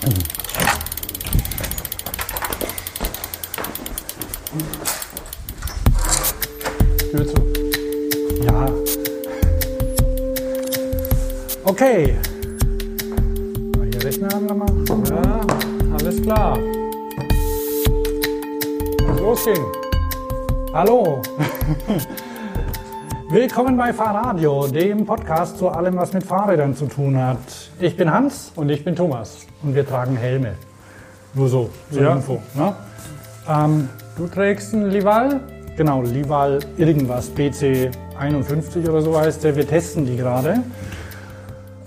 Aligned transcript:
Tür 0.00 0.12
zu. 7.26 7.36
Ja. 8.42 8.66
Okay. 11.64 12.16
Mal 13.76 13.88
Hier 13.92 14.04
Rechner 14.04 14.34
angemacht. 14.34 14.72
Ja, 15.10 15.40
alles 15.92 16.22
klar. 16.22 16.58
Los 19.18 19.44
ging. 19.44 19.66
Hallo. 20.72 21.20
Willkommen 23.28 23.76
bei 23.76 23.92
Fahrradio, 23.92 24.66
dem 24.66 25.04
Podcast 25.04 25.58
zu 25.58 25.68
allem, 25.68 25.96
was 25.96 26.14
mit 26.14 26.24
Fahrrädern 26.24 26.74
zu 26.74 26.86
tun 26.86 27.16
hat. 27.16 27.38
Ich 27.78 27.96
bin 27.96 28.10
Hans 28.10 28.50
Und 28.56 28.70
ich 28.70 28.82
bin 28.82 28.96
Thomas. 28.96 29.39
Und 29.62 29.74
wir 29.74 29.86
tragen 29.86 30.16
Helme. 30.16 30.54
Nur 31.34 31.48
so, 31.48 31.70
zur 31.92 32.02
Ja. 32.02 32.12
Info. 32.14 32.40
Ne? 32.54 32.74
Ähm, 33.48 33.88
Du 34.16 34.26
trägst 34.26 34.74
einen 34.74 34.90
Lival? 34.90 35.40
genau, 35.76 36.02
Lival 36.02 36.58
irgendwas, 36.76 37.28
BC 37.30 37.90
51 38.18 38.86
oder 38.88 39.00
so 39.00 39.18
heißt 39.18 39.44
der. 39.44 39.56
Wir 39.56 39.66
testen 39.66 40.04
die 40.04 40.16
gerade. 40.16 40.62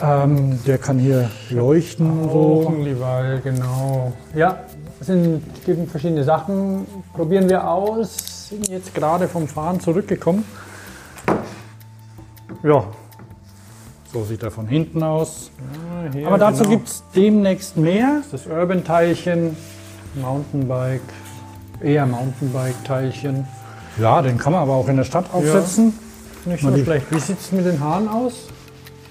Ähm, 0.02 0.59
der 0.66 0.77
kann 0.80 0.98
hier 0.98 1.30
leuchten 1.52 2.09
und 2.09 2.30
Auch 2.30 2.63
so. 2.63 2.68
ein 2.70 2.82
Lival, 2.84 3.40
genau. 3.44 4.13
Ja, 4.34 4.58
es 4.99 5.08
sind, 5.08 5.44
es 5.60 5.66
gibt 5.66 5.91
verschiedene 5.91 6.24
Sachen. 6.24 6.88
Probieren 7.13 7.48
wir 7.49 7.68
aus. 7.70 8.49
Sind 8.49 8.68
jetzt 8.70 8.94
gerade 8.96 9.27
vom 9.27 9.48
Fahren 9.48 9.80
zurückgekommen. 9.80 10.44
Ja. 12.63 12.85
So 14.13 14.23
sieht 14.23 14.44
er 14.44 14.52
von 14.52 14.67
hinten 14.67 15.02
aus. 15.02 15.49
Ah, 15.59 16.13
hier, 16.13 16.27
Aber 16.27 16.38
dazu 16.38 16.59
genau. 16.63 16.70
gibt 16.76 16.88
es 16.88 17.04
demnächst 17.15 17.77
mehr. 17.77 18.21
das 18.32 18.46
Urban-Teilchen, 18.46 19.57
Mountainbike, 20.15 21.01
eher 21.82 22.05
Mountainbike-Teilchen. 22.05 23.48
Ja, 23.98 24.21
den 24.21 24.38
kann 24.38 24.54
man 24.54 24.62
aber 24.62 24.73
auch 24.73 24.88
in 24.88 24.98
der 24.98 25.04
Stadt 25.04 25.26
aufsetzen. 25.34 25.98
Nicht 26.46 26.62
Mal 26.63 26.77
so 26.77 26.84
schlecht. 26.84 27.07
Wie 27.10 27.20
sieht 27.20 27.40
es 27.40 27.51
mit 27.51 27.65
den 27.65 27.79
Haaren 27.79 28.07
aus? 28.07 28.49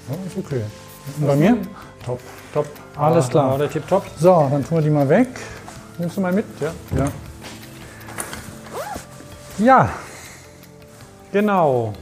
Ja, 0.08 0.14
ist 0.26 0.36
okay. 0.38 0.60
Und 1.18 1.26
bei 1.26 1.34
mir? 1.36 1.56
Top, 2.04 2.20
top. 2.54 2.66
Alles 2.96 3.26
Ah, 3.26 3.30
klar. 3.30 3.58
Der 3.58 3.70
Tip 3.70 3.88
top. 3.88 4.04
So, 4.18 4.48
dann 4.50 4.64
tun 4.64 4.78
wir 4.78 4.82
die 4.82 4.90
mal 4.90 5.08
weg. 5.08 5.28
Nimmst 5.98 6.16
du 6.16 6.20
mal 6.20 6.32
mit? 6.32 6.44
Ja. 6.60 6.72
Ja. 6.96 7.04
Ja, 9.58 9.88
genau. 11.32 11.92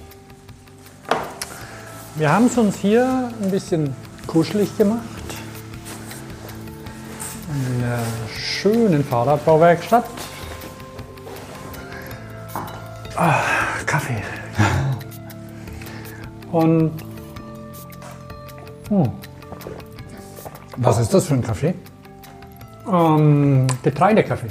Wir 2.16 2.32
haben 2.32 2.46
es 2.46 2.58
uns 2.58 2.76
hier 2.76 3.30
ein 3.42 3.50
bisschen 3.50 3.94
kuschelig 4.26 4.76
gemacht. 4.76 5.00
In 7.48 7.80
der 7.80 7.98
schönen 8.36 9.04
Fahrradbauwerkstatt. 9.04 10.04
Ah, 13.16 13.40
Kaffee. 13.86 14.22
Und 16.52 16.92
Was 20.76 20.98
ist 20.98 21.14
das 21.14 21.26
für 21.26 21.34
ein 21.34 21.42
Kaffee? 21.42 21.74
ähm, 22.90 23.66
Getreidekaffee. 23.82 24.48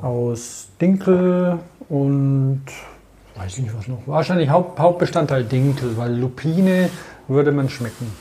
Aus 0.00 0.68
Dinkel 0.80 1.58
und 1.88 2.62
weiß 3.36 3.58
nicht 3.58 3.76
was 3.76 3.88
noch. 3.88 4.02
Wahrscheinlich 4.06 4.50
Haupt, 4.50 4.78
Hauptbestandteil 4.78 5.44
Dinkel, 5.44 5.96
weil 5.96 6.14
Lupine 6.14 6.90
würde 7.28 7.52
man 7.52 7.68
schmecken. 7.68 8.12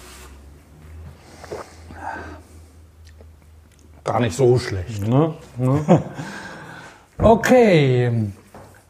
Gar 4.03 4.19
nicht 4.19 4.35
so 4.35 4.59
schlecht. 4.59 5.07
Ne? 5.07 5.33
Ne? 5.57 6.03
Okay, 7.17 8.11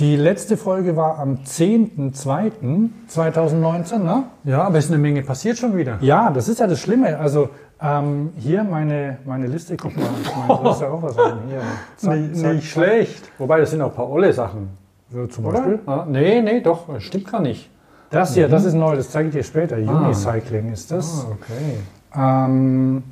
Die 0.00 0.16
letzte 0.16 0.56
Folge 0.56 0.96
war 0.96 1.18
am 1.18 1.40
10.02.2019, 1.44 3.98
ne? 3.98 4.24
Ja, 4.44 4.62
aber 4.62 4.78
es 4.78 4.86
ist 4.86 4.92
eine 4.92 4.98
Menge 4.98 5.20
passiert 5.20 5.58
schon 5.58 5.76
wieder. 5.76 5.98
Ja, 6.00 6.30
das 6.30 6.48
ist 6.48 6.58
ja 6.58 6.66
das 6.66 6.80
Schlimme. 6.80 7.18
Also 7.18 7.50
ähm, 7.82 8.32
hier 8.38 8.64
meine, 8.64 9.18
meine 9.26 9.46
Liste, 9.46 9.76
guck 9.76 9.94
mal, 9.94 10.06
ich 10.22 10.34
meine, 10.34 10.70
ist 10.70 10.80
ja 10.80 10.88
auch 10.88 11.02
was 11.02 11.18
rein. 11.18 11.40
Hier, 11.48 11.60
zack, 11.98 12.18
Nicht, 12.18 12.36
zack, 12.36 12.54
nicht 12.54 12.70
schlecht. 12.70 13.30
Wobei, 13.36 13.60
das 13.60 13.72
sind 13.72 13.82
auch 13.82 13.90
ein 13.90 13.94
paar 13.94 14.08
olle 14.08 14.32
Sachen. 14.32 14.70
So 15.10 15.26
zum 15.26 15.44
Oder? 15.44 15.58
Beispiel. 15.58 15.80
Ah, 15.84 16.06
nee, 16.08 16.40
nee, 16.40 16.62
doch, 16.62 16.88
das 16.90 17.02
stimmt 17.02 17.30
gar 17.30 17.42
nicht. 17.42 17.68
Das 18.08 18.32
hier, 18.32 18.48
das 18.48 18.64
ist 18.64 18.72
neu, 18.72 18.96
das 18.96 19.10
zeige 19.10 19.28
ich 19.28 19.34
dir 19.34 19.44
später. 19.44 19.76
Unicycling 19.76 20.72
ist 20.72 20.90
das. 20.90 21.26
Ah, 21.26 21.32
okay. 21.32 21.76
Ähm, 22.16 23.02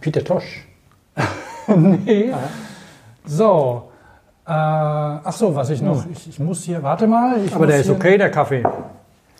Peter 0.00 0.24
Tosch. 0.24 0.66
nee. 1.76 2.32
So. 3.24 3.84
Äh, 4.46 4.50
ach 4.50 5.32
so, 5.32 5.54
was 5.54 5.70
ich 5.70 5.80
noch. 5.80 6.04
Ich, 6.12 6.28
ich 6.28 6.38
muss 6.38 6.64
hier, 6.64 6.82
warte 6.82 7.06
mal. 7.06 7.42
Ich 7.44 7.54
Aber 7.54 7.66
der 7.66 7.80
ist 7.80 7.88
okay, 7.88 8.18
der 8.18 8.30
Kaffee. 8.30 8.62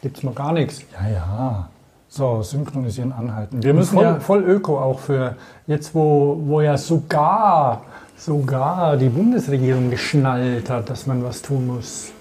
Gibt's 0.00 0.22
noch 0.22 0.34
gar 0.34 0.52
nichts. 0.52 0.80
Ja, 0.92 1.08
ja. 1.08 1.68
So, 2.08 2.42
synchronisieren, 2.42 3.12
anhalten. 3.12 3.62
Wir 3.62 3.74
müssen 3.74 3.94
Voll, 3.94 4.04
ja. 4.04 4.20
voll 4.20 4.44
Öko 4.44 4.78
auch 4.78 5.00
für 5.00 5.36
jetzt, 5.66 5.94
wo, 5.94 6.40
wo 6.44 6.60
ja 6.60 6.78
sogar, 6.78 7.82
sogar 8.16 8.96
die 8.96 9.08
Bundesregierung 9.08 9.90
geschnallt 9.90 10.70
hat, 10.70 10.88
dass 10.90 11.06
man 11.06 11.24
was 11.24 11.42
tun 11.42 11.66
muss. 11.66 12.12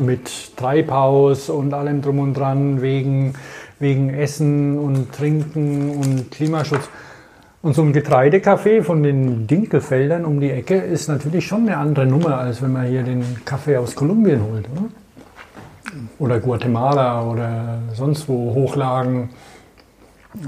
Mit 0.00 0.56
Treibhaus 0.56 1.50
und 1.50 1.74
allem 1.74 2.02
drum 2.02 2.20
und 2.20 2.34
dran, 2.34 2.80
wegen, 2.82 3.34
wegen 3.78 4.14
Essen 4.14 4.78
und 4.78 5.12
Trinken 5.12 5.90
und 5.90 6.30
Klimaschutz. 6.30 6.88
Und 7.62 7.74
so 7.74 7.82
ein 7.82 7.92
Getreidekaffee 7.92 8.82
von 8.82 9.02
den 9.02 9.46
Dinkelfeldern 9.46 10.24
um 10.24 10.40
die 10.40 10.50
Ecke 10.50 10.76
ist 10.76 11.08
natürlich 11.08 11.46
schon 11.46 11.68
eine 11.68 11.76
andere 11.76 12.06
Nummer, 12.06 12.38
als 12.38 12.62
wenn 12.62 12.72
man 12.72 12.86
hier 12.86 13.02
den 13.02 13.44
Kaffee 13.44 13.76
aus 13.76 13.94
Kolumbien 13.94 14.42
holt. 14.42 14.66
Oder, 14.70 14.88
oder 16.18 16.40
Guatemala 16.40 17.22
oder 17.22 17.78
sonst 17.92 18.26
wo 18.30 18.54
Hochlagen. 18.54 19.28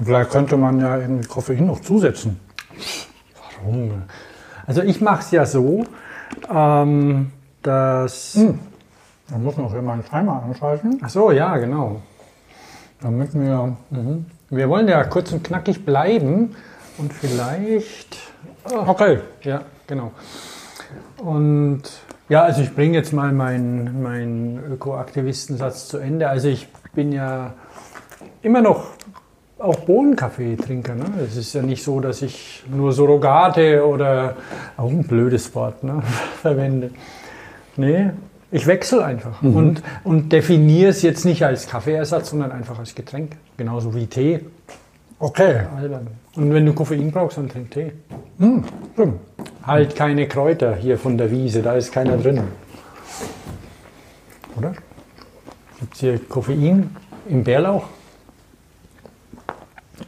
Vielleicht 0.03 0.31
könnte 0.31 0.57
man 0.57 0.81
ja 0.81 0.97
irgendwie 0.97 1.29
Koffein 1.29 1.67
noch 1.67 1.81
zusetzen. 1.81 2.41
Warum? 3.63 4.05
Also 4.67 4.81
ich 4.81 5.03
mache 5.03 5.21
es 5.21 5.31
ja 5.33 5.45
so, 5.45 5.85
ähm, 6.51 7.31
dass... 7.63 8.39
Man 9.29 9.45
muss 9.45 9.59
noch 9.59 9.71
hier 9.71 9.83
mal 9.83 9.95
einen 9.95 10.05
Timer 10.05 10.43
anschalten, 10.43 10.99
Ach 11.03 11.11
so, 11.11 11.31
ja, 11.31 11.59
genau. 11.59 12.01
damit 13.03 13.35
wir. 13.35 13.77
Wir 14.51 14.69
wollen 14.69 14.89
ja 14.89 15.05
kurz 15.05 15.33
und 15.33 15.43
knackig 15.45 15.85
bleiben 15.85 16.55
und 17.03 17.13
vielleicht... 17.13 18.17
Okay. 18.65 19.19
Ja, 19.43 19.63
genau. 19.87 20.13
Und 21.19 21.83
ja, 22.29 22.43
also 22.45 22.63
ich 22.63 22.75
bringe 22.75 22.97
jetzt 22.97 23.13
mal 23.13 23.33
meinen 23.33 24.03
mein 24.03 24.61
Ökoaktivistensatz 24.71 25.89
zu 25.89 25.99
Ende. 25.99 26.29
Also 26.29 26.49
ich 26.49 26.69
bin 26.95 27.13
ja 27.13 27.55
immer 28.43 28.61
noch 28.61 28.87
auch 29.59 29.77
Bohnenkaffee-Trinker. 29.81 30.95
Ne? 30.95 31.05
Es 31.27 31.37
ist 31.37 31.53
ja 31.55 31.63
nicht 31.63 31.83
so, 31.83 32.01
dass 32.01 32.23
ich 32.23 32.65
nur 32.69 32.93
Surrogate 32.93 33.85
oder 33.87 34.37
auch 34.77 34.91
ein 34.91 35.05
blödes 35.05 35.55
Wort 35.55 35.83
ne, 35.85 36.03
verwende. 36.41 36.91
Nee, 37.77 38.11
ich 38.51 38.67
wechsle 38.67 39.05
einfach 39.05 39.43
und, 39.43 39.83
und 40.05 40.31
definiere 40.31 40.91
es 40.91 41.03
jetzt 41.03 41.25
nicht 41.25 41.45
als 41.45 41.67
Kaffeeersatz, 41.67 42.31
sondern 42.31 42.53
einfach 42.53 42.79
als 42.79 42.95
Getränk. 42.95 43.37
Genauso 43.57 43.95
wie 43.95 44.07
Tee. 44.07 44.41
Okay. 45.19 45.63
Albern. 45.77 46.22
Und 46.37 46.53
wenn 46.53 46.65
du 46.65 46.73
Koffein 46.73 47.11
brauchst, 47.11 47.37
dann 47.37 47.49
trink 47.49 47.71
Tee. 47.71 47.93
Hm, 48.39 48.65
stimmt. 48.95 49.21
Halt 49.67 49.95
keine 49.95 50.27
Kräuter 50.27 50.75
hier 50.75 50.99
von 50.99 51.19
der 51.19 51.31
Wiese, 51.31 51.63
da 51.63 51.75
ist 51.75 51.93
keiner 51.93 52.17
drin. 52.17 52.43
Oder? 54.57 54.73
Gibt 55.79 55.95
es 55.95 56.01
hier 56.01 56.19
Koffein 56.29 56.97
im 57.29 57.45
Bärlauch? 57.45 57.85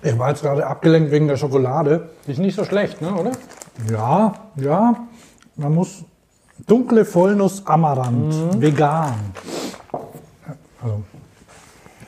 Ich 0.03 0.19
war 0.19 0.31
jetzt 0.31 0.43
gerade 0.43 0.67
abgelenkt 0.67 1.11
wegen 1.11 1.29
der 1.29 1.37
Schokolade. 1.37 2.11
Ist 2.27 2.39
nicht 2.39 2.57
so 2.57 2.65
schlecht, 2.65 3.01
ne, 3.01 3.15
oder? 3.15 3.33
Ja, 3.91 4.35
ja. 4.57 4.97
Man 5.57 5.75
muss 5.75 6.05
dunkle 6.67 7.05
Vollnuss 7.05 7.67
Amaranth, 7.67 8.61
vegan. 8.61 9.15
Also, 10.83 11.03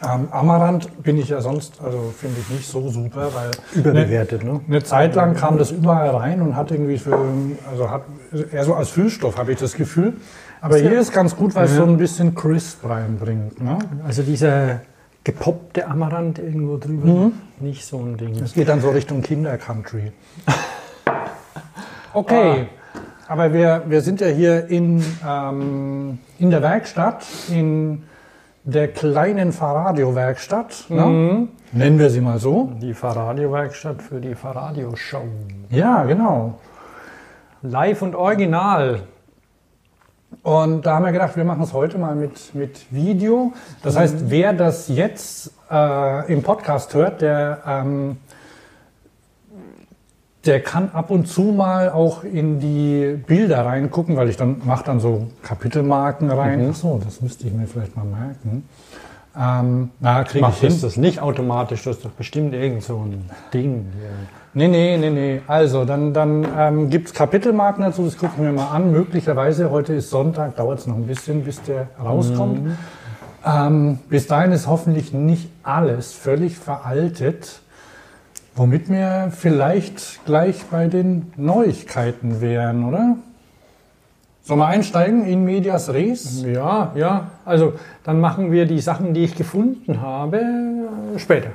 ähm, 0.02 0.28
Amaranth 0.30 1.02
bin 1.02 1.16
ich 1.18 1.28
ja 1.28 1.40
sonst, 1.40 1.80
also 1.82 2.12
finde 2.16 2.36
ich 2.40 2.50
nicht 2.50 2.68
so 2.68 2.88
super, 2.88 3.30
weil 3.34 3.50
Überbewertet, 3.74 4.44
ne? 4.44 4.60
eine 4.68 4.82
Zeit 4.82 5.14
lang 5.14 5.34
kam 5.34 5.58
das 5.58 5.70
überall 5.70 6.10
rein 6.10 6.42
und 6.42 6.56
hat 6.56 6.70
irgendwie 6.70 6.98
für, 6.98 7.18
also 7.70 7.90
hat 7.90 8.02
eher 8.52 8.64
so 8.64 8.74
als 8.74 8.90
Füllstoff 8.90 9.38
habe 9.38 9.52
ich 9.52 9.58
das 9.58 9.74
Gefühl. 9.74 10.14
Aber 10.60 10.76
hier 10.78 10.98
ist 10.98 11.12
ganz 11.12 11.36
gut, 11.36 11.54
weil 11.54 11.64
es 11.66 11.72
Ja. 11.72 11.78
so 11.78 11.84
ein 11.84 11.96
bisschen 11.96 12.34
Crisp 12.34 12.84
reinbringt. 12.88 13.60
Ne? 13.62 13.78
Also 14.06 14.22
dieser 14.22 14.80
gepoppte 15.24 15.86
Amaranth 15.86 16.38
irgendwo 16.38 16.76
drüber. 16.76 17.30
Nicht 17.60 17.84
so 17.84 17.98
ein 17.98 18.16
Ding. 18.16 18.34
Es 18.42 18.54
geht 18.54 18.68
dann 18.68 18.80
so 18.80 18.90
Richtung 18.90 19.22
Kinder-Country. 19.22 20.12
Okay, 22.12 22.68
aber 23.28 23.52
wir, 23.52 23.82
wir 23.88 24.00
sind 24.00 24.22
ja 24.22 24.28
hier 24.28 24.68
in, 24.68 25.04
ähm, 25.26 26.18
in 26.38 26.48
der 26.50 26.62
Werkstatt, 26.62 27.26
in 27.50 28.04
der 28.66 28.88
kleinen 28.88 29.52
Fahrradio-Werkstatt. 29.52 30.86
Ne? 30.88 31.48
Nennen 31.72 31.98
wir 31.98 32.10
sie 32.10 32.20
mal 32.20 32.38
so. 32.38 32.72
Die 32.82 32.94
Fahrradiowerkstatt 32.94 34.02
für 34.02 34.20
die 34.20 34.34
Fahrradio-Show. 34.34 35.22
Ja, 35.70 36.02
genau. 36.02 36.58
Live 37.62 38.02
und 38.02 38.16
original. 38.16 39.02
Und 40.42 40.84
da 40.84 40.96
haben 40.96 41.04
wir 41.04 41.12
gedacht, 41.12 41.36
wir 41.36 41.44
machen 41.44 41.62
es 41.62 41.72
heute 41.72 41.96
mal 41.96 42.16
mit, 42.16 42.54
mit 42.54 42.86
Video. 42.90 43.52
Das 43.84 43.96
heißt, 43.96 44.30
wer 44.30 44.52
das 44.52 44.88
jetzt 44.88 45.52
äh, 45.70 46.32
im 46.32 46.42
Podcast 46.42 46.92
hört, 46.92 47.20
der, 47.20 47.62
ähm, 47.66 48.16
der 50.46 50.60
kann 50.60 50.90
ab 50.92 51.10
und 51.10 51.26
zu 51.26 51.42
mal 51.42 51.90
auch 51.90 52.24
in 52.24 52.60
die 52.60 53.18
Bilder 53.26 53.66
reingucken, 53.66 54.16
weil 54.16 54.28
ich 54.28 54.36
dann 54.36 54.62
mache 54.64 54.84
dann 54.84 55.00
so 55.00 55.28
Kapitelmarken 55.42 56.30
rein. 56.30 56.68
Ach 56.70 56.74
so, 56.74 57.00
das 57.04 57.20
müsste 57.20 57.46
ich 57.46 57.52
mir 57.52 57.66
vielleicht 57.66 57.96
mal 57.96 58.04
merken. 58.04 58.64
Ähm, 59.38 59.90
na, 60.00 60.24
kriege 60.24 60.38
ich 60.38 60.42
Machst 60.42 60.60
hin. 60.60 60.74
du 60.74 60.80
das 60.80 60.96
nicht 60.96 61.20
automatisch? 61.20 61.82
Das 61.84 61.96
ist 61.96 62.04
doch 62.04 62.10
bestimmt 62.10 62.54
irgend 62.54 62.82
so 62.82 62.96
ein 62.96 63.30
Ding. 63.52 63.86
Hier. 63.92 64.10
Nee, 64.54 64.68
nee, 64.68 64.96
nee, 64.96 65.10
nee. 65.10 65.42
Also, 65.46 65.84
dann, 65.84 66.14
dann 66.14 66.46
ähm, 66.56 66.88
gibt 66.88 67.08
es 67.08 67.14
Kapitelmarken 67.14 67.84
dazu, 67.84 68.04
das 68.04 68.16
gucken 68.16 68.42
wir 68.42 68.52
mal 68.52 68.70
an. 68.70 68.90
Möglicherweise, 68.90 69.70
heute 69.70 69.92
ist 69.92 70.08
Sonntag, 70.08 70.56
dauert 70.56 70.78
es 70.78 70.86
noch 70.86 70.96
ein 70.96 71.06
bisschen, 71.06 71.44
bis 71.44 71.60
der 71.62 71.88
rauskommt. 72.02 72.70
Ähm, 73.44 73.98
bis 74.08 74.26
dahin 74.26 74.52
ist 74.52 74.66
hoffentlich 74.66 75.12
nicht 75.12 75.50
alles 75.62 76.14
völlig 76.14 76.56
veraltet, 76.56 77.60
womit 78.56 78.88
wir 78.88 79.30
vielleicht 79.30 80.24
gleich 80.24 80.64
bei 80.70 80.88
den 80.88 81.32
Neuigkeiten 81.36 82.40
wären, 82.40 82.84
oder? 82.84 83.16
Sollen 84.42 84.60
wir 84.60 84.66
einsteigen 84.66 85.26
in 85.26 85.44
Medias 85.44 85.92
Res? 85.92 86.42
Ja, 86.42 86.92
ja. 86.94 87.30
Also 87.44 87.74
dann 88.04 88.20
machen 88.20 88.52
wir 88.52 88.66
die 88.66 88.80
Sachen, 88.80 89.12
die 89.12 89.24
ich 89.24 89.34
gefunden 89.34 90.00
habe, 90.00 90.38
äh, 90.38 91.18
später. 91.18 91.50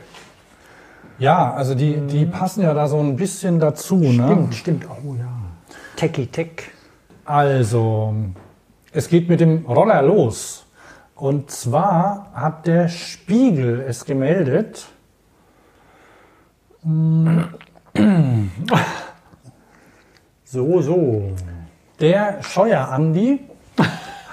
Ja, 1.17 1.53
also 1.53 1.73
die, 1.73 1.97
die 2.07 2.25
passen 2.25 2.63
ja 2.63 2.73
da 2.73 2.87
so 2.87 2.99
ein 2.99 3.15
bisschen 3.15 3.59
dazu. 3.59 3.95
Ne? 3.95 4.25
Stimmt, 4.25 4.55
stimmt. 4.55 4.85
Oh 4.89 5.15
ja. 5.15 5.31
Techie 5.95 6.27
Tech. 6.27 6.49
Also, 7.25 8.13
es 8.91 9.07
geht 9.07 9.29
mit 9.29 9.39
dem 9.39 9.65
Roller 9.65 10.01
los. 10.01 10.65
Und 11.15 11.51
zwar 11.51 12.31
hat 12.33 12.65
der 12.65 12.89
Spiegel 12.89 13.85
es 13.87 14.05
gemeldet. 14.05 14.87
So, 20.43 20.81
so. 20.81 21.31
Der 22.01 22.43
Scheuer 22.43 22.89
Andi 22.89 23.39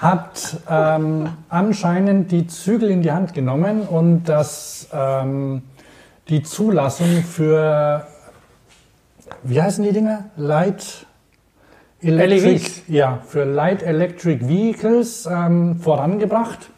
hat 0.01 0.57
ähm, 0.69 1.29
anscheinend 1.47 2.29
die 2.31 2.45
Zügel 2.45 2.89
in 2.89 3.01
die 3.01 3.13
Hand 3.13 3.33
genommen 3.33 3.83
und 3.83 4.25
das, 4.25 4.89
ähm, 4.91 5.61
die 6.27 6.43
Zulassung 6.43 7.23
für, 7.23 8.05
wie 9.43 9.61
heißen 9.61 9.81
die 9.81 9.93
Dinger? 9.93 10.25
Light 10.35 11.05
Electric, 12.01 12.51
LEVs. 12.51 12.81
ja, 12.89 13.19
für 13.25 13.45
Light 13.45 13.81
Electric 13.81 14.45
Vehicles 14.45 15.25
ähm, 15.25 15.79
vorangebracht. 15.79 16.69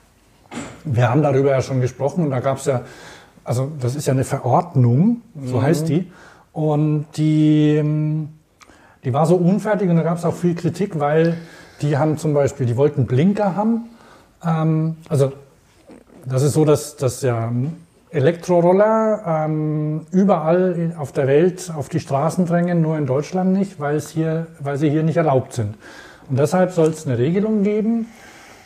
Wir 0.84 1.10
haben 1.10 1.24
darüber 1.24 1.50
ja 1.50 1.62
schon 1.62 1.82
gesprochen 1.82 2.26
und 2.26 2.30
da 2.30 2.42
gab 2.42 2.58
es 2.58 2.66
ja, 2.66 2.82
also 3.44 3.72
das 3.80 3.96
ist 3.96 4.08
ja 4.08 4.14
eine 4.14 4.24
Verordnung, 4.24 5.22
so 5.44 5.62
heißt 5.62 5.90
die. 5.90 6.12
Und 6.54 7.06
die, 7.16 7.76
ähm, 7.78 8.30
die 9.04 9.14
war 9.14 9.26
so 9.26 9.36
unfertig 9.36 9.90
und 9.90 9.96
da 9.96 10.04
gab 10.04 10.18
es 10.18 10.26
auch 10.26 10.36
viel 10.36 10.56
Kritik, 10.56 11.00
weil 11.00 11.38
die 11.82 11.98
haben 11.98 12.18
zum 12.18 12.34
Beispiel, 12.34 12.66
die 12.66 12.78
wollten 12.78 13.06
Blinker 13.06 13.56
haben. 13.56 13.90
Ähm, 14.46 14.98
also 15.10 15.32
das 16.26 16.44
ist 16.44 16.54
so, 16.54 16.66
dass, 16.66 16.98
dass 16.98 17.22
ja 17.22 17.52
Elektroroller 18.12 19.46
ähm, 19.46 20.06
überall 20.12 20.94
auf 20.98 21.14
der 21.14 21.28
Welt 21.28 21.72
auf 21.76 21.90
die 21.90 22.00
Straßen 22.00 22.46
drängen, 22.46 22.82
nur 22.82 22.98
in 22.98 23.06
Deutschland 23.06 23.54
nicht, 23.54 23.80
weil, 23.80 23.96
es 23.96 24.10
hier, 24.10 24.48
weil 24.60 24.78
sie 24.78 24.90
hier 24.90 25.04
nicht 25.04 25.18
erlaubt 25.18 25.54
sind. 25.54 25.76
Und 26.30 26.38
deshalb 26.38 26.72
soll 26.72 26.90
es 26.90 27.08
eine 27.08 27.18
Regelung 27.18 27.64
geben. 27.64 28.08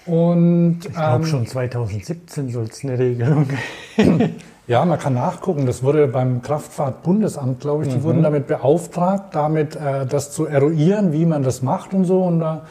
Und 0.06 0.80
Ich 0.86 0.94
glaube 0.94 1.24
ähm, 1.24 1.25
schon 1.25 1.48
2017 1.48 2.50
soll 2.51 2.66
es 2.66 2.83
eine 2.83 2.98
Regelung 2.98 3.48
geben. 3.95 4.36
Ja, 4.67 4.83
man 4.83 4.97
kann 4.97 5.13
nachgucken. 5.13 5.65
Das 5.65 5.83
wurde 5.83 6.07
beim 6.07 6.41
Kraftfahrtbundesamt, 6.41 7.59
glaube 7.59 7.85
ich, 7.85 7.94
die 7.94 8.01
wurden 8.01 8.23
damit 8.23 8.47
beauftragt, 8.47 9.35
damit 9.35 9.75
äh, 9.75 10.06
das 10.07 10.31
zu 10.31 10.47
eruieren, 10.47 11.13
wie 11.13 11.25
man 11.25 11.44
das 11.44 11.62
macht 11.62 11.94
und 11.94 12.06
so. 12.06 12.23
Und, 12.23 12.39
da, 12.39 12.63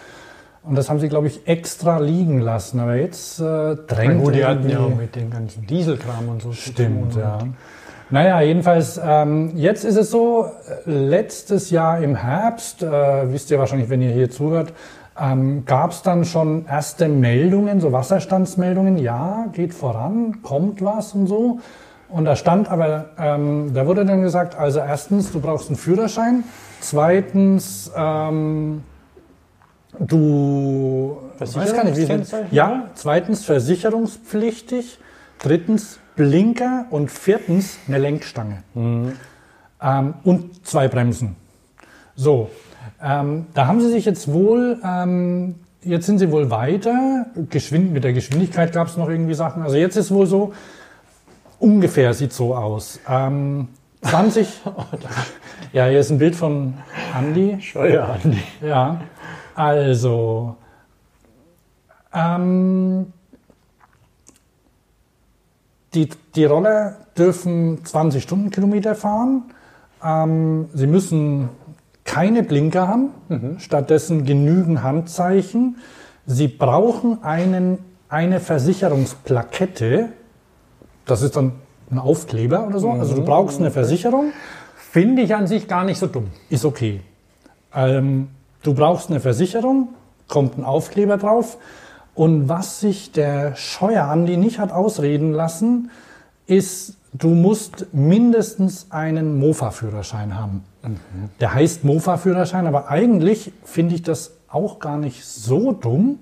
und 0.65 0.77
das 0.77 0.91
haben 0.91 0.99
sie, 0.99 1.09
glaube 1.09 1.29
ich, 1.29 1.47
extra 1.47 1.99
liegen 1.99 2.41
lassen. 2.41 2.81
Aber 2.81 2.97
jetzt 2.97 3.39
äh, 3.39 3.77
drängt 3.87 4.25
gut, 4.25 4.35
die 4.35 4.45
hatten 4.45 4.69
ja 4.69 4.81
auch 4.81 4.95
mit 4.95 5.15
dem 5.15 5.31
ganzen 5.31 5.67
Dieselkram 5.67 6.29
und 6.29 6.43
so 6.43 6.53
Stimmt, 6.53 7.15
ja. 7.15 7.39
Naja, 8.11 8.41
jedenfalls, 8.43 9.01
ähm, 9.03 9.53
jetzt 9.55 9.85
ist 9.85 9.97
es 9.97 10.11
so, 10.11 10.51
letztes 10.85 11.71
Jahr 11.71 12.01
im 12.01 12.17
Herbst, 12.17 12.83
äh, 12.83 13.33
wisst 13.33 13.51
ihr 13.51 13.59
wahrscheinlich, 13.59 13.89
wenn 13.89 14.03
ihr 14.03 14.11
hier 14.11 14.31
zuhört, 14.31 14.73
ähm, 15.19 15.65
gab 15.65 15.93
es 15.93 16.03
dann 16.03 16.25
schon 16.25 16.67
erste 16.67 17.09
Meldungen, 17.09 17.81
so 17.81 17.93
Wasserstandsmeldungen, 17.93 18.99
ja, 18.99 19.47
geht 19.53 19.73
voran, 19.73 20.43
kommt 20.43 20.85
was 20.85 21.15
und 21.15 21.29
so. 21.29 21.61
Und 22.09 22.25
da 22.27 22.37
stand 22.37 22.69
aber, 22.69 23.07
ähm, 23.19 23.73
da 23.75 23.87
wurde 23.87 24.05
dann 24.05 24.23
gesagt, 24.23 24.57
also 24.57 24.79
erstens, 24.79 25.33
du 25.33 25.41
brauchst 25.41 25.69
einen 25.69 25.77
Führerschein, 25.77 26.45
zweitens, 26.81 27.91
ähm, 27.97 28.83
du 29.99 31.19
weiß 31.39 31.55
gar 31.55 31.85
nicht, 31.85 31.97
wie 31.97 32.07
Versicherungskennzeichen, 32.07 32.49
Ja, 32.51 32.91
zweitens 32.95 33.45
versicherungspflichtig, 33.45 34.99
drittens 35.39 35.99
Blinker 36.17 36.87
und 36.91 37.11
viertens 37.11 37.79
eine 37.89 37.99
Lenkstange. 37.99 38.63
Ähm, 38.75 40.15
und 40.23 40.67
zwei 40.67 40.89
Bremsen. 40.89 41.37
So, 42.15 42.51
ähm, 43.03 43.47
da 43.55 43.67
haben 43.67 43.81
sie 43.81 43.91
sich 43.91 44.05
jetzt 44.05 44.33
wohl, 44.33 44.79
ähm, 44.85 45.57
jetzt 45.83 46.07
sind 46.07 46.19
sie 46.19 46.31
wohl 46.31 46.51
weiter. 46.51 47.27
Geschwind, 47.51 47.93
mit 47.93 48.05
der 48.05 48.13
Geschwindigkeit 48.13 48.73
gab 48.73 48.87
es 48.87 48.97
noch 48.97 49.09
irgendwie 49.09 49.35
Sachen. 49.35 49.63
Also 49.63 49.77
jetzt 49.77 49.97
ist 49.97 50.11
wohl 50.11 50.27
so, 50.27 50.53
ungefähr 51.65 52.13
sieht 52.13 52.33
so 52.33 52.55
aus. 52.55 53.01
Ähm, 53.09 53.69
20, 54.03 54.61
ja, 55.73 55.87
hier 55.87 56.01
ist 56.01 56.11
ein 56.11 56.19
Bild 56.19 56.37
von 56.37 56.75
Andy. 57.17 57.61
Steuer 57.61 58.05
an 58.05 58.21
die. 58.33 58.67
Ja, 58.67 59.01
also 59.55 60.57
ähm, 62.13 63.13
die, 65.95 66.11
die 66.35 66.45
Roller 66.45 66.97
dürfen 67.17 67.85
20 67.85 68.23
Stundenkilometer 68.23 68.95
fahren. 68.95 69.45
Ähm, 70.05 70.69
sie 70.75 70.87
müssen 70.87 71.49
keine 72.05 72.43
Blinker 72.43 72.87
haben, 72.87 73.57
stattdessen 73.59 74.27
genügend 74.27 74.83
Handzeichen. 74.83 75.79
Sie 76.27 76.49
brauchen 76.49 77.23
einen, 77.25 77.79
eine 78.11 78.41
Versicherungsplakette. 78.41 80.11
Das 81.07 81.23
ist 81.23 81.37
dann 81.37 81.53
ein 81.91 81.99
Aufkleber 81.99 82.67
oder 82.67 82.79
so. 82.79 82.91
Also 82.91 83.15
du 83.15 83.25
brauchst 83.25 83.61
eine 83.61 83.71
Versicherung. 83.71 84.33
Finde 84.77 85.23
ich 85.23 85.35
an 85.35 85.47
sich 85.47 85.69
gar 85.69 85.85
nicht 85.85 85.99
so 85.99 86.07
dumm. 86.07 86.29
Ist 86.51 86.65
okay. 86.65 87.01
Ähm, 87.75 88.29
du 88.63 88.75
brauchst 88.75 89.11
eine 89.11 89.21
Versicherung, 89.21 89.89
kommt 90.29 90.57
ein 90.57 90.65
Aufkleber 90.65 91.17
drauf. 91.17 91.59
Und 92.15 92.49
was 92.49 92.81
sich 92.81 93.11
der 93.11 93.57
Scheuer 93.57 94.05
Andi 94.05 94.37
nicht 94.37 94.59
hat 94.59 94.71
ausreden 94.71 95.33
lassen, 95.33 95.91
ist, 96.47 96.97
du 97.13 97.29
musst 97.29 97.87
mindestens 97.93 98.87
einen 98.91 99.39
Mofa-Führerschein 99.39 100.39
haben. 100.39 100.63
Der 101.41 101.55
heißt 101.55 101.85
Mofa-Führerschein, 101.85 102.67
aber 102.67 102.89
eigentlich 102.89 103.53
finde 103.65 103.97
ich 103.97 104.03
das 104.03 104.33
auch 104.49 104.79
gar 104.79 104.99
nicht 104.99 105.25
so 105.25 105.73
dumm, 105.73 106.19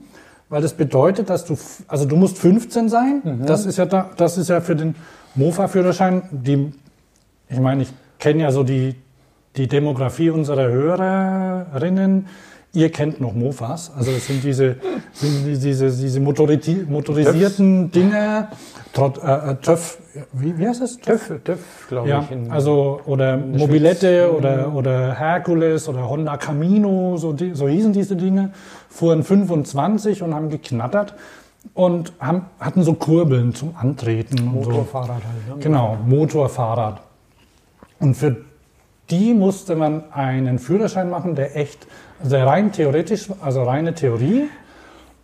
weil 0.53 0.61
das 0.63 0.75
bedeutet, 0.75 1.31
dass 1.31 1.45
du, 1.47 1.57
also 1.89 2.05
du 2.05 2.15
musst 2.17 2.37
15 2.39 2.89
sein. 2.91 3.43
Das 3.47 3.65
ist 3.67 3.79
ja 3.79 3.87
da, 3.87 4.11
das 4.17 4.37
ist 4.37 4.49
ja 4.51 4.61
für 4.61 4.77
den 4.77 4.95
Mofa-Führerschein 5.35 6.23
die 6.31 6.73
ich 7.49 7.59
meine, 7.61 7.83
ich 7.83 7.93
kenne 8.19 8.43
ja 8.45 8.51
so 8.51 8.63
die, 8.63 8.95
die 9.57 9.67
Demografie 9.67 10.31
unserer 10.31 10.69
Hörerinnen. 10.71 12.27
Ihr 12.75 12.91
kennt 12.91 13.21
noch 13.21 13.35
Mofas, 13.35 13.93
also 13.95 14.11
das 14.13 14.27
sind 14.27 14.43
diese, 14.43 14.77
sind 15.13 15.45
die- 15.47 15.59
diese, 15.59 15.91
diese 15.91 16.21
motorisi 16.21 16.87
motorisierten 16.89 17.91
Dinge, 17.91 18.49
Trott, 18.95 19.19
äh, 19.23 19.51
äh, 19.51 19.55
TÜV, 19.57 19.99
wie, 20.33 20.57
wie 20.59 20.67
heißt 20.67 20.81
das? 20.81 20.97
TÜV, 20.97 21.33
TÜV 21.45 21.59
glaube 21.89 22.09
Ja, 22.09 22.27
ich. 22.31 22.51
also 22.51 22.99
oder 23.05 23.37
Mobilette 23.37 24.33
oder, 24.35 24.73
oder 24.75 25.13
Hercules 25.15 25.87
oder 25.87 26.09
Honda 26.09 26.39
Camino, 26.39 27.19
so, 27.19 27.35
die, 27.35 27.53
so 27.55 27.69
hießen 27.69 27.93
diese 27.93 28.17
Dinge, 28.17 28.53
fuhren 28.93 29.25
25 29.25 30.23
und 30.23 30.35
haben 30.35 30.51
geknattert. 30.51 31.15
und 31.75 32.13
haben, 32.19 32.47
hatten 32.59 32.83
so 32.83 32.95
Kurbeln 32.95 33.55
zum 33.55 33.77
Antreten. 33.77 34.49
und 34.49 34.65
so. 34.65 34.71
Motorfahrrad 34.71 35.11
halt. 35.11 35.57
Ne? 35.57 35.63
Genau, 35.63 35.97
Motorfahrrad. 36.05 37.01
Und 38.01 38.17
für 38.17 38.37
die 39.11 39.33
musste 39.33 39.77
man 39.77 40.13
einen 40.13 40.59
Führerschein 40.59 41.09
machen, 41.09 41.37
der 41.37 41.57
echt, 41.57 41.87
also 42.23 42.37
rein 42.37 42.73
theoretisch, 42.73 43.29
also 43.41 43.63
reine 43.63 43.95
Theorie 43.95 44.49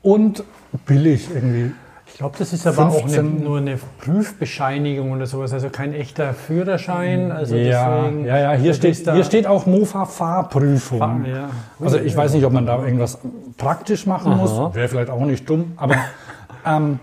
und 0.02 0.44
billig 0.86 1.28
irgendwie. 1.34 1.72
Ich 2.18 2.20
glaube, 2.20 2.36
das 2.36 2.52
ist 2.52 2.66
aber 2.66 2.88
auch 2.88 2.98
15 2.98 3.20
eine, 3.20 3.28
nur 3.44 3.58
eine 3.58 3.78
Prüfbescheinigung 4.00 5.12
oder 5.12 5.26
sowas, 5.26 5.52
also 5.52 5.70
kein 5.70 5.92
echter 5.92 6.34
Führerschein. 6.34 7.30
Also 7.30 7.54
ja, 7.54 8.00
deswegen, 8.00 8.24
ja, 8.24 8.38
ja, 8.38 8.52
hier 8.54 8.74
steht, 8.74 8.96
hier 8.96 9.22
steht 9.22 9.46
auch 9.46 9.66
Mofa-Fahrprüfung. 9.66 11.00
Ah, 11.00 11.20
ja. 11.24 11.50
Also 11.78 11.96
ich 11.96 12.16
weiß 12.16 12.34
nicht, 12.34 12.44
ob 12.44 12.52
man 12.52 12.66
da 12.66 12.84
irgendwas 12.84 13.18
praktisch 13.56 14.04
machen 14.06 14.32
Aha. 14.32 14.40
muss. 14.40 14.74
Wäre 14.74 14.88
vielleicht 14.88 15.10
auch 15.10 15.20
nicht 15.20 15.48
dumm, 15.48 15.74
aber 15.76 15.94
ähm, 16.66 16.98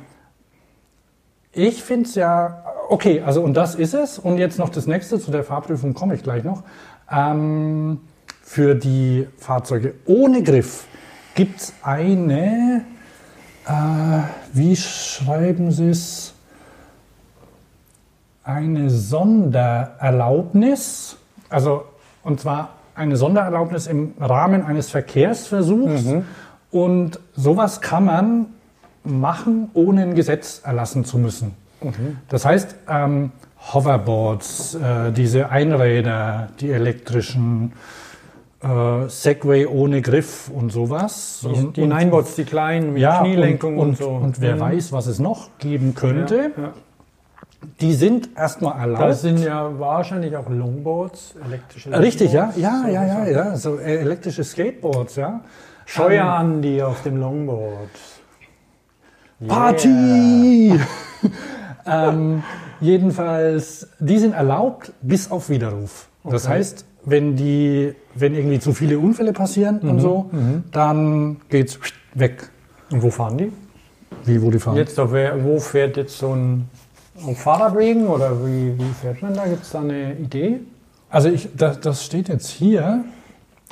ich 1.53 1.81
finde 1.81 2.09
es 2.09 2.15
ja, 2.15 2.65
okay, 2.89 3.21
also 3.25 3.41
und 3.41 3.53
das 3.53 3.75
ist 3.75 3.93
es. 3.93 4.19
Und 4.19 4.37
jetzt 4.37 4.59
noch 4.59 4.67
das 4.67 4.85
nächste, 4.85 5.17
zu 5.17 5.31
der 5.31 5.45
Fahrprüfung 5.45 5.93
komme 5.93 6.15
ich 6.15 6.23
gleich 6.23 6.43
noch. 6.43 6.63
Ähm, 7.09 8.01
für 8.43 8.75
die 8.75 9.29
Fahrzeuge 9.37 9.93
ohne 10.07 10.43
Griff 10.43 10.87
gibt 11.35 11.61
es 11.61 11.73
eine, 11.83 12.83
wie 14.53 14.75
schreiben 14.75 15.71
Sie 15.71 15.89
es? 15.89 16.33
Eine 18.43 18.89
Sondererlaubnis, 18.89 21.17
also 21.49 21.85
und 22.23 22.39
zwar 22.39 22.69
eine 22.95 23.17
Sondererlaubnis 23.17 23.87
im 23.87 24.13
Rahmen 24.19 24.63
eines 24.63 24.89
Verkehrsversuchs. 24.89 26.05
Und 26.71 27.19
sowas 27.35 27.81
kann 27.81 28.05
man 28.05 28.47
machen, 29.03 29.69
ohne 29.73 30.01
ein 30.01 30.15
Gesetz 30.15 30.61
erlassen 30.63 31.05
zu 31.05 31.17
müssen. 31.17 31.55
Das 32.29 32.45
heißt, 32.45 32.75
ähm, 32.89 33.31
Hoverboards, 33.73 34.75
äh, 34.75 35.11
diese 35.11 35.49
Einräder, 35.49 36.49
die 36.59 36.71
elektrischen, 36.71 37.73
äh, 38.65 39.09
Segway 39.09 39.65
ohne 39.67 40.01
Griff 40.01 40.49
und 40.49 40.71
sowas. 40.71 41.39
Die, 41.43 41.47
und, 41.47 41.77
die 41.77 41.81
und- 41.83 41.89
Ninebots, 41.89 42.35
die 42.35 42.43
kleinen 42.45 42.93
mit 42.93 43.01
ja, 43.01 43.19
Knielenkung 43.21 43.77
und, 43.77 43.89
und, 43.89 43.97
so. 43.97 44.09
Und 44.09 44.41
wer 44.41 44.55
Mhm. 44.55 44.59
weiß, 44.59 44.91
was 44.91 45.07
es 45.07 45.19
noch 45.19 45.49
geben 45.59 45.93
könnte. 45.95 46.51
Ja, 46.57 46.63
ja. 46.63 46.73
Die 47.81 47.93
sind 47.93 48.29
erstmal 48.37 48.79
erlaubt. 48.79 49.01
Da 49.01 49.13
sind 49.13 49.39
ja 49.39 49.79
wahrscheinlich 49.79 50.35
auch 50.37 50.47
Longboards, 50.49 51.35
elektrische 51.47 51.91
Richtig, 51.99 52.31
ja? 52.31 52.51
Longboards. 52.55 52.61
Ja, 52.61 52.81
So- 52.83 52.87
ja, 52.89 53.03
ja, 53.05 53.25
ja. 53.25 53.55
So 53.57 53.77
äh, 53.77 53.97
elektrische 53.97 54.43
Skateboards, 54.43 55.15
ja. 55.15 55.41
Scheuer 55.85 56.25
an 56.25 56.61
die 56.61 56.81
auf 56.81 57.01
dem 57.03 57.17
Longboard. 57.17 57.89
Party! 59.47 60.79
ähm, 61.85 62.43
jedenfalls, 62.79 63.87
die 63.99 64.17
sind 64.17 64.33
erlaubt 64.33 64.91
bis 65.01 65.29
auf 65.29 65.49
Widerruf. 65.49 66.07
Das 66.23 66.45
Okay. 66.45 66.55
heißt, 66.55 66.85
wenn 67.05 67.35
die, 67.35 67.93
wenn 68.15 68.33
irgendwie 68.35 68.59
zu 68.59 68.73
viele 68.73 68.99
Unfälle 68.99 69.33
passieren 69.33 69.79
Mhm, 69.81 69.89
und 69.89 69.99
so, 69.99 70.29
dann 70.71 71.37
geht's 71.49 71.79
weg. 72.13 72.49
Und 72.91 73.01
wo 73.03 73.09
fahren 73.09 73.37
die? 73.37 73.51
Wie, 74.25 74.41
wo 74.41 74.51
die 74.51 74.59
fahren? 74.59 74.77
Jetzt 74.77 74.99
auf, 74.99 75.11
wo 75.11 75.59
fährt 75.59 75.97
jetzt 75.97 76.17
so 76.17 76.33
ein 76.33 76.69
auf 77.25 77.37
Fahrradwegen 77.39 78.07
oder 78.07 78.45
wie, 78.45 78.77
wie 78.77 78.93
fährt 79.01 79.21
man 79.21 79.33
da? 79.33 79.45
Gibt 79.45 79.63
es 79.63 79.71
da 79.71 79.79
eine 79.79 80.15
Idee? 80.15 80.59
Also 81.09 81.29
ich, 81.29 81.49
das, 81.55 81.79
das 81.79 82.03
steht 82.03 82.27
jetzt 82.27 82.49
hier. 82.49 83.05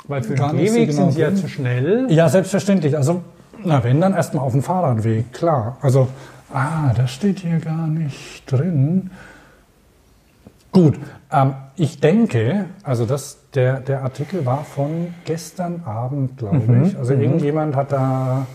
Weil 0.06 0.22
für 0.22 0.34
den 0.34 0.56
Gehweg 0.56 0.90
genau 0.90 1.02
sind 1.02 1.12
sie 1.12 1.20
ja 1.20 1.34
zu 1.34 1.48
schnell. 1.48 2.06
Ja, 2.10 2.28
selbstverständlich. 2.28 2.96
Also, 2.96 3.22
na, 3.64 3.82
wenn 3.84 4.00
dann 4.00 4.12
erstmal 4.14 4.44
auf 4.44 4.52
dem 4.52 4.62
Fahrradweg, 4.62 5.32
klar. 5.32 5.78
Also, 5.80 6.08
ah, 6.52 6.92
das 6.94 7.10
steht 7.10 7.40
hier 7.40 7.58
gar 7.58 7.86
nicht 7.86 8.50
drin. 8.50 9.10
Gut, 10.72 10.98
ähm, 11.32 11.54
ich 11.76 12.00
denke, 12.00 12.66
also 12.82 13.04
das, 13.04 13.38
der, 13.54 13.80
der 13.80 14.02
Artikel 14.02 14.46
war 14.46 14.64
von 14.64 15.14
gestern 15.24 15.82
Abend, 15.84 16.38
glaube 16.38 16.82
ich. 16.84 16.96
Also 16.96 17.14
irgendjemand 17.14 17.74
hat 17.74 17.92
da, 17.92 18.46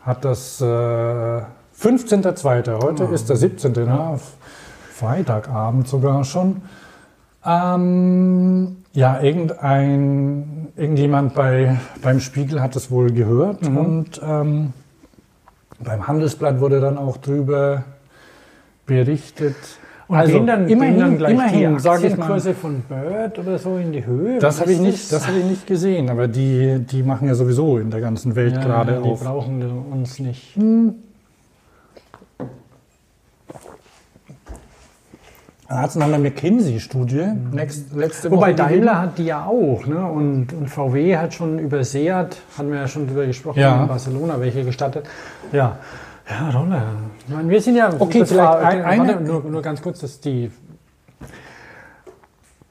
hat 0.00 0.24
das 0.24 0.60
äh, 0.60 0.64
15.02., 0.64 2.82
heute 2.82 3.04
ist 3.04 3.28
der 3.28 3.36
17., 3.36 3.72
na, 3.86 4.18
Freitagabend 4.90 5.88
sogar 5.88 6.24
schon. 6.24 6.62
Ähm, 7.44 8.76
ja, 8.92 9.20
irgendein, 9.20 10.68
irgendjemand 10.76 11.34
bei, 11.34 11.78
beim 12.02 12.20
Spiegel 12.20 12.62
hat 12.62 12.76
es 12.76 12.90
wohl 12.90 13.10
gehört 13.10 13.66
und 13.66 14.20
ähm, 14.22 14.72
beim 15.80 16.06
Handelsblatt 16.06 16.60
wurde 16.60 16.80
dann 16.80 16.98
auch 16.98 17.16
drüber 17.16 17.82
berichtet. 18.86 19.56
Und 20.12 20.26
gehen 20.26 20.46
dann, 20.46 20.68
immerhin, 20.68 20.94
gehen 20.94 21.00
dann 21.00 21.18
gleich 21.18 21.32
immerhin, 21.32 21.74
die 21.76 21.80
sage 21.80 22.06
ich 22.06 22.16
mal. 22.16 22.22
Aktienkurse 22.32 22.54
von 22.54 22.82
Bird 22.88 23.38
oder 23.38 23.58
so 23.58 23.76
in 23.78 23.92
die 23.92 24.04
Höhe? 24.04 24.38
Das 24.38 24.60
habe 24.60 24.72
ich, 24.72 24.80
nicht- 24.80 25.10
das 25.12 25.26
hab 25.26 25.34
ich 25.36 25.44
nicht 25.44 25.66
gesehen, 25.66 26.10
aber 26.10 26.28
die, 26.28 26.78
die 26.80 27.02
machen 27.02 27.28
ja 27.28 27.34
sowieso 27.34 27.78
in 27.78 27.90
der 27.90 28.00
ganzen 28.00 28.34
Welt 28.36 28.54
Ja, 28.54 28.62
gerade 28.62 28.92
ja, 28.94 29.00
die 29.00 29.08
auf. 29.10 29.22
brauchen 29.22 29.62
uns 29.90 30.18
nicht. 30.18 30.54
Da 35.68 35.78
hat 35.80 35.90
es 35.90 35.96
noch 35.96 36.06
eine 36.06 36.18
McKinsey-Studie 36.18 37.28
Woche. 37.52 38.30
Wobei. 38.30 38.52
Daimler 38.52 39.00
hat 39.00 39.16
die 39.16 39.24
ja 39.24 39.46
auch, 39.46 39.86
ne? 39.86 40.04
Und, 40.04 40.52
und 40.52 40.68
VW 40.68 41.16
hat 41.16 41.32
schon 41.32 41.58
über 41.58 41.82
Seat, 41.82 42.36
hatten 42.58 42.70
wir 42.70 42.80
ja 42.80 42.88
schon 42.88 43.06
drüber 43.06 43.24
gesprochen, 43.24 43.58
Ja. 43.60 43.80
in 43.82 43.88
Barcelona, 43.88 44.38
welche 44.38 44.64
gestattet. 44.64 45.06
Ja, 45.50 45.78
ja, 46.28 46.50
Rolle. 46.50 46.82
Ich 47.26 47.34
meine, 47.34 47.48
wir 47.48 47.60
sind 47.60 47.76
ja. 47.76 47.90
Okay, 47.98 48.24
vielleicht 48.24 48.36
war- 48.36 48.60
ein- 48.60 48.82
eine- 48.84 49.20
nur, 49.20 49.42
nur 49.44 49.62
ganz 49.62 49.82
kurz, 49.82 50.00
dass 50.00 50.20
die. 50.20 50.50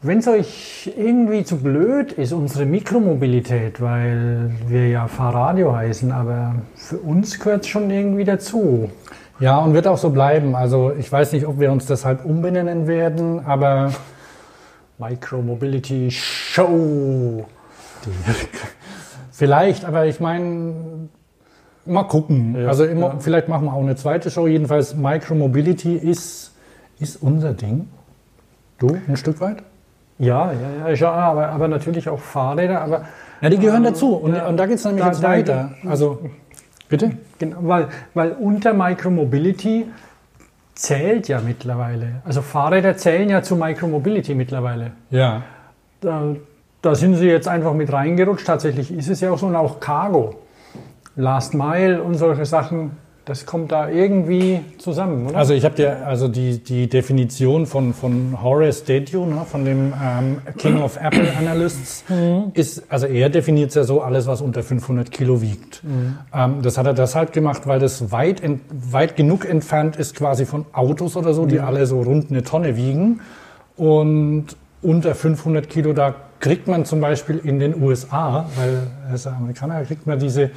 Wenn 0.04 0.18
es 0.18 0.28
euch 0.28 0.92
irgendwie 0.98 1.44
zu 1.44 1.58
blöd 1.58 2.14
ist, 2.14 2.32
unsere 2.34 2.66
Mikromobilität, 2.66 3.80
weil 3.82 4.50
wir 4.68 4.88
ja 4.90 5.08
Fahrradio 5.08 5.76
heißen, 5.76 6.12
aber 6.12 6.56
für 6.76 6.98
uns 6.98 7.40
gehört 7.40 7.62
es 7.66 7.68
schon 7.68 7.92
irgendwie 7.92 8.24
dazu. 8.24 8.90
Ja, 9.40 9.58
und 9.60 9.74
wird 9.76 9.86
auch 9.88 9.98
so 10.00 10.10
bleiben. 10.10 10.56
Also 10.56 10.92
ich 10.98 11.12
weiß 11.12 11.34
nicht, 11.34 11.46
ob 11.46 11.60
wir 11.60 11.72
uns 11.72 11.86
deshalb 11.86 12.26
umbenennen 12.26 12.88
werden, 12.88 13.46
aber 13.46 13.92
Micromobility 14.98 16.10
Show. 16.10 17.46
vielleicht, 19.32 19.86
aber 19.86 20.06
ich 20.08 20.20
meine, 20.20 20.74
mal 21.86 22.04
gucken. 22.04 22.56
Ja, 22.60 22.68
also 22.68 22.86
immer, 22.86 23.08
ja. 23.08 23.16
vielleicht 23.20 23.48
machen 23.48 23.66
wir 23.66 23.74
auch 23.74 23.82
eine 23.82 23.96
zweite 23.96 24.30
Show. 24.30 24.48
Jedenfalls 24.48 24.96
Micromobility 24.96 25.96
ist, 25.96 26.54
ist 27.00 27.22
unser 27.22 27.54
Ding. 27.54 27.88
Du, 28.80 28.98
ein 29.08 29.18
Stück 29.18 29.40
weit? 29.42 29.58
Ja, 30.20 30.52
ja, 30.52 30.88
ja, 30.90 30.94
ja 30.94 31.12
aber, 31.12 31.50
aber 31.50 31.68
natürlich 31.68 32.08
auch 32.10 32.20
Fahrräder, 32.20 32.82
aber 32.82 33.06
Ja, 33.42 33.50
die 33.50 33.58
gehören 33.58 33.78
Ähm, 33.86 33.92
dazu. 33.94 34.14
Und, 34.16 34.36
ja. 34.36 34.48
und 34.48 34.58
da 34.58 34.66
geht 34.68 34.76
es 34.78 34.86
nämlich 34.86 35.04
Da- 35.04 35.10
jetzt 35.12 35.24
da- 35.24 35.30
weiter. 35.30 35.72
Also, 35.88 36.20
bitte? 36.90 37.12
genau, 37.40 37.58
weil, 37.62 37.88
weil 38.14 38.32
unter 38.34 38.74
Micromobility 38.74 39.88
zählt 40.76 41.28
ja 41.28 41.42
mittlerweile. 41.46 42.22
Also 42.26 42.42
Fahrräder 42.42 42.98
zählen 42.98 43.30
ja 43.30 43.42
zu 43.44 43.56
Micromobility 43.56 44.36
mittlerweile. 44.36 44.92
Ja. 45.10 45.42
Da, 46.02 46.36
da 46.82 46.96
sind 46.96 47.16
sie 47.16 47.28
jetzt 47.28 47.48
einfach 47.48 47.74
mit 47.74 47.92
reingerutscht. 47.92 48.46
Tatsächlich 48.48 48.92
ist 48.92 49.10
es 49.10 49.22
ja 49.22 49.32
auch 49.32 49.38
so 49.38 49.48
und 49.48 49.56
auch 49.56 49.80
Cargo. 49.80 50.36
Last 51.16 51.54
Mile 51.54 52.02
und 52.02 52.16
solche 52.16 52.46
Sachen, 52.46 52.92
das 53.26 53.46
kommt 53.46 53.72
da 53.72 53.90
irgendwie 53.90 54.62
zusammen, 54.78 55.28
oder? 55.28 55.38
Also 55.38 55.54
ich 55.54 55.64
habe 55.64 55.76
dir 55.76 56.08
also 56.08 56.28
die, 56.28 56.64
die 56.64 56.88
Definition 56.90 57.66
von, 57.66 57.94
von 57.94 58.42
Horace 58.42 58.84
Dediu, 58.84 59.26
ne, 59.26 59.46
von 59.46 59.64
dem 59.64 59.94
ähm, 60.02 60.38
King 60.58 60.82
of 60.82 60.98
Apple 60.98 61.28
Analysts, 61.40 62.04
ist, 62.54 62.84
also 62.90 63.06
er 63.06 63.30
definiert 63.30 63.70
es 63.70 63.76
ja 63.76 63.84
so, 63.84 64.02
alles, 64.02 64.26
was 64.26 64.42
unter 64.42 64.64
500 64.64 65.12
Kilo 65.12 65.42
wiegt. 65.42 65.84
Ähm, 66.34 66.62
das 66.64 66.78
hat 66.78 66.88
er 66.88 66.94
deshalb 66.94 67.32
gemacht, 67.32 67.68
weil 67.68 67.80
das 67.80 68.12
weit, 68.12 68.42
ent, 68.42 68.62
weit 68.70 69.16
genug 69.16 69.48
entfernt 69.48 69.98
ist 69.98 70.16
quasi 70.16 70.46
von 70.46 70.66
Autos 70.74 71.16
oder 71.16 71.34
so, 71.34 71.46
die 71.46 71.60
alle 71.60 71.86
so 71.86 72.02
rund 72.02 72.32
eine 72.32 72.44
Tonne 72.44 72.76
wiegen. 72.76 73.22
Und 73.78 74.48
unter 74.82 75.14
500 75.14 75.70
Kilo, 75.70 75.94
da 75.94 76.16
kriegt 76.40 76.68
man 76.68 76.86
zum 76.86 77.02
Beispiel 77.02 77.38
in 77.38 77.60
den 77.60 77.82
USA, 77.82 78.48
weil 78.56 78.88
er 79.08 79.16
ist 79.16 79.26
ja 79.26 79.34
Amerikaner, 79.34 79.80
da 79.80 79.86
kriegt 79.86 80.08
man 80.08 80.18
diese 80.18 80.50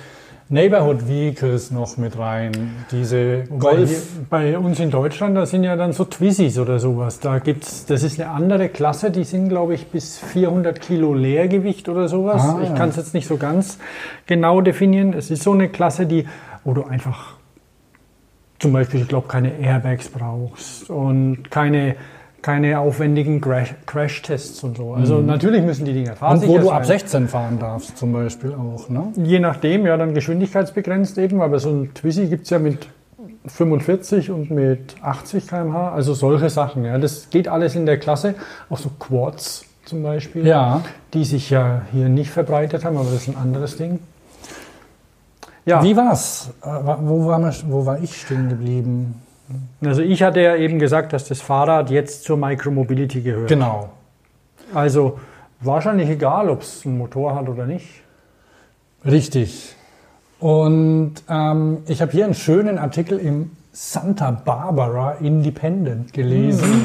Neighborhood 0.50 1.08
Vehicles 1.08 1.70
noch 1.70 1.96
mit 1.96 2.18
rein, 2.18 2.52
diese 2.90 3.44
Golf... 3.58 3.88
hier 3.88 4.26
Bei 4.28 4.58
uns 4.58 4.78
in 4.78 4.90
Deutschland, 4.90 5.36
da 5.36 5.46
sind 5.46 5.64
ja 5.64 5.74
dann 5.74 5.92
so 5.92 6.04
Twizzys 6.04 6.58
oder 6.58 6.78
sowas. 6.78 7.20
Da 7.20 7.38
gibt's, 7.38 7.86
das 7.86 8.02
ist 8.02 8.20
eine 8.20 8.30
andere 8.30 8.68
Klasse, 8.68 9.10
die 9.10 9.24
sind, 9.24 9.48
glaube 9.48 9.74
ich, 9.74 9.86
bis 9.86 10.18
400 10.18 10.80
Kilo 10.80 11.14
Leergewicht 11.14 11.88
oder 11.88 12.08
sowas. 12.08 12.42
Ah, 12.42 12.60
ich 12.62 12.68
ja. 12.68 12.74
kann 12.74 12.90
es 12.90 12.96
jetzt 12.96 13.14
nicht 13.14 13.26
so 13.26 13.38
ganz 13.38 13.78
genau 14.26 14.60
definieren. 14.60 15.14
Es 15.14 15.30
ist 15.30 15.42
so 15.42 15.52
eine 15.52 15.70
Klasse, 15.70 16.04
die, 16.04 16.26
wo 16.62 16.74
du 16.74 16.84
einfach 16.84 17.34
zum 18.58 18.72
Beispiel, 18.72 19.00
ich 19.00 19.08
glaube, 19.08 19.28
keine 19.28 19.58
Airbags 19.58 20.08
brauchst 20.08 20.90
und 20.90 21.50
keine, 21.50 21.96
keine 22.44 22.78
aufwendigen 22.78 23.40
Crash- 23.40 23.74
Crash-Tests 23.86 24.62
und 24.64 24.76
so. 24.76 24.92
Also 24.92 25.20
natürlich 25.22 25.62
müssen 25.62 25.86
die 25.86 25.94
Dinger 25.94 26.14
fahren. 26.14 26.36
Mhm. 26.36 26.42
Und 26.42 26.48
wo 26.50 26.58
du 26.58 26.70
ab 26.70 26.84
16 26.84 27.26
fahren 27.26 27.58
darfst 27.58 27.96
zum 27.96 28.12
Beispiel 28.12 28.52
auch, 28.52 28.90
ne? 28.90 29.14
Je 29.16 29.38
nachdem, 29.40 29.86
ja, 29.86 29.96
dann 29.96 30.12
geschwindigkeitsbegrenzt 30.12 31.16
eben, 31.16 31.40
aber 31.40 31.58
so 31.58 31.70
ein 31.70 31.94
Twizy 31.94 32.26
gibt 32.26 32.44
es 32.44 32.50
ja 32.50 32.58
mit 32.58 32.86
45 33.46 34.30
und 34.30 34.50
mit 34.50 34.94
80 35.00 35.48
km/h. 35.48 35.92
Also 35.94 36.12
solche 36.12 36.50
Sachen. 36.50 36.84
Ja. 36.84 36.98
Das 36.98 37.30
geht 37.30 37.48
alles 37.48 37.76
in 37.76 37.86
der 37.86 37.98
Klasse. 37.98 38.34
Auch 38.68 38.76
so 38.76 38.90
Quads 38.98 39.64
zum 39.86 40.02
Beispiel, 40.02 40.46
Ja. 40.46 40.82
die 41.14 41.24
sich 41.24 41.48
ja 41.48 41.80
hier 41.92 42.10
nicht 42.10 42.30
verbreitet 42.30 42.84
haben, 42.84 42.98
aber 42.98 43.06
das 43.06 43.22
ist 43.22 43.28
ein 43.28 43.36
anderes 43.36 43.78
Ding. 43.78 44.00
Ja, 45.64 45.82
Wie 45.82 45.96
war's? 45.96 46.50
Äh, 46.62 46.66
Wo 47.00 47.24
war, 47.26 47.38
man- 47.38 47.54
wo 47.68 47.86
war 47.86 48.02
ich 48.02 48.20
stehen 48.20 48.50
geblieben? 48.50 49.14
Also 49.84 50.02
ich 50.02 50.22
hatte 50.22 50.40
ja 50.40 50.56
eben 50.56 50.78
gesagt, 50.78 51.12
dass 51.12 51.28
das 51.28 51.40
Fahrrad 51.40 51.90
jetzt 51.90 52.24
zur 52.24 52.36
Micromobility 52.36 53.20
gehört. 53.20 53.48
Genau. 53.48 53.90
Also 54.72 55.20
wahrscheinlich 55.60 56.08
egal, 56.08 56.48
ob 56.48 56.62
es 56.62 56.84
einen 56.84 56.98
Motor 56.98 57.34
hat 57.34 57.48
oder 57.48 57.66
nicht. 57.66 58.02
Richtig. 59.04 59.76
Und 60.40 61.14
ähm, 61.28 61.78
ich 61.86 62.00
habe 62.02 62.12
hier 62.12 62.24
einen 62.24 62.34
schönen 62.34 62.78
Artikel 62.78 63.18
im 63.18 63.50
Santa 63.72 64.30
Barbara 64.30 65.12
Independent 65.20 66.12
gelesen. 66.12 66.84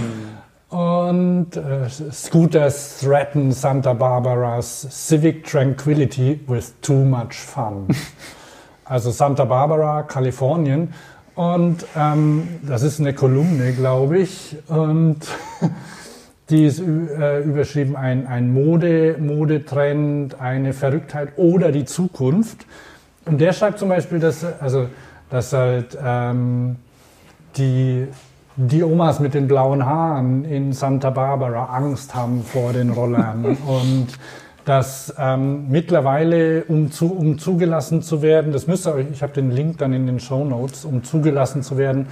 Und 0.69 1.55
äh, 1.55 1.89
Scooters 1.89 2.99
threaten 2.99 3.51
Santa 3.51 3.93
Barbara's 3.93 4.87
civic 4.91 5.45
tranquility 5.45 6.39
with 6.47 6.73
too 6.81 6.93
much 6.93 7.33
fun. 7.33 7.87
also 8.85 9.09
Santa 9.11 9.45
Barbara, 9.45 10.03
Kalifornien. 10.03 10.93
Und 11.39 11.85
ähm, 11.95 12.49
das 12.63 12.83
ist 12.83 12.99
eine 12.99 13.13
Kolumne, 13.13 13.71
glaube 13.71 14.17
ich. 14.17 14.57
Und 14.67 15.19
die 16.49 16.65
ist 16.65 16.81
äh, 16.81 17.39
überschrieben 17.43 17.95
ein, 17.95 18.27
ein 18.27 18.51
Mode, 18.51 19.15
Modetrend, 19.17 20.37
eine 20.41 20.73
Verrücktheit 20.73 21.29
oder 21.37 21.71
die 21.71 21.85
Zukunft. 21.85 22.65
Und 23.23 23.39
der 23.39 23.53
schreibt 23.53 23.79
zum 23.79 23.87
Beispiel, 23.87 24.19
dass, 24.19 24.43
also, 24.59 24.87
dass 25.29 25.53
halt 25.53 25.97
ähm, 26.03 26.75
die, 27.55 28.07
die 28.57 28.83
Omas 28.83 29.21
mit 29.21 29.33
den 29.33 29.47
blauen 29.47 29.85
Haaren 29.85 30.43
in 30.43 30.73
Santa 30.73 31.09
Barbara 31.09 31.73
Angst 31.73 32.15
haben 32.15 32.43
vor 32.43 32.73
den 32.73 32.89
Rollern 32.89 33.45
und 33.65 34.07
dass 34.65 35.13
ähm, 35.17 35.69
mittlerweile, 35.69 36.63
um, 36.65 36.91
zu, 36.91 37.13
um 37.13 37.39
zugelassen 37.39 38.01
zu 38.01 38.21
werden, 38.21 38.51
das 38.51 38.67
müsst 38.67 38.87
ihr 38.87 38.93
euch, 38.93 39.07
ich 39.11 39.23
habe 39.23 39.33
den 39.33 39.51
Link 39.51 39.77
dann 39.79 39.93
in 39.93 40.05
den 40.05 40.19
Show 40.19 40.43
Notes, 40.45 40.85
um 40.85 41.03
zugelassen 41.03 41.63
zu 41.63 41.77
werden, 41.77 42.07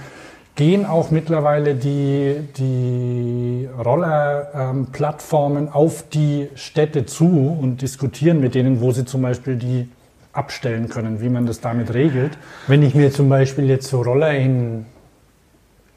gehen 0.54 0.86
auch 0.86 1.12
mittlerweile 1.12 1.76
die, 1.76 2.34
die 2.56 3.68
Roller-Plattformen 3.78 5.68
auf 5.68 6.08
die 6.08 6.48
Städte 6.56 7.06
zu 7.06 7.56
und 7.60 7.80
diskutieren 7.80 8.40
mit 8.40 8.56
denen, 8.56 8.80
wo 8.80 8.90
sie 8.90 9.04
zum 9.04 9.22
Beispiel 9.22 9.54
die 9.54 9.88
abstellen 10.32 10.88
können, 10.88 11.20
wie 11.20 11.28
man 11.28 11.46
das 11.46 11.60
damit 11.60 11.94
regelt. 11.94 12.38
Wenn 12.66 12.82
ich 12.82 12.96
mir 12.96 13.12
zum 13.12 13.28
Beispiel 13.28 13.68
jetzt 13.68 13.86
so 13.88 14.02
Roller 14.02 14.32
in 14.34 14.84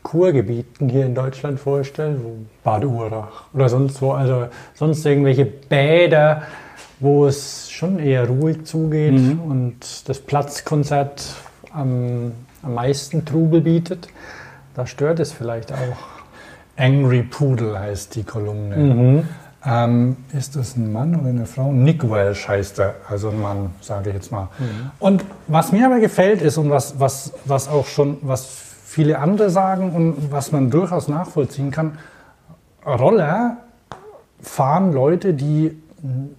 Kurgebieten 0.03 0.89
hier 0.89 1.05
in 1.05 1.15
Deutschland 1.15 1.60
vorstelle, 1.60 2.17
wo 2.24 2.36
Bad 2.63 2.86
Urach 2.86 3.46
oder 3.53 3.70
sonst 3.70 4.01
wo, 4.01 4.12
also 4.12 4.48
sonst 4.74 5.05
irgendwelche 5.05 5.46
Bäder, 5.46 6.43
wo 7.00 7.25
es 7.25 7.70
schon 7.70 8.00
eher 8.00 8.27
ruhig 8.27 8.65
zugeht 8.65 9.13
und 9.13 9.77
das 10.08 10.20
Platzkonzert 10.20 11.36
am, 11.74 12.31
am 12.62 12.74
meisten 12.74 13.25
Trubel 13.25 13.62
bietet, 13.62 14.08
da 14.75 14.86
stört 14.86 15.20
es 15.20 15.31
vielleicht 15.31 15.72
auch. 15.72 15.98
Angry 16.77 17.24
Poodle 17.24 17.77
heißt 17.77 18.15
die 18.15 18.24
Kolumne. 18.24 18.75
Mhm. 18.77 19.24
Ähm, 19.63 20.17
ist 20.34 20.55
das 20.55 20.75
ein 20.75 20.91
Mann 20.91 21.15
oder 21.15 21.29
eine 21.29 21.46
Frau? 21.46 21.72
Nick 21.72 22.10
Welsh 22.10 22.48
heißt 22.48 22.79
er, 22.79 22.96
also 23.08 23.29
ein 23.29 23.39
Mann, 23.39 23.70
sage 23.81 24.10
ich 24.10 24.15
jetzt 24.15 24.31
mal. 24.31 24.48
Und 24.98 25.24
was 25.48 25.72
mir 25.72 25.86
aber 25.86 26.00
gefällt 26.00 26.41
ist 26.41 26.58
und 26.58 26.72
was, 26.72 27.00
was, 27.00 27.34
was 27.46 27.67
auch 27.67 27.86
schon, 27.86 28.17
was 28.22 28.70
viele 28.91 29.19
andere 29.19 29.50
sagen 29.50 29.91
und 29.93 30.33
was 30.33 30.51
man 30.51 30.69
durchaus 30.69 31.07
nachvollziehen 31.07 31.72
kann, 31.72 31.98
Roller 32.85 33.55
fahren 34.42 34.92
Leute, 34.92 35.33
die 35.33 35.81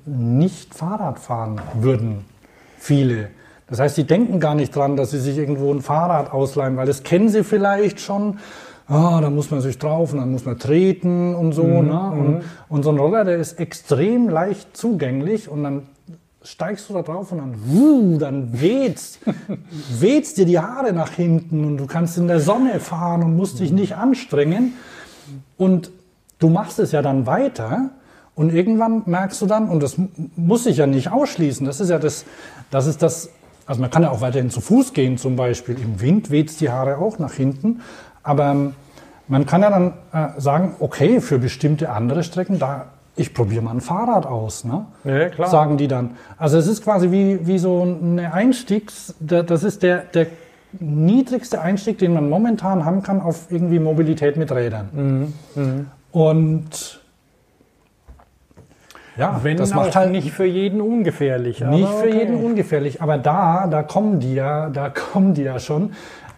nicht 0.04 0.74
Fahrrad 0.74 1.18
fahren 1.18 1.62
würden. 1.80 2.26
Viele. 2.76 3.28
Das 3.68 3.80
heißt, 3.80 3.96
die 3.96 4.04
denken 4.04 4.38
gar 4.38 4.54
nicht 4.54 4.76
dran, 4.76 4.96
dass 4.96 5.12
sie 5.12 5.18
sich 5.18 5.38
irgendwo 5.38 5.72
ein 5.72 5.80
Fahrrad 5.80 6.30
ausleihen, 6.30 6.76
weil 6.76 6.86
das 6.86 7.04
kennen 7.04 7.30
sie 7.30 7.42
vielleicht 7.42 8.00
schon. 8.00 8.38
Ah, 8.86 9.20
da 9.22 9.30
muss 9.30 9.50
man 9.50 9.62
sich 9.62 9.78
drauf 9.78 10.12
und 10.12 10.18
dann 10.18 10.30
muss 10.30 10.44
man 10.44 10.58
treten 10.58 11.34
und 11.34 11.52
so. 11.52 11.62
ne? 11.64 12.10
und, 12.10 12.42
und 12.68 12.82
so 12.82 12.90
ein 12.90 12.98
Roller, 12.98 13.24
der 13.24 13.38
ist 13.38 13.58
extrem 13.60 14.28
leicht 14.28 14.76
zugänglich 14.76 15.48
und 15.48 15.62
dann 15.62 15.86
steigst 16.44 16.88
du 16.88 16.94
da 16.94 17.02
drauf 17.02 17.32
und 17.32 17.38
dann, 17.38 17.54
wuh, 17.66 18.18
dann 18.18 18.60
weht's, 18.60 19.18
weht's 19.98 20.34
dir 20.34 20.46
die 20.46 20.58
Haare 20.58 20.92
nach 20.92 21.10
hinten 21.10 21.64
und 21.64 21.78
du 21.78 21.86
kannst 21.86 22.18
in 22.18 22.26
der 22.26 22.40
Sonne 22.40 22.80
fahren 22.80 23.22
und 23.22 23.36
musst 23.36 23.60
dich 23.60 23.72
nicht 23.72 23.96
anstrengen. 23.96 24.74
Und 25.56 25.90
du 26.38 26.48
machst 26.48 26.78
es 26.78 26.92
ja 26.92 27.02
dann 27.02 27.26
weiter 27.26 27.90
und 28.34 28.52
irgendwann 28.52 29.02
merkst 29.06 29.40
du 29.42 29.46
dann, 29.46 29.68
und 29.68 29.82
das 29.82 29.96
muss 30.36 30.64
sich 30.64 30.78
ja 30.78 30.86
nicht 30.86 31.12
ausschließen, 31.12 31.66
das 31.66 31.80
ist 31.80 31.90
ja 31.90 31.98
das, 31.98 32.24
das 32.70 32.86
ist 32.86 33.02
das, 33.02 33.30
also 33.66 33.80
man 33.80 33.90
kann 33.90 34.02
ja 34.02 34.10
auch 34.10 34.20
weiterhin 34.20 34.50
zu 34.50 34.60
Fuß 34.60 34.92
gehen 34.92 35.18
zum 35.18 35.36
Beispiel, 35.36 35.78
im 35.78 36.00
Wind 36.00 36.30
weht's 36.30 36.56
die 36.56 36.70
Haare 36.70 36.98
auch 36.98 37.18
nach 37.18 37.34
hinten, 37.34 37.82
aber 38.22 38.50
ähm, 38.50 38.74
man 39.28 39.46
kann 39.46 39.62
ja 39.62 39.70
dann 39.70 39.92
äh, 40.12 40.40
sagen, 40.40 40.74
okay, 40.80 41.20
für 41.20 41.38
bestimmte 41.38 41.90
andere 41.90 42.24
Strecken, 42.24 42.58
da, 42.58 42.86
ich 43.16 43.34
probiere 43.34 43.62
mal 43.62 43.72
ein 43.72 43.80
Fahrrad 43.80 44.24
aus, 44.26 44.64
ne? 44.64 44.86
Ja, 45.04 45.28
klar. 45.28 45.48
sagen 45.48 45.76
die 45.76 45.86
dann. 45.88 46.12
Also 46.38 46.56
es 46.58 46.66
ist 46.66 46.82
quasi 46.82 47.10
wie, 47.10 47.46
wie 47.46 47.58
so 47.58 47.82
eine 47.82 48.32
Einstiegs, 48.32 49.14
da- 49.20 49.42
das 49.42 49.64
ist 49.64 49.82
der, 49.82 49.98
der 49.98 50.26
niedrigste 50.80 51.60
Einstieg, 51.60 51.98
den 51.98 52.14
man 52.14 52.30
momentan 52.30 52.84
haben 52.86 53.02
kann 53.02 53.20
auf 53.20 53.50
irgendwie 53.50 53.78
Mobilität 53.78 54.36
mit 54.38 54.50
Rädern. 54.52 55.32
Mhm, 55.54 55.86
Und 56.12 57.00
ja, 59.18 59.40
Wenn 59.42 59.58
das 59.58 59.74
macht 59.74 59.94
halt 59.94 60.10
nicht 60.10 60.30
für 60.32 60.46
jeden 60.46 60.80
ungefährlich. 60.80 61.60
nicht 61.60 61.86
für 61.88 62.06
okay. 62.08 62.18
jeden 62.18 62.42
ungefährlich. 62.42 63.02
Aber 63.02 63.18
da, 63.18 63.66
da 63.66 63.82
kommen 63.82 64.20
die 64.20 64.34
ja, 64.34 64.70
da 64.70 64.88
kommen 65.12 65.34
die 65.34 65.42
ja 65.42 65.58
schon. 65.58 65.92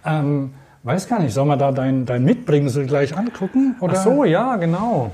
Ähm, 0.05 0.55
weiß 0.83 1.09
gar 1.09 1.21
nicht, 1.21 1.33
soll 1.33 1.45
man 1.47 1.59
da 1.61 1.71
dein, 1.71 2.05
dein 2.05 2.25
Mitbringsel 2.25 2.87
gleich 2.87 3.17
angucken? 3.17 3.77
Oder? 3.81 3.95
Ach 3.99 4.03
so, 4.03 4.25
ja, 4.25 4.57
genau. 4.57 5.13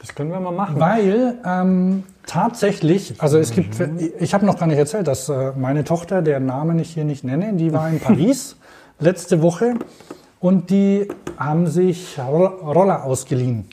Das 0.00 0.14
können 0.14 0.30
wir 0.30 0.40
mal 0.40 0.52
machen. 0.52 0.78
Weil 0.78 1.34
ähm, 1.44 2.04
tatsächlich, 2.26 3.14
also 3.18 3.38
es 3.38 3.50
gibt, 3.50 3.76
ich 4.20 4.32
habe 4.34 4.46
noch 4.46 4.58
gar 4.58 4.66
nicht 4.66 4.78
erzählt, 4.78 5.08
dass 5.08 5.28
äh, 5.28 5.52
meine 5.56 5.84
Tochter, 5.84 6.22
deren 6.22 6.46
Namen 6.46 6.78
ich 6.78 6.90
hier 6.90 7.04
nicht 7.04 7.24
nenne, 7.24 7.54
die 7.54 7.72
war 7.72 7.88
in 7.88 7.98
Paris 8.08 8.56
letzte 9.00 9.42
Woche 9.42 9.74
und 10.40 10.70
die 10.70 11.08
haben 11.36 11.66
sich 11.66 12.18
Ro- 12.18 12.46
Roller 12.72 13.04
ausgeliehen. 13.04 13.68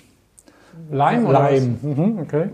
Leim 0.92 1.26
oder 1.26 1.40
Leim. 1.40 1.78
Mhm, 1.82 2.20
okay. 2.22 2.50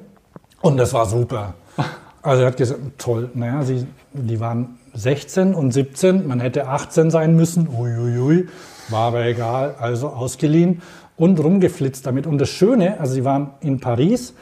Und 0.62 0.77
das 0.77 0.93
war 0.93 1.05
super. 1.05 1.53
Also 2.23 2.43
er 2.43 2.49
hat 2.49 2.57
gesagt, 2.57 2.79
toll, 2.99 3.31
naja, 3.34 3.63
sie, 3.63 3.88
die 4.13 4.39
waren 4.39 4.77
16 4.93 5.55
und 5.55 5.71
17, 5.71 6.27
man 6.27 6.39
hätte 6.39 6.67
18 6.67 7.10
sein 7.10 7.36
müssen, 7.36 7.67
uiuiui, 7.67 8.47
war 8.89 9.07
aber 9.07 9.25
egal, 9.25 9.73
also 9.79 10.10
ausgeliehen 10.10 10.84
und 11.21 11.39
rumgeflitzt 11.39 12.07
damit. 12.07 12.25
Und 12.25 12.39
das 12.39 12.49
Schöne, 12.49 12.99
also 12.99 13.13
sie 13.13 13.23
waren 13.23 13.51
in 13.62 13.79
Paris 13.79 14.34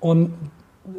und 0.00 0.34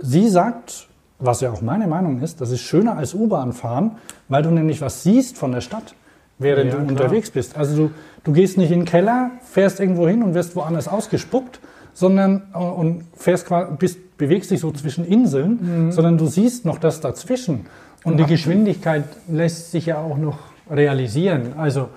sie 0.01 0.29
sagt, 0.29 0.87
was 1.19 1.41
ja 1.41 1.51
auch 1.51 1.61
meine 1.61 1.85
Meinung 1.85 2.21
ist, 2.23 2.41
das 2.41 2.49
ist 2.49 2.61
schöner 2.61 2.97
als 2.97 3.13
U-Bahn 3.13 3.53
fahren, 3.53 3.97
weil 4.29 4.41
du 4.41 4.49
nämlich 4.49 4.81
was 4.81 5.03
siehst 5.03 5.37
von 5.37 5.51
der 5.51 5.61
Stadt, 5.61 5.93
während 6.39 6.71
Ja, 6.71 6.79
du 6.79 6.85
klar. 6.87 6.89
unterwegs 6.89 7.29
bist. 7.29 7.55
Also 7.55 7.75
du, 7.75 7.91
du 8.23 8.31
gehst 8.31 8.57
nicht 8.57 8.71
in 8.71 8.79
den 8.79 8.85
Keller, 8.85 9.29
fährst 9.43 9.79
irgendwo 9.79 10.07
hin 10.07 10.23
und 10.23 10.33
wirst 10.33 10.55
woanders 10.55 10.87
ausgespuckt, 10.87 11.59
sondern 11.93 12.41
äh, 12.55 12.57
und 12.57 13.03
fährst 13.15 13.45
bist, 13.77 14.17
bewegst 14.17 14.49
dich 14.49 14.61
so 14.61 14.71
zwischen 14.71 15.05
Inseln, 15.05 15.91
sondern 15.91 16.17
du 16.17 16.25
siehst 16.25 16.65
noch 16.65 16.79
das 16.79 16.99
dazwischen. 16.99 17.67
Und 18.03 18.17
die 18.17 18.25
Geschwindigkeit 18.25 19.03
lässt 19.27 19.69
sich 19.69 19.85
ja 19.85 19.99
auch 19.99 20.17
noch 20.17 20.39
realisieren. 20.71 21.53
Also 21.57 21.89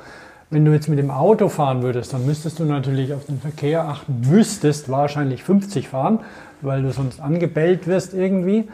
wenn 0.50 0.64
du 0.64 0.72
jetzt 0.72 0.88
mit 0.88 0.98
dem 0.98 1.10
Auto 1.10 1.48
fahren 1.48 1.82
würdest, 1.82 2.12
dann 2.12 2.26
müsstest 2.26 2.58
du 2.58 2.64
natürlich 2.64 3.14
auf 3.14 3.24
den 3.26 3.40
Verkehr 3.40 3.88
achten, 3.88 4.20
müsstest 4.28 4.88
wahrscheinlich 4.88 5.44
50 5.44 5.88
fahren, 5.88 6.20
weil 6.60 6.82
du 6.82 6.92
sonst 6.92 7.20
angebellt 7.20 7.86
wirst 7.86 8.14
irgendwie. 8.14 8.68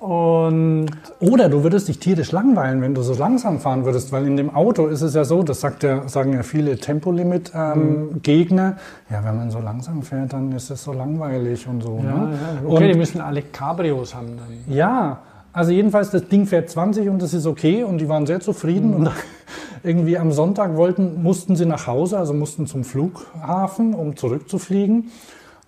Und 0.00 0.86
Oder 1.20 1.50
du 1.50 1.62
würdest 1.62 1.88
dich 1.88 1.98
tierisch 1.98 2.32
langweilen, 2.32 2.80
wenn 2.80 2.94
du 2.94 3.02
so 3.02 3.12
langsam 3.14 3.60
fahren 3.60 3.84
würdest, 3.84 4.12
weil 4.12 4.26
in 4.26 4.38
dem 4.38 4.48
Auto 4.48 4.86
ist 4.86 5.02
es 5.02 5.14
ja 5.14 5.24
so, 5.24 5.42
das 5.42 5.60
sagt 5.60 5.82
ja, 5.82 6.08
sagen 6.08 6.32
ja 6.32 6.42
viele 6.42 6.78
Tempolimit-Gegner, 6.78 8.76
ja, 9.10 9.24
wenn 9.24 9.36
man 9.36 9.50
so 9.50 9.60
langsam 9.60 10.02
fährt, 10.02 10.32
dann 10.32 10.52
ist 10.52 10.70
es 10.70 10.82
so 10.82 10.94
langweilig 10.94 11.66
und 11.68 11.82
so. 11.82 12.00
ja, 12.02 12.16
ne? 12.16 12.32
ja, 12.32 12.66
okay, 12.66 12.86
die 12.86 12.92
und, 12.92 12.98
müssen 12.98 13.20
alle 13.20 13.42
Cabrios 13.42 14.14
haben 14.14 14.38
dann. 14.38 14.74
ja, 14.74 15.18
also 15.52 15.72
jedenfalls, 15.72 16.10
das 16.10 16.28
Ding 16.28 16.46
fährt 16.46 16.70
20 16.70 17.08
und 17.08 17.20
das 17.20 17.34
ist 17.34 17.46
okay 17.46 17.82
und 17.82 17.98
die 17.98 18.08
waren 18.08 18.26
sehr 18.26 18.40
zufrieden 18.40 18.94
und 18.94 19.10
irgendwie 19.82 20.18
am 20.18 20.32
Sonntag 20.32 20.76
wollten, 20.76 21.22
mussten 21.22 21.56
sie 21.56 21.66
nach 21.66 21.86
Hause, 21.86 22.18
also 22.18 22.34
mussten 22.34 22.66
zum 22.66 22.84
Flughafen, 22.84 23.94
um 23.94 24.16
zurückzufliegen. 24.16 25.10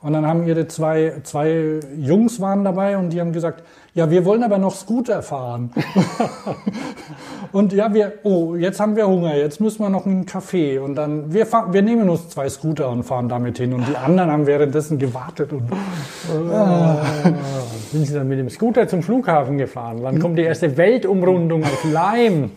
Und 0.03 0.13
dann 0.15 0.27
haben 0.27 0.47
ihre 0.47 0.67
zwei, 0.67 1.21
zwei 1.23 1.81
Jungs 1.97 2.41
waren 2.41 2.65
dabei 2.65 2.99
und 2.99 3.11
die 3.11 3.21
haben 3.21 3.33
gesagt, 3.33 3.63
ja, 3.95 4.11
wir 4.11 4.25
wollen 4.25 4.43
aber 4.43 4.59
noch 4.59 4.75
Scooter 4.75 5.23
fahren. 5.23 5.71
und 7.53 7.73
ja, 7.73 7.93
wir, 7.95 8.15
oh, 8.25 8.57
jetzt 8.57 8.81
haben 8.81 8.97
wir 8.97 9.07
Hunger, 9.07 9.37
jetzt 9.37 9.61
müssen 9.61 9.81
wir 9.81 9.91
noch 9.91 10.07
einen 10.07 10.27
Kaffee. 10.27 10.79
Und 10.79 10.97
dann, 10.97 11.33
wir, 11.33 11.47
fahren, 11.47 11.73
wir 11.73 11.83
nehmen 11.83 12.09
uns 12.09 12.31
zwei 12.31 12.49
Scooter 12.49 12.89
und 12.91 13.05
fahren 13.05 13.29
damit 13.29 13.59
hin. 13.59 13.75
Und 13.75 13.87
die 13.87 13.97
anderen 13.97 14.31
haben 14.31 14.47
währenddessen 14.47 14.99
gewartet. 14.99 15.53
Und, 15.53 15.65
Ah. 16.51 16.97
Sind 17.93 18.07
Sie 18.07 18.15
dann 18.15 18.27
mit 18.29 18.39
dem 18.39 18.49
Scooter 18.49 18.89
zum 18.89 19.03
Flughafen 19.03 19.59
gefahren? 19.59 19.99
Wann 20.01 20.19
kommt 20.19 20.39
die 20.39 20.43
erste 20.43 20.77
Weltumrundung 20.77 21.63
auf 21.63 21.85
Leim? 21.85 22.51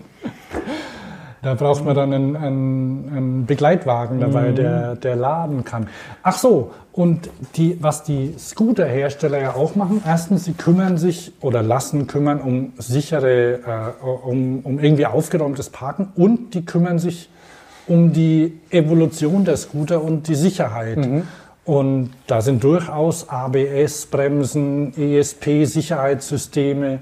Da 1.42 1.54
braucht 1.54 1.86
man 1.86 1.94
dann 1.94 2.12
einen, 2.12 2.36
einen, 2.36 3.12
einen 3.16 3.46
Begleitwagen 3.46 4.20
dabei, 4.20 4.52
der, 4.52 4.96
der 4.96 5.16
laden 5.16 5.64
kann. 5.64 5.90
Ach 6.24 6.36
so, 6.38 6.72
und 6.96 7.30
die, 7.58 7.78
was 7.82 8.04
die 8.04 8.36
Scooterhersteller 8.40 9.38
ja 9.38 9.56
auch 9.56 9.76
machen, 9.76 10.02
erstens, 10.06 10.46
sie 10.46 10.54
kümmern 10.54 10.98
sich 10.98 11.34
oder 11.42 11.62
lassen 11.62 12.08
kümmern 12.08 12.40
um 12.40 12.72
sichere, 12.78 13.56
äh, 13.56 14.06
um, 14.06 14.62
um 14.64 14.80
irgendwie 14.80 15.06
aufgeräumtes 15.06 15.70
Parken 15.70 16.14
und 16.16 16.54
die 16.54 16.64
kümmern 16.64 16.98
sich 16.98 17.30
um 17.88 18.14
die 18.14 18.62
Evolution 18.70 19.44
der 19.44 19.58
Scooter 19.58 20.02
und 20.02 20.30
die 20.30 20.36
Sicherheit. 20.36 20.98
Und 21.66 22.12
da 22.28 22.42
sind 22.42 22.64
durchaus 22.64 23.28
ABS-Bremsen, 23.28 24.94
ESP-Sicherheitssysteme, 24.96 27.00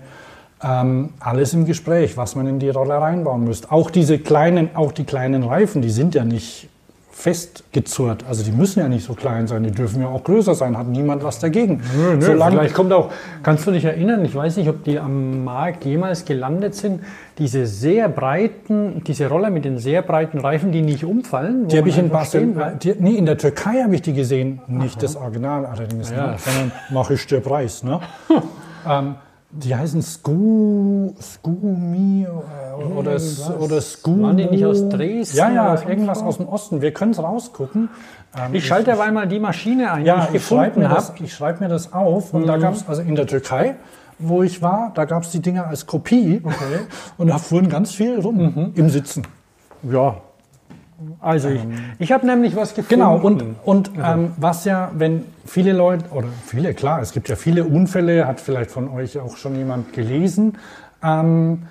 ähm, 0.64 1.10
alles 1.20 1.54
im 1.54 1.66
Gespräch, 1.66 2.18
was 2.18 2.36
man 2.36 2.48
in 2.48 2.58
die 2.58 2.70
Roller 2.70 2.98
reinbauen 2.98 3.44
müsste. 3.44 3.72
Auch 3.72 3.92
diese 3.92 4.18
kleinen, 4.18 4.76
auch 4.76 4.92
die 4.92 5.04
kleinen 5.04 5.44
Reifen, 5.44 5.84
die 5.84 5.92
sind 5.92 6.16
ja 6.16 6.24
nicht 6.24 6.68
festgezurrt. 7.16 8.26
Also 8.28 8.44
die 8.44 8.52
müssen 8.52 8.80
ja 8.80 8.90
nicht 8.90 9.06
so 9.06 9.14
klein 9.14 9.46
sein, 9.48 9.64
die 9.64 9.72
dürfen 9.72 10.02
ja 10.02 10.08
auch 10.08 10.24
größer 10.24 10.56
sein, 10.56 10.78
hat 10.78 10.88
niemand 10.88 11.24
was 11.24 11.38
dagegen. 11.40 11.82
Nö, 11.96 12.20
Solange- 12.20 12.58
vielleicht 12.58 12.74
kommt 12.74 12.92
auch, 12.92 13.12
kannst 13.44 13.68
du 13.68 13.72
dich 13.72 13.86
erinnern, 13.86 14.26
ich 14.26 14.34
weiß 14.36 14.58
nicht, 14.58 14.68
ob 14.68 14.84
die 14.84 15.00
am 15.00 15.44
Markt 15.44 15.86
jemals 15.86 16.26
gelandet 16.26 16.74
sind, 16.74 17.02
diese 17.38 17.68
sehr 17.68 18.10
breiten, 18.10 19.04
diese 19.06 19.30
Roller 19.30 19.52
mit 19.52 19.64
den 19.64 19.78
sehr 19.78 20.02
breiten 20.02 20.40
Reifen, 20.40 20.72
die 20.72 20.82
nicht 20.82 21.06
umfallen. 21.06 21.68
Die 21.68 21.78
habe 21.78 21.90
ich 21.90 21.98
in 22.00 22.10
Barcelona, 22.10 22.74
nee, 23.00 23.16
in 23.16 23.26
der 23.28 23.38
Türkei 23.38 23.84
habe 23.84 23.94
ich 23.96 24.02
die 24.02 24.14
gesehen, 24.14 24.62
nicht 24.68 25.02
das 25.04 25.16
Original 25.16 25.66
allerdings, 25.68 26.10
Ja. 26.10 26.32
ne? 26.32 26.36
sondern 26.40 26.72
mache 26.92 27.14
ich 27.14 27.26
dir 27.28 27.42
Preis. 27.42 27.84
Ne? 27.84 28.00
ähm, 28.90 29.16
die 29.56 29.76
heißen 29.76 30.02
Sku, 30.02 31.12
Skumi 31.22 32.28
oder, 32.98 33.18
oder 33.60 33.82
Sku. 33.82 34.22
Waren 34.24 34.38
die 34.38 34.46
nicht 34.46 34.66
aus 34.66 34.90
Dresden 34.90 35.38
Ja, 35.38 35.52
ja, 35.52 35.82
irgendwas 35.88 36.22
aus 36.24 36.38
dem 36.38 36.48
Osten. 36.48 36.82
Wir 36.82 36.92
können 36.92 37.12
es 37.12 37.20
rausgucken. 37.22 37.90
Ähm, 38.36 38.54
Ich 38.54 38.66
schalte 38.66 38.86
derweil 38.86 39.12
mal 39.12 39.28
die 39.28 39.40
Maschine 39.40 39.92
ein, 39.92 40.06
ja, 40.06 40.26
die 40.26 40.30
ich 40.38 40.42
ich 40.42 40.48
schreibe 40.48 40.64
gefunden 40.72 40.80
mir, 40.82 40.90
das- 40.96 41.10
habe. 41.10 41.24
ich 41.24 41.34
schreib 41.34 41.60
mir 41.62 41.68
das 41.70 41.94
auf. 41.94 42.34
Und 42.34 42.48
da 42.48 42.58
gab 42.58 42.74
es, 42.74 42.88
also 42.88 43.02
in 43.04 43.16
der 43.16 43.28
Türkei, 43.28 43.76
wo 44.20 44.42
ich 44.44 44.62
war, 44.62 44.92
da 44.96 45.06
gab 45.06 45.24
es 45.24 45.30
die 45.32 45.42
Dinger 45.42 45.68
als 45.68 45.86
Kopie. 45.86 46.42
Und 47.18 47.28
da 47.28 47.38
fuhren 47.38 47.70
ganz 47.70 47.92
viel 47.94 48.20
rum 48.20 48.72
im 48.76 48.90
Sitzen. 48.90 49.24
Ja. 49.84 50.16
Also 51.20 51.50
ich, 51.50 51.62
ich 52.00 52.12
habe 52.12 52.26
nämlich 52.26 52.56
was 52.56 52.74
gefunden. 52.74 52.90
Genau, 52.90 53.18
und, 53.18 53.44
und 53.66 53.92
ähm, 54.04 54.32
was 54.38 54.66
ja, 54.66 54.92
wenn 54.96 55.26
viele 55.46 55.74
Leute, 55.74 56.06
oder 56.12 56.28
viele, 56.46 56.74
klar, 56.74 57.02
es 57.02 57.12
gibt 57.12 57.30
ja 57.30 57.36
viele 57.36 57.64
Unfälle, 57.66 58.28
hat 58.28 58.40
vielleicht 58.40 58.72
von 58.72 58.90
euch 58.90 59.20
auch 59.20 59.38
schon 59.38 59.56
jemand 59.56 59.94
gelesen. 59.94 60.58
Ähm, 61.04 61.64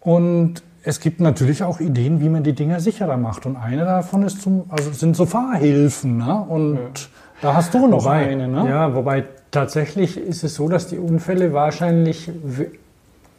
und 0.00 0.62
es 0.82 1.00
gibt 1.00 1.20
natürlich 1.20 1.62
auch 1.62 1.80
Ideen, 1.80 2.20
wie 2.20 2.28
man 2.28 2.42
die 2.44 2.54
Dinger 2.54 2.80
sicherer 2.80 3.16
macht. 3.16 3.46
Und 3.46 3.56
eine 3.56 3.84
davon 3.84 4.22
ist 4.22 4.40
zum, 4.42 4.64
also 4.68 4.92
sind 4.92 5.16
so 5.16 5.26
Fahrhilfen. 5.26 6.18
Ne? 6.18 6.40
Und 6.48 7.10
da 7.42 7.54
hast 7.54 7.74
du 7.74 7.86
noch 7.86 8.04
Wobei, 8.04 8.28
eine. 8.28 8.48
Ne? 8.48 8.68
Ja, 8.68 8.94
wobei 8.94 9.24
tatsächlich 9.50 10.16
ist 10.16 10.44
es 10.44 10.54
so, 10.54 10.68
dass 10.68 10.86
die 10.86 10.98
Unfälle 10.98 11.52
wahrscheinlich 11.52 12.30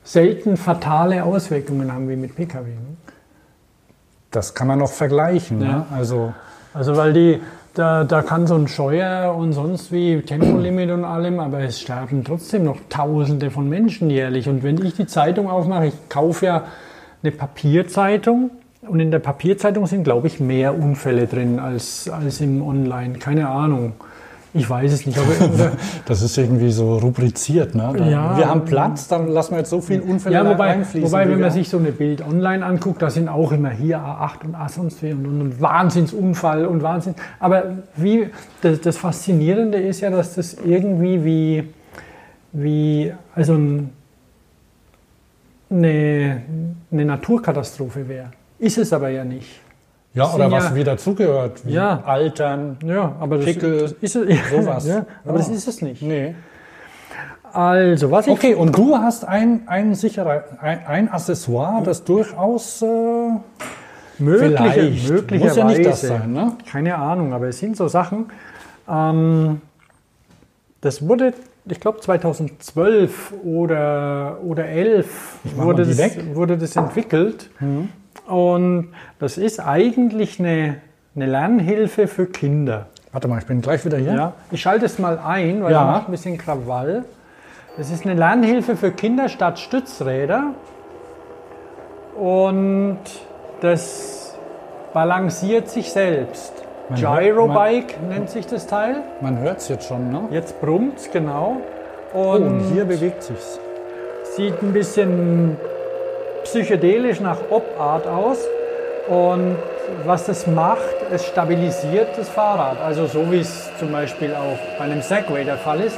selten 0.04 0.58
fatale 0.58 1.24
Auswirkungen 1.24 1.94
haben 1.94 2.10
wie 2.10 2.16
mit 2.16 2.36
Pkw. 2.36 2.66
Ne? 2.66 2.98
Das 4.32 4.54
kann 4.54 4.68
man 4.68 4.80
noch 4.80 4.92
vergleichen. 4.92 5.60
Ne? 5.60 5.66
Ja. 5.66 5.86
Also, 5.96 6.34
Also 6.74 6.96
weil 6.96 7.14
die, 7.14 7.42
da, 7.74 8.04
da 8.04 8.22
kann 8.22 8.46
so 8.48 8.56
ein 8.56 8.68
Scheuer 8.68 9.36
und 9.36 9.54
sonst 9.54 9.92
wie 9.92 10.22
Tempolimit 10.22 10.92
und 10.92 11.04
allem, 11.04 11.40
aber 11.40 11.60
es 11.62 11.80
sterben 11.82 12.24
trotzdem 12.24 12.66
noch 12.66 12.78
Tausende 12.90 13.52
von 13.52 13.68
Menschen 13.70 14.10
jährlich. 14.10 14.48
Und 14.48 14.64
wenn 14.64 14.84
ich 14.84 14.96
die 14.96 15.08
Zeitung 15.08 15.50
aufmache, 15.50 15.88
ich 15.88 16.10
kaufe 16.10 16.46
ja 16.46 16.64
eine 17.24 17.32
Papierzeitung 17.32 18.52
und 18.82 19.00
in 19.00 19.12
der 19.12 19.20
Papierzeitung 19.20 19.88
sind, 19.88 20.04
glaube 20.04 20.28
ich, 20.28 20.40
mehr 20.40 20.78
Unfälle 20.78 21.28
drin 21.28 21.60
als, 21.60 22.10
als 22.10 22.42
im 22.42 22.62
Online. 22.62 23.20
Keine 23.20 23.50
Ahnung. 23.50 23.94
Ich 24.54 24.68
weiß 24.68 24.92
es 24.92 25.06
nicht. 25.06 25.18
Aber, 25.18 25.72
das 26.06 26.22
ist 26.24 26.38
irgendwie 26.38 26.72
so 26.72 26.98
rubriziert. 26.98 27.76
Ne? 27.76 27.94
Da, 27.96 28.06
Ja. 28.10 28.38
wir 28.38 28.48
haben 28.50 28.66
Platz, 28.66 29.08
dann 29.08 29.28
lassen 29.28 29.52
wir 29.52 29.60
jetzt 29.60 29.70
so 29.70 29.80
viel 29.80 30.02
Unfälle 30.02 30.34
Ja, 30.36 30.46
wobei, 30.50 30.72
reinfließen. 30.72 31.08
wobei 31.08 31.30
wenn 31.30 31.40
man 31.40 31.52
sich 31.52 31.70
so 31.70 31.78
eine 31.78 31.92
Bild 31.92 32.22
online 32.26 32.66
anguckt, 32.66 33.02
da 33.02 33.10
sind 33.12 33.30
auch 33.30 33.52
immer 33.52 33.70
hier 33.70 34.00
A8 34.00 34.46
und 34.46 34.56
A 34.56 34.68
sonst 34.68 35.04
wie 35.04 35.12
und, 35.14 35.26
und, 35.28 35.42
und 35.42 35.62
Wahnsinnsunfall 35.62 36.66
und 36.66 36.82
Wahnsinn. 36.82 37.14
Aber 37.40 37.64
wie, 37.96 38.30
das, 38.62 38.82
das 38.82 38.98
Faszinierende 38.98 39.78
ist 39.78 40.02
ja, 40.02 40.10
dass 40.10 40.34
das 40.36 40.56
irgendwie 40.66 41.24
wie, 41.24 41.64
wie 42.52 43.14
also 43.36 43.54
ein, 43.54 43.92
eine, 45.70 46.42
eine 46.92 47.06
Naturkatastrophe 47.06 48.08
wäre. 48.10 48.32
Ist 48.58 48.78
es 48.80 48.92
aber 48.92 49.10
ja 49.10 49.24
nicht. 49.24 49.62
Ja, 50.20 50.34
oder 50.34 50.52
was 50.52 50.66
ja- 50.70 50.76
wie 50.76 50.84
dazugehört, 50.84 51.66
wie 51.66 51.74
Ja. 51.74 52.02
Altern. 52.06 52.78
Ja, 52.86 53.16
aber 53.20 53.38
das 53.38 53.46
Pickel, 53.46 53.96
ist 54.02 54.16
es, 54.16 54.28
sowas. 54.52 54.86
Ja, 54.88 55.06
aber 55.24 55.34
Ja. 55.34 55.38
das 55.38 55.50
ist 55.50 55.68
es 55.68 55.82
nicht. 55.82 56.02
Nee. 56.02 56.36
Also, 57.52 58.12
was 58.12 58.28
ich 58.28 58.34
Okay, 58.34 58.54
und 58.54 58.78
du 58.78 58.96
hast 58.98 59.26
ein, 59.26 59.62
ein 59.66 59.96
sicherer, 59.96 60.44
ein, 60.62 60.86
ein 60.86 61.10
Accessoire, 61.12 61.82
das 61.84 62.04
durchaus 62.04 62.82
äh, 62.84 62.86
Mögliche, 64.20 65.12
möglicherweise. 65.14 65.44
muss 65.46 65.56
ja 65.56 65.64
nicht 65.64 65.86
das 65.86 66.02
sein, 66.02 66.32
ne? 66.34 66.52
Keine 66.70 66.96
Ahnung, 66.96 67.34
aber 67.34 67.48
es 67.48 67.58
sind 67.60 67.76
so 67.76 67.88
Sachen. 67.88 68.26
Ähm, 68.88 69.62
das 70.82 71.08
wurde, 71.08 71.34
ich 71.66 71.80
glaube 71.80 72.02
2012 72.02 73.34
oder, 73.44 74.38
oder 74.46 74.66
11 74.66 75.40
mach 75.58 75.66
wurde 75.66 75.86
das. 75.86 75.98
Mhm. 76.18 76.36
wurde 76.36 76.58
das 76.58 76.76
entwickelt. 76.76 77.50
Und 78.30 78.94
das 79.20 79.38
ist 79.38 79.60
eigentlich 79.60 80.40
eine, 80.40 80.76
eine 81.16 81.26
Lernhilfe 81.26 82.08
für 82.08 82.26
Kinder. 82.28 82.86
Warte 83.12 83.28
mal, 83.28 83.40
ich 83.40 83.46
bin 83.48 83.62
gleich 83.62 83.84
wieder 83.86 83.98
hier. 83.98 84.14
Ja, 84.14 84.34
ich 84.52 84.62
schalte 84.62 84.86
es 84.86 85.00
mal 85.00 85.18
ein, 85.18 85.64
weil 85.64 85.72
Ja. 85.72 85.82
es 85.90 85.98
macht 85.98 86.08
ein 86.10 86.12
bisschen 86.12 86.38
Krawall. 86.38 87.06
Das 87.78 87.90
ist 87.90 88.06
eine 88.06 88.14
Lernhilfe 88.14 88.76
für 88.76 88.92
Kinder 88.92 89.30
statt 89.30 89.58
Stützräder. 89.60 90.54
Und 92.18 93.00
das 93.62 94.36
balanciert 94.94 95.70
sich 95.70 95.92
selbst. 95.92 96.54
Man 96.90 97.00
hört- 97.02 97.20
Gyrobike 97.22 97.96
nennt 98.10 98.30
sich 98.30 98.48
das 98.48 98.68
Teil. 98.68 98.98
Man 99.22 99.40
hört 99.40 99.60
es 99.60 99.70
jetzt 99.70 99.88
schon, 99.88 100.12
ne? 100.12 100.22
Jetzt 100.32 100.60
brummt 100.60 100.98
es, 100.98 101.12
genau. 101.12 101.58
Oh, 102.14 102.32
Und 102.34 102.44
und 102.44 102.60
hier 102.74 102.86
bewegt 102.86 103.24
sich's. 103.24 103.60
sieht 104.36 104.62
ein 104.64 104.74
bisschen 104.74 105.56
psychedelisch 106.44 107.20
nach 107.20 107.38
Op-Art 107.50 108.08
aus. 108.08 108.40
Und 109.08 109.58
was 110.06 110.26
das 110.26 110.46
macht, 110.48 110.96
es 111.12 111.26
stabilisiert 111.26 112.18
das 112.18 112.30
Fahrrad. 112.30 112.80
Also 112.80 113.08
so 113.08 113.32
wie 113.32 113.40
es 113.40 113.70
zum 113.80 113.92
Beispiel 113.92 114.36
auch 114.36 114.60
bei 114.78 114.86
einem 114.86 115.02
Segway 115.02 115.44
der 115.44 115.58
Fall 115.58 115.82
ist, 115.82 115.98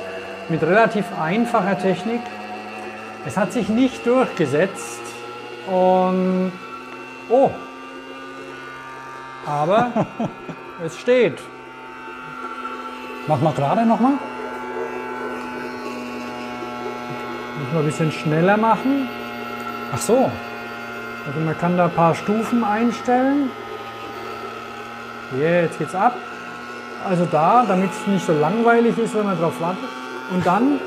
mit 0.50 0.62
relativ 0.64 1.06
einfacher 1.20 1.78
Technik. 1.78 2.22
Es 3.26 3.38
hat 3.38 3.52
sich 3.52 3.70
nicht 3.70 4.06
durchgesetzt 4.06 5.02
und 5.68 6.52
oh, 7.30 7.52
aber 9.46 9.92
es 10.86 10.98
steht. 10.98 11.38
Mach 13.28 13.40
mal 13.40 13.54
gerade 13.54 13.86
nochmal. 13.86 14.14
Muss 17.60 17.74
man 17.74 17.84
ein 17.84 17.86
bisschen 17.86 18.12
schneller 18.12 18.58
machen. 18.58 19.08
Ach 19.94 19.98
so. 20.00 20.32
Also 21.28 21.40
man 21.46 21.58
kann 21.58 21.78
da 21.78 21.86
ein 21.86 21.92
paar 21.92 22.16
Stufen 22.16 22.64
einstellen. 22.64 23.52
Jetzt 25.40 25.78
geht's 25.80 25.96
ab. 25.96 26.16
Also 27.08 27.28
da, 27.32 27.66
damit 27.68 27.90
es 27.92 28.08
nicht 28.08 28.26
so 28.26 28.34
langweilig 28.34 28.98
ist, 28.98 29.16
wenn 29.16 29.26
man 29.26 29.40
drauf 29.40 29.60
wartet. 29.60 29.84
Und 30.32 30.46
dann, 30.46 30.80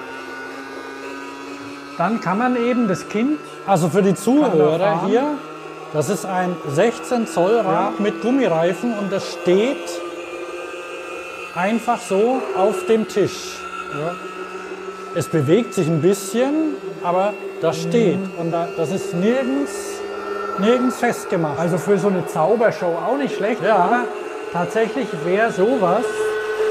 dann 1.99 2.21
kann 2.21 2.39
man 2.39 2.57
eben 2.57 2.89
das 2.89 3.09
Kind, 3.09 3.39
Also 3.67 3.89
für 3.89 4.03
die 4.03 4.15
Zuhörer 4.15 5.07
hier, 5.07 5.25
das 5.93 6.09
ist 6.09 6.27
ein 6.27 6.55
16 6.69 7.27
Zoll 7.27 7.57
Rad 7.59 7.65
Ja. 7.67 7.93
mit 7.99 8.21
Gummireifen 8.21 8.93
und 8.99 9.13
das 9.13 9.33
steht 9.43 9.77
einfach 11.55 11.99
so 11.99 12.43
auf 12.57 12.87
dem 12.87 13.07
Tisch. 13.09 13.57
Es 15.15 15.29
bewegt 15.29 15.73
sich 15.75 15.87
ein 15.87 16.01
bisschen, 16.03 16.75
aber 17.03 17.33
das 17.65 17.81
steht 17.81 18.19
und 18.39 18.51
da, 18.51 18.69
das 18.77 18.91
ist 18.91 19.15
nirgends, 19.15 19.73
nirgends 20.59 20.99
festgemacht. 20.99 21.59
also 21.59 21.79
für 21.79 21.99
so 21.99 22.09
eine 22.09 22.27
Zaubershow 22.27 22.99
auch 23.07 23.17
nicht 23.17 23.37
schlecht, 23.37 23.63
Ja. 23.63 23.77
aber 23.77 24.01
tatsächlich 24.53 25.09
wäre 25.25 25.51
sowas, 25.51 26.05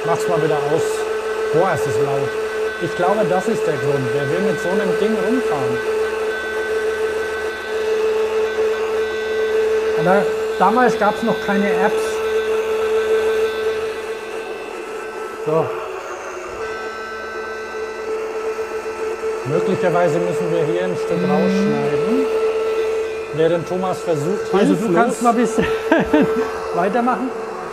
Mach's 0.06 0.28
mal 0.28 0.38
wieder 0.44 0.58
aus. 0.58 0.82
Boah, 1.54 1.72
es 1.74 1.80
ist 1.88 1.98
laut. 2.04 2.30
Ich 2.82 2.94
glaube, 2.98 3.26
das 3.30 3.48
ist 3.48 3.66
der 3.66 3.76
Grund. 3.76 4.06
Wer 4.14 4.30
will 4.30 4.52
mit 4.52 4.60
so 4.60 4.68
einem 4.68 4.92
Ding 5.00 5.16
rumfahren? 5.16 5.78
Aber 10.02 10.22
damals 10.60 11.00
gab 11.00 11.16
es 11.16 11.24
noch 11.24 11.40
keine 11.46 11.70
Apps. 11.70 12.04
So. 15.46 15.66
Möglicherweise 19.46 20.20
müssen 20.20 20.52
wir 20.52 20.64
hier 20.66 20.86
ein 20.86 20.96
Stück 20.96 21.22
rausschneiden. 21.22 22.26
Während 23.36 23.68
Thomas 23.68 24.00
versucht, 24.00 24.54
Also 24.54 24.76
du 24.76 24.94
kannst 24.94 25.22
mal 25.22 25.32
ein 25.32 25.36
bisschen 25.36 25.66
weitermachen. 26.76 27.30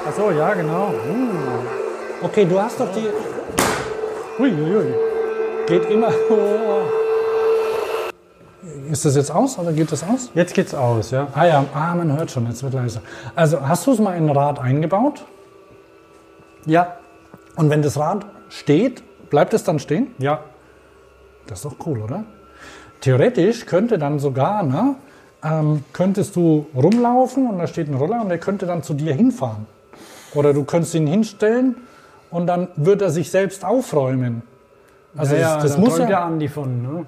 Achso, 0.08 0.30
ja, 0.30 0.54
genau. 0.54 0.88
Uh. 1.08 2.24
Okay, 2.24 2.44
du 2.44 2.60
hast 2.60 2.80
doch 2.80 2.88
die. 2.92 3.08
Uiuiui. 4.42 4.94
Geht 5.66 5.88
immer. 5.90 6.08
Ist 8.90 9.04
das 9.04 9.14
jetzt 9.14 9.30
aus 9.30 9.56
oder 9.58 9.72
geht 9.72 9.92
das 9.92 10.02
aus? 10.02 10.30
Jetzt 10.34 10.54
geht's 10.54 10.74
aus, 10.74 11.12
ja. 11.12 11.28
Ah 11.34 11.44
ja, 11.46 11.64
ah, 11.72 11.94
man 11.94 12.16
hört 12.16 12.30
schon, 12.30 12.46
jetzt 12.46 12.62
wird 12.64 12.74
leiser. 12.74 13.02
Also 13.36 13.66
hast 13.66 13.86
du 13.86 13.92
es 13.92 14.00
mal 14.00 14.16
in 14.16 14.28
ein 14.28 14.36
Rad 14.36 14.58
eingebaut? 14.58 15.24
Ja. 16.66 16.96
Und 17.56 17.70
wenn 17.70 17.82
das 17.82 17.98
Rad 17.98 18.26
steht, 18.48 19.02
bleibt 19.30 19.54
es 19.54 19.62
dann 19.62 19.78
stehen? 19.78 20.14
Ja. 20.18 20.40
Das 21.50 21.58
ist 21.58 21.64
doch 21.64 21.86
cool, 21.86 22.00
oder? 22.00 22.24
Theoretisch 23.00 23.66
könnte 23.66 23.98
dann 23.98 24.18
sogar, 24.18 24.62
ne, 24.62 24.94
ähm, 25.42 25.84
könntest 25.92 26.36
du 26.36 26.66
rumlaufen 26.74 27.48
und 27.48 27.58
da 27.58 27.66
steht 27.66 27.88
ein 27.88 27.94
Roller 27.94 28.20
und 28.22 28.28
der 28.28 28.38
könnte 28.38 28.66
dann 28.66 28.82
zu 28.82 28.94
dir 28.94 29.14
hinfahren. 29.14 29.66
Oder 30.34 30.52
du 30.52 30.64
könntest 30.64 30.94
ihn 30.94 31.06
hinstellen 31.06 31.76
und 32.30 32.46
dann 32.46 32.68
wird 32.76 33.02
er 33.02 33.10
sich 33.10 33.30
selbst 33.30 33.64
aufräumen. 33.64 34.42
Also 35.16 35.34
ja, 35.34 35.54
das, 35.54 35.64
das 35.64 35.74
da 35.74 35.80
muss 35.80 35.98
ja, 35.98 36.06
der 36.06 36.22
Andi 36.22 36.48
von, 36.48 36.82
ne? 36.82 37.06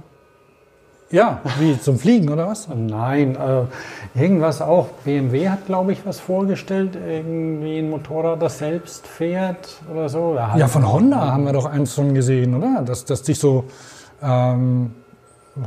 ja, 1.13 1.41
wie 1.59 1.79
zum 1.79 1.99
Fliegen 1.99 2.31
oder 2.31 2.49
was? 2.49 2.69
Nein, 2.75 3.37
äh, 3.37 4.19
irgendwas 4.21 4.63
auch. 4.63 4.89
BMW 5.05 5.51
hat, 5.51 5.67
glaube 5.67 5.93
ich, 5.93 6.05
was 6.07 6.19
vorgestellt. 6.19 6.97
Irgendwie 6.97 7.79
ein 7.79 7.91
Motorrad, 7.91 8.41
das 8.41 8.59
selbst 8.59 9.07
fährt 9.07 9.83
oder 9.93 10.09
so. 10.09 10.37
halt 10.39 10.59
Ja, 10.59 10.69
von 10.69 10.91
Honda 10.91 11.33
haben 11.33 11.45
wir 11.45 11.53
doch 11.53 11.67
eins 11.67 11.95
schon 11.95 12.15
gesehen, 12.15 12.57
oder? 12.57 12.83
Dass, 12.83 13.05
dass 13.05 13.23
dich 13.23 13.39
so. 13.39 13.65
Ähm, 14.23 14.93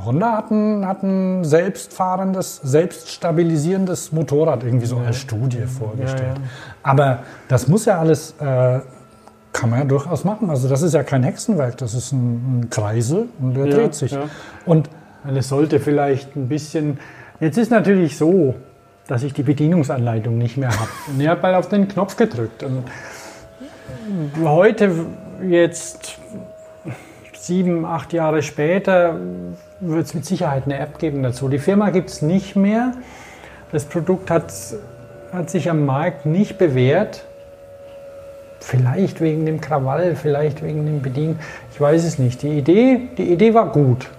Honda 0.03 0.37
hat 0.37 0.49
ein, 0.51 0.85
hat 0.87 1.03
ein 1.03 1.43
selbstfahrendes, 1.43 2.61
selbststabilisierendes 2.63 4.11
Motorrad 4.11 4.63
irgendwie 4.63 4.87
so 4.87 4.97
als 4.97 5.17
Studie 5.17 5.63
vorgestellt. 5.67 6.37
ja. 6.37 6.43
Aber 6.81 7.19
das 7.47 7.67
muss 7.67 7.85
ja 7.85 7.99
alles, 7.99 8.33
äh, 8.39 8.79
kann 9.53 9.69
man 9.69 9.79
ja 9.79 9.85
durchaus 9.85 10.23
machen. 10.23 10.49
Also 10.49 10.67
das 10.67 10.81
ist 10.81 10.93
ja 10.93 11.03
kein 11.03 11.23
Hexenwerk, 11.23 11.77
das 11.77 11.93
ist 11.93 12.11
ein, 12.11 12.61
ein 12.61 12.69
Kreisel 12.69 13.27
und 13.39 13.53
der 13.55 13.67
Ja, 13.67 13.75
dreht 13.77 13.93
sich. 13.95 14.11
ja. 14.11 14.23
Und 14.65 14.89
es 15.33 15.49
sollte 15.49 15.79
vielleicht 15.79 16.35
ein 16.35 16.47
bisschen. 16.47 16.99
Jetzt 17.39 17.57
ist 17.57 17.69
natürlich 17.71 18.17
so, 18.17 18.55
dass 19.07 19.23
ich 19.23 19.33
die 19.33 19.43
Bedienungsanleitung 19.43 20.37
nicht 20.37 20.57
mehr 20.57 20.69
habe. 20.69 20.89
Und 21.07 21.19
ich 21.19 21.27
habe 21.27 21.41
mal 21.41 21.55
auf 21.55 21.69
den 21.69 21.87
Knopf 21.87 22.15
gedrückt. 22.17 22.63
Und 22.63 22.83
heute, 24.43 24.91
jetzt 25.47 26.17
sieben, 27.45 27.85
acht 27.85 28.11
Jahre 28.11 28.41
später, 28.41 29.19
wird 29.79 30.05
es 30.05 30.13
mit 30.13 30.25
Sicherheit 30.25 30.63
eine 30.65 30.79
App 30.79 30.97
geben 30.97 31.21
dazu. 31.21 31.47
Die 31.47 31.59
Firma 31.59 31.91
gibt 31.91 32.09
es 32.09 32.21
nicht 32.21 32.55
mehr. 32.55 32.93
Das 33.71 33.85
Produkt 33.85 34.31
hat, 34.31 34.51
hat 35.31 35.49
sich 35.49 35.69
am 35.69 35.85
Markt 35.85 36.25
nicht 36.25 36.57
bewährt. 36.57 37.23
Vielleicht 38.59 39.21
wegen 39.21 39.45
dem 39.45 39.61
Krawall, 39.61 40.15
vielleicht 40.15 40.63
wegen 40.63 40.85
dem 40.85 41.01
Bedienen. 41.01 41.39
Ich 41.71 41.79
weiß 41.79 42.03
es 42.03 42.17
nicht. 42.17 42.41
Die 42.41 42.57
Idee, 42.57 43.09
die 43.17 43.31
Idee 43.31 43.53
war 43.53 43.71
gut. 43.71 44.09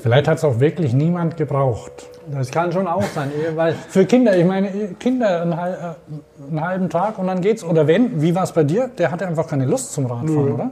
vielleicht 0.00 0.28
hat 0.28 0.38
es 0.38 0.44
auch 0.44 0.60
wirklich 0.60 0.92
niemand 0.92 1.36
gebraucht. 1.36 2.06
Das 2.32 2.50
kann 2.50 2.72
schon 2.72 2.86
auch 2.88 3.02
sein, 3.04 3.30
weil 3.54 3.74
Für 3.88 4.04
Kinder, 4.04 4.36
ich 4.36 4.44
meine, 4.44 4.68
Kinder 4.98 5.42
einen, 5.42 5.56
hal- 5.56 5.96
äh, 6.08 6.48
einen 6.50 6.60
halben 6.60 6.88
Tag 6.90 7.18
und 7.18 7.26
dann 7.28 7.40
geht's. 7.40 7.62
Oder 7.62 7.86
wenn, 7.86 8.20
wie 8.20 8.34
war 8.34 8.42
es 8.42 8.52
bei 8.52 8.64
dir? 8.64 8.88
Der 8.98 9.10
hatte 9.12 9.26
einfach 9.26 9.46
keine 9.46 9.64
Lust 9.66 9.92
zum 9.92 10.06
Radfahren, 10.06 10.52
oder? 10.52 10.70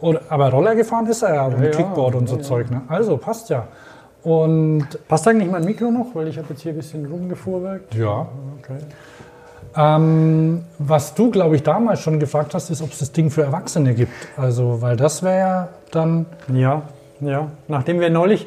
oder? 0.00 0.20
Aber 0.28 0.50
Roller 0.50 0.74
gefahren 0.74 1.06
ist 1.06 1.22
er 1.22 1.34
ja, 1.34 1.46
und 1.46 1.62
ja, 1.62 1.70
Kickboard 1.70 2.14
und 2.14 2.28
so 2.28 2.36
Zeug. 2.36 2.70
Ne? 2.70 2.82
Also 2.88 3.16
passt 3.16 3.50
ja. 3.50 3.66
Und 4.22 4.86
passt 5.08 5.26
eigentlich 5.28 5.50
mein 5.50 5.64
Mikro 5.64 5.90
noch, 5.90 6.14
weil 6.14 6.28
ich 6.28 6.38
habe 6.38 6.46
jetzt 6.50 6.62
hier 6.62 6.72
ein 6.72 6.76
bisschen 6.76 7.04
rumgefuhrwerkt. 7.06 7.94
ja. 7.94 8.26
Okay. 8.62 8.78
Ähm, 9.76 10.62
was 10.78 11.14
du, 11.14 11.30
glaube 11.30 11.56
ich, 11.56 11.62
damals 11.64 12.00
schon 12.00 12.20
gefragt 12.20 12.54
hast, 12.54 12.70
ist, 12.70 12.80
ob 12.80 12.92
es 12.92 13.00
das 13.00 13.10
Ding 13.10 13.30
für 13.30 13.42
Erwachsene 13.42 13.94
gibt. 13.94 14.12
Also, 14.36 14.80
weil 14.80 14.96
das 14.96 15.22
wäre 15.24 15.38
ja 15.38 15.68
dann. 15.90 16.26
Ja, 16.52 16.82
ja. 17.20 17.48
Nachdem 17.66 17.98
wir 17.98 18.08
neulich, 18.10 18.46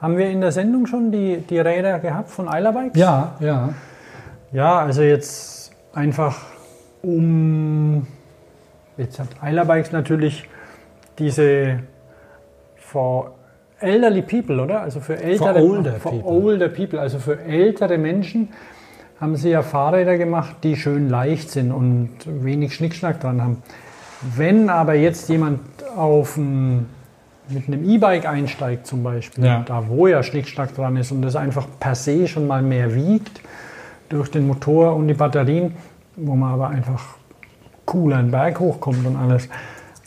haben 0.00 0.16
wir 0.16 0.30
in 0.30 0.40
der 0.40 0.52
Sendung 0.52 0.86
schon 0.86 1.12
die, 1.12 1.38
die 1.38 1.58
Räder 1.58 1.98
gehabt 1.98 2.30
von 2.30 2.48
Eiler 2.48 2.72
Bikes? 2.72 2.98
Ja, 2.98 3.36
ja. 3.40 3.70
Ja, 4.52 4.78
also 4.80 5.02
jetzt 5.02 5.72
einfach 5.92 6.38
um. 7.02 8.06
Jetzt 8.96 9.18
hat 9.18 9.28
Eiler 9.40 9.64
Bikes 9.64 9.92
natürlich 9.92 10.48
diese 11.18 11.80
for 12.76 13.32
elderly 13.78 14.22
people, 14.22 14.60
oder? 14.60 14.82
Also 14.82 15.00
für 15.00 15.22
ältere 15.22 15.62
older 15.62 15.92
for 15.94 16.12
people. 16.12 16.30
older 16.30 16.68
people, 16.68 17.00
also 17.00 17.18
für 17.18 17.40
ältere 17.40 17.98
Menschen 17.98 18.48
haben 19.20 19.36
sie 19.36 19.50
ja 19.50 19.62
Fahrräder 19.62 20.16
gemacht, 20.16 20.56
die 20.62 20.76
schön 20.76 21.08
leicht 21.08 21.50
sind 21.50 21.72
und 21.72 22.10
wenig 22.26 22.74
Schnickschnack 22.74 23.20
dran 23.20 23.42
haben. 23.42 23.62
Wenn 24.36 24.70
aber 24.70 24.94
jetzt 24.94 25.28
jemand 25.28 25.60
auf 25.96 26.36
ein, 26.36 26.86
mit 27.50 27.66
einem 27.68 27.88
E-Bike 27.88 28.26
einsteigt 28.26 28.86
zum 28.86 29.02
Beispiel, 29.02 29.44
Ja. 29.44 29.62
da 29.66 29.88
wo 29.88 30.06
ja 30.06 30.22
Schnickschnack 30.22 30.74
dran 30.74 30.96
ist 30.96 31.12
und 31.12 31.22
das 31.22 31.36
einfach 31.36 31.66
per 31.78 31.94
se 31.94 32.26
schon 32.28 32.46
mal 32.46 32.62
mehr 32.62 32.94
wiegt, 32.94 33.40
durch 34.08 34.30
den 34.30 34.46
Motor 34.46 34.96
und 34.96 35.08
die 35.08 35.14
Batterien, 35.14 35.74
wo 36.16 36.34
man 36.34 36.52
aber 36.54 36.68
einfach 36.68 37.02
cooler 37.84 38.16
einen 38.18 38.30
Berg 38.30 38.58
hochkommt 38.60 39.06
und 39.06 39.16
alles. 39.16 39.48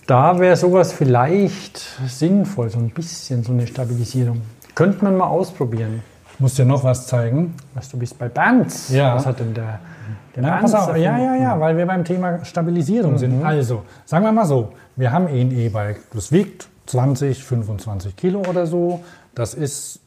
Da 0.08 0.38
wäre 0.40 0.56
sowas 0.58 0.92
vielleicht 0.92 1.78
sinnvoll, 2.08 2.70
so 2.70 2.80
ein 2.80 2.90
bisschen 2.90 3.44
so 3.44 3.54
eine 3.54 3.66
Stabilisierung. 3.66 4.42
Könnte 4.76 5.04
man 5.06 5.18
mal 5.18 5.28
ausprobieren. 5.28 6.02
Ich 6.34 6.40
muss 6.40 6.56
dir 6.56 6.66
noch 6.66 6.84
was 6.84 7.08
zeigen. 7.08 7.54
Was 7.74 7.90
du 7.90 7.98
bist 7.98 8.18
bei 8.20 8.28
Bands. 8.28 8.90
Ja. 8.90 9.16
Was 9.16 9.26
hat 9.26 9.40
denn 9.40 9.54
der, 9.54 9.80
der 10.36 10.44
Na, 10.44 10.58
Bands. 10.58 10.74
Ja, 10.74 10.96
ja, 11.18 11.36
ja, 11.36 11.60
weil 11.60 11.78
wir 11.78 11.86
beim 11.86 12.04
Thema 12.04 12.44
Stabilisierung 12.44 13.18
sind. 13.18 13.44
Also, 13.46 13.84
sagen 14.06 14.26
wir 14.26 14.32
mal 14.32 14.46
so, 14.46 14.74
wir 14.96 15.12
haben 15.12 15.28
eh 15.28 15.42
ein 15.42 15.52
E-Bike. 15.52 16.02
Das 16.14 16.32
wiegt 16.32 16.68
20, 16.86 17.44
25 17.44 18.16
Kilo 18.16 18.42
oder 18.42 18.66
so. 18.66 19.04
Das 19.36 19.54
ist 19.54 20.00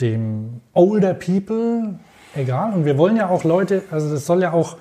dem 0.00 0.60
older 0.72 1.14
people 1.14 1.94
egal. 2.34 2.72
Und 2.74 2.84
wir 2.84 2.98
wollen 2.98 3.16
ja 3.16 3.28
auch 3.28 3.44
Leute, 3.44 3.82
also 3.90 4.12
das 4.12 4.26
soll 4.26 4.42
ja 4.42 4.52
auch, 4.52 4.76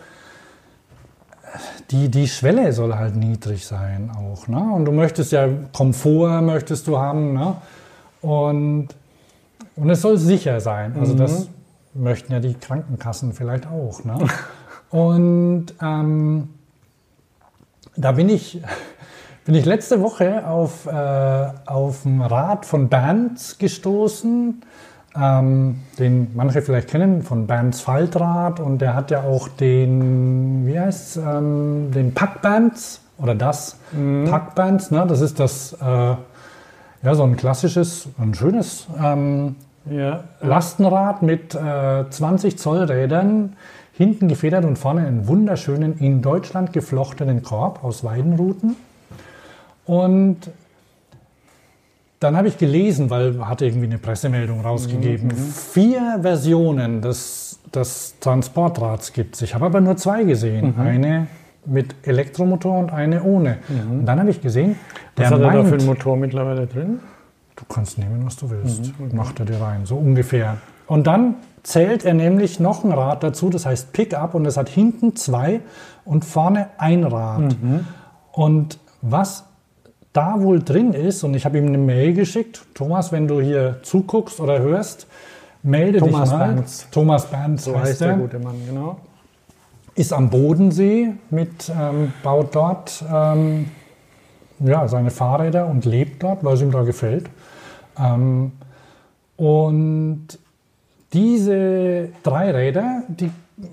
die, 1.91 2.09
die 2.09 2.27
Schwelle 2.27 2.71
soll 2.73 2.95
halt 2.95 3.15
niedrig 3.15 3.65
sein 3.65 4.11
auch. 4.15 4.47
Ne? 4.47 4.59
Und 4.59 4.85
du 4.85 4.91
möchtest 4.91 5.31
ja 5.31 5.47
Komfort 5.73 6.41
möchtest 6.41 6.87
du 6.87 6.99
haben. 6.99 7.33
Ne? 7.33 7.55
Und, 8.21 8.89
und 9.75 9.89
es 9.89 10.01
soll 10.01 10.17
sicher 10.17 10.59
sein. 10.59 10.95
Also 10.99 11.15
das 11.15 11.49
möchten 11.93 12.31
ja 12.33 12.39
die 12.39 12.53
Krankenkassen 12.53 13.33
vielleicht 13.33 13.65
auch. 13.67 14.03
Ne? 14.03 14.17
Und 14.91 15.73
ähm, 15.81 16.49
da 17.95 18.11
bin 18.11 18.29
ich, 18.29 18.61
bin 19.45 19.55
ich 19.55 19.65
letzte 19.65 20.01
Woche 20.01 20.47
auf, 20.47 20.85
äh, 20.85 20.91
auf 21.65 22.05
ein 22.05 22.21
Rad 22.21 22.65
von 22.65 22.89
Bands 22.89 23.57
gestoßen, 23.57 24.61
ähm, 25.15 25.79
den 25.97 26.31
manche 26.35 26.61
vielleicht 26.61 26.89
kennen, 26.89 27.23
von 27.23 27.47
Bands 27.47 27.81
Faltrad. 27.81 28.59
Und 28.59 28.79
der 28.79 28.93
hat 28.95 29.11
ja 29.11 29.23
auch 29.23 29.47
den, 29.47 30.67
wie 30.67 30.79
heißt 30.79 31.17
ähm, 31.17 31.91
den 31.93 32.13
Packbands 32.13 33.01
oder 33.17 33.35
das 33.35 33.77
Packbands. 34.29 34.91
Ne? 34.91 35.05
Das 35.07 35.21
ist 35.21 35.39
das, 35.39 35.73
äh, 35.73 35.85
ja, 35.85 37.15
so 37.15 37.23
ein 37.23 37.35
klassisches, 37.35 38.07
ein 38.19 38.33
schönes 38.33 38.87
ähm, 39.01 39.55
Ja. 39.89 40.25
Lastenrad 40.41 41.21
mit 41.23 41.55
äh, 41.55 42.09
20 42.09 42.57
Zoll 42.57 42.83
Rädern, 42.83 43.55
hinten 43.93 44.27
gefedert 44.27 44.63
und 44.63 44.77
vorne 44.77 45.07
einen 45.07 45.27
wunderschönen, 45.27 45.97
in 45.97 46.21
Deutschland 46.21 46.71
geflochtenen 46.71 47.41
Korb 47.43 47.83
aus 47.83 48.03
Weidenruten. 48.03 48.75
Und 49.89 50.51
dann 52.19 52.37
habe 52.37 52.47
ich 52.47 52.59
gelesen, 52.59 53.09
weil 53.09 53.43
hatte 53.47 53.65
irgendwie 53.65 53.87
eine 53.87 53.97
Pressemeldung 53.97 54.61
rausgegeben, 54.61 55.31
vier 55.31 56.19
Versionen 56.21 57.01
des, 57.01 57.59
des 57.73 58.13
Transportrads 58.19 59.13
gibt 59.13 59.33
es. 59.33 59.41
Ich 59.41 59.55
habe 59.55 59.65
aber 59.65 59.81
nur 59.81 59.97
zwei 59.97 60.25
gesehen. 60.25 60.75
Eine 60.77 61.25
mit 61.65 61.95
Elektromotor 62.03 62.77
und 62.77 62.91
eine 62.91 63.23
ohne. 63.23 63.57
Und 63.89 64.05
dann 64.05 64.19
habe 64.19 64.29
ich 64.29 64.41
gesehen, 64.41 64.75
Was 65.15 65.15
der 65.15 65.25
hat 65.25 65.31
er 65.33 65.39
da 65.39 65.51
für 65.51 65.57
meint, 65.57 65.73
einen 65.73 65.85
Motor 65.87 66.17
mittlerweile 66.17 66.67
drin? 66.67 66.99
Du 67.55 67.65
kannst 67.67 67.97
nehmen, 67.97 68.23
was 68.23 68.35
du 68.35 68.47
willst. 68.51 68.93
Macht 69.11 69.39
er 69.39 69.47
dir 69.47 69.59
rein, 69.59 69.87
so 69.87 69.95
ungefähr. 69.95 70.57
Und 70.85 71.07
dann 71.07 71.33
zählt 71.63 72.05
er 72.05 72.13
nämlich 72.13 72.59
noch 72.59 72.83
ein 72.83 72.91
Rad 72.91 73.23
dazu, 73.23 73.49
das 73.49 73.65
heißt 73.65 73.91
Pickup 73.91 74.35
und 74.35 74.43
das 74.43 74.55
hat 74.55 74.69
hinten 74.69 75.15
zwei 75.15 75.61
und 76.05 76.25
vorne 76.25 76.67
ein 76.77 77.05
Rad. 77.05 77.55
Und 78.31 78.77
was 79.01 79.45
da 80.19 80.41
wohl 80.41 80.61
drin 80.61 80.93
ist, 80.93 81.23
und 81.23 81.33
ich 81.33 81.45
habe 81.45 81.57
ihm 81.57 81.67
eine 81.67 81.77
Mail 81.77 82.13
geschickt, 82.13 82.65
Thomas, 82.73 83.13
wenn 83.13 83.27
du 83.27 83.39
hier 83.39 83.79
zuguckst 83.83 84.41
oder 84.41 84.59
hörst, 84.59 85.07
melde 85.63 85.99
Thomas 85.99 86.29
dich 86.29 86.37
mal. 86.37 86.53
Berns. 86.53 86.87
Thomas 86.91 87.25
Berns 87.25 87.63
So 87.63 87.79
heißt 87.79 88.01
der 88.01 88.09
er. 88.09 88.17
gute 88.17 88.39
Mann, 88.39 88.55
genau. 88.67 88.97
Ist 89.95 90.11
am 90.11 90.29
Bodensee 90.29 91.13
mit, 91.29 91.69
ähm, 91.69 92.11
baut 92.21 92.53
dort 92.53 93.03
ähm, 93.13 93.71
ja, 94.59 94.87
seine 94.89 95.09
Fahrräder 95.09 95.67
und 95.67 95.85
lebt 95.85 96.21
dort, 96.21 96.43
weil 96.43 96.55
es 96.55 96.61
ihm 96.61 96.71
da 96.71 96.83
gefällt. 96.83 97.29
Ähm, 97.97 98.51
und 99.37 100.27
diese 101.13 102.09
Dreiräder, 102.23 103.03
die 103.07 103.31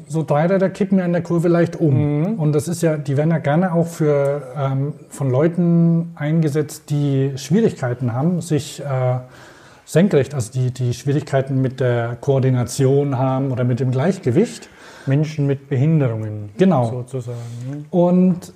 so 0.09 0.23
Dreiräder 0.23 0.71
kippen 0.71 0.99
ja 0.99 1.05
in 1.05 1.13
der 1.13 1.23
Kurve 1.23 1.49
leicht 1.49 1.77
um. 1.77 2.39
Und 2.39 2.53
das 2.53 2.69
ist 2.69 2.83
ja, 2.83 2.97
die 2.97 3.17
werden 3.17 3.31
ja 3.31 3.39
gerne 3.39 3.73
auch 3.73 3.87
für 3.87 4.43
ähm, 4.57 4.95
von 5.09 5.31
Leuten 5.31 6.13
eingesetzt, 6.17 6.91
die 6.91 7.33
Schwierigkeiten 7.37 8.13
haben, 8.13 8.41
sich 8.41 8.81
äh, 8.81 9.19
senkrecht, 9.85 10.35
also 10.35 10.53
die, 10.53 10.71
die 10.73 10.95
Schwierigkeiten 10.95 11.61
mit 11.61 11.81
der 11.81 12.17
Koordination 12.21 13.19
haben 13.19 13.53
oder 13.53 13.65
mit 13.65 13.81
dem 13.81 13.91
Gleichgewicht. 13.91 14.69
Menschen 15.07 15.47
mit 15.47 15.69
Behinderungen. 15.69 16.51
Genau. 16.59 16.91
Sozusagen. 16.91 17.39
ne? 17.71 17.85
Und 17.91 18.53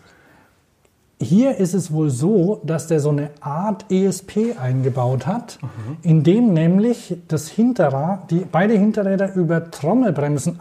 hier 1.23 1.57
ist 1.57 1.75
es 1.75 1.93
wohl 1.93 2.11
so, 2.11 2.61
dass 2.64 2.87
der 2.87 2.99
so 2.99 3.11
eine 3.11 3.31
Art 3.40 3.90
ESP 3.90 4.57
eingebaut 4.59 5.27
hat, 5.27 5.59
in 6.03 6.23
dem 6.23 6.55
nämlich 6.55 7.16
das 7.29 7.49
Hinterrad, 7.49 8.31
die, 8.31 8.47
beide 8.51 8.75
Hinterräder 8.75 9.35
über 9.35 9.71
Trommelbremsen 9.71 10.61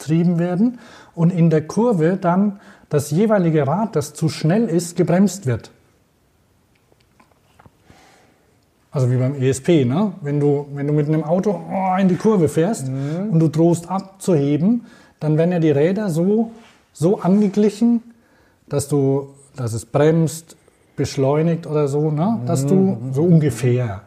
angetrieben 0.00 0.38
werden 0.38 0.78
und 1.14 1.30
in 1.30 1.50
der 1.50 1.66
Kurve 1.66 2.18
dann 2.20 2.60
das 2.88 3.10
jeweilige 3.10 3.66
Rad, 3.66 3.94
das 3.96 4.14
zu 4.14 4.28
schnell 4.28 4.66
ist, 4.66 4.96
gebremst 4.96 5.46
wird. 5.46 5.70
Also 8.90 9.10
wie 9.10 9.16
beim 9.16 9.40
ESP, 9.40 9.84
ne? 9.84 10.14
Wenn 10.20 10.40
du, 10.40 10.66
wenn 10.74 10.88
du 10.88 10.92
mit 10.92 11.06
einem 11.06 11.22
Auto 11.22 11.60
oh, 11.70 11.96
in 12.00 12.08
die 12.08 12.16
Kurve 12.16 12.48
fährst 12.48 12.88
und 12.88 13.38
du 13.38 13.46
drohst 13.46 13.88
abzuheben, 13.88 14.86
dann 15.20 15.38
werden 15.38 15.52
ja 15.52 15.60
die 15.60 15.70
Räder 15.70 16.10
so, 16.10 16.50
so 16.92 17.20
angeglichen, 17.20 18.02
dass 18.68 18.88
du, 18.88 19.28
dass 19.54 19.74
es 19.74 19.86
bremst, 19.86 20.56
beschleunigt 20.96 21.68
oder 21.68 21.86
so, 21.86 22.10
ne? 22.10 22.40
Dass 22.46 22.66
du 22.66 22.98
so 23.12 23.22
ungefähr. 23.22 24.02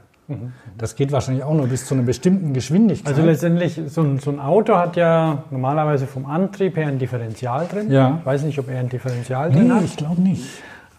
Das 0.78 0.96
geht 0.96 1.12
wahrscheinlich 1.12 1.44
auch 1.44 1.54
nur 1.54 1.68
bis 1.68 1.86
zu 1.86 1.94
einer 1.94 2.04
bestimmten 2.04 2.54
Geschwindigkeit. 2.54 3.14
Also 3.14 3.26
letztendlich, 3.26 3.80
so 3.88 4.02
ein, 4.02 4.20
so 4.20 4.32
ein 4.32 4.40
Auto 4.40 4.76
hat 4.76 4.96
ja 4.96 5.44
normalerweise 5.52 6.08
vom 6.08 6.26
Antrieb 6.26 6.78
her 6.78 6.88
ein 6.88 7.00
Differential 7.00 7.68
drin. 7.68 7.92
Ja. 7.92 8.18
Ich 8.20 8.26
weiß 8.26 8.44
nicht, 8.44 8.58
ob 8.60 8.70
er 8.70 8.80
ein 8.80 8.90
Differential 8.90 9.52
drin 9.52 9.68
nee, 9.68 9.74
hat. 9.74 9.84
ich 9.84 9.96
glaube 9.96 10.22
nicht. 10.22 10.44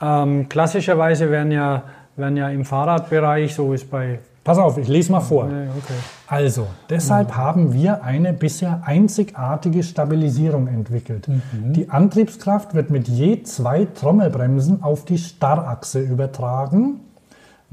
Ähm, 0.01 0.49
klassischerweise 0.49 1.31
werden 1.31 1.53
ja, 1.53 1.83
werden 2.17 2.37
ja 2.37 2.49
im 2.49 2.65
Fahrradbereich, 2.65 3.55
so 3.55 3.73
ist 3.73 3.91
bei. 3.91 4.21
Pass 4.43 4.59
auf, 4.59 4.77
ich 4.77 4.89
lese 4.89 5.11
mal 5.11 5.21
vor. 5.21 5.47
Nee, 5.47 5.69
okay. 5.71 5.95
Also, 6.27 6.67
deshalb 6.91 7.35
haben 7.35 7.73
wir 7.73 8.05
eine 8.05 8.35
bisher 8.35 8.83
einzigartige 8.85 9.83
Stabilisierung 9.83 10.69
entwickelt. 10.69 11.27
Die 11.53 11.89
Antriebskraft 11.89 12.75
wird 12.75 12.91
mit 12.91 13.09
je 13.09 13.43
zwei 13.43 13.87
Trommelbremsen 13.87 14.83
auf 14.83 15.07
die 15.07 15.17
Starrachse 15.17 16.01
übertragen, 16.01 17.01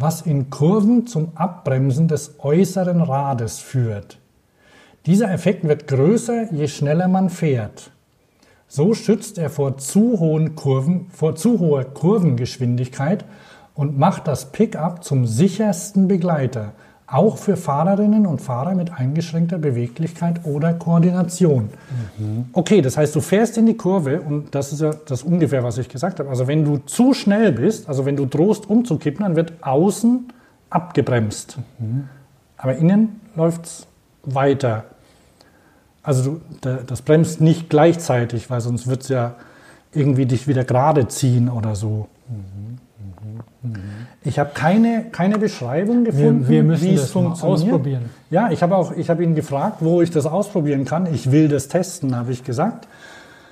was 0.01 0.21
in 0.21 0.49
Kurven 0.49 1.07
zum 1.07 1.31
Abbremsen 1.35 2.07
des 2.07 2.35
äußeren 2.39 3.01
Rades 3.01 3.59
führt. 3.59 4.17
Dieser 5.05 5.31
Effekt 5.31 5.67
wird 5.67 5.87
größer, 5.87 6.51
je 6.51 6.67
schneller 6.67 7.07
man 7.07 7.29
fährt. 7.29 7.91
So 8.67 8.93
schützt 8.93 9.37
er 9.37 9.49
vor 9.49 9.77
zu 9.77 10.19
hohen 10.19 10.55
Kurven, 10.55 11.07
vor 11.09 11.35
zu 11.35 11.59
hoher 11.59 11.83
Kurvengeschwindigkeit 11.83 13.25
und 13.73 13.97
macht 13.97 14.27
das 14.27 14.51
Pickup 14.51 15.03
zum 15.03 15.25
sichersten 15.25 16.07
Begleiter, 16.07 16.73
auch 17.11 17.37
für 17.37 17.57
Fahrerinnen 17.57 18.25
und 18.25 18.41
Fahrer 18.41 18.73
mit 18.73 18.91
eingeschränkter 18.93 19.57
Beweglichkeit 19.57 20.45
oder 20.45 20.73
Koordination. 20.73 21.69
Okay, 22.53 22.81
das 22.81 22.95
heißt, 22.97 23.13
du 23.15 23.19
fährst 23.21 23.57
in 23.57 23.65
die 23.65 23.75
Kurve 23.75 24.21
und 24.21 24.55
das 24.55 24.71
ist 24.71 24.79
ja 24.81 24.91
das 25.07 25.23
ungefähr, 25.23 25.63
was 25.63 25.77
ich 25.77 25.89
gesagt 25.89 26.19
habe. 26.19 26.29
Also 26.29 26.47
wenn 26.47 26.63
du 26.63 26.77
zu 26.77 27.13
schnell 27.13 27.51
bist, 27.51 27.89
also 27.89 28.05
wenn 28.05 28.15
du 28.15 28.25
drohst 28.25 28.69
umzukippen, 28.69 29.23
dann 29.25 29.35
wird 29.35 29.53
außen 29.61 30.29
abgebremst. 30.69 31.57
Aber 32.57 32.75
innen 32.75 33.19
läuft 33.35 33.65
es 33.65 33.87
weiter. 34.23 34.85
Also 36.03 36.23
du, 36.23 36.41
da- 36.61 36.79
das 36.87 37.01
bremst 37.01 37.41
nicht 37.41 37.69
gleichzeitig, 37.69 38.49
weil 38.49 38.61
sonst 38.61 38.87
wird 38.87 39.01
es 39.03 39.09
ja 39.09 39.35
irgendwie 39.93 40.25
dich 40.25 40.47
wieder 40.47 40.63
gerade 40.63 41.07
ziehen 41.09 41.49
oder 41.49 41.75
so. 41.75 42.07
Ich 44.23 44.39
habe 44.39 44.51
keine, 44.53 45.05
keine 45.11 45.37
Beschreibung 45.37 46.03
gefunden, 46.03 46.47
wir 46.47 46.63
müssen 46.63 46.83
wie 46.85 46.93
es 46.95 47.11
funktioniert. 47.11 47.61
ausprobieren. 47.73 48.09
Ja, 48.29 48.51
ich 48.51 48.61
habe 48.63 48.75
auch, 48.75 48.91
ich 48.91 49.09
habe 49.09 49.23
ihn 49.23 49.35
gefragt, 49.35 49.77
wo 49.79 50.01
ich 50.01 50.11
das 50.11 50.25
ausprobieren 50.25 50.85
kann. 50.85 51.11
Ich 51.13 51.31
will 51.31 51.47
das 51.47 51.67
testen, 51.67 52.15
habe 52.15 52.31
ich 52.31 52.43
gesagt. 52.43 52.87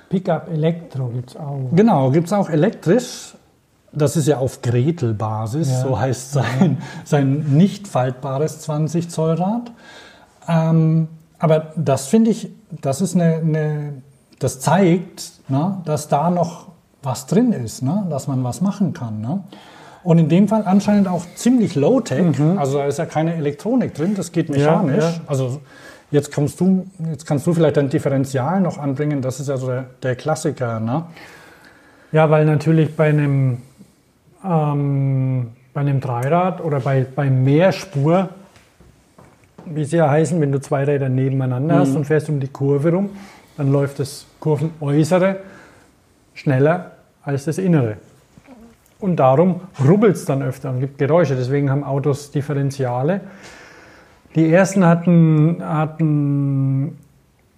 Pickup 0.08 0.48
Elektro 0.52 1.06
gibt 1.08 1.30
es 1.30 1.36
auch. 1.36 1.70
Genau, 1.74 2.10
gibt 2.10 2.26
es 2.26 2.32
auch 2.32 2.50
elektrisch. 2.50 3.34
Das 3.92 4.16
ist 4.16 4.26
ja 4.28 4.38
auf 4.38 4.62
Gretel-Basis, 4.62 5.68
Ja. 5.70 5.80
so 5.82 5.98
heißt 5.98 6.32
sein, 6.32 6.78
sein 7.04 7.44
nicht 7.50 7.88
faltbares 7.88 8.60
20 8.60 9.08
Zoll 9.10 9.34
Rad. 9.34 9.72
Ähm, 10.48 11.08
aber 11.38 11.72
das 11.76 12.06
finde 12.06 12.30
ich, 12.30 12.50
das 12.82 13.00
ist 13.00 13.14
eine, 13.14 13.36
eine 13.36 13.92
das 14.38 14.60
zeigt, 14.60 15.32
ne, 15.48 15.78
dass 15.84 16.08
da 16.08 16.30
noch 16.30 16.68
was 17.02 17.26
drin 17.26 17.52
ist, 17.52 17.82
ne, 17.82 18.06
dass 18.10 18.26
man 18.26 18.42
was 18.44 18.60
machen 18.60 18.92
kann. 18.92 19.20
Ne? 19.20 19.40
Und 20.02 20.18
in 20.18 20.28
dem 20.28 20.48
Fall 20.48 20.62
anscheinend 20.64 21.08
auch 21.08 21.24
ziemlich 21.34 21.74
low-tech, 21.74 22.40
also 22.56 22.78
da 22.78 22.86
ist 22.86 22.98
ja 22.98 23.06
keine 23.06 23.34
Elektronik 23.34 23.94
drin, 23.94 24.14
das 24.14 24.32
geht 24.32 24.48
mechanisch. 24.48 24.96
Mhm. 24.96 25.00
ja. 25.00 25.20
Also 25.26 25.60
jetzt 26.10 26.32
kommst 26.32 26.58
du, 26.60 26.86
jetzt 27.10 27.26
kannst 27.26 27.46
du 27.46 27.52
vielleicht 27.52 27.76
dein 27.76 27.90
Differential 27.90 28.60
noch 28.60 28.78
anbringen, 28.78 29.20
das 29.20 29.40
ist 29.40 29.48
ja 29.48 29.56
so 29.56 29.66
der, 29.66 29.86
der 30.02 30.16
Klassiker. 30.16 30.80
Ne? 30.80 31.04
Ja, 32.12 32.30
weil 32.30 32.46
natürlich 32.46 32.96
bei 32.96 33.10
einem, 33.10 33.58
ähm, 34.44 35.48
bei 35.74 35.80
einem 35.82 36.00
Dreirad 36.00 36.62
oder 36.62 36.80
bei, 36.80 37.04
bei 37.14 37.28
Mehrspur, 37.28 38.30
wie 39.66 39.84
sie 39.84 39.98
ja 39.98 40.08
heißen, 40.08 40.40
wenn 40.40 40.50
du 40.50 40.60
zwei 40.60 40.84
Räder 40.84 41.10
nebeneinander 41.10 41.76
hast 41.80 41.94
und 41.94 42.06
fährst 42.06 42.30
um 42.30 42.40
die 42.40 42.48
Kurve 42.48 42.92
rum, 42.92 43.10
dann 43.58 43.70
läuft 43.70 43.98
das 43.98 44.24
Kurvenäußere 44.40 45.36
schneller 46.32 46.92
als 47.22 47.44
das 47.44 47.58
Innere. 47.58 47.98
Und 49.00 49.16
darum 49.16 49.62
rubbelt 49.86 50.16
es 50.16 50.24
dann 50.26 50.42
öfter 50.42 50.70
und 50.70 50.80
gibt 50.80 50.98
Geräusche. 50.98 51.34
Deswegen 51.34 51.70
haben 51.70 51.84
Autos 51.84 52.30
Differentiale. 52.30 53.22
Die 54.34 54.52
ersten 54.52 54.84
hatten, 54.84 55.62
hatten 55.64 56.98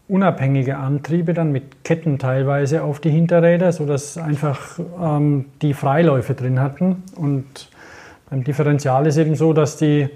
unabhängige 0.09 0.77
Antriebe 0.77 1.35
dann 1.35 1.53
mit 1.53 1.85
Ketten 1.85 2.19
teilweise 2.19 2.83
auf 2.83 3.01
die 3.01 3.11
Hinterräder, 3.11 3.73
sodass 3.73 4.17
einfach 4.19 4.79
ähm, 5.01 5.47
die 5.63 5.75
Freiläufe 5.75 6.35
drin 6.35 6.61
hatten. 6.61 7.03
Und 7.17 7.69
beim 8.31 8.45
Differential 8.45 9.07
ist 9.07 9.17
eben 9.17 9.35
so, 9.35 9.53
dass 9.53 9.77
die, 9.77 10.09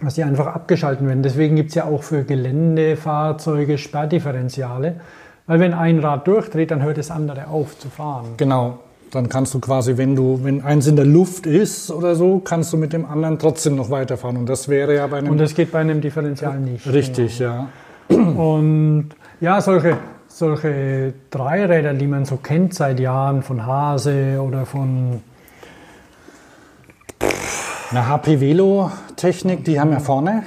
dass 0.00 0.14
die 0.14 0.24
einfach 0.24 0.46
abgeschalten 0.46 1.06
werden. 1.06 1.22
Deswegen 1.22 1.56
gibt 1.56 1.70
es 1.70 1.74
ja 1.74 1.84
auch 1.84 2.02
für 2.02 2.24
Geländefahrzeuge 2.24 3.78
Sperrdifferentiale. 3.78 5.00
Weil 5.46 5.60
wenn 5.60 5.74
ein 5.74 5.98
Rad 5.98 6.26
durchdreht, 6.26 6.70
dann 6.70 6.82
hört 6.82 6.96
das 6.96 7.10
andere 7.10 7.48
auf 7.48 7.78
zu 7.78 7.90
fahren. 7.90 8.34
Genau. 8.38 8.78
Dann 9.14 9.28
kannst 9.28 9.54
du 9.54 9.60
quasi, 9.60 9.96
wenn 9.96 10.16
du, 10.16 10.40
wenn 10.42 10.62
eins 10.62 10.86
in 10.88 10.96
der 10.96 11.04
Luft 11.04 11.46
ist 11.46 11.90
oder 11.90 12.16
so, 12.16 12.40
kannst 12.40 12.72
du 12.72 12.76
mit 12.76 12.92
dem 12.92 13.04
anderen 13.06 13.38
trotzdem 13.38 13.76
noch 13.76 13.90
weiterfahren. 13.90 14.36
Und 14.36 14.48
das 14.48 14.68
wäre 14.68 14.94
ja 14.94 15.06
bei 15.06 15.18
einem 15.18 15.30
Und 15.30 15.38
das 15.38 15.54
geht 15.54 15.70
bei 15.70 15.80
einem 15.80 16.00
Differential 16.00 16.58
nicht. 16.58 16.86
richtig, 16.92 17.38
ja. 17.38 17.68
Und 18.08 19.10
ja, 19.40 19.60
solche, 19.60 19.98
solche 20.26 21.14
Dreiräder, 21.30 21.94
die 21.94 22.06
man 22.06 22.24
so 22.24 22.36
kennt 22.36 22.74
seit 22.74 22.98
Jahren 22.98 23.42
von 23.42 23.64
Hase 23.64 24.40
oder 24.40 24.66
von 24.66 25.20
Eine 27.90 28.08
HP 28.08 28.40
Velo 28.40 28.90
Technik, 29.14 29.64
die 29.64 29.78
haben 29.78 29.92
ja 29.92 30.00
vorne 30.00 30.42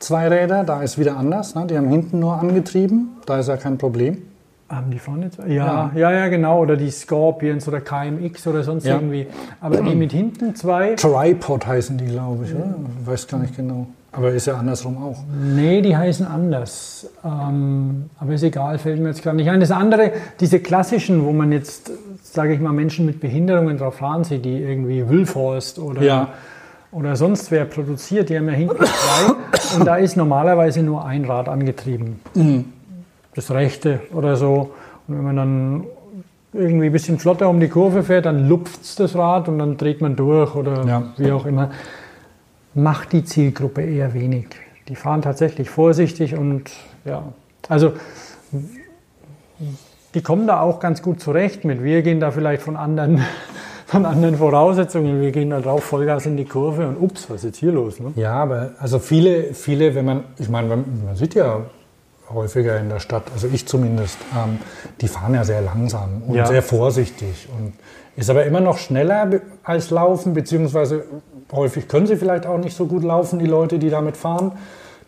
zwei 0.00 0.28
Räder, 0.28 0.64
da 0.64 0.82
ist 0.82 0.98
wieder 0.98 1.16
anders. 1.16 1.54
Ne? 1.54 1.66
Die 1.66 1.76
haben 1.76 1.88
hinten 1.88 2.18
nur 2.18 2.34
angetrieben, 2.34 3.16
da 3.26 3.38
ist 3.38 3.48
ja 3.48 3.56
kein 3.56 3.78
Problem. 3.78 4.22
Haben 4.68 4.90
die 4.90 4.98
vorne 4.98 5.30
zwei? 5.30 5.48
Ja, 5.48 5.90
ja, 5.94 6.12
ja, 6.12 6.28
genau. 6.28 6.60
Oder 6.60 6.76
die 6.76 6.90
Scorpions 6.90 7.66
oder 7.68 7.80
KMX 7.80 8.46
oder 8.46 8.62
sonst 8.62 8.84
Ja. 8.86 8.96
irgendwie. 8.96 9.26
Aber 9.60 9.80
die 9.80 9.94
mit 9.94 10.12
hinten 10.12 10.54
zwei, 10.54 10.94
Tripod 10.94 11.66
heißen 11.66 11.96
die, 11.96 12.06
glaube 12.06 12.44
ich, 12.44 12.54
oder? 12.54 12.74
Weiß 13.04 13.26
gar 13.28 13.38
nicht 13.38 13.56
genau. 13.56 13.86
Aber 14.12 14.30
ist 14.32 14.46
ja 14.46 14.56
andersrum 14.56 14.96
auch. 15.02 15.18
nee, 15.54 15.80
die 15.80 15.96
heißen 15.96 16.26
anders. 16.26 17.08
Ähm, 17.24 18.06
aber 18.18 18.32
ist 18.34 18.42
egal, 18.42 18.78
fällt 18.78 19.00
mir 19.00 19.08
jetzt 19.08 19.22
gerade 19.22 19.36
nicht 19.36 19.48
ein. 19.50 19.60
Das 19.60 19.70
andere, 19.70 20.12
diese 20.40 20.60
klassischen, 20.60 21.24
wo 21.24 21.32
man 21.32 21.52
jetzt, 21.52 21.90
sage 22.22 22.52
ich 22.54 22.60
mal, 22.60 22.72
Menschen 22.72 23.06
mit 23.06 23.20
Behinderungen 23.20 23.78
drauf 23.78 23.96
fahren 23.96 24.24
sieht, 24.24 24.44
die 24.44 24.58
irgendwie 24.62 25.08
Wülforst 25.08 25.78
oder, 25.78 26.02
Ja. 26.02 26.28
oder 26.90 27.16
sonst 27.16 27.50
wer 27.50 27.64
produziert, 27.66 28.28
die 28.30 28.36
haben 28.36 28.48
ja 28.48 28.54
hinten 28.54 28.76
zwei. 28.84 29.76
Und 29.78 29.86
da 29.86 29.96
ist 29.96 30.16
normalerweise 30.16 30.82
nur 30.82 31.04
ein 31.04 31.24
Rad 31.24 31.48
angetrieben. 31.48 32.18
Das 33.38 33.52
rechte 33.52 34.00
oder 34.12 34.34
so. 34.34 34.72
Und 35.06 35.16
wenn 35.16 35.22
man 35.22 35.36
dann 35.36 35.84
irgendwie 36.52 36.86
ein 36.86 36.92
bisschen 36.92 37.20
flotter 37.20 37.48
um 37.48 37.60
die 37.60 37.68
Kurve 37.68 38.02
fährt, 38.02 38.26
dann 38.26 38.48
lupft 38.48 38.98
das 38.98 39.14
Rad 39.14 39.46
und 39.48 39.60
dann 39.60 39.76
dreht 39.76 40.00
man 40.00 40.16
durch 40.16 40.56
oder 40.56 40.84
Ja. 40.84 41.02
wie 41.18 41.30
auch 41.30 41.46
immer. 41.46 41.70
Macht 42.74 43.12
die 43.12 43.22
Zielgruppe 43.24 43.82
eher 43.82 44.12
wenig. 44.12 44.46
Die 44.88 44.96
fahren 44.96 45.22
tatsächlich 45.22 45.70
vorsichtig 45.70 46.34
und 46.34 46.64
ja, 47.04 47.22
also 47.68 47.92
die 50.14 50.20
kommen 50.20 50.48
da 50.48 50.60
auch 50.60 50.80
ganz 50.80 51.00
gut 51.00 51.20
zurecht 51.20 51.64
mit. 51.64 51.84
Wir 51.84 52.02
gehen 52.02 52.18
da 52.18 52.32
vielleicht 52.32 52.62
von 52.62 52.76
anderen, 52.76 53.22
von 53.86 54.04
anderen 54.04 54.36
Voraussetzungen. 54.36 55.20
Wir 55.20 55.30
gehen 55.30 55.50
da 55.50 55.60
drauf, 55.60 55.84
Vollgas 55.84 56.26
in 56.26 56.36
die 56.36 56.44
Kurve 56.44 56.88
und 56.88 56.96
ups, 56.96 57.30
was 57.30 57.36
ist 57.36 57.44
jetzt 57.44 57.58
hier 57.58 57.70
los? 57.70 58.00
Ne? 58.00 58.12
Ja, 58.16 58.32
aber 58.34 58.72
also 58.80 58.98
viele, 58.98 59.54
viele, 59.54 59.94
wenn 59.94 60.06
man, 60.06 60.24
ich 60.38 60.48
meine, 60.48 60.68
man 60.68 60.84
sieht 61.14 61.34
ja 61.36 61.60
häufiger 62.32 62.78
in 62.78 62.88
der 62.88 63.00
Stadt, 63.00 63.24
also 63.32 63.48
ich 63.52 63.66
zumindest, 63.66 64.18
ähm, 64.36 64.58
die 65.00 65.08
fahren 65.08 65.34
ja 65.34 65.44
sehr 65.44 65.60
langsam 65.62 66.22
und 66.26 66.34
Ja. 66.34 66.46
sehr 66.46 66.62
vorsichtig 66.62 67.48
und 67.56 67.72
ist 68.16 68.28
aber 68.30 68.44
immer 68.44 68.60
noch 68.60 68.78
schneller 68.78 69.28
als 69.64 69.90
laufen, 69.90 70.34
beziehungsweise 70.34 71.04
häufig 71.52 71.88
können 71.88 72.06
sie 72.06 72.16
vielleicht 72.16 72.46
auch 72.46 72.58
nicht 72.58 72.76
so 72.76 72.86
gut 72.86 73.02
laufen, 73.04 73.38
die 73.38 73.46
Leute, 73.46 73.78
die 73.78 73.90
damit 73.90 74.16
fahren. 74.16 74.52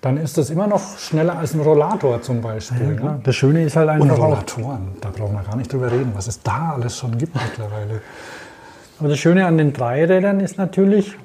Dann 0.01 0.17
ist 0.17 0.39
das 0.39 0.49
immer 0.49 0.67
noch 0.67 0.97
schneller 0.99 1.37
als 1.39 1.53
ein 1.53 1.61
Rollator 1.61 2.23
zum 2.23 2.41
Beispiel. 2.41 2.97
Ja, 2.97 3.05
ne? 3.05 3.21
das 3.23 3.35
Schöne 3.37 3.65
ist 3.65 3.77
halt 3.77 3.89
Und 3.91 4.03
einfach 4.11 4.19
auch, 4.19 4.29
Rollatoren, 4.31 4.93
da 5.03 5.11
brauchen 5.11 5.35
wir 5.35 5.43
gar 5.43 5.57
nicht 5.57 5.71
drüber 5.71 5.93
reden, 5.93 6.13
was 6.15 6.27
es 6.27 6.43
da 6.43 6.73
alles 6.75 6.97
schon 6.97 7.19
gibt 7.19 7.35
mittlerweile. 7.35 8.01
aber 8.99 9.09
das 9.11 9.19
Schöne 9.19 9.45
an 9.47 9.59
den 9.59 9.73
Dreirädern 9.75 10.41
ist 10.41 10.57
natürlich, 10.57 11.17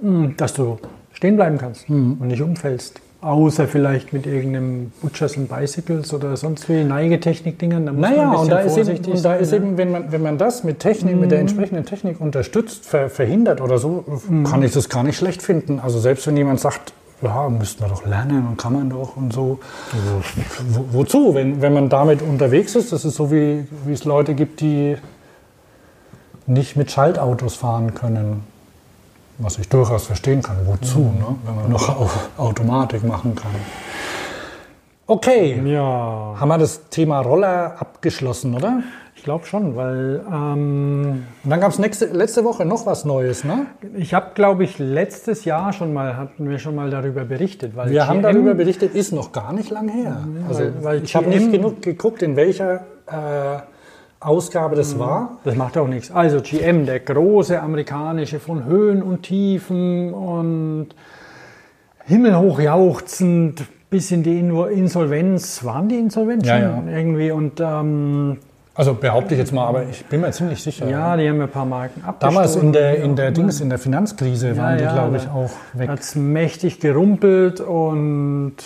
mh, 0.00 0.34
dass 0.36 0.52
du 0.54 0.78
stehen 1.12 1.34
bleiben 1.36 1.58
kannst 1.58 1.88
Mhm. 1.90 2.18
und 2.20 2.28
nicht 2.28 2.42
umfällst. 2.42 3.00
Außer 3.20 3.66
vielleicht 3.66 4.12
mit 4.12 4.26
irgendeinem 4.26 4.92
Butchers 5.02 5.36
and 5.36 5.48
Bicycles 5.48 6.14
oder 6.14 6.36
sonst 6.36 6.68
wie 6.68 6.84
Neigetechnik-Dingern. 6.84 7.86
Da 7.86 7.92
muss 7.92 8.00
man 8.00 8.10
Naja, 8.12 8.30
ein 8.30 8.36
und 8.36 8.48
da 8.48 8.60
ist 8.60 8.76
eben, 8.76 9.12
und 9.12 9.24
da 9.24 9.34
ist 9.34 9.52
eben 9.52 9.76
wenn, 9.76 9.90
man, 9.90 10.12
wenn 10.12 10.22
man 10.22 10.38
das 10.38 10.62
mit 10.62 10.78
Technik, 10.78 11.18
mit 11.18 11.32
der 11.32 11.40
entsprechenden 11.40 11.84
Technik 11.84 12.20
unterstützt, 12.20 12.86
ver, 12.86 13.10
verhindert 13.10 13.60
oder 13.60 13.78
so, 13.78 14.04
kann 14.48 14.62
ich 14.62 14.72
das 14.72 14.88
gar 14.88 15.02
nicht 15.02 15.16
schlecht 15.16 15.42
finden. 15.42 15.80
Also 15.80 15.98
selbst 15.98 16.28
wenn 16.28 16.36
jemand 16.36 16.60
sagt, 16.60 16.92
ja, 17.20 17.48
müssten 17.48 17.82
wir 17.82 17.88
doch 17.88 18.06
lernen 18.06 18.46
und 18.46 18.56
kann 18.56 18.72
man 18.72 18.90
doch 18.90 19.16
und 19.16 19.32
so. 19.32 19.58
Wo, 20.68 20.84
wozu? 20.92 21.34
Wenn, 21.34 21.60
wenn 21.60 21.72
man 21.72 21.88
damit 21.88 22.22
unterwegs 22.22 22.76
ist, 22.76 22.92
das 22.92 23.04
ist 23.04 23.16
so 23.16 23.32
wie, 23.32 23.66
wie 23.84 23.92
es 23.92 24.04
Leute 24.04 24.34
gibt, 24.34 24.60
die 24.60 24.96
nicht 26.46 26.76
mit 26.76 26.92
Schaltautos 26.92 27.56
fahren 27.56 27.94
können. 27.94 28.44
Was 29.38 29.58
ich 29.58 29.68
durchaus 29.68 30.06
verstehen 30.06 30.42
kann. 30.42 30.56
Wozu, 30.66 30.98
ne? 30.98 31.36
wenn 31.44 31.54
man 31.54 31.70
noch 31.70 31.88
auf 31.88 32.28
Automatik 32.36 33.04
machen 33.04 33.34
kann. 33.36 33.50
Okay, 35.06 35.60
Ja, 35.64 36.34
haben 36.38 36.48
wir 36.48 36.58
das 36.58 36.88
Thema 36.90 37.20
Roller 37.20 37.76
abgeschlossen, 37.78 38.54
oder? 38.54 38.82
ich 39.16 39.24
glaube 39.24 39.46
schon, 39.46 39.74
weil 39.74 40.22
ähm, 40.32 41.24
Und 41.42 41.50
dann 41.50 41.60
gab 41.60 41.72
es 41.72 41.78
letzte 41.78 42.44
Woche 42.44 42.64
noch 42.64 42.86
was 42.86 43.04
Neues, 43.04 43.42
ne? 43.44 43.66
ich 43.96 44.14
habe, 44.14 44.26
glaube 44.34 44.62
ich, 44.64 44.78
letztes 44.78 45.44
Jahr 45.44 45.72
schon 45.72 45.92
mal, 45.92 46.16
hatten 46.16 46.48
wir 46.48 46.58
schon 46.60 46.74
mal 46.76 46.88
darüber 46.88 47.24
berichtet. 47.24 47.74
Weil 47.74 47.90
Wir 47.90 48.06
haben 48.06 48.20
GM 48.20 48.32
darüber 48.32 48.54
berichtet, 48.54 48.94
ist 48.94 49.12
noch 49.12 49.32
gar 49.32 49.52
nicht 49.52 49.70
lang 49.70 49.88
her. 49.88 50.18
Also 50.46 50.60
weil- 50.60 50.84
weil 50.84 51.02
ich 51.02 51.16
habe 51.16 51.26
nicht 51.28 51.50
genug 51.50 51.82
geguckt, 51.82 52.22
in 52.22 52.36
welcher 52.36 52.84
äh, 53.06 53.58
Ausgabe 54.20 54.74
das 54.76 54.98
war. 54.98 55.38
Das 55.44 55.54
macht 55.54 55.76
auch 55.78 55.86
nichts. 55.86 56.10
Also 56.10 56.40
GM, 56.40 56.86
der 56.86 57.00
große 57.00 57.60
amerikanische 57.60 58.40
von 58.40 58.64
Höhen 58.64 59.02
und 59.02 59.22
Tiefen 59.22 60.12
und 60.12 60.88
himmelhoch 62.04 62.58
jauchzend 62.60 63.64
bis 63.90 64.10
in 64.10 64.22
die 64.22 64.38
In- 64.40 64.54
Insolvenz. 64.70 65.62
Waren 65.64 65.88
die 65.88 65.96
Insolvenz 65.98 66.46
Ja, 66.46 66.58
ja. 66.58 66.82
irgendwie? 66.90 67.30
Und 67.30 67.60
ähm, 67.60 68.38
Also 68.74 68.94
behaupte 68.94 69.34
ich 69.34 69.38
jetzt 69.40 69.52
mal, 69.52 69.66
aber 69.66 69.84
ich 69.84 70.04
bin 70.06 70.20
mir 70.20 70.30
ziemlich 70.32 70.62
sicher. 70.62 70.88
ja, 70.88 71.16
die 71.16 71.28
haben 71.28 71.36
ja 71.38 71.44
ein 71.44 71.50
paar 71.50 71.64
Marken 71.64 72.02
abgestoßen. 72.04 72.34
Damals 72.34 72.56
in 72.56 72.72
der, 72.72 72.96
in 73.02 73.14
der 73.16 73.30
Dings, 73.30 73.60
in 73.60 73.70
der 73.70 73.78
Finanzkrise 73.78 74.56
waren 74.56 74.78
die, 74.78 74.84
ja, 74.84 74.92
glaube 74.94 75.16
ich, 75.18 75.28
auch 75.28 75.50
weg. 75.74 75.88
hat 75.88 76.00
es 76.00 76.16
mächtig 76.16 76.80
gerumpelt 76.80 77.60
und 77.60 78.56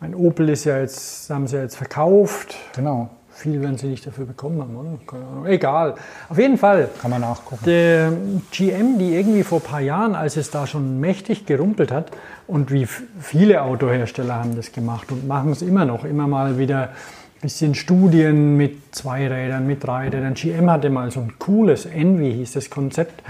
mein 0.00 0.14
Opel 0.14 0.48
ist 0.48 0.64
ja 0.64 0.78
jetzt, 0.78 1.30
haben 1.30 1.46
sie 1.46 1.56
ja 1.56 1.62
jetzt 1.62 1.76
verkauft. 1.76 2.56
Genau, 2.74 3.08
Viel 3.34 3.60
werden 3.62 3.78
sie 3.78 3.86
nicht 3.86 4.06
dafür 4.06 4.26
bekommen 4.26 4.60
haben, 4.60 4.76
oder? 4.76 4.98
Keine 5.06 5.24
Ahnung. 5.24 5.46
Egal. 5.46 5.94
Auf 6.28 6.38
jeden 6.38 6.58
Fall. 6.58 6.88
kann 7.00 7.10
man 7.10 7.22
nachgucken. 7.22 7.64
Der 7.64 8.12
GM, 8.50 8.98
die 8.98 9.14
irgendwie 9.14 9.42
vor 9.42 9.58
ein 9.58 9.64
paar 9.64 9.80
Jahren, 9.80 10.14
als 10.14 10.36
es 10.36 10.50
da 10.50 10.66
schon 10.66 11.00
mächtig 11.00 11.46
gerumpelt 11.46 11.90
hat, 11.90 12.10
und 12.46 12.70
wie 12.70 12.86
viele 12.86 13.62
Autohersteller 13.62 14.34
haben 14.34 14.54
das 14.56 14.72
gemacht 14.72 15.10
und 15.10 15.26
machen 15.26 15.52
es 15.52 15.62
immer 15.62 15.84
noch, 15.86 16.04
immer 16.04 16.26
mal 16.26 16.58
wieder 16.58 16.82
ein 16.82 17.40
bisschen 17.40 17.74
Studien 17.74 18.56
mit 18.56 18.94
zwei 18.94 19.26
Rädern, 19.26 19.66
mit 19.66 19.82
drei 19.82 20.08
Rädern. 20.08 20.34
GM 20.34 20.70
hatte 20.70 20.90
mal 20.90 21.10
so 21.10 21.20
ein 21.20 21.32
cooles, 21.38 21.86
Envy 21.86 22.32
hieß 22.34 22.52
das 22.52 22.68
Konzept, 22.68 23.22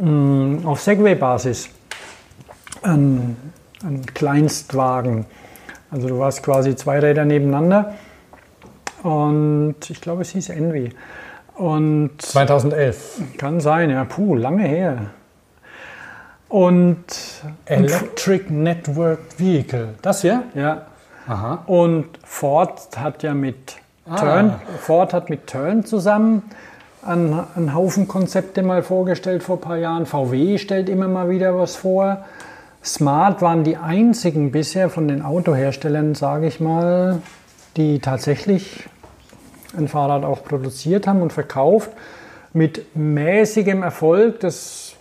mm, 0.00 0.64
auf 0.64 0.80
Segway-Basis. 0.80 1.68
Ein, 2.82 3.36
ein 3.84 4.06
Kleinstwagen. 4.06 5.26
Also 5.90 6.08
du 6.08 6.18
warst 6.18 6.42
quasi 6.42 6.74
zwei 6.74 6.98
Räder 6.98 7.26
nebeneinander 7.26 7.94
und 9.02 9.76
ich 9.88 10.00
glaube, 10.00 10.22
es 10.22 10.30
hieß 10.30 10.50
Envy. 10.50 10.90
Und 11.54 12.10
2011. 12.18 13.20
kann 13.38 13.60
sein, 13.60 13.90
ja, 13.90 14.04
puh, 14.04 14.34
lange 14.34 14.64
her. 14.64 15.10
Und, 16.48 17.04
Electric 17.66 18.52
Networked 18.52 19.38
Vehicle. 19.38 19.94
Das 20.02 20.22
hier? 20.22 20.42
ja, 20.54 20.86
Aha. 21.26 21.62
und 21.66 22.06
Ford 22.24 22.88
hat 22.96 23.22
ja 23.22 23.32
mit 23.34 23.76
Ah. 24.08 24.16
Turn, 24.16 24.54
Ford 24.80 25.14
hat 25.14 25.30
mit 25.30 25.46
Turn 25.46 25.84
zusammen 25.84 26.42
einen, 27.02 27.40
einen 27.54 27.74
Haufen 27.74 28.08
Konzepte 28.08 28.62
mal 28.62 28.82
vorgestellt 28.82 29.42
vor 29.42 29.56
ein 29.56 29.60
paar 29.60 29.76
Jahren. 29.76 30.06
VW 30.06 30.58
stellt 30.58 30.88
immer 30.88 31.08
mal 31.08 31.30
wieder 31.30 31.56
was 31.56 31.76
vor. 31.76 32.24
Smart 32.84 33.42
waren 33.42 33.62
die 33.62 33.76
einzigen 33.76 34.50
bisher 34.50 34.90
von 34.90 35.06
den 35.06 35.22
Autoherstellern, 35.22 36.16
sage 36.16 36.48
ich 36.48 36.58
mal, 36.58 37.22
die 37.76 38.00
tatsächlich 38.00 38.88
ein 39.76 39.88
Fahrrad 39.88 40.24
auch 40.24 40.44
produziert 40.44 41.06
haben 41.06 41.22
und 41.22 41.32
verkauft. 41.32 41.90
Mit 42.52 42.94
mäßigem 42.96 43.82
Erfolg. 43.82 44.40
Das 44.40 44.94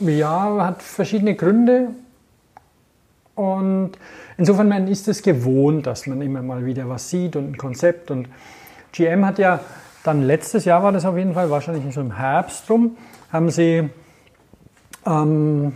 ja, 0.00 0.56
hat 0.64 0.82
verschiedene 0.82 1.34
Gründe. 1.34 1.88
Und 3.34 3.92
insofern 4.38 4.68
man 4.68 4.88
ist 4.88 5.08
es 5.08 5.22
gewohnt, 5.22 5.86
dass 5.86 6.06
man 6.06 6.20
immer 6.22 6.42
mal 6.42 6.64
wieder 6.64 6.88
was 6.88 7.10
sieht 7.10 7.36
und 7.36 7.52
ein 7.52 7.56
Konzept. 7.56 8.10
Und 8.10 8.28
GM 8.92 9.24
hat 9.24 9.38
ja 9.38 9.60
dann 10.02 10.22
letztes 10.22 10.64
Jahr 10.64 10.82
war 10.82 10.92
das 10.92 11.04
auf 11.04 11.16
jeden 11.16 11.34
Fall, 11.34 11.50
wahrscheinlich 11.50 11.92
so 11.94 12.00
im 12.00 12.16
Herbst 12.16 12.70
rum, 12.70 12.96
haben 13.32 13.50
sie 13.50 13.90
ähm, 15.04 15.72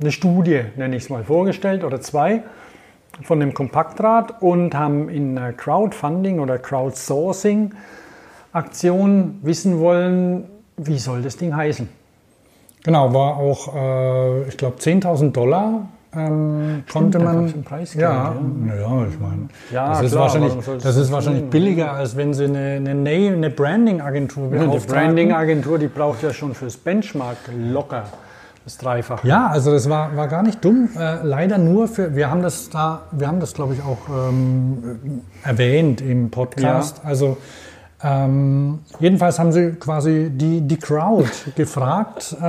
eine 0.00 0.12
Studie, 0.12 0.64
nenne 0.76 0.96
ich 0.96 1.04
es 1.04 1.10
mal, 1.10 1.24
vorgestellt 1.24 1.82
oder 1.82 2.00
zwei 2.00 2.42
von 3.22 3.40
dem 3.40 3.54
Kompaktrad 3.54 4.42
und 4.42 4.74
haben 4.74 5.08
in 5.08 5.36
einer 5.36 5.52
Crowdfunding 5.52 6.40
oder 6.40 6.58
Crowdsourcing 6.58 7.72
Aktion 8.52 9.38
wissen 9.42 9.78
wollen, 9.78 10.44
wie 10.76 10.98
soll 10.98 11.22
das 11.22 11.36
Ding 11.36 11.54
heißen. 11.54 11.88
Genau, 12.84 13.12
war 13.12 13.36
auch, 13.36 13.74
äh, 13.74 14.48
ich 14.48 14.56
glaube, 14.56 14.76
10.000 14.78 15.32
Dollar 15.32 15.88
ähm, 16.14 16.84
konnte 16.90 17.18
man. 17.18 17.44
ein 17.46 17.62
Preisgeld, 17.64 18.02
ja, 18.02 18.34
ja, 18.66 19.06
ich 19.06 19.20
meine, 19.20 19.48
Ja, 19.70 19.88
das 19.90 20.02
ist 20.04 20.12
klar, 20.12 20.22
wahrscheinlich, 20.22 20.52
das 20.82 20.96
ist 20.96 21.12
wahrscheinlich 21.12 21.42
tun? 21.42 21.50
billiger, 21.50 21.92
als 21.92 22.16
wenn 22.16 22.32
sie 22.32 22.44
eine, 22.44 22.76
eine, 22.76 23.10
eine 23.10 23.50
Branding-Agentur 23.50 24.44
Ja, 24.44 24.60
die 24.60 24.66
beauftragen. 24.68 25.04
Branding-Agentur, 25.04 25.78
die 25.78 25.88
braucht 25.88 26.22
ja 26.22 26.32
schon 26.32 26.54
fürs 26.54 26.78
Benchmark 26.78 27.36
locker 27.58 28.04
das 28.68 28.76
Dreifache. 28.76 29.26
Ja, 29.26 29.46
also 29.46 29.72
das 29.72 29.88
war, 29.88 30.14
war 30.14 30.28
gar 30.28 30.42
nicht 30.42 30.62
dumm. 30.62 30.90
Äh, 30.94 31.22
leider 31.22 31.56
nur 31.56 31.88
für, 31.88 32.14
wir 32.14 32.30
haben 32.30 32.42
das 32.42 32.68
da, 32.68 33.00
wir 33.12 33.26
haben 33.26 33.40
das 33.40 33.54
glaube 33.54 33.72
ich 33.72 33.80
auch 33.82 34.08
ähm, 34.10 35.22
erwähnt 35.42 36.02
im 36.02 36.30
Podcast. 36.30 37.00
Also 37.02 37.38
ähm, 38.02 38.78
jedenfalls 39.00 39.38
haben 39.40 39.50
sie 39.52 39.72
quasi 39.72 40.30
die, 40.32 40.60
die 40.60 40.76
Crowd 40.76 41.28
gefragt 41.56 42.36
äh, 42.40 42.44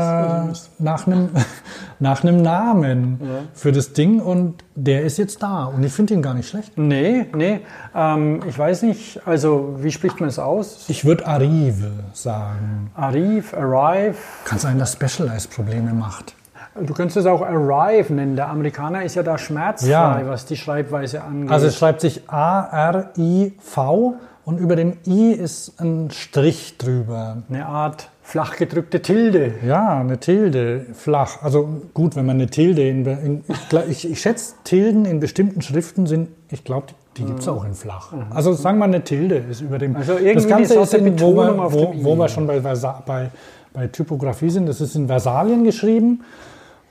nach 0.80 1.08
einem 1.08 1.30
nach 2.00 2.24
einem 2.24 2.42
Namen 2.42 3.20
für 3.54 3.72
das 3.72 3.94
Ding 3.94 4.20
und 4.22 4.64
der 4.76 5.02
ist 5.04 5.18
jetzt 5.18 5.42
da 5.44 5.66
und 5.66 5.84
ich 5.84 5.92
finde 5.92 6.14
ihn 6.14 6.22
gar 6.22 6.34
nicht 6.34 6.48
schlecht. 6.50 6.78
Nee, 6.78 7.26
nee. 7.36 7.62
Ähm, 7.96 8.42
ich 8.48 8.58
weiß 8.58 8.84
nicht, 8.84 9.20
also 9.28 9.76
wie 9.80 9.92
spricht 9.92 10.20
man 10.20 10.30
es 10.30 10.40
aus? 10.40 10.86
Ich 10.88 11.04
würde 11.04 11.26
Arrive 11.28 11.92
sagen. 12.14 12.92
Arrive, 12.96 13.58
Arrive. 13.58 14.16
Kann 14.46 14.60
sein, 14.60 14.78
dass 14.80 14.94
Specialized 14.94 15.52
Probleme 15.52 15.94
macht. 15.94 16.36
Du 16.80 16.94
könntest 16.94 17.18
es 17.18 17.26
auch 17.26 17.42
Arrive 17.42 18.14
nennen. 18.14 18.36
Der 18.38 18.48
Amerikaner 18.50 19.04
ist 19.04 19.16
ja 19.16 19.24
da 19.24 19.38
schmerzfrei, 19.38 19.90
Ja. 19.90 20.22
was 20.26 20.46
die 20.46 20.56
Schreibweise 20.56 21.22
angeht. 21.24 21.52
Also 21.52 21.68
es 21.68 21.78
schreibt 21.78 22.00
sich 22.00 22.30
A-R-I-V 22.30 24.16
und 24.50 24.58
über 24.58 24.76
dem 24.76 24.94
I 25.06 25.32
ist 25.32 25.80
ein 25.80 26.10
Strich 26.10 26.80
drüber. 26.80 27.44
Eine 27.50 27.68
Art 27.68 28.10
flach 28.24 28.58
gedrückte 28.58 29.00
Tilde. 29.00 29.54
Ja, 29.64 30.00
eine 30.00 30.20
Tilde, 30.20 30.88
flach. 30.94 31.44
Also 31.44 31.70
gut, 31.94 32.16
wenn 32.16 32.26
man 32.26 32.38
eine 32.38 32.48
Tilde 32.48 32.88
in, 32.88 33.06
in 33.06 33.44
ich, 33.48 34.06
ich, 34.06 34.12
ich 34.12 34.22
schätze, 34.22 34.56
Tilden 34.64 35.06
in 35.06 35.20
bestimmten 35.20 35.62
Schriften 35.62 36.08
sind, 36.08 36.30
ich 36.50 36.64
glaube, 36.64 36.88
die 37.16 37.26
gibt 37.26 37.42
es 37.42 37.48
auch 37.48 37.64
in 37.64 37.76
flach. 37.76 38.12
Also 38.32 38.54
sagen 38.54 38.80
wir 38.80 38.86
eine 38.86 39.04
Tilde 39.04 39.36
ist 39.36 39.62
über 39.62 39.78
dem. 39.78 39.92
Mhm. 39.92 39.98
Also 39.98 40.14
irgendwie 40.14 40.34
das 40.34 40.48
Ganze 40.48 40.74
ist 40.80 40.90
Sorte 40.92 40.98
in, 40.98 41.06
wo, 41.20 41.32
Betonung 41.34 41.58
wir, 41.58 41.64
auf 41.66 41.74
wo, 41.74 41.86
dem 41.86 42.00
I. 42.00 42.04
wo 42.04 42.16
wir 42.16 42.28
schon 42.28 42.48
bei, 42.48 42.60
bei, 42.60 43.30
bei 43.72 43.88
Typografie 43.88 44.50
sind. 44.50 44.66
Das 44.66 44.82
ist 44.82 44.96
in 44.96 45.06
Versalien 45.06 45.64
geschrieben. 45.64 46.24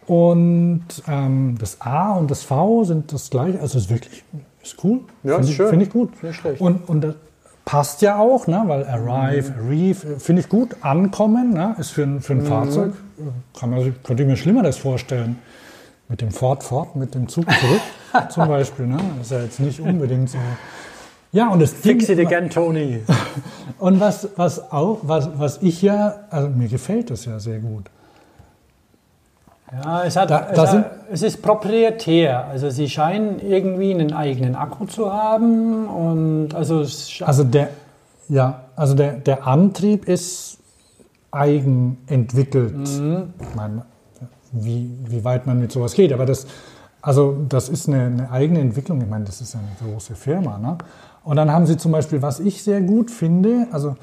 Und 0.07 0.85
ähm, 1.09 1.57
das 1.59 1.81
A 1.81 2.13
und 2.13 2.31
das 2.31 2.45
V 2.45 2.85
sind 2.85 3.13
das 3.13 3.31
gleiche. 3.31 3.61
Also 3.61 3.79
ist 3.79 3.91
wirklich 3.91 4.23
ist 4.63 4.77
cool. 4.85 5.01
Ja, 5.25 5.33
Finde 5.33 5.41
ist 5.41 5.51
ich, 5.51 5.57
schön. 5.57 5.69
Finde 5.71 5.85
ich 5.87 5.91
gut. 5.91 6.23
Nicht 6.23 6.37
schlecht. 6.37 6.61
Und, 6.61 6.89
und 6.89 7.01
das 7.03 7.15
passt 7.69 8.01
ja 8.01 8.17
auch, 8.19 8.47
ne? 8.47 8.63
weil 8.65 8.87
arrive, 8.87 9.53
arrive, 9.63 10.15
äh, 10.15 10.19
finde 10.19 10.41
ich 10.41 10.49
gut. 10.49 10.77
Ankommen 10.81 11.53
ne? 11.53 11.77
ist 11.79 11.91
für 11.91 12.03
ein, 12.03 12.23
für 12.23 12.33
ein 12.33 12.41
Fahrzeug, 12.41 12.95
äh, 13.19 13.59
kann 13.59 13.69
man, 13.69 13.83
sich- 13.85 14.03
könnte 14.03 14.23
ich 14.23 14.29
mir 14.29 14.37
Schlimmeres 14.39 14.79
vorstellen. 14.79 15.39
Mit 16.09 16.23
dem 16.23 16.31
Ford 16.31 16.65
fort, 16.65 16.97
mit 16.97 17.15
dem 17.15 17.29
Zug 17.29 17.45
zurück 17.45 18.29
zum 18.31 18.49
Beispiel. 18.49 18.87
Ne? 18.87 18.97
Das 19.19 19.27
ist 19.27 19.33
ja 19.33 19.43
jetzt 19.43 19.61
nicht 19.61 19.81
unbedingt 19.81 20.31
so. 20.31 20.39
Ja, 21.33 21.49
und 21.51 21.61
das 21.61 21.79
Ding, 21.83 22.01
Fix 22.01 22.09
it 22.09 22.19
again, 22.19 22.49
Tony. 22.49 23.01
und 23.79 24.01
was, 24.01 24.27
was 24.37 24.73
auch, 24.73 25.01
was, 25.03 25.29
was 25.35 25.59
ich 25.61 25.83
ja, 25.83 26.21
also 26.31 26.49
mir 26.49 26.69
gefällt 26.69 27.11
das 27.11 27.27
ja 27.27 27.39
sehr 27.39 27.59
gut. 27.59 27.91
Ja, 29.73 30.05
es, 30.05 30.17
hat, 30.17 30.31
Da- 30.31 30.47
es, 30.51 30.57
da 30.57 30.63
hat, 30.63 30.71
sind- 30.71 30.85
es 31.13 31.23
ist 31.23 31.43
proprietär. 31.43 32.47
Also 32.47 32.71
sie 32.71 32.89
scheinen 32.89 33.39
irgendwie 33.41 33.93
einen 33.93 34.13
eigenen 34.13 34.55
Akku 34.57 34.87
zu 34.87 35.13
haben 35.13 35.87
und 35.87 36.55
also, 36.55 36.81
es 36.81 37.21
Also 37.25 37.45
der, 37.45 37.69
ja, 38.29 38.63
also 38.77 38.95
der, 38.95 39.13
der 39.15 39.47
Antrieb 39.47 40.09
ist 40.09 40.59
eigen 41.31 41.99
entwickelt. 42.07 42.75
Ich 43.41 43.55
meine, 43.55 43.83
wie, 44.53 44.91
wie 45.07 45.25
weit 45.25 45.47
man 45.47 45.61
mit 45.61 45.71
sowas 45.73 45.93
geht, 45.93 46.13
aber 46.13 46.25
das, 46.25 46.47
also 47.03 47.37
das 47.49 47.69
ist 47.69 47.89
eine, 47.89 48.05
eine 48.07 48.31
eigene 48.31 48.61
Entwicklung. 48.61 49.01
Ich 49.03 49.09
meine, 49.09 49.25
das 49.25 49.41
ist 49.43 49.55
eine 49.55 49.93
große 49.93 50.15
Firma. 50.15 50.57
Ne? 50.59 50.79
Und 51.25 51.37
dann 51.37 51.53
haben 51.53 51.67
sie 51.67 51.77
zum 51.77 51.93
Beispiel, 51.93 52.23
was 52.23 52.41
ich 52.41 52.63
sehr 52.63 52.81
gut 52.81 53.11
finde, 53.11 53.67
also 53.71 53.97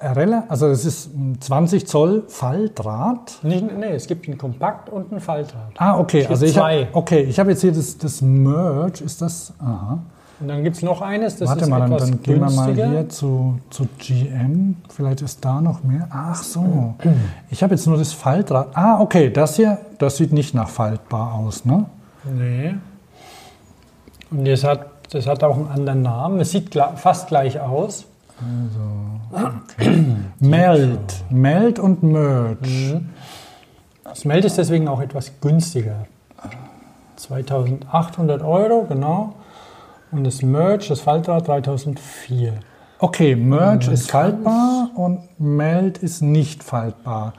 also 0.00 0.68
es 0.68 0.84
ist 0.84 1.14
ein 1.14 1.40
20 1.40 1.86
Zoll 1.86 2.24
Faltdraht. 2.28 3.38
nicht, 3.42 3.64
nee, 3.76 3.94
es 3.94 4.06
gibt 4.06 4.28
einen 4.28 4.38
Kompakt 4.38 4.88
und 4.90 5.10
einen 5.10 5.20
Faltrad. 5.20 5.72
Ah, 5.76 5.98
okay. 5.98 6.26
Also 6.26 6.46
ich 6.46 6.54
zwei. 6.54 6.86
habe 6.86 6.88
okay, 6.94 7.22
ich 7.22 7.38
habe 7.38 7.50
jetzt 7.50 7.62
hier 7.62 7.72
das, 7.72 7.98
das 7.98 8.22
Merge. 8.22 9.02
Ist 9.04 9.20
das? 9.22 9.52
Aha. 9.58 9.98
Und 10.40 10.46
dann 10.46 10.62
gibt 10.62 10.76
es 10.76 10.82
noch 10.82 11.02
eines, 11.02 11.36
das 11.36 11.48
Warte 11.48 11.62
ist 11.62 11.68
mal, 11.68 11.80
dann, 11.80 11.92
etwas 11.92 12.10
dann 12.10 12.22
gehen 12.22 12.40
wir 12.40 12.50
mal 12.50 12.72
hier 12.72 13.08
zu, 13.08 13.58
zu 13.70 13.88
GM. 13.98 14.76
Vielleicht 14.88 15.20
ist 15.20 15.44
da 15.44 15.60
noch 15.60 15.82
mehr. 15.82 16.06
Ach 16.10 16.42
so. 16.42 16.94
Ich 17.50 17.64
habe 17.64 17.74
jetzt 17.74 17.86
nur 17.88 17.98
das 17.98 18.12
Faltrad. 18.12 18.68
Ah, 18.74 19.00
okay. 19.00 19.30
Das 19.30 19.56
hier, 19.56 19.78
das 19.98 20.16
sieht 20.16 20.32
nicht 20.32 20.54
nach 20.54 20.68
faltbar 20.68 21.34
aus, 21.34 21.64
ne? 21.64 21.86
Nee. 22.24 22.74
Und 24.30 24.46
das 24.46 24.62
hat, 24.62 24.86
das 25.10 25.26
hat 25.26 25.42
auch 25.42 25.56
einen 25.56 25.68
anderen 25.68 26.02
Namen. 26.02 26.38
Es 26.38 26.52
sieht 26.52 26.72
fast 26.96 27.26
gleich 27.26 27.58
aus. 27.58 28.04
Meld. 30.40 31.24
Meld 31.30 31.78
und 31.78 32.02
Merge. 32.02 33.02
Das 34.04 34.24
Meld 34.24 34.44
ist 34.44 34.58
deswegen 34.58 34.88
auch 34.88 35.00
etwas 35.00 35.32
günstiger. 35.40 36.06
2800 37.16 38.42
Euro, 38.42 38.86
genau. 38.88 39.34
Und 40.10 40.24
das 40.24 40.42
Merge, 40.42 40.86
das 40.88 41.00
Faltrad 41.00 41.48
3004. 41.48 42.60
Okay, 43.00 43.36
Merge 43.36 43.86
Man 43.86 43.94
ist 43.94 44.10
faltbar 44.10 44.90
und 44.94 45.20
Meld 45.38 45.98
ist 45.98 46.22
nicht 46.22 46.62
faltbar. 46.62 47.34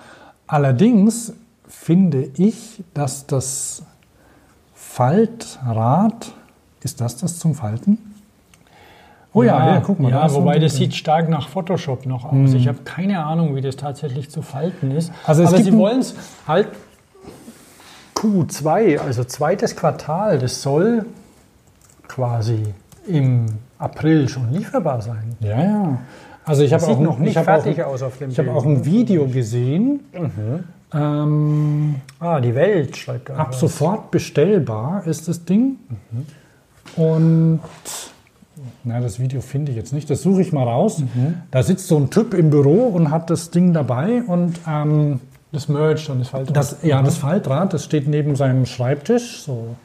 Allerdings 0.47 1.34
finde 1.68 2.30
ich, 2.36 2.84
dass 2.93 3.26
das 3.26 3.84
Faltrad, 4.74 6.32
ist 6.82 7.02
das 7.02 7.18
das 7.18 7.39
zum 7.39 7.56
Falten? 7.56 8.09
Oh 9.34 9.44
ja, 9.44 9.76
ja, 9.76 9.82
guck 9.82 10.00
mal. 10.00 10.12
da 10.12 10.22
Ja, 10.22 10.30
so 10.30 10.42
wobei 10.42 10.58
das 10.60 10.76
sieht 10.76 10.96
stark 10.96 11.30
nach 11.30 11.50
Photoshop 11.50 12.06
noch 12.06 12.26
aus. 12.26 12.54
Ich 12.54 12.68
habe 12.68 12.80
keine 12.84 13.24
Ahnung, 13.26 13.56
wie 13.56 13.62
das 13.62 13.76
tatsächlich 13.76 14.30
zu 14.32 14.42
falten 14.42 14.92
ist. 14.92 15.12
Also 15.26 15.44
es 15.44 15.50
Aber 15.54 15.62
sie 15.62 15.74
wollen 15.78 16.00
es 16.00 16.16
halt 16.48 16.70
Q2, 18.16 19.00
also 19.00 19.24
zweites 19.24 19.76
Quartal, 19.76 20.40
das 20.40 20.62
soll 20.62 21.06
quasi 22.08 22.64
im 23.08 23.46
April 23.78 24.28
schon 24.28 24.52
lieferbar 24.52 25.02
sein. 25.02 25.36
Ja, 25.40 25.62
ja. 25.64 25.98
Also 26.44 26.64
ich 26.64 26.74
habe 26.74 26.86
auch 26.88 27.00
noch 27.00 27.20
nicht 27.20 27.32
ich 27.32 27.38
habe 27.38 27.46
fertig 27.46 27.84
auch, 27.84 27.94
aus 27.94 28.02
auf 28.02 28.18
dem 28.18 28.32
Ich 28.32 28.40
habe 28.40 28.52
auch 28.52 28.66
ein 28.66 28.84
Video 28.84 29.28
gesehen. 29.28 30.00
Ähm, 30.92 31.96
Ah, 32.20 32.40
die 32.42 32.56
Welt 32.56 32.98
schreibt 32.98 33.30
da. 33.30 33.36
ab 33.36 33.54
sofort 33.54 34.10
bestellbar 34.10 35.04
ist 35.06 35.28
das 35.28 35.46
Ding. 35.46 35.78
Und 36.96 37.60
na, 38.84 39.00
das 39.00 39.20
Video 39.20 39.42
finde 39.42 39.72
ich 39.72 39.78
jetzt 39.78 39.94
nicht. 39.94 40.10
Das 40.10 40.22
suche 40.22 40.42
ich 40.42 40.52
mal 40.52 40.64
raus. 40.64 41.04
Da 41.52 41.64
sitzt 41.64 41.88
so 41.88 41.98
ein 41.98 42.10
Typ 42.10 42.34
im 42.34 42.50
Büro 42.50 42.88
und 42.88 43.12
hat 43.12 43.30
das 43.30 43.52
Ding 43.52 43.74
dabei 43.74 44.24
und 44.24 44.60
ähm, 44.68 45.20
Das 45.52 45.68
Merge 45.68 46.12
und 46.12 46.20
das 46.20 46.30
Faltrad. 46.30 46.56
das, 46.56 46.78
ja, 46.84 47.02
das 47.02 47.18
Faltrad, 47.18 47.74
das 47.74 47.86
steht 47.86 48.08
neben 48.08 48.36
seinem 48.36 48.66
Schreibtisch. 48.66 49.42
So. 49.42 49.76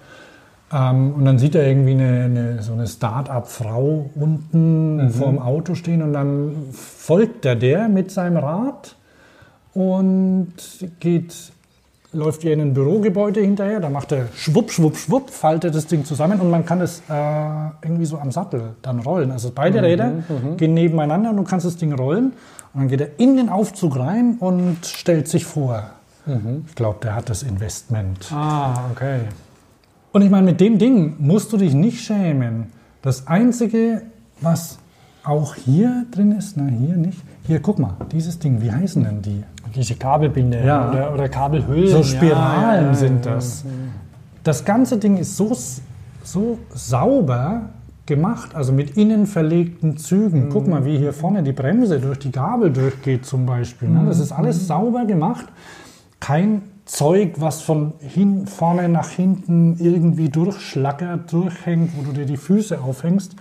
Ähm, 0.73 1.15
und 1.15 1.25
dann 1.25 1.39
sieht 1.39 1.55
er 1.55 1.67
irgendwie 1.67 1.93
eine, 1.93 2.25
eine, 2.25 2.63
so 2.63 2.73
eine 2.73 2.87
Start-up-Frau 2.87 4.11
unten 4.15 5.11
vor 5.11 5.29
dem 5.29 5.39
Auto 5.39 5.75
stehen 5.75 6.03
und 6.03 6.13
dann 6.13 6.55
folgt 6.73 7.45
er 7.45 7.57
der 7.57 7.89
mit 7.89 8.11
seinem 8.11 8.39
Rad 8.39 8.97
und 9.73 10.53
geht, 11.01 11.35
läuft 12.15 12.45
ihr 12.45 12.53
in 12.53 12.61
ein 12.61 12.75
Bürogebäude 12.75 13.41
hinterher. 13.41 13.81
Da 13.81 13.91
macht 13.91 14.13
er 14.13 14.29
schwupp, 14.35 14.71
schwupp, 14.71 14.97
schwupp, 14.97 15.31
faltet 15.31 15.75
das 15.75 15.87
Ding 15.87 16.05
zusammen 16.05 16.41
und 16.41 16.51
man 16.51 16.65
kann 16.65 16.81
es 16.81 17.03
äh, 17.09 17.13
irgendwie 17.83 18.07
so 18.07 18.19
am 18.19 18.31
Sattel 18.33 18.75
dann 18.83 19.01
rollen. 19.01 19.31
Also 19.31 19.51
beide 19.55 19.83
Räder 19.83 20.13
gehen 20.57 20.75
nebeneinander 20.75 21.31
und 21.31 21.37
du 21.37 21.45
kannst 21.45 21.67
das 21.67 21.77
Ding 21.77 21.93
rollen. 21.93 22.33
Und 22.73 22.81
dann 22.81 22.89
geht 22.89 23.01
er 23.01 23.09
in 23.19 23.37
den 23.37 23.49
Aufzug 23.49 23.99
rein 23.99 24.37
und 24.41 24.85
stellt 24.87 25.29
sich 25.29 25.45
vor. 25.45 25.83
Ich 26.67 26.75
glaube, 26.75 26.99
der 27.03 27.15
hat 27.15 27.29
das 27.29 27.43
Investment. 27.43 28.33
ah, 28.33 28.89
okay. 28.91 29.21
Und 30.13 30.23
ich 30.23 30.31
meine, 30.31 30.47
mit 30.47 30.61
dem 30.61 30.79
Ding 30.79 31.17
musst 31.19 31.53
du 31.53 31.57
dich 31.57 31.75
nicht 31.75 32.01
schämen. 32.01 32.73
Das 33.03 33.27
Einzige, 33.27 34.03
was 34.41 34.79
auch 35.25 35.55
hier 35.55 36.07
drin 36.13 36.33
ist, 36.33 36.57
na 36.57 36.67
hier 36.67 36.97
nicht. 36.97 37.19
Hier, 37.47 37.61
guck 37.61 37.79
mal, 37.79 37.97
dieses 38.13 38.39
Ding, 38.39 38.63
wie 38.63 38.71
heißen 38.73 39.03
denn 39.05 39.23
die? 39.23 39.43
Diese 39.75 39.95
Kabelbinde 39.97 40.65
Ja. 40.65 40.91
oder, 40.91 41.13
oder 41.15 41.29
Kabelhüllen. 41.29 41.89
So 41.89 42.03
Spiralen 42.03 42.87
ja, 42.87 42.95
sind 42.95 43.27
das. 43.27 43.65
Das 44.43 44.65
ganze 44.65 44.99
Ding 44.99 45.17
ist 45.17 45.37
so, 45.37 45.57
so 46.23 46.59
sauber 46.75 47.71
gemacht, 48.07 48.55
also 48.55 48.73
mit 48.73 48.97
innen 48.97 49.27
verlegten 49.27 49.97
Zügen. 49.97 50.51
Guck 50.51 50.69
mal, 50.69 50.85
wie 50.85 50.99
hier 50.99 51.13
vorne 51.13 51.43
die 51.43 51.53
Bremse 51.53 51.99
durch 52.01 52.19
die 52.19 52.31
Gabel 52.31 52.71
durchgeht 52.71 53.25
zum 53.25 53.47
Beispiel. 53.47 53.89
Ne? 53.89 54.05
Das 54.07 54.19
ist 54.19 54.33
alles 54.33 54.67
sauber 54.67 55.07
gemacht. 55.07 55.47
Kein 56.21 56.63
Zeug, 56.85 57.37
was 57.39 57.63
von 57.63 57.95
hin, 58.01 58.47
vorne 58.47 58.89
nach 58.91 59.09
hinten 59.09 59.79
irgendwie 59.79 60.29
durchschlackert, 60.29 61.33
durchhängt, 61.33 61.93
wo 61.97 62.03
du 62.03 62.13
dir 62.13 62.27
die 62.27 62.37
Füße 62.37 62.79
aufhängst. 62.81 63.35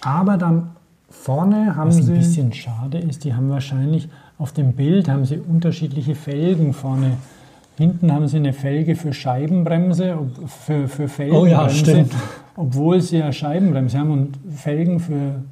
Aber 0.00 0.36
dann 0.36 0.70
vorne 1.08 1.76
haben 1.76 1.88
Was 1.88 1.98
ein 1.98 2.02
sie... 2.02 2.12
bisschen 2.14 2.52
schade 2.52 2.98
ist, 2.98 3.24
die 3.24 3.34
haben 3.34 3.48
wahrscheinlich 3.48 4.08
auf 4.38 4.52
dem 4.52 4.72
Bild 4.72 5.08
haben 5.08 5.24
sie 5.24 5.38
unterschiedliche 5.38 6.14
Felgen 6.14 6.72
vorne. 6.72 7.16
Hinten 7.76 8.12
haben 8.12 8.26
sie 8.28 8.38
eine 8.38 8.52
Felge 8.52 8.96
für 8.96 9.12
Scheibenbremse, 9.12 10.18
für, 10.46 10.88
für 10.88 11.08
Felgenbremse, 11.08 11.46
Oh 11.56 11.62
ja, 11.62 11.68
stimmt. 11.68 12.12
obwohl 12.56 13.00
sie 13.00 13.18
ja 13.18 13.32
Scheibenbremse 13.32 13.98
haben 13.98 14.10
und 14.10 14.38
Felgen 14.56 14.98
für, 15.00 15.42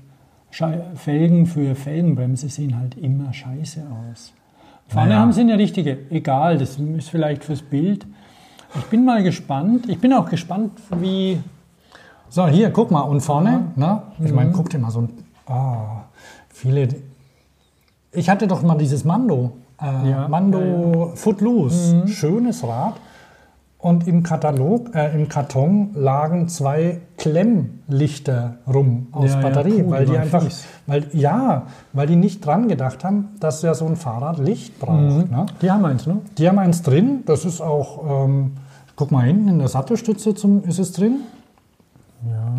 Schei 0.51 0.81
Felgen 0.95 1.47
für 1.47 1.75
Felgenbremse 1.75 2.49
sehen 2.49 2.79
halt 2.79 2.97
immer 2.97 3.33
scheiße 3.33 3.83
aus. 4.11 4.33
Vorne 4.89 5.11
Naja. 5.11 5.21
haben 5.21 5.33
sie 5.33 5.41
eine 5.43 5.59
richtige, 5.59 5.99
egal, 6.11 6.59
das 6.59 6.79
ist 6.79 7.11
vielleicht 7.11 7.45
fürs 7.45 7.63
Bild. 7.63 8.07
Ich 8.77 8.85
bin 8.87 9.05
mal 9.05 9.23
gespannt. 9.23 9.89
Ich 9.89 9.99
bin 10.01 10.13
auch 10.13 10.29
gespannt, 10.29 10.73
wie 11.01 11.39
So, 12.29 12.47
hier, 12.47 12.71
guck 12.71 12.91
mal, 12.91 13.01
und 13.03 13.21
vorne, 13.21 13.67
ne? 13.77 14.03
Ich 14.25 14.33
meine, 14.33 14.51
guck 14.53 14.69
dir 14.71 14.79
mal 14.79 14.91
so 14.91 15.01
ein. 15.03 15.09
Oh, 15.49 16.01
viele. 16.49 16.89
Ich 18.17 18.29
hatte 18.31 18.47
doch 18.47 18.63
mal 18.63 18.77
dieses 18.77 19.05
Mando. 19.05 19.53
Äh, 19.81 20.11
Ja, 20.11 20.29
Mando 20.29 21.13
Footloose. 21.15 22.09
Schönes 22.09 22.65
Rad. 22.67 22.95
Und 23.79 24.09
im 24.09 24.23
Katalog, 24.23 24.95
äh, 24.95 25.15
im 25.15 25.29
Karton 25.29 25.91
lagen 25.95 26.49
zwei 26.49 27.03
Klemmlichter 27.19 28.57
rum 28.67 29.09
aus 29.13 29.31
Ja, 29.33 29.37
ja, 29.41 29.43
Batterie, 29.49 29.83
puh, 29.83 29.91
weil 29.91 30.07
die 30.07 30.17
einfach, 30.19 30.43
fies. 30.43 30.65
weil 30.87 31.07
ja, 31.13 31.67
weil 31.93 32.07
die 32.07 32.17
nicht 32.17 32.45
dran 32.45 32.69
gedacht 32.69 33.05
haben, 33.05 33.29
dass 33.39 33.63
ja 33.63 33.75
so 33.75 33.85
ein 33.87 33.97
Fahrrad 33.97 34.39
Licht 34.39 34.81
braucht. 34.81 35.31
Ne? 35.31 35.47
die 35.63 35.71
haben 35.71 35.85
eins, 35.85 36.07
ne? 36.07 36.19
Die 36.39 36.49
haben 36.49 36.59
eins 36.59 36.83
drin, 36.83 37.23
das 37.27 37.45
ist 37.45 37.61
auch, 37.61 38.25
ähm, 38.27 38.53
guck 38.97 39.13
mal 39.13 39.21
hinten 39.27 39.49
in 39.49 39.59
der 39.59 39.69
Sattelstütze 39.69 40.35
zum, 40.35 40.65
ist 40.65 40.79
es 40.79 40.93
drin. 40.93 41.21
Ja, 42.25 42.55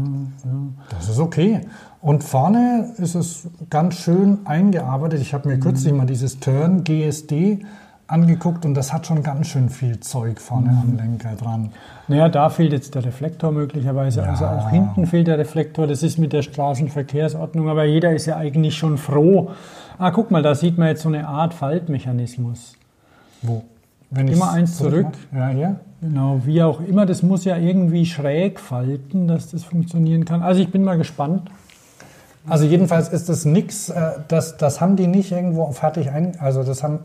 ja. 0.45 0.59
Das 0.89 1.09
ist 1.09 1.19
okay. 1.19 1.61
Und 2.01 2.23
vorne 2.23 2.93
ist 2.97 3.15
es 3.15 3.47
ganz 3.69 3.95
schön 3.95 4.39
eingearbeitet. 4.45 5.21
Ich 5.21 5.33
habe 5.33 5.49
mir 5.49 5.59
kürzlich 5.59 5.93
mal 5.93 6.05
dieses 6.05 6.39
Turn 6.39 6.83
GSD 6.83 7.65
angeguckt 8.07 8.65
und 8.65 8.73
das 8.73 8.93
hat 8.93 9.05
schon 9.05 9.21
ganz 9.23 9.47
schön 9.47 9.69
viel 9.69 9.99
Zeug 9.99 10.39
vorne 10.39 10.69
am 10.69 10.95
Lenker 10.95 11.35
dran. 11.35 11.71
Naja, 12.07 12.29
da 12.29 12.49
fehlt 12.49 12.71
jetzt 12.71 12.95
der 12.95 13.03
Reflektor 13.03 13.51
möglicherweise. 13.51 14.21
Ja. 14.21 14.27
Also 14.27 14.45
auch 14.45 14.69
hinten 14.69 15.05
fehlt 15.05 15.27
der 15.27 15.37
Reflektor. 15.37 15.87
Das 15.87 16.03
ist 16.03 16.17
mit 16.17 16.31
der 16.31 16.41
Straßenverkehrsordnung. 16.41 17.67
Aber 17.69 17.83
jeder 17.83 18.13
ist 18.13 18.25
ja 18.25 18.37
eigentlich 18.37 18.77
schon 18.77 18.97
froh. 18.97 19.51
Ah, 19.97 20.11
guck 20.11 20.31
mal, 20.31 20.41
da 20.41 20.55
sieht 20.55 20.77
man 20.77 20.87
jetzt 20.87 21.01
so 21.01 21.09
eine 21.09 21.27
Art 21.27 21.53
Faltmechanismus. 21.53 22.75
Wo? 23.41 23.63
Wenn 24.09 24.27
Immer 24.27 24.51
eins 24.51 24.77
zurück. 24.77 25.07
mache? 25.31 25.39
Ja, 25.39 25.49
hier. 25.49 25.75
Genau, 26.01 26.41
wie 26.45 26.61
auch 26.61 26.79
immer. 26.81 27.05
Das 27.05 27.23
muss 27.23 27.43
ja 27.43 27.57
irgendwie 27.57 28.05
schräg 28.05 28.59
falten, 28.59 29.27
dass 29.27 29.51
das 29.51 29.63
funktionieren 29.63 30.25
kann. 30.25 30.41
Also 30.41 30.61
ich 30.61 30.71
bin 30.71 30.83
mal 30.83 30.97
gespannt. 30.97 31.49
Also 32.47 32.65
jedenfalls 32.65 33.09
ist 33.09 33.27
das 33.27 33.45
nix, 33.45 33.89
äh, 33.89 34.11
das, 34.27 34.57
das 34.57 34.79
haben 34.79 34.95
die 34.95 35.07
nicht 35.07 35.31
irgendwo 35.31 35.69
fertig 35.71 36.09
ein, 36.11 36.39
also 36.39 36.63
das 36.63 36.81
haben, 36.81 36.99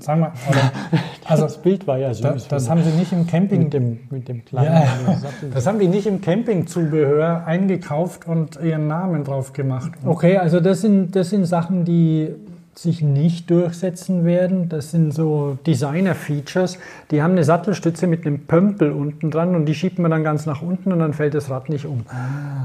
sagen 0.00 0.22
wir, 0.22 0.32
also 1.26 1.44
das 1.44 1.58
Bild 1.58 1.86
war 1.86 1.98
ja 1.98 2.12
süß. 2.12 2.22
das, 2.22 2.48
das 2.48 2.68
haben 2.68 2.82
sie 2.82 2.90
nicht 2.90 3.12
im 3.12 3.26
Camping, 3.28 3.64
mit 3.64 3.72
dem, 3.72 4.00
mit 4.10 4.26
dem 4.26 4.44
kleinen 4.44 4.66
ja, 4.66 4.86
das 5.54 5.66
haben 5.66 5.78
die 5.78 5.86
nicht 5.86 6.08
im 6.08 6.20
Campingzubehör 6.20 7.46
eingekauft 7.46 8.26
und 8.26 8.58
ihren 8.60 8.88
Namen 8.88 9.22
drauf 9.22 9.52
gemacht. 9.52 9.92
Okay, 10.04 10.38
also 10.38 10.58
das 10.58 10.80
sind, 10.80 11.14
das 11.14 11.30
sind 11.30 11.44
Sachen, 11.44 11.84
die 11.84 12.34
sich 12.82 13.02
nicht 13.02 13.50
durchsetzen 13.50 14.24
werden. 14.24 14.68
Das 14.68 14.92
sind 14.92 15.12
so 15.12 15.58
Designer-Features. 15.66 16.78
Die 17.10 17.22
haben 17.22 17.32
eine 17.32 17.42
Sattelstütze 17.42 18.06
mit 18.06 18.24
einem 18.24 18.46
Pömpel 18.46 18.92
unten 18.92 19.32
dran 19.32 19.56
und 19.56 19.66
die 19.66 19.74
schiebt 19.74 19.98
man 19.98 20.12
dann 20.12 20.22
ganz 20.22 20.46
nach 20.46 20.62
unten 20.62 20.92
und 20.92 21.00
dann 21.00 21.12
fällt 21.12 21.34
das 21.34 21.50
Rad 21.50 21.68
nicht 21.68 21.86
um. 21.86 22.04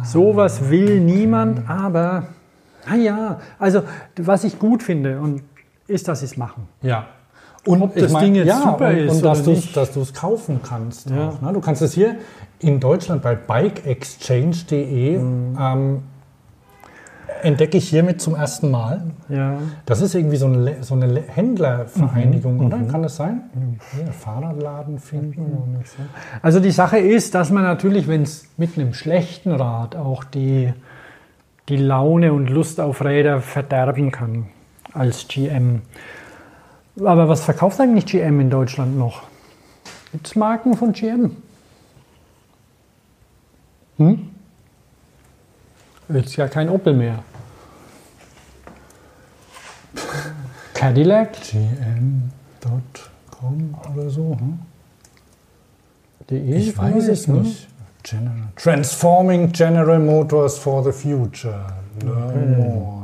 Sowas 0.03 0.69
will 0.69 0.99
niemand, 0.99 1.67
aber 1.67 2.27
naja, 2.87 3.39
also 3.57 3.81
was 4.17 4.43
ich 4.43 4.59
gut 4.59 4.83
finde 4.83 5.19
und 5.19 5.41
ist, 5.87 6.07
dass 6.07 6.19
sie 6.19 6.25
es 6.25 6.37
machen. 6.37 6.67
Ja. 6.81 7.07
Und 7.65 7.81
Ob 7.81 7.95
das 7.95 8.13
Ding 8.13 8.35
jetzt 8.35 8.47
ja, 8.47 8.61
super 8.61 8.89
und, 8.89 8.97
ist 8.97 9.15
und 9.15 9.75
dass 9.75 9.93
du 9.93 10.01
es 10.01 10.13
kaufen 10.13 10.59
kannst. 10.61 11.09
Ja. 11.09 11.29
Auch, 11.29 11.41
ne? 11.41 11.53
Du 11.53 11.61
kannst 11.61 11.81
es 11.81 11.93
hier 11.93 12.17
in 12.59 12.79
Deutschland 12.79 13.21
bei 13.23 13.35
bikeexchange.de 13.35 15.17
Mhm. 15.17 15.57
ähm, 15.59 16.03
entdecke 17.43 17.77
ich 17.77 17.89
hiermit 17.89 18.21
zum 18.21 18.35
ersten 18.35 18.71
Mal. 18.71 19.03
Ja. 19.29 19.57
Das 19.85 20.01
ist 20.01 20.15
irgendwie 20.15 20.37
so 20.37 20.45
eine, 20.47 20.83
so 20.83 20.95
eine 20.95 21.07
Le- 21.07 21.23
Händlervereinigung, 21.27 22.57
Mhm. 22.57 22.65
oder? 22.65 22.79
Kann 22.83 23.03
das 23.03 23.15
sein? 23.17 23.41
Hier, 23.95 24.07
Fahrradladen 24.07 24.99
finden. 24.99 25.83
Also 26.41 26.59
die 26.59 26.71
Sache 26.71 26.97
ist, 26.97 27.35
dass 27.35 27.49
man 27.51 27.63
natürlich, 27.63 28.07
wenn 28.07 28.23
es 28.23 28.45
mit 28.57 28.77
einem 28.77 28.93
schlechten 28.93 29.51
Rad 29.51 29.95
auch 29.95 30.23
die, 30.23 30.73
die 31.69 31.77
Laune 31.77 32.33
und 32.33 32.49
Lust 32.49 32.79
auf 32.79 33.03
Räder 33.03 33.41
verderben 33.41 34.11
kann 34.11 34.47
als 34.93 35.27
GM. 35.27 35.81
Aber 36.99 37.27
was 37.27 37.43
verkauft 37.43 37.79
eigentlich 37.79 38.05
GM 38.05 38.39
in 38.39 38.49
Deutschland 38.49 38.97
noch? 38.97 39.23
Gibt 40.11 40.27
es 40.27 40.35
Marken 40.35 40.75
von 40.77 40.91
GM? 40.93 41.35
Hm? 43.97 44.29
Jetzt 46.09 46.35
ja 46.35 46.47
kein 46.47 46.69
Opel 46.69 46.93
mehr. 46.93 47.19
Cadillac? 50.83 51.31
gm.com 51.41 52.65
oder 53.93 54.09
so. 54.09 54.35
Hm? 54.37 54.59
DE 56.29 56.55
Ich 56.55 56.77
weiß 56.77 57.07
es 57.07 57.27
ne? 57.29 57.35
nicht. 57.35 57.69
General. 58.03 58.49
Transforming 58.57 59.49
General 59.53 59.97
Motors 59.99 60.57
for 60.57 60.83
the 60.83 60.91
Future. 60.91 61.67
Learn 62.03 62.57
more. 62.57 63.03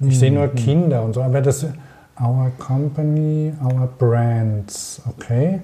Ich 0.00 0.18
sehe 0.18 0.32
nur 0.32 0.48
Kinder 0.48 1.02
und 1.02 1.12
so, 1.12 1.22
aber 1.22 1.42
das 1.42 1.66
Our 2.18 2.50
Company, 2.58 3.52
Our 3.62 3.88
Brands, 3.98 5.02
okay. 5.06 5.60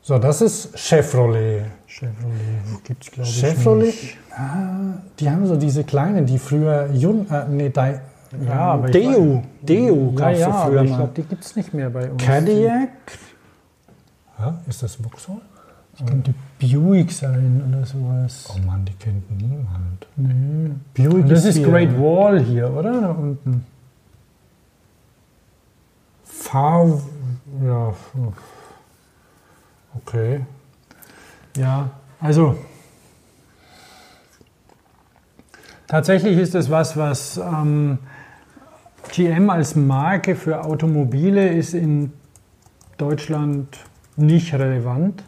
So, 0.00 0.18
das 0.18 0.40
ist 0.40 0.78
Chevrolet. 0.78 1.66
Chevrolet 1.86 2.84
gibt 2.84 3.04
es, 3.04 3.10
glaube 3.10 3.28
ich. 3.28 3.38
Chevrolet, 3.38 3.94
ah, 4.34 4.94
die 5.18 5.28
haben 5.28 5.46
so 5.46 5.56
diese 5.56 5.84
kleinen, 5.84 6.24
die 6.24 6.38
früher 6.38 6.88
Jun, 6.90 7.26
äh, 7.30 7.44
nee, 7.50 7.68
Ja, 8.46 8.60
aber 8.72 8.90
Deu 8.90 9.42
Ja, 9.66 10.12
gab 10.14 10.32
es 10.32 10.38
ja, 10.40 10.48
aber 10.48 10.70
früher 10.70 10.82
ich 10.84 10.90
mal. 10.90 10.96
glaube, 10.96 11.12
die 11.16 11.22
gibt 11.22 11.44
es 11.44 11.56
nicht 11.56 11.74
mehr 11.74 11.90
bei 11.90 12.10
uns. 12.10 12.22
Cadillac. 12.22 12.90
Ja, 14.38 14.60
ist 14.68 14.82
das 14.82 14.94
Vauxhall? 14.96 15.40
Das 15.98 16.08
könnte 16.08 16.32
Buick 16.58 17.12
sein 17.12 17.62
oder 17.68 17.84
sowas. 17.84 18.48
Oh 18.54 18.58
Mann, 18.66 18.84
die 18.84 18.92
kennt 18.94 19.30
niemand. 19.30 20.06
Nee. 20.16 20.70
Buick 20.94 21.24
Und 21.24 21.28
das 21.28 21.44
ist 21.44 21.56
hier. 21.56 21.68
Great 21.68 21.98
Wall 21.98 22.40
hier, 22.40 22.70
oder? 22.72 23.00
Da 23.00 23.10
unten. 23.10 23.66
Fahr... 26.24 27.00
Ja, 27.64 27.92
okay. 29.96 30.46
Ja, 31.56 31.90
also 32.20 32.56
tatsächlich 35.88 36.38
ist 36.38 36.54
das 36.54 36.70
was, 36.70 36.96
was 36.96 37.36
ähm, 37.38 37.98
GM 39.12 39.50
als 39.50 39.74
Marke 39.74 40.36
für 40.36 40.64
Automobile 40.64 41.48
ist 41.48 41.74
in 41.74 42.12
Deutschland 42.98 43.78
nicht 44.16 44.54
relevant. 44.54 45.24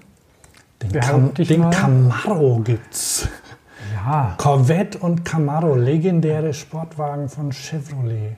Den, 0.82 1.00
Cam 1.00 1.30
ich 1.38 1.48
den. 1.48 1.70
Camaro 1.70 2.60
gibt's. 2.60 3.28
Ja, 3.94 4.34
Corvette 4.38 4.98
und 4.98 5.24
Camaro, 5.24 5.74
legendäre 5.76 6.52
Sportwagen 6.52 7.28
von 7.28 7.52
Chevrolet. 7.52 8.36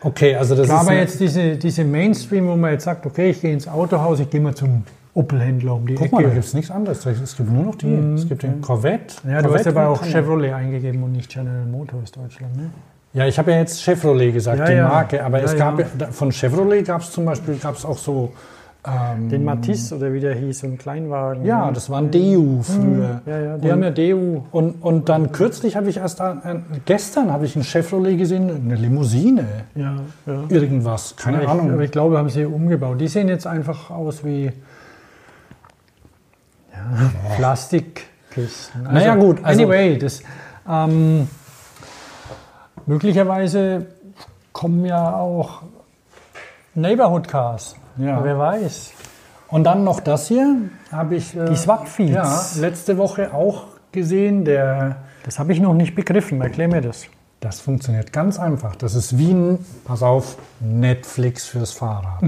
Okay, 0.00 0.34
also 0.34 0.54
das 0.54 0.66
klar, 0.66 0.82
ist 0.82 0.88
aber 0.88 0.98
jetzt 0.98 1.20
diese, 1.20 1.56
diese 1.56 1.84
Mainstream, 1.84 2.48
wo 2.48 2.56
man 2.56 2.72
jetzt 2.72 2.84
sagt, 2.84 3.06
okay, 3.06 3.30
ich 3.30 3.40
gehe 3.40 3.52
ins 3.52 3.68
Autohaus, 3.68 4.18
ich 4.20 4.30
gehe 4.30 4.40
mal 4.40 4.54
zum 4.54 4.84
Opel-Händler 5.14 5.74
um 5.74 5.86
die 5.86 5.94
Guck 5.94 6.06
Ecke. 6.06 6.14
mal, 6.14 6.22
da 6.24 6.30
gibt 6.30 6.44
es 6.44 6.54
nichts 6.54 6.70
anderes. 6.70 7.04
Es 7.06 7.36
gibt 7.36 7.50
nur 7.50 7.64
noch 7.64 7.74
die. 7.76 7.92
Es 8.14 8.28
gibt 8.28 8.42
den 8.42 8.60
Corvette. 8.60 9.16
Mhm. 9.22 9.30
ja, 9.30 9.42
du 9.42 9.52
hast 9.52 9.64
Corvette 9.64 9.68
aber 9.70 9.88
auch 9.88 10.00
Camaro. 10.00 10.12
Chevrolet 10.12 10.52
eingegeben 10.52 11.02
und 11.02 11.12
nicht 11.12 11.30
General 11.30 11.66
Motors 11.66 12.12
Deutschland. 12.12 12.56
Ne? 12.56 12.70
Ja, 13.14 13.26
ich 13.26 13.38
habe 13.38 13.50
ja 13.52 13.58
jetzt 13.58 13.82
Chevrolet 13.82 14.32
gesagt, 14.32 14.58
Ja, 14.60 14.64
die 14.66 14.72
ja. 14.72 14.88
Marke. 14.88 15.22
Aber 15.24 15.38
Ja, 15.38 15.44
es 15.44 15.56
gab 15.56 15.80
von 16.14 16.32
Chevrolet 16.32 16.82
gab 16.86 17.02
es 17.02 17.10
zum 17.10 17.24
Beispiel 17.26 17.56
gab's 17.56 17.84
auch 17.84 17.98
so. 17.98 18.32
Ähm, 18.84 19.28
Den 19.28 19.44
Matisse 19.44 19.94
oder 19.96 20.12
wie 20.12 20.18
der 20.18 20.34
hieß, 20.34 20.58
so 20.60 20.66
ein 20.66 20.76
Kleinwagen. 20.76 21.44
ja, 21.44 21.70
das 21.70 21.88
war 21.88 21.98
ein 21.98 22.10
DU 22.10 22.62
früher. 22.62 23.20
Ja, 23.26 23.38
ja, 23.38 23.56
die 23.58 23.70
haben 23.70 23.80
ja 23.84 23.90
DU. 23.90 24.42
Und, 24.50 24.82
und 24.82 25.08
dann 25.08 25.30
kürzlich 25.30 25.76
habe 25.76 25.88
ich 25.88 25.98
erst, 25.98 26.20
ein, 26.20 26.42
ein, 26.42 26.64
gestern 26.84 27.30
habe 27.30 27.44
ich 27.44 27.54
ein 27.54 27.62
Chevrolet 27.62 28.16
gesehen, 28.18 28.50
eine 28.50 28.74
Limousine, 28.74 29.44
Ja, 29.76 29.94
ja. 30.26 30.42
irgendwas, 30.48 31.14
keine 31.14 31.44
ich, 31.44 31.48
Ahnung. 31.48 31.70
Aber 31.70 31.82
ich 31.82 31.92
glaube, 31.92 32.18
haben 32.18 32.28
sie 32.28 32.44
umgebaut. 32.44 33.00
Die 33.00 33.06
sehen 33.06 33.28
jetzt 33.28 33.46
einfach 33.46 33.90
aus 33.90 34.24
wie 34.24 34.46
ja, 36.72 37.10
Plastikkisten. 37.36 38.82
Naja, 38.82 39.14
gut, 39.14 39.38
also- 39.44 39.62
anyway, 39.62 39.96
das, 39.98 40.22
ähm, 40.68 41.28
möglicherweise 42.86 43.86
kommen 44.52 44.84
ja 44.84 45.14
auch 45.16 45.62
Neighborhood 46.74 47.28
Cars. 47.28 47.76
Ja. 47.96 48.22
Wer 48.24 48.38
weiß. 48.38 48.92
Und 49.48 49.64
dann 49.64 49.84
noch 49.84 50.00
das 50.00 50.28
hier, 50.28 50.56
habe 50.90 51.16
ich 51.16 51.36
äh, 51.36 51.44
Die 51.46 51.56
Swap-Feeds. 51.56 52.12
ja, 52.12 52.40
letzte 52.60 52.96
Woche 52.96 53.34
auch 53.34 53.64
gesehen. 53.92 54.44
Der, 54.46 54.96
Das 55.24 55.38
habe 55.38 55.52
ich 55.52 55.60
noch 55.60 55.74
nicht 55.74 55.94
begriffen. 55.94 56.40
Erklär 56.40 56.68
mir 56.68 56.80
das. 56.80 57.04
das 57.40 57.60
funktioniert 57.60 58.12
ganz 58.14 58.38
einfach. 58.38 58.76
Das 58.76 58.94
ist 58.94 59.18
wie 59.18 59.32
ein, 59.32 59.58
pass 59.84 60.02
auf, 60.02 60.38
Netflix 60.60 61.46
fürs 61.46 61.72
Fahrrad. 61.72 62.22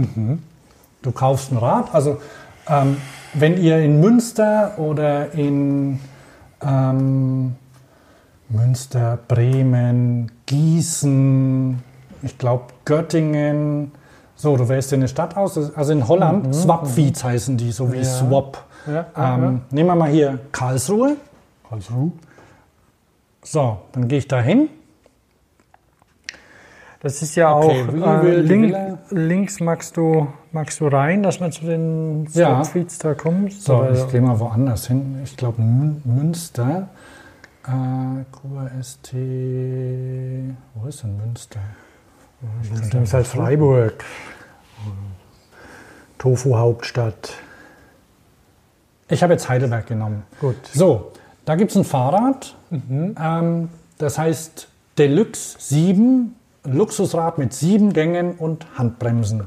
Du 1.02 1.12
kaufst 1.12 1.50
ein 1.52 1.56
Rad, 1.58 1.94
also 1.94 2.20
ähm, 2.68 2.98
wenn 3.32 3.56
ihr 3.62 3.78
in 3.78 4.00
Münster 4.00 4.78
oder 4.78 5.32
in 5.32 6.00
ähm, 6.62 7.56
Münster, 8.48 9.18
Bremen, 9.28 10.30
Gießen, 10.46 11.82
ich 12.22 12.38
glaube 12.38 12.64
Göttingen, 12.84 13.92
so, 14.36 14.56
du 14.56 14.68
wählst 14.68 14.90
dir 14.90 14.96
eine 14.96 15.08
Stadt 15.08 15.36
aus, 15.36 15.74
also 15.74 15.92
in 15.92 16.06
Holland, 16.06 16.54
Swap-Feeds 16.54 17.22
heißen 17.24 17.56
die, 17.56 17.70
so 17.72 17.92
wie 17.92 17.98
Ja. 17.98 18.04
Swap. 18.04 18.64
Ja, 18.86 19.06
ja, 19.16 19.34
Ähm, 19.36 19.62
Nehmen 19.70 19.88
wir 19.88 19.94
mal 19.94 20.10
hier 20.10 20.38
Karlsruhe. 20.52 21.16
Karlsruhe. 21.68 22.10
So, 23.42 23.78
dann 23.92 24.08
gehe 24.08 24.18
ich 24.18 24.28
da 24.28 24.40
hin. 24.40 24.68
Das 27.00 27.20
ist 27.20 27.34
ja 27.36 27.54
Okay, 27.56 27.84
auch 28.02 28.22
äh, 28.24 28.36
link, 28.40 28.74
links 29.10 29.60
magst 29.60 29.96
du, 29.98 30.26
magst 30.52 30.80
du 30.80 30.86
rein, 30.88 31.22
dass 31.22 31.38
man 31.38 31.52
zu 31.52 31.64
den 31.66 32.26
Ja. 32.32 32.64
Swap-Feeds 32.64 32.98
da 32.98 33.14
kommt. 33.14 33.52
So, 33.52 33.86
ich 33.92 34.08
gehe 34.08 34.20
mal 34.22 34.38
woanders 34.40 34.86
hin. 34.86 35.18
Ich 35.22 35.36
glaube 35.36 35.60
Münster. 35.62 36.88
Äh, 37.66 38.24
QST. 38.30 39.14
Wo 40.74 40.88
ist 40.88 41.02
denn 41.02 41.16
Münster? 41.16 41.60
Das 42.92 43.02
ist 43.02 43.14
halt 43.14 43.26
Freiburg. 43.26 44.04
Tofu-Hauptstadt. 46.18 47.34
Ich 49.08 49.22
habe 49.22 49.32
jetzt 49.32 49.48
Heidelberg 49.48 49.86
genommen. 49.86 50.24
Gut. 50.40 50.56
So, 50.72 51.12
Da 51.44 51.56
gibt 51.56 51.70
es 51.72 51.76
ein 51.76 51.84
Fahrrad, 51.84 52.54
ähm, 52.70 53.68
das 53.98 54.16
heißt 54.18 54.68
Deluxe 54.96 55.56
7, 55.58 56.34
ein 56.64 56.72
Luxusrad 56.72 57.36
mit 57.36 57.52
sieben 57.52 57.92
Gängen 57.92 58.32
und 58.36 58.66
Handbremsen. 58.78 59.44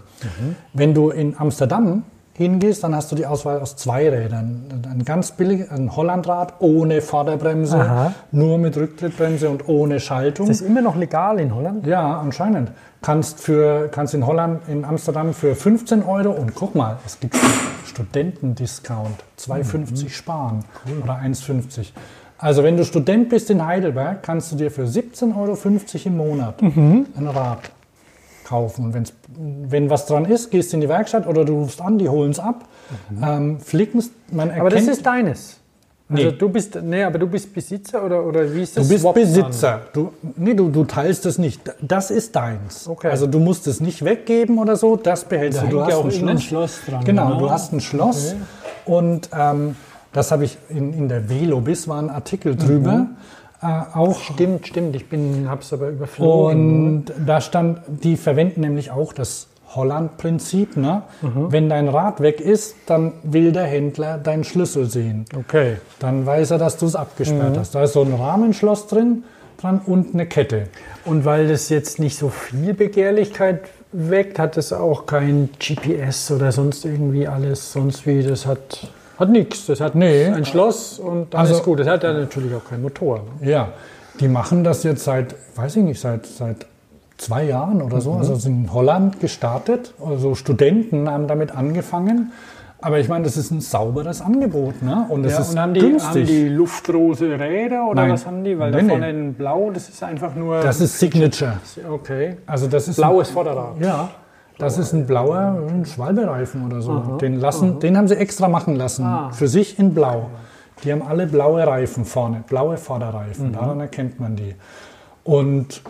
Wenn 0.74 0.94
du 0.94 1.10
in 1.10 1.36
Amsterdam 1.40 2.04
hingehst, 2.38 2.84
dann 2.84 2.96
hast 2.96 3.12
du 3.12 3.16
die 3.16 3.26
Auswahl 3.26 3.60
aus 3.60 3.76
zwei 3.76 4.08
Rädern. 4.10 4.84
Ein 4.90 5.04
ganz 5.04 5.32
billig, 5.32 5.72
ein 5.72 5.96
Hollandrad 5.96 6.54
ohne 6.60 7.02
Vorderbremse, 7.02 7.80
Aha. 7.80 8.14
nur 8.32 8.60
mit 8.60 8.78
Rücktrittbremse 8.78 9.50
und 9.50 9.68
ohne 9.68 10.00
Schaltung. 10.00 10.48
Das 10.48 10.62
ist 10.62 10.68
immer 10.68 10.82
noch 10.82 10.96
legal 10.96 11.40
in 11.40 11.54
Holland? 11.54 11.88
Ja, 11.88 12.20
anscheinend. 12.20 12.72
Kannst, 13.02 13.40
für, 13.40 13.90
kannst 13.90 14.14
in 14.14 14.26
Holland, 14.26 14.62
in 14.68 14.86
Amsterdam 14.86 15.34
für 15.34 15.56
15 15.56 16.04
Euro 16.04 16.30
und 16.30 16.54
guck 16.54 16.76
mal, 16.76 16.98
es 17.06 17.20
gibt 17.20 17.36
Studentendiscount, 17.86 19.24
2,50 19.40 20.10
sparen 20.10 20.64
oder 21.04 21.14
1,50. 21.14 21.88
Also 22.38 22.64
wenn 22.64 22.78
du 22.78 22.86
Student 22.86 23.30
bist 23.30 23.50
in 23.50 23.66
Heidelberg, 23.66 24.22
kannst 24.22 24.52
du 24.52 24.56
dir 24.58 24.70
für 24.70 24.84
17,50 24.84 25.36
Euro 25.36 25.58
im 26.06 26.18
Monat 26.18 26.62
ein 26.62 27.28
Rad 27.34 27.72
kaufen. 28.48 28.86
Und 28.86 28.94
wenn's, 28.94 29.14
wenn 29.36 29.90
was 29.90 30.06
dran 30.06 30.26
ist, 30.26 30.50
gehst 30.52 30.72
du 30.72 30.78
in 30.78 30.82
die 30.82 30.90
Werkstatt 30.90 31.28
oder 31.28 31.46
du 31.46 31.54
rufst 31.62 31.82
an, 31.82 31.98
die 31.98 32.10
holen 32.10 32.32
es 32.32 32.40
ab, 32.40 32.66
ähm, 33.22 33.60
flicken 33.60 34.00
es, 34.00 34.12
man 34.32 34.50
erkennt... 34.50 34.62
Aber 34.62 34.70
das 34.70 34.88
ist 34.88 35.06
deines. 35.06 35.60
Also 36.10 36.24
Nee. 36.24 36.32
du 36.38 36.48
bist, 36.48 36.80
nee, 36.82 37.04
aber 37.04 37.20
du 37.20 37.28
bist 37.28 37.54
Besitzer 37.54 38.06
oder, 38.06 38.26
oder 38.26 38.54
wie 38.54 38.62
ist 38.62 38.78
das? 38.78 38.88
Du 38.88 38.94
bist 38.94 39.04
man? 39.04 39.14
Besitzer. 39.14 39.82
Du, 39.92 40.14
nee, 40.38 40.54
du, 40.54 40.70
du 40.70 40.86
teilst 40.86 41.26
es 41.26 41.38
nicht. 41.38 41.62
Das 41.82 42.12
ist 42.12 42.34
deins. 42.34 42.88
Okay. 42.88 43.10
Also 43.10 43.28
du 43.28 43.40
musst 43.40 43.68
es 43.68 43.82
nicht 43.82 44.06
weggeben 44.06 44.58
oder 44.58 44.78
so, 44.78 44.96
das 44.96 45.26
behältst 45.26 45.60
Da 45.60 45.66
du. 45.66 45.72
Du 45.72 45.80
hängt 45.82 45.92
ja 45.92 45.98
auch 45.98 46.06
ein 46.06 46.30
ein 46.30 46.40
Schloss 46.40 46.80
dran, 46.88 47.04
Genau, 47.04 47.28
genau. 47.28 47.40
du 47.40 47.50
hast 47.50 47.74
ein 47.74 47.82
Schloss 47.82 48.36
und 48.86 49.30
ähm, 49.38 49.76
das 50.14 50.32
habe 50.32 50.46
ich 50.46 50.58
in, 50.70 50.94
in 50.94 51.10
der 51.10 51.30
Velobis, 51.30 51.90
war 51.90 52.02
ein 52.02 52.10
Artikel 52.10 52.56
drüber. 52.56 52.94
Mhm. 52.94 53.10
Äh, 53.62 53.66
auch 53.98 54.20
Stimmt, 54.20 54.68
stimmt. 54.68 54.96
Ich 54.96 55.10
bin, 55.10 55.50
hab's 55.50 55.74
aber 55.74 55.90
überflogen. 55.90 56.86
und 56.86 57.06
da 57.26 57.42
stand, 57.42 57.80
die 57.88 58.16
verwenden 58.18 58.62
nämlich 58.62 58.92
auch 58.92 59.14
das 59.14 59.48
Holland-Prinzip. 59.76 60.78
Ne? 60.78 61.02
Mhm. 61.22 61.52
Wenn 61.52 61.70
dein 61.70 61.88
Rad 61.90 62.22
weg 62.22 62.40
ist, 62.40 62.76
dann 62.86 63.14
will 63.24 63.52
der 63.52 63.66
Händler 63.66 64.18
deinen 64.18 64.44
Schlüssel 64.44 64.86
sehen. 64.90 65.26
okay. 65.38 65.78
Dann 66.00 66.26
weiß 66.26 66.52
er, 66.52 66.58
dass 66.60 66.78
du 66.78 66.86
es 66.86 66.96
abgesperrt 66.96 67.56
Mhm. 67.56 67.60
hast. 67.60 67.74
Da 67.76 67.84
ist 67.84 67.94
so 67.94 68.04
ein 68.04 68.14
Rahmenschloss 68.14 68.88
drin 68.88 69.24
dran 69.60 69.82
und 69.86 70.14
eine 70.14 70.28
Kette. 70.28 70.68
Und 71.04 71.26
weil 71.26 71.48
das 71.48 71.70
jetzt 71.70 72.00
nicht 72.00 72.16
so 72.18 72.30
viel 72.30 72.76
Begehrlichkeit 72.76 73.62
weckt, 73.92 74.38
hat 74.38 74.56
es 74.58 74.72
auch 74.72 75.08
kein 75.08 75.50
GPS 75.60 76.30
oder 76.32 76.52
sonst 76.52 76.86
irgendwie 76.86 77.28
alles, 77.28 77.72
sonst 77.74 78.06
wie. 78.06 78.22
Das 78.22 78.46
hat, 78.46 78.92
hat 79.20 79.30
nichts. 79.30 79.66
Das 79.66 79.82
hat 79.82 79.96
Nee. 79.96 80.26
ein 80.26 80.46
Schloss 80.46 81.00
und 81.00 81.34
dann 81.34 81.42
Also- 81.42 81.56
ist 81.56 81.64
gut. 81.64 81.80
Das 81.80 81.88
hat 81.88 82.04
ja 82.04 82.14
natürlich 82.14 82.54
auch 82.54 82.64
keinen 82.70 82.84
Motor. 82.84 83.22
Ne? 83.42 83.50
Ja, 83.50 83.70
die 84.20 84.28
machen 84.28 84.64
das 84.64 84.84
jetzt 84.84 85.04
seit, 85.04 85.36
weiß 85.56 85.76
ich 85.78 85.84
nicht, 85.84 86.00
seit, 86.00 86.26
seit 86.26 86.66
zwei 87.18 87.44
Jahren 87.46 87.82
oder 87.82 87.98
Mhm. 87.98 88.02
so. 88.02 88.14
Also 88.14 88.36
sind 88.36 88.66
in 88.66 88.74
Holland 88.74 89.20
gestartet. 89.20 89.94
Also 90.06 90.36
Studenten 90.36 91.10
haben 91.10 91.28
damit 91.28 91.56
angefangen. 91.56 92.32
Aber 92.80 93.00
ich 93.00 93.10
meine, 93.10 93.24
das 93.24 93.38
ist 93.38 93.50
ein 93.50 93.60
sauberes 93.60 94.22
Angebot, 94.22 94.84
ne? 94.84 95.08
Und 95.10 95.26
es 95.26 95.32
Ja, 95.34 95.40
ist 95.40 95.50
und 95.54 95.60
haben 95.60 95.74
die, 95.74 95.80
günstig. 95.80 96.08
haben 96.10 96.26
die 96.28 96.48
luftrose 96.48 97.40
Räder 97.40 97.88
oder 97.90 98.04
Nein. 98.04 98.12
was 98.12 98.28
haben 98.28 98.44
die? 98.44 98.60
Weil 98.60 98.70
Nee, 98.70 98.78
da 98.78 98.84
nee. 98.84 98.90
vorne 98.90 99.10
in 99.10 99.34
blau, 99.34 99.72
das 99.74 99.90
ist 99.90 100.04
einfach 100.04 100.36
nur. 100.36 100.62
das 100.62 100.80
ist 100.80 101.00
Signature. 101.00 101.54
okay. 101.90 102.38
Also 102.46 102.68
das 102.68 102.88
ist 102.88 102.98
Blaues 102.98 103.32
Vorderrad. 103.32 103.82
Ja, 103.82 104.10
das 104.60 104.78
ist 104.78 104.94
ein 104.94 105.06
blauer 105.08 105.58
ein 105.70 105.86
Schwalbereifen 105.86 106.66
oder 106.66 106.82
so. 106.82 107.00
Den, 107.22 107.40
lassen, 107.40 107.80
den 107.80 107.98
haben 107.98 108.08
sie 108.08 108.16
extra 108.16 108.48
machen 108.48 108.76
lassen. 108.76 109.06
Ah. 109.06 109.30
Für 109.32 109.48
sich 109.48 109.78
in 109.80 109.94
blau. 109.94 110.28
Die 110.84 110.92
haben 110.92 111.02
alle 111.02 111.26
blaue 111.28 111.66
Reifen 111.66 112.06
vorne, 112.06 112.44
blaue 112.48 112.74
Mhm. 112.74 112.78
Vorderreifen. 112.78 113.54
Daran 113.54 113.80
erkennt 113.80 114.20
man 114.20 114.36
die. 114.36 114.56
Und 115.24 115.82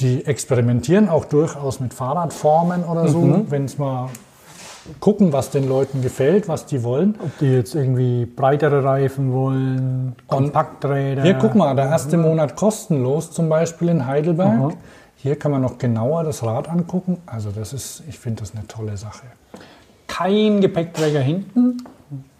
die 0.00 0.24
experimentieren 0.26 1.08
auch 1.08 1.24
durchaus 1.24 1.80
mit 1.80 1.94
Fahrradformen 1.94 2.84
oder 2.84 3.08
so, 3.08 3.20
Mhm. 3.20 3.50
wenn 3.50 3.64
es 3.64 3.78
mal 3.78 4.08
gucken, 5.00 5.32
was 5.32 5.48
den 5.50 5.66
Leuten 5.68 6.02
gefällt, 6.02 6.46
was 6.48 6.66
die 6.66 6.82
wollen. 6.82 7.14
Ob 7.24 7.38
die 7.38 7.46
jetzt 7.46 7.74
irgendwie 7.74 8.26
breitere 8.26 8.84
Reifen 8.84 9.32
wollen, 9.32 10.14
Kompakträder. 10.28 11.22
Hier, 11.22 11.34
guck 11.34 11.54
mal, 11.54 11.74
der 11.74 11.86
erste 11.86 12.16
Monat 12.18 12.54
kostenlos, 12.56 13.30
zum 13.30 13.48
Beispiel 13.48 13.88
in 13.88 14.06
Heidelberg. 14.06 14.58
Aha. 14.60 14.70
Hier 15.24 15.36
kann 15.36 15.52
man 15.52 15.62
noch 15.62 15.78
genauer 15.78 16.22
das 16.22 16.42
Rad 16.42 16.68
angucken. 16.68 17.16
Also 17.24 17.48
das 17.50 17.72
ist, 17.72 18.02
ich 18.06 18.18
finde 18.18 18.42
das 18.42 18.54
eine 18.54 18.66
tolle 18.66 18.98
Sache. 18.98 19.22
Kein 20.06 20.60
Gepäckträger 20.60 21.20
hinten, 21.20 21.78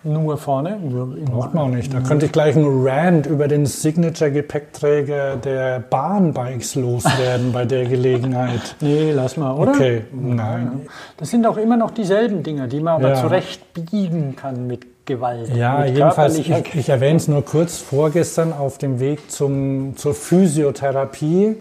nur 0.03 0.37
vorne. 0.37 0.79
Braucht 1.25 1.55
man 1.55 1.65
auch 1.65 1.75
nicht. 1.75 1.95
Da 1.95 2.01
könnte 2.01 2.27
ich 2.27 2.33
gleich 2.33 2.55
einen 2.55 2.87
Rant 2.87 3.25
über 3.25 3.49
den 3.49 3.65
Signature-Gepäckträger 3.65 5.37
der 5.37 5.81
Bahnbikes 5.81 6.75
loswerden 6.75 7.53
bei 7.53 7.65
der 7.65 7.87
Gelegenheit. 7.87 8.77
Nee, 8.83 9.13
lass 9.13 9.39
mal, 9.39 9.55
oder? 9.55 9.71
Okay, 9.73 10.03
nein. 10.13 10.83
Das 11.17 11.31
sind 11.31 11.47
auch 11.47 11.57
immer 11.57 11.79
noch 11.79 11.91
dieselben 11.91 12.43
Dinger, 12.43 12.67
die 12.67 12.81
man 12.81 12.97
aber 12.97 13.15
Ja. 13.15 13.23
zurecht 13.23 13.63
biegen 13.73 14.37
kann 14.37 14.67
mit 14.67 15.07
Gewalt. 15.07 15.57
Ja, 15.57 15.87
jedenfalls, 15.87 16.37
ich, 16.37 16.51
ich 16.75 16.89
erwähne 16.91 17.17
es 17.17 17.29
nur 17.29 17.47
kurz. 17.47 17.79
Vorgestern 17.79 18.53
auf 18.53 18.77
dem 18.77 19.01
Weg 19.01 19.31
zum, 19.31 19.97
zur 19.97 20.13
Physiotherapie 20.13 21.57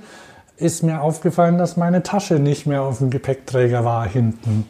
ist 0.58 0.84
mir 0.84 1.02
aufgefallen, 1.02 1.58
dass 1.58 1.78
meine 1.78 2.04
Tasche 2.04 2.36
nicht 2.36 2.66
mehr 2.66 2.84
auf 2.84 3.00
dem 3.00 3.10
Gepäckträger 3.10 3.84
war 3.84 4.08
hinten. 4.08 4.68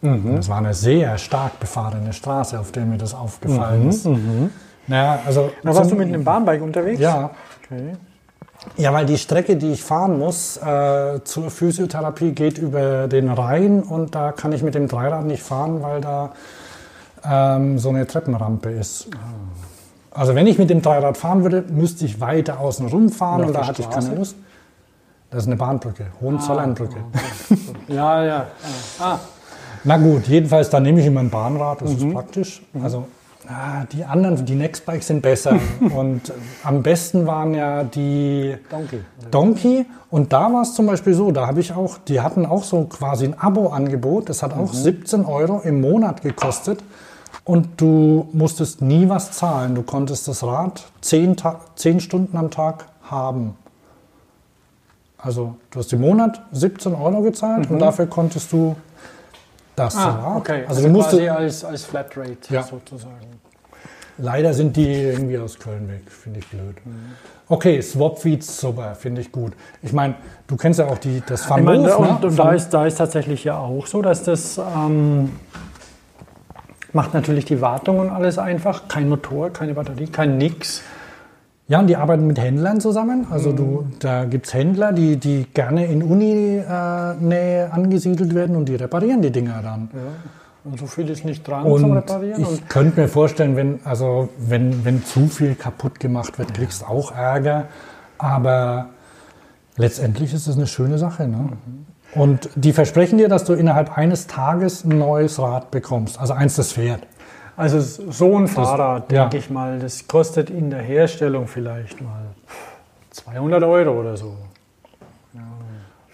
Das 0.00 0.48
war 0.48 0.58
eine 0.58 0.74
sehr 0.74 1.18
stark 1.18 1.58
befahrene 1.58 2.12
Straße, 2.12 2.58
auf 2.58 2.70
der 2.70 2.84
mir 2.84 2.98
das 2.98 3.14
aufgefallen 3.14 3.88
ist. 3.88 4.06
Naja, 4.86 5.20
also 5.26 5.50
Na, 5.62 5.74
warst 5.74 5.90
du 5.90 5.96
mit 5.96 6.08
einem 6.08 6.24
Bahnbike 6.24 6.62
unterwegs? 6.62 7.00
Ja, 7.00 7.30
Okay. 7.70 7.96
Ja, 8.76 8.92
weil 8.92 9.06
die 9.06 9.18
Strecke, 9.18 9.56
die 9.56 9.72
ich 9.72 9.82
fahren 9.82 10.18
muss 10.18 10.56
äh, 10.56 11.20
zur 11.24 11.50
Physiotherapie, 11.50 12.32
geht 12.32 12.58
über 12.58 13.06
den 13.06 13.28
Rhein 13.28 13.82
und 13.82 14.14
da 14.14 14.32
kann 14.32 14.52
ich 14.52 14.62
mit 14.62 14.74
dem 14.74 14.88
Dreirad 14.88 15.24
nicht 15.24 15.42
fahren, 15.42 15.82
weil 15.82 16.00
da 16.00 16.32
ähm, 17.24 17.78
so 17.78 17.90
eine 17.90 18.06
Treppenrampe 18.06 18.70
ist. 18.70 19.08
Also 20.18 20.34
wenn 20.34 20.48
ich 20.48 20.58
mit 20.58 20.68
dem 20.68 20.82
Dreirad 20.82 21.16
fahren 21.16 21.44
würde, 21.44 21.64
müsste 21.70 22.04
ich 22.04 22.20
weiter 22.20 22.58
außen 22.58 22.88
rumfahren 22.88 23.44
Und 23.44 23.44
auf 23.44 23.48
und 23.48 23.54
da 23.54 23.60
der 23.60 23.68
hatte 23.68 23.82
ich 23.82 23.90
keine 23.90 24.16
Lust. 24.16 24.34
Das 25.30 25.42
ist 25.42 25.46
eine 25.46 25.56
Bahnbrücke, 25.56 26.06
Hohenzollernbrücke. 26.20 26.96
Ja, 27.86 28.24
ja. 28.24 28.46
Ah, 28.98 29.18
Na 29.84 29.96
gut, 29.96 30.26
jedenfalls, 30.26 30.70
da 30.70 30.80
nehme 30.80 31.00
ich 31.00 31.06
immer 31.06 31.20
ein 31.20 31.30
Bahnrad, 31.30 31.82
das 31.82 31.92
ist 31.92 32.12
praktisch. 32.12 32.62
Also 32.82 33.06
ah, 33.46 33.84
die 33.92 34.04
anderen, 34.04 34.44
die 34.44 34.56
Nextbikes 34.56 35.06
sind 35.06 35.22
besser. 35.22 35.60
und 35.94 36.30
äh, 36.30 36.32
am 36.64 36.82
besten 36.82 37.26
waren 37.26 37.54
ja 37.54 37.84
die 37.84 38.56
Donkey. 38.70 39.00
Donkey. 39.30 39.86
Und 40.10 40.32
da 40.32 40.52
war 40.52 40.62
es 40.62 40.74
zum 40.74 40.86
Beispiel 40.86 41.14
so, 41.14 41.30
da 41.30 41.46
habe 41.46 41.60
ich 41.60 41.72
auch, 41.74 41.98
die 42.08 42.20
hatten 42.20 42.44
auch 42.44 42.64
so 42.64 42.84
quasi 42.84 43.26
ein 43.26 43.38
Abo-Angebot. 43.38 44.28
Das 44.28 44.42
hat 44.42 44.52
auch 44.52 44.72
17 44.72 45.24
Euro 45.26 45.60
im 45.60 45.80
Monat 45.80 46.22
gekostet. 46.22 46.82
Und 47.48 47.80
du 47.80 48.28
musstest 48.34 48.82
nie 48.82 49.08
was 49.08 49.32
zahlen. 49.32 49.74
Du 49.74 49.82
konntest 49.82 50.28
das 50.28 50.42
Rad 50.44 50.84
10, 51.00 51.34
Ta 51.38 51.60
10 51.76 52.00
Stunden 52.00 52.36
am 52.36 52.50
Tag 52.50 52.84
haben. 53.10 53.56
Also 55.16 55.54
du 55.70 55.78
hast 55.78 55.90
im 55.94 56.02
Monat 56.02 56.42
17 56.52 56.94
Euro 56.94 57.22
gezahlt 57.22 57.70
und 57.70 57.78
dafür 57.78 58.04
konntest 58.06 58.52
du 58.52 58.76
das 59.76 59.96
Ah, 59.96 60.10
Rad. 60.10 60.36
okay. 60.36 60.64
Also, 60.68 60.82
du 60.82 60.88
musstest, 60.90 61.22
quasi 61.22 61.28
als, 61.30 61.64
als 61.64 61.84
Flatrate 61.84 62.36
Ja. 62.52 62.62
sozusagen. 62.64 63.14
Leider 64.18 64.52
sind 64.52 64.76
die 64.76 64.92
irgendwie 64.92 65.38
aus 65.38 65.58
Köln 65.58 65.88
weg, 65.88 66.02
finde 66.10 66.40
ich 66.40 66.46
blöd. 66.48 66.76
Okay, 67.48 67.80
Swapfeeds, 67.80 68.60
super, 68.60 68.94
finde 68.94 69.22
ich 69.22 69.32
gut. 69.32 69.54
Ich 69.80 69.94
meine, 69.94 70.16
du 70.48 70.56
kennst 70.56 70.80
ja 70.80 70.86
auch 70.88 70.98
die, 70.98 71.22
das 71.26 71.44
Ich 71.44 71.48
Van 71.50 71.64
meine, 71.64 71.84
Moof, 71.88 71.98
und, 71.98 72.20
ne? 72.20 72.26
und 72.28 72.36
da, 72.38 72.52
ist, 72.52 72.68
da 72.70 72.84
ist 72.84 72.96
tatsächlich 72.98 73.44
ja 73.44 73.56
auch 73.56 73.86
so, 73.86 74.02
dass 74.02 74.22
das 74.24 74.58
ähm, 74.58 75.30
macht 76.92 77.14
natürlich 77.14 77.44
die 77.44 77.60
Wartung 77.60 77.98
und 77.98 78.10
alles 78.10 78.38
einfach. 78.38 78.88
Kein 78.88 79.08
Motor, 79.08 79.50
keine 79.50 79.74
Batterie, 79.74 80.06
kein 80.06 80.38
Nix. 80.38 80.82
Ja, 81.68 81.80
und 81.80 81.86
die 81.86 81.96
arbeiten 81.96 82.26
mit 82.26 82.38
Händlern 82.38 82.80
zusammen. 82.80 83.26
Also 83.30 83.52
du, 83.52 83.86
da 83.98 84.24
gibt's 84.24 84.54
Händler, 84.54 84.92
die, 84.92 85.18
die 85.18 85.46
gerne 85.52 85.84
in 85.84 86.02
Uni-Nähe 86.02 87.70
angesiedelt 87.70 88.34
werden 88.34 88.56
und 88.56 88.70
die 88.70 88.74
reparieren 88.74 89.20
die 89.20 89.30
Dinger 89.30 89.60
dann. 89.62 89.90
Und 90.64 90.78
so 90.78 90.86
viel 90.86 91.08
ist 91.10 91.26
nicht 91.26 91.46
dran 91.46 91.64
zum 91.64 91.90
Und 91.90 91.92
Reparieren. 91.92 92.44
Und 92.44 92.54
ich 92.54 92.68
könnte 92.68 93.00
mir 93.00 93.08
vorstellen, 93.08 93.54
wenn, 93.54 93.80
also 93.84 94.30
wenn, 94.38 94.84
wenn 94.86 95.04
zu 95.04 95.26
viel 95.26 95.54
kaputt 95.54 96.00
gemacht 96.00 96.38
wird, 96.38 96.54
kriegst 96.54 96.82
du 96.82 96.86
auch 96.86 97.12
Ärger. 97.14 97.66
Aber 98.16 98.86
letztendlich 99.76 100.32
ist 100.32 100.46
es 100.46 100.56
eine 100.56 100.66
schöne 100.66 100.96
Sache. 100.96 101.28
Ne? 101.28 101.50
Und 102.14 102.48
die 102.54 102.72
versprechen 102.72 103.18
dir, 103.18 103.28
dass 103.28 103.44
du 103.44 103.52
innerhalb 103.52 103.96
eines 103.96 104.26
Tages 104.26 104.84
ein 104.84 104.98
neues 104.98 105.38
Rad 105.38 105.70
bekommst. 105.70 106.18
Also 106.18 106.32
eins, 106.32 106.56
das 106.56 106.72
fährt. 106.72 107.06
Also 107.56 107.80
so 107.80 108.38
ein 108.38 108.46
Fahrrad, 108.46 109.10
ja. 109.10 109.22
denke 109.22 109.38
ich 109.38 109.50
mal, 109.50 109.78
das 109.78 110.06
kostet 110.06 110.48
in 110.48 110.70
der 110.70 110.80
Herstellung 110.80 111.48
vielleicht 111.48 112.00
mal 112.00 112.22
200 113.10 113.62
Euro 113.64 114.00
oder 114.00 114.16
so. 114.16 114.36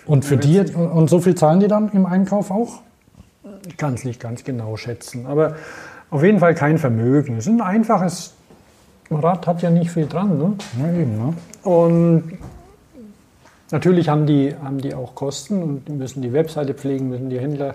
Und 0.07 0.25
für 0.25 0.37
die, 0.37 0.61
und 0.61 0.75
und 0.75 1.11
so 1.11 1.21
viel 1.21 1.35
zahlen 1.35 1.61
die 1.61 1.69
dann 1.69 1.91
im 1.93 2.07
Einkauf 2.07 2.51
auch? 2.51 2.81
Ich 3.67 3.77
kann 3.77 3.95
es 3.95 4.05
nicht 4.05 4.21
ganz 4.21 4.45
genau 4.45 4.77
schätzen, 4.77 5.27
aber 5.27 5.57
auf 6.11 6.23
jeden 6.23 6.39
Fall 6.39 6.55
kein 6.55 6.79
Vermögen. 6.79 7.39
Es 7.39 7.47
ist 7.47 7.53
ein 7.53 7.61
einfaches 7.61 8.35
Rad 9.11 9.47
hat 9.47 9.63
ja 9.63 9.71
nicht 9.71 9.91
viel 9.91 10.07
dran. 10.07 10.39
Ne? 10.39 10.57
Ja, 10.81 10.89
eben, 10.89 11.17
ne? 11.19 11.35
Und 11.63 12.39
natürlich 13.75 14.09
haben 14.09 14.25
die, 14.25 14.55
haben 14.63 14.79
die 14.79 14.95
auch 14.95 15.15
Kosten 15.15 15.63
und 15.63 15.89
müssen 15.89 16.23
die 16.23 16.33
Webseite 16.33 16.75
pflegen, 16.75 17.09
müssen 17.09 17.29
die 17.29 17.41
Händler, 17.41 17.75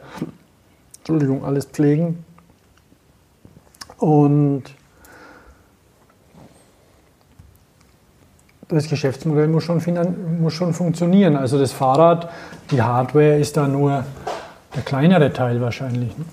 Entschuldigung, 0.99 1.43
alles 1.43 1.65
pflegen. 1.65 2.23
Und 3.97 4.63
das 8.69 8.87
Geschäftsmodell 8.87 9.49
muss 9.49 9.63
schon, 9.65 9.81
muss 10.41 10.53
schon 10.53 10.73
funktionieren. 10.73 11.35
Also 11.35 11.59
das 11.59 11.73
Fahrrad, 11.73 12.29
die 12.71 12.81
Hardware 12.81 13.37
ist 13.37 13.57
da 13.57 13.67
nur 13.67 14.05
der 14.75 14.83
kleinere 14.83 15.33
Teil 15.33 15.59
wahrscheinlich. 15.59 16.17
Ne? 16.17 16.25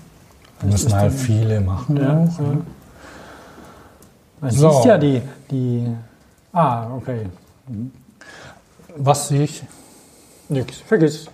Das 0.61 0.71
müssen 0.83 0.93
halt 0.95 1.11
viele 1.13 1.59
machen 1.61 1.97
Ja, 1.97 2.03
auch. 2.23 2.39
ja. 2.39 2.45
ne? 2.53 2.61
Man 4.39 4.51
So. 4.51 4.71
siehst 4.71 4.85
ja 4.85 4.97
die, 4.97 5.21
die. 5.51 5.87
Ah, 6.53 6.87
okay. 6.95 7.25
Was 8.97 9.27
sehe 9.29 9.43
ich? 9.43 9.63
Nix. 10.49 10.77
Vergiss. 10.77 11.27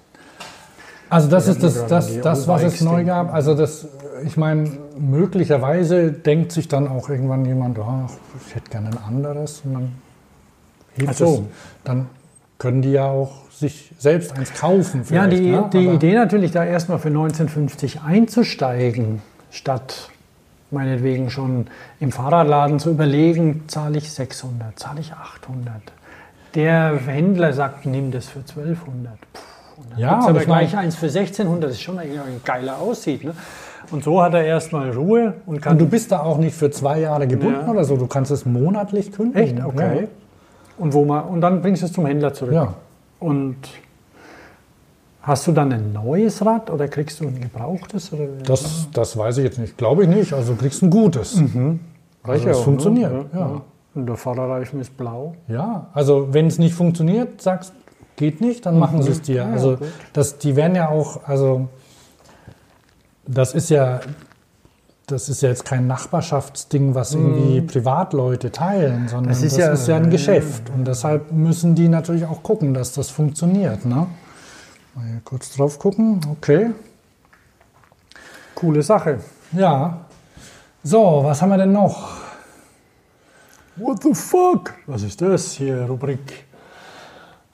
Also 1.10 1.30
das 1.30 1.48
ist 1.48 1.62
das, 1.62 1.86
das, 1.88 2.22
das 2.22 2.48
was 2.48 2.64
es 2.64 2.82
neu 2.82 3.04
gab. 3.04 3.32
Also 3.34 3.54
das, 3.54 3.88
ich 4.26 4.36
meine, 4.38 4.72
möglicherweise 4.98 6.12
denkt 6.12 6.52
sich 6.52 6.68
dann 6.68 6.88
auch 6.88 7.10
irgendwann 7.10 7.46
jemand, 7.46 7.78
ach, 7.80 8.10
ich 8.48 8.56
hätte 8.56 8.72
gerne 8.72 8.90
ein 8.90 8.98
anderes. 8.98 9.62
Und 9.64 9.74
dann 9.74 9.92
hebt 10.96 11.10
Ach 11.12 11.14
so. 11.14 11.26
es. 11.26 11.42
Dann 11.84 12.08
können 12.58 12.82
die 12.82 12.92
ja 12.94 13.06
auch 13.06 13.50
sich 13.52 13.92
selbst 14.00 14.36
eins 14.36 14.54
kaufen. 14.54 15.04
Ja, 15.12 15.28
die, 15.28 15.52
ne? 15.52 15.70
die 15.72 15.86
Aber- 15.88 15.96
Idee 15.96 16.16
natürlich 16.16 16.52
da 16.52 16.66
erstmal 16.66 16.98
für 16.98 17.10
1950 17.10 18.02
einzusteigen, 18.02 19.22
statt 19.52 20.10
meinetwegen 20.72 21.30
schon 21.30 21.68
im 22.00 22.12
Fahrradladen 22.12 22.80
zu 22.80 22.90
überlegen, 22.90 23.66
zahle 23.68 24.00
ich 24.00 24.12
600, 24.12 24.80
zahle 24.80 25.02
ich 25.02 25.14
800. 25.14 25.76
Der 26.56 26.98
Händler 27.08 27.54
sagt, 27.54 27.86
nimm 27.86 28.12
das 28.12 28.28
für 28.28 28.40
1200. 28.40 29.14
Puh, 29.34 29.82
und 29.82 29.92
dann 29.92 30.00
Ja, 30.00 30.20
aber 30.20 30.40
gleich 30.42 30.76
eins 30.78 30.96
für 30.96 31.08
1600, 31.08 31.64
das 31.64 31.72
ist 31.72 31.82
schon 31.82 31.98
eigentlich 31.98 32.20
ein 32.20 32.42
geiler 32.46 32.80
aussieht. 32.80 33.24
Ne? 33.24 33.34
Und 33.92 34.04
so 34.04 34.22
hat 34.22 34.34
er 34.34 34.44
erstmal 34.44 34.92
Ruhe 34.92 35.34
und 35.46 35.62
kann 35.62 35.74
Und 35.74 35.80
du 35.80 35.88
bist 35.88 36.12
da 36.12 36.20
auch 36.22 36.38
nicht 36.38 36.56
für 36.56 36.72
zwei 36.72 37.00
Jahre 37.00 37.28
gebunden 37.28 37.62
Ja. 37.66 37.72
oder 37.72 37.84
so. 37.84 37.98
Du 37.98 38.08
kannst 38.08 38.32
es 38.32 38.46
monatlich 38.46 39.12
kündigen. 39.12 39.58
Echt? 39.58 39.66
Okay. 39.66 40.08
Und, 40.78 40.94
wo 40.94 41.06
man, 41.06 41.26
und 41.26 41.42
dann 41.42 41.62
bringst 41.62 41.82
du 41.82 41.86
es 41.88 41.94
zum 41.94 42.06
Händler 42.06 42.34
zurück. 42.34 42.54
Ja. 42.54 42.74
Und 43.20 43.58
hast 45.22 45.48
du 45.48 45.52
dann 45.52 45.72
ein 45.72 45.94
neues 45.94 46.46
Rad 46.46 46.70
oder 46.70 46.88
kriegst 46.88 47.20
du 47.20 47.28
ein 47.28 47.40
gebrauchtes? 47.40 48.12
Oder? 48.14 48.28
Das, 48.46 48.88
das 48.92 49.18
weiß 49.18 49.38
ich 49.40 49.44
jetzt 49.44 49.60
nicht. 49.60 49.78
Glaube 49.78 50.04
ich 50.04 50.10
nicht. 50.10 50.34
Also 50.34 50.54
du 50.54 50.60
kriegst 50.60 50.82
ein 50.84 50.90
gutes. 50.90 51.38
Also 52.24 52.48
das 52.48 52.58
auch, 52.58 52.64
funktioniert. 52.64 53.12
Ne? 53.12 53.26
Ja. 53.34 53.62
Und 53.96 54.08
der 54.08 54.16
Vorderreifen 54.18 54.80
ist 54.80 54.98
blau. 54.98 55.36
Ja, 55.48 55.88
also 55.94 56.34
wenn 56.34 56.48
es 56.48 56.58
nicht 56.58 56.74
funktioniert, 56.74 57.42
sagst, 57.42 57.74
geht 58.16 58.42
nicht, 58.42 58.66
dann 58.66 58.80
machen 58.80 59.02
sie 59.04 59.12
es 59.12 59.22
dir. 59.22 59.36
Ja, 59.36 59.52
also 59.52 59.78
gut. 59.78 59.88
das, 60.14 60.38
die 60.40 60.56
werden 60.56 60.76
ja 60.76 60.90
auch, 60.90 61.28
also 61.28 61.68
das 63.28 63.54
ist 63.54 63.70
ja, 63.70 64.00
das 65.08 65.30
ist 65.30 65.42
ja 65.42 65.50
jetzt 65.50 65.66
kein 65.66 65.86
Nachbarschaftsding, 65.88 66.96
was 66.96 67.14
irgendwie 67.14 67.62
Privatleute 67.62 68.52
teilen, 68.52 69.08
sondern 69.08 69.30
Das 69.30 69.42
das 69.42 69.54
ist 69.54 69.60
ist 69.60 69.88
ja- 69.88 69.98
ja, 69.98 70.04
ein 70.04 70.10
Geschäft. 70.10 70.70
Und 70.76 70.88
deshalb 70.88 71.32
müssen 71.32 71.76
die 71.76 71.88
natürlich 71.90 72.26
auch 72.26 72.42
gucken, 72.42 72.74
dass 72.74 72.94
das 72.94 73.10
funktioniert. 73.10 73.86
Ne? 73.86 74.08
Mal 74.96 75.06
hier 75.06 75.22
kurz 75.24 75.56
drauf 75.56 75.78
gucken. 75.78 76.20
Okay. 76.32 76.72
Coole 78.56 78.82
Sache. 78.82 79.20
Ja. 79.52 80.06
So, 80.84 81.22
was 81.24 81.42
haben 81.42 81.50
wir 81.50 81.58
denn 81.58 81.72
noch? 81.74 82.23
What 83.76 84.04
the 84.04 84.14
fuck? 84.14 84.74
Was 84.88 85.04
ist 85.04 85.22
das 85.22 85.52
hier, 85.54 85.84
Rubrik? 85.86 86.46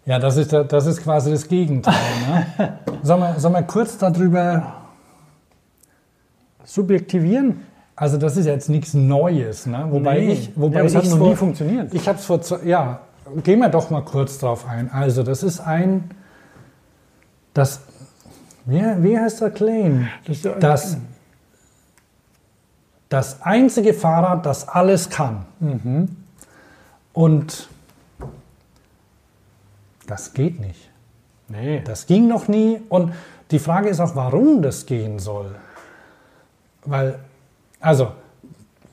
Ja, 0.06 0.20
das 0.20 0.38
ist, 0.38 0.52
da- 0.52 0.64
das 0.64 0.86
ist 0.86 1.02
quasi 1.04 1.32
das 1.32 1.48
Gegenteil. 1.48 1.94
Ne? 2.58 2.80
Sollen, 3.04 3.22
wir, 3.22 3.40
sollen 3.40 3.54
wir 3.54 3.64
kurz 3.64 3.98
darüber 3.98 4.74
Subjektivieren? 6.66 7.62
Also 7.96 8.18
das 8.18 8.38
ist 8.38 8.46
jetzt 8.46 8.70
nichts 8.70 8.94
Neues, 8.94 9.66
ne? 9.66 9.86
Wobei 9.90 10.20
Nee. 10.20 10.32
ich, 10.34 10.52
wobei 10.56 10.80
Ja, 10.80 10.86
ich 10.86 10.96
hat 10.96 11.06
noch 11.06 11.18
vor- 11.18 11.30
nie 11.30 11.36
funktioniert. 11.36 11.94
Ich 11.94 12.08
habe 12.08 12.18
es 12.18 12.26
vor, 12.26 12.42
zwei- 12.42 12.64
ja, 12.66 13.02
gehen 13.44 13.60
wir 13.60 13.70
doch 13.70 13.90
mal 13.90 14.02
kurz 14.04 14.38
drauf 14.40 14.66
ein. 14.68 14.90
Also 14.92 15.24
das 15.24 15.44
ist 15.44 15.60
ein, 15.60 16.10
das, 17.54 17.82
wie, 18.66 18.82
wie 19.00 19.18
heißt 19.20 19.42
der 19.42 19.50
Claim? 19.52 20.08
Das, 20.26 20.42
Das, 20.60 20.98
das 23.10 23.42
einzige 23.42 23.94
Fahrrad, 23.94 24.46
das 24.46 24.68
alles 24.68 25.10
kann. 25.10 25.46
Mhm. 25.60 26.16
Und 27.12 27.68
das 30.08 30.34
geht 30.34 30.60
nicht. 30.60 30.90
nee. 31.50 31.82
Das 31.84 32.08
ging 32.08 32.28
noch 32.28 32.48
nie. 32.48 32.82
Und 32.90 33.14
die 33.52 33.60
Frage 33.60 33.90
ist 33.90 34.00
auch, 34.00 34.16
warum 34.16 34.62
das 34.62 34.86
gehen 34.86 35.20
soll. 35.20 35.56
Weil, 36.86 37.20
also, 37.80 38.12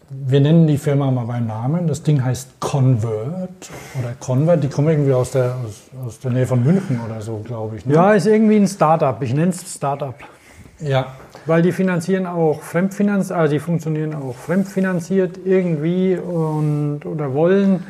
wir 0.08 0.40
nennen 0.40 0.66
die 0.66 0.78
Firma 0.78 1.10
mal 1.10 1.24
beim 1.24 1.46
Namen. 1.46 1.86
Das 1.86 2.02
Ding 2.02 2.22
heißt 2.24 2.60
Convert 2.60 3.70
oder 3.98 4.14
Convert. 4.18 4.62
Die 4.62 4.68
kommen 4.68 4.88
irgendwie 4.88 5.12
aus 5.12 5.32
der, 5.32 5.56
aus, 5.64 5.82
aus 6.06 6.18
der 6.20 6.30
Nähe 6.30 6.46
von 6.46 6.62
München 6.62 7.00
oder 7.04 7.20
so, 7.20 7.38
glaube 7.38 7.76
ich. 7.76 7.86
Ne? 7.86 7.94
Ja, 7.94 8.12
ist 8.12 8.26
irgendwie 8.26 8.56
ein 8.56 8.68
Startup. 8.68 9.20
Ich 9.22 9.34
nenne 9.34 9.50
es 9.50 9.74
Startup. 9.74 10.14
ja. 10.80 11.14
Weil 11.46 11.62
die 11.62 11.72
finanzieren 11.72 12.26
auch 12.26 12.62
fremdfinanziert, 12.62 13.38
also 13.38 13.52
die 13.52 13.60
funktionieren 13.60 14.14
auch 14.14 14.34
fremdfinanziert 14.34 15.38
irgendwie 15.44 16.16
und 16.16 17.06
oder 17.06 17.34
wollen, 17.34 17.84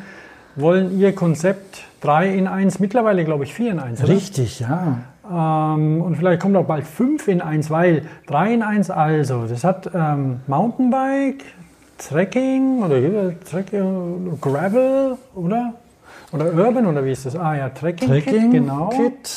wollen 0.55 0.97
ihr 0.99 1.13
Konzept 1.15 1.83
3 2.01 2.33
in 2.33 2.47
1, 2.47 2.79
mittlerweile 2.79 3.25
glaube 3.25 3.45
ich 3.45 3.53
4 3.53 3.71
in 3.71 3.79
1. 3.79 4.03
oder? 4.03 4.09
Richtig, 4.09 4.59
ja. 4.59 4.99
Ähm, 5.29 6.01
und 6.01 6.15
vielleicht 6.15 6.41
kommt 6.41 6.55
auch 6.55 6.65
bald 6.65 6.85
5 6.85 7.27
in 7.27 7.41
1, 7.41 7.69
weil 7.71 8.03
3 8.27 8.53
in 8.53 8.61
1 8.61 8.89
also, 8.91 9.45
das 9.47 9.63
hat 9.63 9.89
ähm, 9.93 10.41
Mountainbike, 10.47 11.43
Trekking 11.97 12.83
oder 12.83 13.33
Trekking, 13.49 14.39
Gravel, 14.39 15.17
oder? 15.35 15.73
Oder 16.31 16.53
Urban 16.53 16.85
oder 16.85 17.03
wie 17.05 17.11
ist 17.11 17.25
das? 17.25 17.35
Ah 17.35 17.55
ja, 17.55 17.69
Trekking, 17.69 18.07
Trekking, 18.07 18.41
Kit, 18.41 18.51
genau. 18.51 18.89
Kit. 18.89 19.29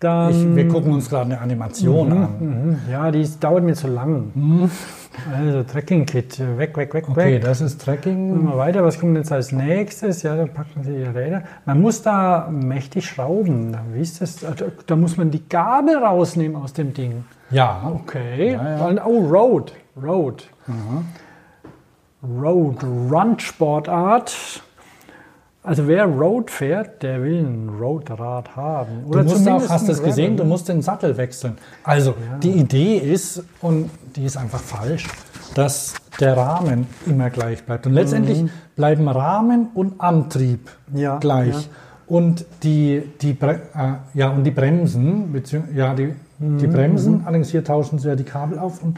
Dann, 0.00 0.30
Ich, 0.30 0.56
wir 0.56 0.68
gucken 0.68 0.92
uns 0.92 1.10
gerade 1.10 1.24
eine 1.24 1.40
Animation 1.40 2.12
an. 2.12 2.28
Mhm, 2.38 2.78
Ja, 2.90 3.10
die 3.10 3.20
ist- 3.22 3.42
dauert 3.42 3.64
mir 3.64 3.74
zu 3.74 3.88
lang. 3.88 4.30
Also 5.36 5.64
Trekking-Kit, 5.64 6.38
weg, 6.56 6.76
weg, 6.76 6.94
weg, 6.94 7.08
Okay, 7.08 7.34
weg. 7.34 7.42
das 7.42 7.60
ist 7.60 7.80
Trekking. 7.82 8.30
Machen 8.44 8.48
wir 8.54 8.56
weiter, 8.58 8.84
was 8.84 9.00
kommt 9.00 9.16
jetzt 9.16 9.32
als 9.32 9.50
nächstes? 9.50 10.22
Ja, 10.22 10.36
da 10.36 10.46
packen 10.46 10.84
Sie 10.84 10.92
die 10.92 11.02
Räder. 11.02 11.42
Man 11.66 11.80
muss 11.80 12.02
da 12.02 12.48
mächtig 12.48 13.06
schrauben. 13.06 13.76
Wie 13.92 14.00
ist 14.00 14.20
das? 14.22 14.36
Da- 14.86 14.94
muss 14.96 15.16
man 15.16 15.32
die 15.32 15.48
Gabel 15.48 15.96
rausnehmen 15.96 16.56
aus 16.62 16.72
dem 16.74 16.94
Ding. 16.94 17.24
Ja, 17.50 17.90
Okay. 17.92 18.52
Ja, 18.52 18.70
ja. 18.70 18.78
Dann- 18.86 19.00
Oh, 19.04 19.26
Road. 19.28 19.72
Road. 20.00 20.48
Road. 22.22 22.84
Run-Sportart. 22.84 24.62
Also 25.68 25.86
wer 25.86 26.06
Road 26.06 26.50
fährt, 26.50 27.02
der 27.02 27.22
will 27.22 27.40
ein 27.40 27.68
Roadrad 27.78 28.56
haben. 28.56 29.04
Du 29.10 29.22
musst 29.22 29.46
auch, 29.46 29.68
hast 29.68 29.86
es 29.90 30.02
gesehen, 30.02 30.34
du 30.34 30.44
musst 30.44 30.66
den 30.68 30.80
Sattel 30.80 31.14
wechseln. 31.18 31.58
Also, 31.84 32.14
die 32.42 32.52
Idee 32.52 32.96
ist, 32.96 33.44
und 33.60 33.90
die 34.16 34.24
ist 34.24 34.38
einfach 34.38 34.60
falsch, 34.60 35.06
dass 35.54 35.94
der 36.20 36.38
Rahmen 36.38 36.86
immer 37.04 37.28
gleich 37.28 37.62
bleibt. 37.64 37.86
Und 37.86 37.92
letztendlich 37.92 38.46
bleiben 38.76 39.08
Rahmen 39.08 39.68
und 39.74 40.00
Antrieb 40.00 40.70
Ja, 40.94 41.18
gleich. 41.18 41.54
ja. 41.54 41.68
Und 42.06 42.46
die, 42.62 43.02
die, 43.20 43.34
Bre 43.34 43.60
äh, 43.74 44.18
ja, 44.18 44.30
und 44.30 44.44
die 44.44 44.50
Bremsen, 44.50 45.34
ja, 45.74 45.94
die, 45.94 46.14
die 46.38 46.66
Bremsen, 46.66 47.24
allerdings 47.26 47.50
hier 47.50 47.62
tauschen 47.62 47.98
sie 47.98 48.08
ja 48.08 48.16
die 48.16 48.24
Kabel 48.24 48.58
auf. 48.58 48.82
Und 48.82 48.96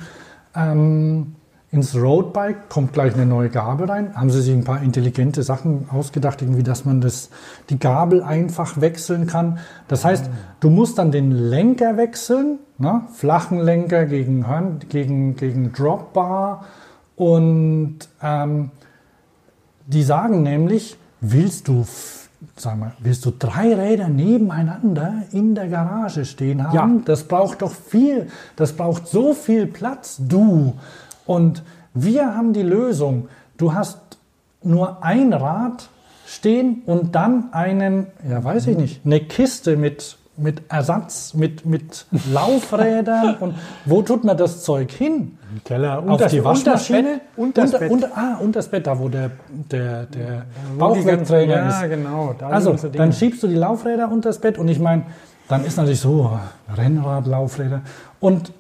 ähm, 0.55 1.35
ins 1.73 1.95
Roadbike 1.95 2.69
kommt 2.69 2.93
gleich 2.93 3.15
eine 3.15 3.27
neue 3.27 3.49
Gabel 3.49 3.89
rein. 3.89 4.17
Haben 4.17 4.31
sie 4.31 4.43
sich 4.43 4.53
ein 4.53 4.65
paar 4.65 4.83
intelligente 4.83 5.45
Sachen 5.45 5.89
ausgedacht, 5.91 6.43
irgendwie, 6.43 6.65
dass 6.65 6.85
man 6.85 7.01
das, 7.01 7.31
die 7.69 7.79
Gabel 7.79 8.25
einfach 8.25 8.81
wechseln 8.81 9.29
kann. 9.29 9.59
Das 9.87 10.05
heißt, 10.05 10.29
du 10.59 10.69
musst 10.69 10.99
dann 10.99 11.13
den 11.13 11.31
Lenker 11.31 11.97
wechseln, 11.97 12.59
ne? 12.79 13.03
flachen 13.13 13.61
Lenker 13.61 14.07
gegen, 14.07 14.45
gegen, 14.89 15.37
gegen 15.37 15.73
Dropbar. 15.73 16.65
Und 17.15 17.99
ähm, 18.21 18.71
die 19.87 20.03
sagen 20.03 20.43
nämlich, 20.43 20.97
willst 21.21 21.69
du, 21.69 21.87
sag 22.57 22.79
mal, 22.79 22.95
willst 22.99 23.25
du 23.27 23.31
drei 23.31 23.75
Räder 23.75 24.09
nebeneinander 24.09 25.23
in 25.31 25.55
der 25.55 25.69
Garage 25.69 26.25
stehen 26.25 26.65
haben? 26.65 26.75
Ja. 26.75 26.91
Das 27.05 27.25
braucht 27.25 27.63
doch 27.63 27.73
viel, 27.73 28.27
das 28.57 28.73
braucht 28.73 29.07
so 29.07 29.35
viel 29.35 29.67
Platz, 29.67 30.17
du. 30.19 30.75
Und 31.31 31.63
wir 31.95 32.35
haben 32.35 32.53
die 32.53 32.63
Lösung. 32.63 33.29
Du 33.57 33.73
hast 33.73 33.99
nur 34.65 35.05
ein 35.05 35.33
Rad 35.33 35.89
stehen 36.27 36.83
und 36.87 37.15
dann 37.15 37.53
einen, 37.53 38.09
ja 38.29 38.43
weiß 38.43 38.67
ich 38.67 38.77
nicht, 38.77 39.07
eine 39.07 39.21
Kiste 39.21 39.77
mit 39.77 40.17
mit 40.37 40.63
Ersatz, 40.71 41.35
mit, 41.35 41.67
mit 41.67 42.07
Laufrädern 42.33 43.35
und 43.41 43.55
wo 43.85 44.01
tut 44.01 44.25
man 44.25 44.39
das 44.39 44.63
Zeug 44.65 44.91
hin? 44.91 45.37
Im 45.55 45.63
Keller, 45.65 45.99
Auf 45.99 46.05
unter- 46.07 46.27
die 46.29 46.43
Waschmaschine? 46.43 47.21
Unter 47.37 47.63
das 47.63 47.79
Bett. 47.79 47.91
Unter, 47.93 48.09
ah, 48.15 48.39
unter 48.41 48.59
das 48.61 48.69
Bett, 48.69 48.87
da 48.87 48.99
wo 48.99 49.11
der, 49.11 49.31
der, 49.71 50.05
der 50.07 50.45
Bauchwegträger 50.79 51.57
Ja, 51.59 51.69
ist. 51.83 51.91
genau. 51.91 52.35
Da 52.39 52.49
Also, 52.49 52.75
dann 52.91 53.13
schiebst 53.13 53.43
du 53.43 53.49
die 53.49 53.55
Laufräder 53.57 54.11
unter 54.11 54.31
das 54.31 54.39
Bett 54.39 54.57
und 54.57 54.69
ich 54.69 54.79
meine, 54.79 55.03
dann 55.49 55.63
ist 55.65 55.77
natürlich 55.77 56.01
so 56.01 56.31
Rennrad-Laufräder 56.75 57.83
und 58.21 58.53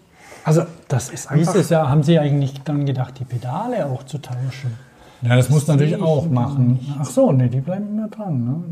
also 0.45 0.62
das 0.88 1.11
ist 1.11 1.30
Wie 1.32 1.41
ist 1.41 1.49
einfach... 1.49 1.61
es 1.61 1.70
ja, 1.70 1.88
haben 1.88 2.03
Sie 2.03 2.18
eigentlich 2.18 2.61
dann 2.62 2.86
gedacht, 2.86 3.18
die 3.18 3.24
Pedale 3.24 3.86
auch 3.86 4.03
zu 4.05 4.18
tauschen? 4.18 4.76
Ja, 5.22 5.36
das 5.36 5.51
muss 5.51 5.66
natürlich 5.66 6.01
auch 6.01 6.28
machen. 6.28 6.80
Ach 6.99 7.05
so, 7.05 7.30
nee, 7.32 7.49
die 7.49 7.61
bleiben 7.61 7.88
immer 7.99 8.09
dran. 8.09 8.45
Ne? 8.45 8.62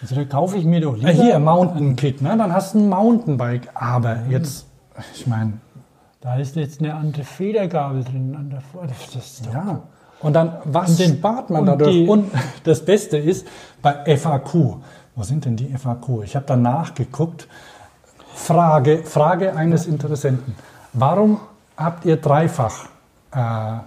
Also 0.00 0.14
da 0.14 0.24
kaufe 0.24 0.56
ich 0.56 0.64
mir 0.64 0.80
doch 0.80 0.96
lieber. 0.96 1.10
Ja, 1.10 1.22
hier, 1.22 1.38
Mountain 1.38 1.96
Kit, 1.96 2.22
ne? 2.22 2.34
dann 2.36 2.52
hast 2.52 2.74
du 2.74 2.78
ein 2.78 2.88
Mountainbike. 2.88 3.68
Aber 3.74 4.20
jetzt, 4.30 4.66
ich 5.14 5.26
meine, 5.26 5.54
Da 6.22 6.36
ist 6.36 6.56
jetzt 6.56 6.80
eine 6.80 6.94
andere 6.94 7.24
Federgabel 7.24 8.02
drin 8.04 8.34
an 8.38 8.48
der 8.50 8.60
Vor 8.62 8.86
das 8.86 9.14
ist 9.14 9.46
doch 9.46 9.52
ja. 9.52 9.80
Und 10.20 10.32
dann, 10.32 10.56
was 10.64 10.90
Und 10.90 10.98
den- 10.98 11.16
spart 11.18 11.50
man 11.50 11.60
und 11.60 11.66
dadurch? 11.66 11.90
die- 11.92 12.08
und 12.08 12.30
das 12.64 12.82
Beste 12.84 13.18
ist, 13.18 13.46
bei 13.82 14.16
FAQ, 14.16 14.78
wo 15.14 15.22
sind 15.22 15.44
denn 15.44 15.56
die 15.56 15.68
FAQ? 15.76 16.22
Ich 16.24 16.34
habe 16.36 16.46
da 16.46 16.56
nachgeguckt. 16.56 17.48
Frage, 18.34 19.02
Frage 19.04 19.54
eines 19.56 19.86
Interessenten. 19.86 20.54
Warum 20.98 21.40
habt 21.76 22.06
ihr 22.06 22.16
dreifach 22.16 22.86
äh, 23.30 23.78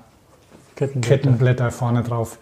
Kettenblätter. 0.75 1.15
Kettenblätter 1.15 1.71
vorne 1.71 2.03
drauf. 2.03 2.37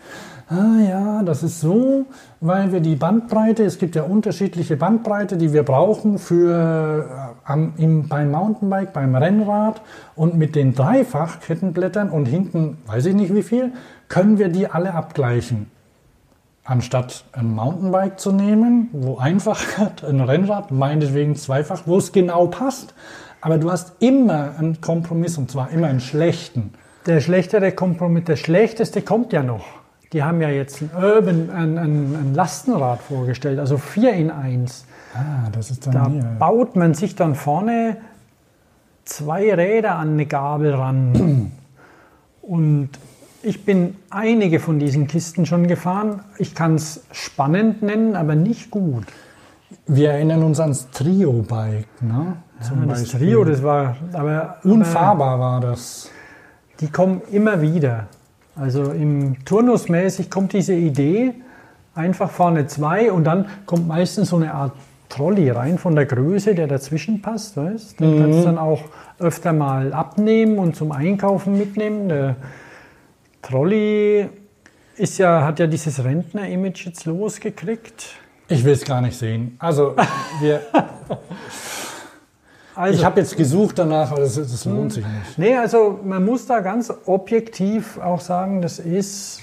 Ah 0.49 0.80
ja, 0.80 1.24
das 1.24 1.41
ist 1.43 1.59
so, 1.59 2.05
weil 2.39 2.72
wir 2.72 2.82
die 2.82 2.95
Bandbreite, 2.95 3.63
es 3.63 3.80
gibt 3.80 3.95
ja 3.95 4.03
unterschiedliche 4.03 4.78
Bandbreite, 4.78 5.38
die 5.38 5.51
wir 5.51 5.63
brauchen 5.63 6.20
für 6.20 7.36
äh, 7.45 7.51
am, 7.51 7.74
im, 7.78 8.07
beim 8.07 8.32
Mountainbike, 8.32 8.93
beim 8.93 9.15
Rennrad 9.15 9.82
und 10.15 10.36
mit 10.38 10.55
den 10.55 10.74
dreifach 10.74 11.39
Kettenblättern 11.39 12.09
und 12.09 12.28
hinten, 12.28 12.78
weiß 12.88 13.07
ich 13.07 13.15
nicht 13.15 13.34
wie 13.34 13.43
viel, 13.43 13.74
können 14.07 14.38
wir 14.38 14.49
die 14.49 14.68
alle 14.68 14.93
abgleichen. 14.93 15.70
Anstatt 16.63 17.26
ein 17.32 17.55
Mountainbike 17.55 18.20
zu 18.20 18.32
nehmen, 18.32 18.89
wo 18.91 19.18
einfach 19.18 19.78
hat, 19.78 20.03
ein 20.07 20.22
Rennrad, 20.22 20.72
meinetwegen 20.72 21.36
zweifach, 21.36 21.84
wo 21.86 21.97
es 21.97 22.11
genau 22.11 22.47
passt. 22.47 22.93
Aber 23.48 23.58
du 23.60 23.72
hast 23.72 23.93
immer 24.02 24.56
einen 24.60 24.82
Kompromiss 24.82 25.38
und 25.38 25.50
zwar 25.50 25.70
immer 25.70 25.88
einen 25.88 26.02
schlechten. 26.02 26.74
Der 27.06 27.22
schlechtere 27.22 27.72
Kompromiss, 27.72 28.26
der 28.26 28.36
schlechteste 28.36 29.02
kommt 29.02 29.32
ja 29.32 29.41
noch. 29.41 29.64
Die 30.12 30.22
haben 30.22 30.41
ja 30.41 30.50
jetzt 30.50 30.82
ein 30.82 30.89
Urban, 30.93 31.50
ein, 31.50 31.78
ein, 31.78 32.16
ein 32.16 32.34
Lastenrad 32.36 33.02
vorgestellt, 33.02 33.60
also 33.60 33.78
4 33.78 34.12
in 34.16 34.32
1. 34.32 34.84
Ah, 35.16 35.50
das 35.54 35.72
ist 35.72 35.88
dann 35.88 35.93
Da 35.93 36.10
hier. 36.10 36.24
baut 36.38 36.76
man 36.76 36.93
sich 36.93 37.16
dann 37.16 37.36
vorne 37.36 37.95
zwei 39.06 39.54
Räder 39.54 39.95
an 39.95 40.10
eine 40.10 40.26
Gabel 40.26 40.74
ran. 40.74 41.54
Und 42.41 42.89
ich 43.43 43.64
bin 43.64 43.95
einige 44.10 44.60
von 44.60 44.78
diesen 44.78 45.08
Kisten 45.08 45.45
schon 45.45 45.68
gefahren. 45.68 46.20
Ich 46.38 46.54
kann 46.54 46.76
es 46.76 47.06
spannend 47.14 47.82
nennen, 47.82 48.18
aber 48.18 48.36
nicht 48.36 48.72
gut. 48.72 49.06
Wir 49.86 50.12
erinnern 50.12 50.43
uns 50.43 50.60
ans 50.60 50.89
Trio-Bike, 50.91 52.02
ne? 52.02 52.36
Zum 52.62 52.88
das 52.88 53.01
Beispiel. 53.01 53.20
Trio, 53.20 53.43
das 53.43 53.64
war 53.64 53.95
aber 54.14 54.32
aber 54.32 54.58
Unfahrbar 54.64 55.39
war 55.39 55.62
das. 55.62 56.10
die 56.80 56.88
kommen 56.89 57.22
immer 57.32 57.62
wieder. 57.62 58.08
Also 58.55 58.91
im 58.91 59.43
Turnusmäßig 59.45 60.32
kommt 60.32 60.53
diese 60.53 60.74
Idee, 60.74 61.36
einfach 61.93 62.32
vorne 62.32 62.66
zwei 62.68 63.12
und 63.12 63.24
dann 63.24 63.45
kommt 63.66 63.88
meistens 63.88 64.30
so 64.30 64.38
eine 64.38 64.53
Art 64.53 64.74
Trolley 65.10 65.49
rein 65.49 65.78
von 65.78 65.95
der 65.95 66.05
Größe, 66.05 66.55
der 66.55 66.68
dazwischen 66.68 67.22
passt. 67.22 67.55
Weißt? 67.55 67.99
Den 67.99 68.20
kannst 68.20 68.39
du 68.39 68.43
dann 68.43 68.58
auch 68.58 68.82
öfter 69.20 69.53
mal 69.53 69.93
abnehmen 69.93 70.58
und 70.58 70.76
zum 70.76 70.91
Einkaufen 70.91 71.58
mitnehmen. 71.58 72.10
Der 72.10 72.36
Trolley 73.41 74.30
ist 74.97 75.18
ja, 75.18 75.43
hat 75.45 75.60
ja 75.60 75.68
dieses 75.68 76.03
Rentner-Image 76.03 76.88
jetzt 76.88 77.05
losgekriegt. 77.05 78.08
Ich 78.49 78.64
will 78.64 78.74
es 78.74 78.86
gar 78.86 79.01
nicht 79.01 79.18
sehen. 79.18 79.55
Also, 79.60 79.95
wir, 80.41 80.62
Also, 82.78 82.99
ich 82.99 83.03
habe 83.05 83.19
jetzt 83.19 83.36
gesucht 83.36 83.80
danach, 83.80 84.11
aber 84.11 84.21
das, 84.21 84.36
das 84.36 84.65
lohnt 84.65 84.93
sich 84.93 85.03
nicht. 85.05 85.38
nee, 85.38 85.55
also 85.57 85.99
man 86.03 86.23
muss 86.23 86.45
da 86.45 86.59
ganz 86.59 86.93
objektiv 87.05 87.97
auch 87.99 88.21
sagen, 88.21 88.61
das 88.61 88.78
ist 88.80 89.41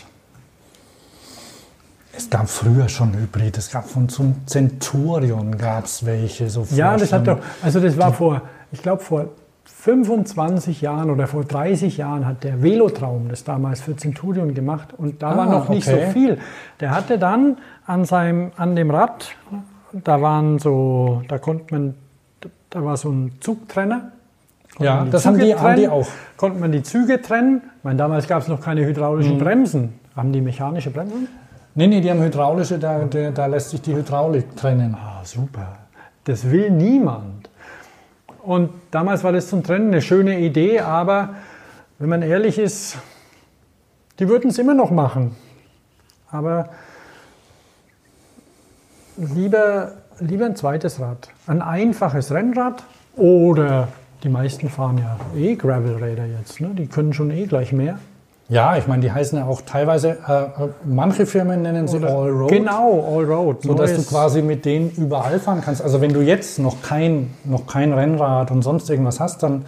Es 2.16 2.30
gab 2.30 2.48
früher 2.48 2.88
schon 2.88 3.12
Hybrid. 3.14 3.58
Es 3.58 3.70
gab 3.70 3.88
von 3.88 4.08
zum 4.08 4.46
Centurion 4.46 5.58
gab 5.58 5.86
es 5.86 6.06
welche. 6.06 6.48
So 6.48 6.64
Ja, 6.70 6.96
das 6.96 7.12
hat 7.12 7.26
doch, 7.26 7.38
also 7.62 7.80
das 7.80 7.98
war 7.98 8.12
vor, 8.12 8.42
ich 8.70 8.82
glaube 8.82 9.02
vor 9.02 9.26
25 9.64 10.80
Jahren 10.80 11.10
oder 11.10 11.26
vor 11.26 11.44
30 11.44 11.96
Jahren 11.96 12.24
hat 12.26 12.44
der 12.44 12.62
Velotraum 12.62 13.28
das 13.28 13.44
damals 13.44 13.80
für 13.80 13.96
Centurion 13.96 14.54
gemacht 14.54 14.88
und 14.96 15.22
da 15.22 15.36
war 15.36 15.46
Ah, 15.48 15.50
noch 15.50 15.68
nicht 15.68 15.88
okay. 15.88 16.06
so 16.06 16.12
viel. 16.12 16.38
Der 16.80 16.90
hatte 16.92 17.18
dann 17.18 17.58
an 17.86 18.04
seinem, 18.04 18.52
an 18.56 18.76
dem 18.76 18.90
Rad, 18.90 19.34
da 19.92 20.22
waren 20.22 20.58
so, 20.58 21.22
da 21.28 21.38
konnte 21.38 21.74
man, 21.74 21.94
da 22.74 22.84
war 22.84 22.96
so 22.96 23.08
ein 23.10 23.32
Zugtrenner. 23.40 24.10
Konnte 24.72 24.84
Ja, 24.84 25.04
das 25.04 25.24
haben 25.24 25.34
Züge 25.36 25.46
die, 25.46 25.54
haben 25.54 25.76
die 25.76 25.82
trennen, 25.86 25.92
auch. 25.92 26.06
Konnte 26.36 26.58
man 26.58 26.72
die 26.72 26.82
Züge 26.82 27.22
trennen. 27.22 27.62
Ich 27.78 27.84
meine, 27.84 27.96
damals 27.96 28.26
gab 28.26 28.42
es 28.42 28.48
noch 28.48 28.60
keine 28.60 28.84
hydraulischen 28.84 29.36
Mhm. 29.36 29.38
Bremsen. 29.38 30.00
Haben 30.16 30.32
die 30.32 30.40
mechanische 30.40 30.90
Bremsen? 30.90 31.28
Nee, 31.76 31.86
nee, 31.86 32.00
die 32.00 32.10
haben 32.10 32.20
hydraulische, 32.20 32.78
da, 32.78 33.04
da, 33.04 33.30
da 33.30 33.46
lässt 33.46 33.70
sich 33.70 33.80
die 33.80 33.94
Hydraulik 33.94 34.56
trennen. 34.56 34.94
Ah, 34.96 35.24
super. 35.24 35.78
Das 36.24 36.50
will 36.50 36.70
niemand. 36.70 37.48
Und 38.42 38.70
damals 38.90 39.22
war 39.24 39.32
das 39.32 39.48
zum 39.48 39.62
Trennen 39.62 39.88
eine 39.88 40.02
schöne 40.02 40.38
Idee, 40.40 40.80
aber 40.80 41.30
wenn 41.98 42.08
man 42.08 42.22
ehrlich 42.22 42.58
ist, 42.58 42.96
die 44.18 44.28
würden 44.28 44.50
es 44.50 44.58
immer 44.58 44.74
noch 44.74 44.90
machen. 44.90 45.34
Aber 46.30 46.68
lieber, 49.16 49.92
lieber 50.20 50.46
ein 50.46 50.56
zweites 50.56 51.00
Rad. 51.00 51.28
Ein 51.46 51.62
einfaches 51.62 52.32
Rennrad 52.32 52.82
oder 53.16 53.88
die 54.22 54.28
meisten 54.28 54.68
fahren 54.68 54.98
ja 54.98 55.16
eh 55.38 55.54
Gravelräder 55.54 56.26
jetzt. 56.26 56.60
Ne? 56.60 56.70
Die 56.74 56.86
können 56.86 57.12
schon 57.12 57.30
eh 57.30 57.46
gleich 57.46 57.72
mehr. 57.72 57.98
Ja, 58.48 58.76
ich 58.76 58.86
meine, 58.86 59.00
die 59.00 59.10
heißen 59.10 59.38
ja 59.38 59.46
auch 59.46 59.62
teilweise, 59.62 60.18
äh, 60.28 60.64
äh, 60.64 60.68
manche 60.84 61.24
Firmen 61.24 61.62
nennen 61.62 61.88
sie 61.88 61.96
Allroad. 61.96 62.50
Genau, 62.50 63.16
Allroad. 63.16 63.62
So 63.62 63.72
dass 63.72 63.94
du 63.94 64.02
quasi 64.02 64.42
mit 64.42 64.66
denen 64.66 64.90
überall 64.90 65.40
fahren 65.40 65.62
kannst. 65.64 65.80
Also 65.80 66.00
wenn 66.02 66.12
du 66.12 66.20
jetzt 66.20 66.58
noch 66.58 66.82
kein, 66.82 67.30
noch 67.44 67.66
kein 67.66 67.92
Rennrad 67.94 68.50
und 68.50 68.62
sonst 68.62 68.90
irgendwas 68.90 69.18
hast, 69.18 69.42
dann, 69.42 69.64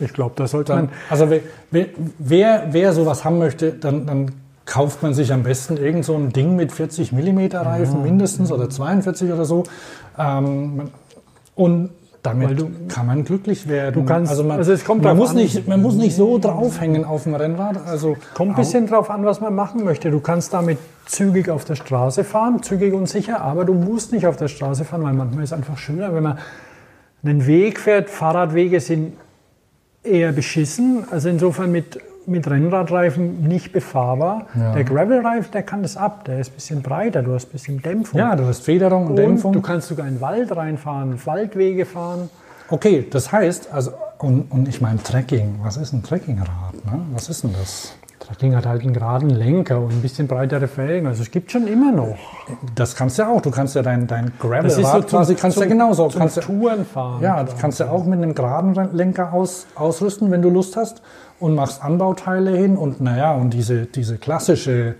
Ich 0.00 0.12
glaube, 0.12 0.32
da 0.34 0.48
sollte 0.48 0.72
dann 0.72 0.86
man. 0.86 0.94
also 1.08 1.30
wer, 1.30 1.40
wer, 1.70 1.86
wer, 2.18 2.66
wer 2.70 2.92
sowas 2.94 3.24
haben 3.24 3.38
möchte, 3.38 3.72
dann, 3.72 4.06
dann 4.06 4.32
kauft 4.66 5.02
man 5.02 5.14
sich 5.14 5.32
am 5.32 5.42
besten 5.42 5.76
irgend 5.76 6.04
so 6.04 6.14
ein 6.14 6.30
Ding 6.32 6.56
mit 6.56 6.70
40 6.72 7.12
mm 7.12 7.56
Reifen 7.56 8.02
mindestens 8.02 8.52
oder 8.52 8.70
42 8.70 9.32
oder 9.32 9.44
so. 9.44 9.64
Ähm, 10.18 10.90
und 11.54 11.90
damit 12.22 12.60
du- 12.60 12.70
kann 12.88 13.06
man 13.06 13.24
glücklich 13.24 13.66
werden. 13.66 14.04
Kannst- 14.04 14.30
also 14.30 14.44
man, 14.44 14.58
also 14.58 14.72
es 14.72 14.84
kommt 14.84 15.02
man, 15.02 15.16
muss 15.16 15.30
an. 15.30 15.36
nicht, 15.36 15.66
man 15.66 15.80
muss 15.80 15.94
nicht 15.94 16.14
so 16.14 16.38
draufhängen 16.38 17.04
auf 17.06 17.22
dem 17.24 17.34
Rennrad. 17.34 17.78
Also 17.86 18.16
Kommt 18.34 18.50
ein 18.50 18.56
bisschen 18.56 18.86
drauf 18.86 19.08
an, 19.10 19.24
was 19.24 19.40
man 19.40 19.54
machen 19.54 19.84
möchte. 19.84 20.10
Du 20.10 20.20
kannst 20.20 20.52
damit 20.52 20.78
zügig 21.06 21.48
auf 21.48 21.64
der 21.64 21.76
Straße 21.76 22.22
fahren, 22.24 22.62
zügig 22.62 22.92
und 22.92 23.08
sicher, 23.08 23.40
aber 23.40 23.64
du 23.64 23.72
musst 23.74 24.12
nicht 24.12 24.26
auf 24.26 24.36
der 24.36 24.48
Straße 24.48 24.84
fahren, 24.84 25.02
weil 25.02 25.14
manchmal 25.14 25.44
ist 25.44 25.50
es 25.50 25.56
einfach 25.56 25.78
schöner, 25.78 26.14
wenn 26.14 26.22
man 26.22 26.38
einen 27.24 27.46
Weg 27.46 27.80
fährt. 27.80 28.10
Fahrradwege 28.10 28.80
sind 28.80 29.14
eher 30.02 30.32
beschissen, 30.32 31.04
also 31.10 31.28
insofern 31.30 31.72
mit, 31.72 32.00
mit 32.26 32.48
Rennradreifen 32.48 33.42
nicht 33.42 33.72
befahrbar. 33.72 34.46
Ja. 34.54 34.72
Der 34.74 34.84
Gravelreifen, 34.84 35.50
der 35.52 35.62
kann 35.62 35.82
das 35.82 35.96
ab, 35.96 36.24
der 36.24 36.40
ist 36.40 36.52
ein 36.52 36.54
bisschen 36.54 36.82
breiter, 36.82 37.22
du 37.22 37.34
hast 37.34 37.48
ein 37.48 37.52
bisschen 37.52 37.82
Dämpfung. 37.82 38.18
ja, 38.18 38.36
du 38.36 38.44
hast 38.44 38.64
Federung 38.64 39.04
und, 39.04 39.10
und 39.10 39.16
Dämpfung. 39.16 39.52
du 39.52 39.60
kannst 39.60 39.88
sogar 39.88 40.06
in 40.06 40.14
den 40.16 40.20
Wald 40.20 40.54
reinfahren, 40.54 41.18
Waldwege 41.26 41.86
fahren. 41.86 42.30
Okay, 42.68 43.06
das 43.10 43.32
heißt, 43.32 43.72
also, 43.72 43.92
und, 44.18 44.42
und 44.52 44.68
ich 44.68 44.80
meine 44.80 45.02
Trekking, 45.02 45.58
was 45.62 45.76
ist 45.76 45.92
ein 45.92 46.02
Trekkingrad? 46.02 46.74
Ne? 46.84 47.00
Was 47.12 47.28
ist 47.28 47.42
denn 47.42 47.52
das? 47.58 47.94
Trekking 48.20 48.54
hat 48.54 48.66
halt 48.66 48.82
einen 48.82 48.92
geraden 48.92 49.30
Lenker 49.30 49.80
und 49.80 49.90
ein 49.90 50.02
bisschen 50.02 50.28
breitere 50.28 50.68
Felgen, 50.68 51.08
also 51.08 51.22
es 51.22 51.30
gibt 51.30 51.50
schon 51.50 51.66
immer 51.66 51.90
noch. 51.90 52.16
Das 52.76 52.94
kannst 52.94 53.18
du 53.18 53.22
ja 53.22 53.28
auch. 53.28 53.40
Du 53.40 53.50
kannst 53.50 53.74
ja 53.74 53.82
dein, 53.82 54.06
dein 54.06 54.26
Das 54.26 54.36
ist 54.36 54.76
so 54.76 54.82
Gravelrad 54.82 55.08
zum, 55.08 55.18
quasi, 55.18 55.34
kannst 55.34 55.54
zum, 55.56 55.62
ja 55.64 55.68
genauso. 55.68 56.08
zum 56.10 56.20
Kannst 56.20 56.40
Touren 56.42 56.84
fahren. 56.84 57.22
ja, 57.22 57.42
das 57.42 57.56
kannst 57.58 57.80
du 57.80 57.90
auch 57.90 58.04
mit 58.04 58.22
einem 58.22 58.34
geraden 58.34 58.74
Lenker 58.92 59.32
aus, 59.32 59.66
ausrüsten, 59.74 60.30
wenn 60.30 60.42
du 60.42 60.50
Lust 60.50 60.76
hast 60.76 61.02
und 61.40 61.54
machst 61.54 61.82
Anbauteile 61.82 62.56
hin 62.56 62.76
und 62.76 63.00
naja, 63.00 63.32
und 63.34 63.50
diese, 63.50 63.86
diese 63.86 64.18
klassische 64.18 64.94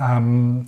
ähm, 0.00 0.66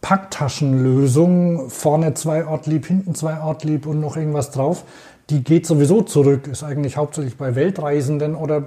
Packtaschenlösung, 0.00 1.70
vorne 1.70 2.14
zwei 2.14 2.46
Ortlieb, 2.46 2.86
hinten 2.86 3.14
zwei 3.14 3.40
Ortlieb 3.40 3.86
und 3.86 4.00
noch 4.00 4.16
irgendwas 4.16 4.50
drauf, 4.50 4.84
die 5.30 5.42
geht 5.44 5.66
sowieso 5.66 6.02
zurück. 6.02 6.48
Ist 6.48 6.64
eigentlich 6.64 6.96
hauptsächlich 6.96 7.36
bei 7.36 7.54
Weltreisenden 7.54 8.34
oder 8.34 8.64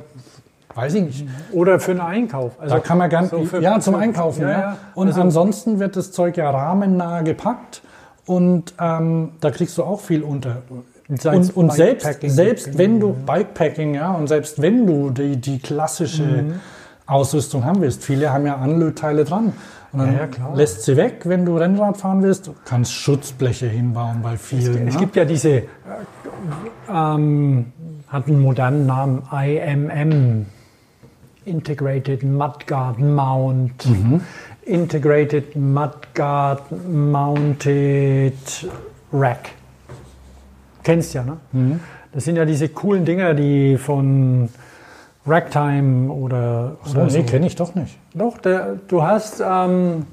weiß 0.73 0.93
ich 0.95 1.03
nicht. 1.03 1.27
Oder 1.51 1.79
für 1.79 1.91
einen 1.91 1.99
Einkauf. 2.01 2.53
Also 2.59 2.75
Da 2.75 2.79
kann 2.81 2.97
man 2.97 3.09
gern, 3.09 3.27
so 3.29 3.43
für- 3.45 3.61
ja, 3.61 3.79
zum 3.79 3.95
für- 3.95 3.99
Einkaufen. 3.99 4.41
Ja, 4.43 4.49
ja, 4.49 4.59
ja. 4.59 4.77
Und 4.95 5.07
Also- 5.07 5.21
ansonsten 5.21 5.79
wird 5.79 5.95
das 5.95 6.11
Zeug 6.11 6.37
ja 6.37 6.49
rahmennah 6.49 7.21
gepackt 7.21 7.81
und 8.25 8.73
ähm, 8.79 9.31
da 9.41 9.51
kriegst 9.51 9.77
du 9.77 9.83
auch 9.83 9.99
viel 10.01 10.23
unter. 10.23 10.57
Es 11.07 11.25
Und, 11.25 11.55
und 11.55 11.73
selbst, 11.73 12.19
selbst 12.21 12.77
wenn 12.77 12.99
du 12.99 13.13
Bikepacking, 13.13 13.93
ja, 13.95 14.11
und 14.13 14.27
selbst 14.27 14.61
wenn 14.61 14.87
du 14.87 15.11
die, 15.11 15.37
die 15.37 15.59
klassische 15.59 16.23
Mhm. 16.23 16.53
Ausrüstung 17.05 17.63
haben 17.63 17.81
willst, 17.81 18.03
viele 18.03 18.33
haben 18.33 18.47
ja 18.47 18.55
Anlötteile 18.55 19.23
dran. 19.25 19.53
Und 19.91 19.99
dann 19.99 20.13
Ja, 20.13 20.21
ja, 20.21 20.27
klar. 20.27 20.55
lässt 20.55 20.81
sie 20.83 20.97
weg, 20.97 21.21
wenn 21.25 21.45
du 21.45 21.55
Rennrad 21.57 21.97
fahren 21.97 22.23
willst. 22.23 22.47
Du 22.47 22.55
kannst 22.65 22.91
Schutzbleche 22.91 23.67
hinbauen 23.67 24.21
bei 24.23 24.35
vielen. 24.37 24.87
Es 24.87 24.95
ne? 24.95 24.99
gibt 24.99 25.15
ja 25.15 25.23
diese, 25.25 25.49
äh, 25.49 25.63
ähm, 26.89 27.71
hat 28.07 28.27
einen 28.27 28.41
modernen 28.41 28.87
Namen, 28.87 29.21
IMM, 29.31 30.47
Integrated 31.45 32.23
Mudguard 32.23 32.97
Mount, 32.99 33.87
Integrated 34.63 35.55
Mudguard 35.55 36.63
Mounted 36.91 38.33
Rack. 39.13 39.49
Kennst 40.85 41.15
ja, 41.15 41.23
ne? 41.23 41.37
Das 42.13 42.23
sind 42.23 42.35
ja 42.35 42.45
diese 42.45 42.69
coolen 42.69 43.05
Dinger, 43.05 43.33
die 43.33 43.77
von 43.77 44.49
Racktime 45.25 46.11
oder, 46.11 46.77
so, 46.85 46.99
oder 46.99 47.11
nee, 47.11 47.23
kenne 47.23 47.47
ich 47.47 47.55
doch 47.55 47.73
nicht. 47.73 47.97
Doch, 48.13 48.37
der, 48.37 48.75
du 48.87 49.01
hast, 49.01 49.41
ähm, 49.43 50.05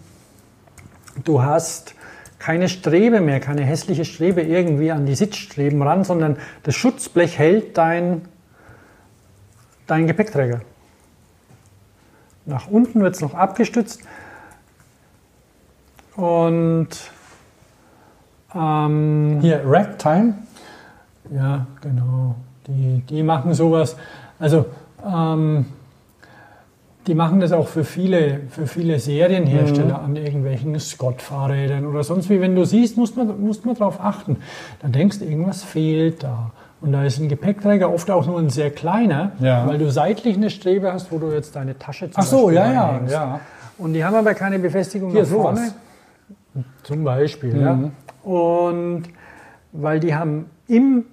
du 1.25 1.43
hast 1.43 1.95
keine 2.39 2.71
Strebe 2.71 3.21
mehr, 3.21 3.39
keine 3.39 3.63
hässliche 3.63 4.07
Strebe 4.07 4.41
irgendwie 4.41 4.91
an 4.91 5.05
die 5.05 5.15
Sitzstreben 5.15 5.83
ran, 5.83 6.05
sondern 6.05 6.39
das 6.63 6.75
Schutzblech 6.75 7.39
hält 7.39 7.77
dein, 7.77 8.23
dein 9.87 10.07
Gepäckträger. 10.07 10.63
Nach 12.47 12.67
unten 12.67 13.03
wird 13.03 13.15
es 13.15 13.21
noch 13.21 13.35
abgestützt 13.35 14.01
und 16.17 16.89
ähm, 18.55 19.39
Hier, 19.43 19.63
Ragtime. 19.67 20.35
Ja, 21.31 21.67
genau. 21.81 22.35
Die, 22.67 23.03
die 23.09 23.23
machen 23.23 23.55
sowas. 23.55 23.97
Also, 24.39 24.67
ähm, 25.07 25.67
die 27.09 27.15
machen 27.17 27.41
das 27.41 27.51
auch 27.51 27.67
für 27.67 27.85
viele, 27.85 28.43
für 28.49 28.67
viele 28.69 29.01
Serienhersteller 29.01 30.01
an 30.01 30.15
irgendwelchen 30.15 30.79
Scott-Fahrrädern 30.79 31.85
oder 31.87 32.05
sonst 32.05 32.31
wie. 32.31 32.41
Wenn 32.41 32.55
du 32.55 32.65
siehst, 32.65 32.97
musst 32.97 33.17
man, 33.17 33.41
musst 33.41 33.67
man 33.67 33.75
darauf 33.75 34.01
achten. 34.01 34.37
Dann 34.81 34.93
denkst 34.93 35.19
du, 35.19 35.25
irgendwas 35.25 35.65
fehlt 35.65 36.23
da. 36.23 36.53
Und 36.81 36.93
da 36.93 37.05
ist 37.05 37.19
ein 37.19 37.29
Gepäckträger 37.29 37.93
oft 37.93 38.11
auch 38.11 38.27
nur 38.27 38.39
ein 38.39 38.51
sehr 38.51 38.71
kleiner, 38.71 39.33
Ja. 39.41 39.67
weil 39.67 39.79
du 39.79 39.91
seitlich 39.91 40.37
eine 40.37 40.51
Strebe 40.51 40.93
hast, 40.93 41.11
wo 41.13 41.19
du 41.19 41.33
jetzt 41.33 41.57
deine 41.57 41.77
Tasche 41.79 42.11
zum 42.11 42.21
Ach 42.23 42.27
so, 42.27 42.37
Beispiel 42.47 42.55
ja, 42.55 42.73
ja, 42.73 43.01
ja. 43.09 43.41
Und 43.79 43.95
die 43.95 44.05
haben 44.05 44.15
aber 44.15 44.35
keine 44.35 44.59
Befestigung 44.61 45.11
Hier, 45.11 45.23
nach 45.23 45.29
vorne. 45.29 45.59
sowas. 46.55 46.65
Zum 46.85 47.03
Beispiel, 47.05 47.61
ja. 47.61 47.79
Und 48.29 49.05
weil 49.73 50.01
die 50.01 50.15
haben 50.15 50.47
im, 50.69 51.05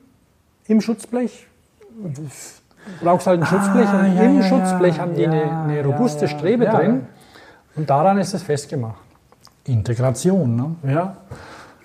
im 0.69 0.79
Schutzblech, 0.81 1.47
brauchst 3.01 3.27
halt 3.27 3.41
ein 3.41 3.45
Schutzblech, 3.45 3.87
Ah, 3.87 3.99
und 4.05 4.15
ja, 4.15 4.23
im 4.23 4.37
ja, 4.41 4.43
Schutzblech 4.47 4.95
ja. 4.95 5.01
haben 5.01 5.15
die 5.15 5.27
eine, 5.27 5.51
eine 5.63 5.85
robuste. 5.85 6.27
Strebe 6.27 6.65
drin 6.65 7.01
und 7.75 7.89
daran 7.89 8.17
ist 8.17 8.33
es 8.33 8.43
festgemacht. 8.43 8.99
Integration, 9.65 10.55
ne? 10.55 10.75
Ja, 10.91 11.17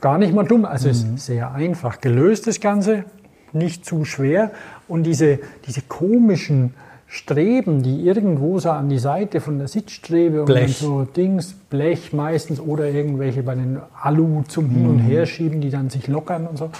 gar 0.00 0.18
nicht 0.18 0.32
mal 0.32 0.44
dumm. 0.44 0.64
Also 0.64 0.86
Mhm. 0.88 0.92
ist 0.92 1.26
sehr 1.26 1.52
einfach 1.52 2.00
gelöst, 2.00 2.46
das 2.46 2.60
Ganze, 2.60 3.04
nicht 3.52 3.84
zu 3.84 4.04
schwer. 4.04 4.50
Und 4.88 5.04
diese, 5.04 5.38
diese 5.66 5.82
komischen 5.82 6.74
Streben, 7.06 7.82
die 7.82 8.04
irgendwo 8.06 8.58
so 8.58 8.70
an 8.70 8.88
die 8.88 8.98
Seite 8.98 9.40
von 9.40 9.58
der 9.58 9.68
Sitzstrebe 9.68 10.40
und 10.40 10.46
Blech. 10.46 10.78
dann 10.80 10.88
so 10.88 11.04
Dings, 11.04 11.52
Blech 11.52 12.12
meistens 12.12 12.58
oder 12.58 12.86
irgendwelche 12.90 13.42
bei 13.42 13.54
den 13.54 13.78
Alu 14.02 14.42
zum 14.48 14.70
Hin 14.70 14.82
Mhm. 14.84 14.88
und 14.90 14.98
Her 15.00 15.26
schieben, 15.26 15.60
die 15.60 15.70
dann 15.70 15.90
sich 15.90 16.08
lockern 16.08 16.46
und 16.46 16.56
so. 16.58 16.70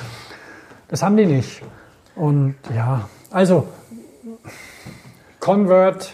Das 0.89 1.03
haben 1.03 1.17
die 1.17 1.27
nicht. 1.27 1.63
Und 2.17 2.55
ja, 2.75 3.09
also 3.31 3.67
Convert 5.41 6.13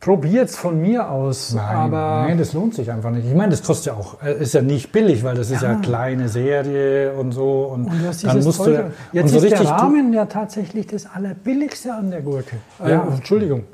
probiert's 0.00 0.56
von 0.56 0.80
mir 0.80 1.08
aus, 1.08 1.56
aber 1.56 2.24
nein, 2.26 2.36
das 2.36 2.52
lohnt 2.54 2.74
sich 2.74 2.90
einfach 2.90 3.10
nicht. 3.10 3.24
Ich 3.24 3.34
meine, 3.34 3.50
das 3.50 3.62
kostet 3.62 3.86
ja 3.86 3.92
auch, 3.94 4.20
äh, 4.22 4.42
ist 4.42 4.52
ja 4.52 4.60
nicht 4.60 4.90
billig, 4.90 5.22
weil 5.22 5.36
das 5.36 5.50
ist 5.50 5.62
ja, 5.62 5.76
kleine 5.76 6.28
Serie 6.28 7.12
und 7.12 7.30
so. 7.30 7.70
Und, 7.72 7.84
Und 7.84 7.92
du 7.92 8.26
dann 8.26 8.42
musst 8.42 8.58
du 8.58 8.64
Zeug- 8.64 8.74
ja- 8.74 8.82
und 8.84 8.92
Jetzt 9.12 9.30
so 9.30 9.36
ist 9.36 9.44
richtig 9.44 9.60
der 9.60 9.70
Rahmen 9.70 10.12
ja 10.12 10.26
tatsächlich 10.26 10.88
das 10.88 11.06
Allerbilligste 11.06 11.94
an 11.94 12.10
der 12.10 12.20
Gurke. 12.20 12.56
Ja. 12.80 13.04
Äh, 13.04 13.14
Entschuldigung. 13.14 13.64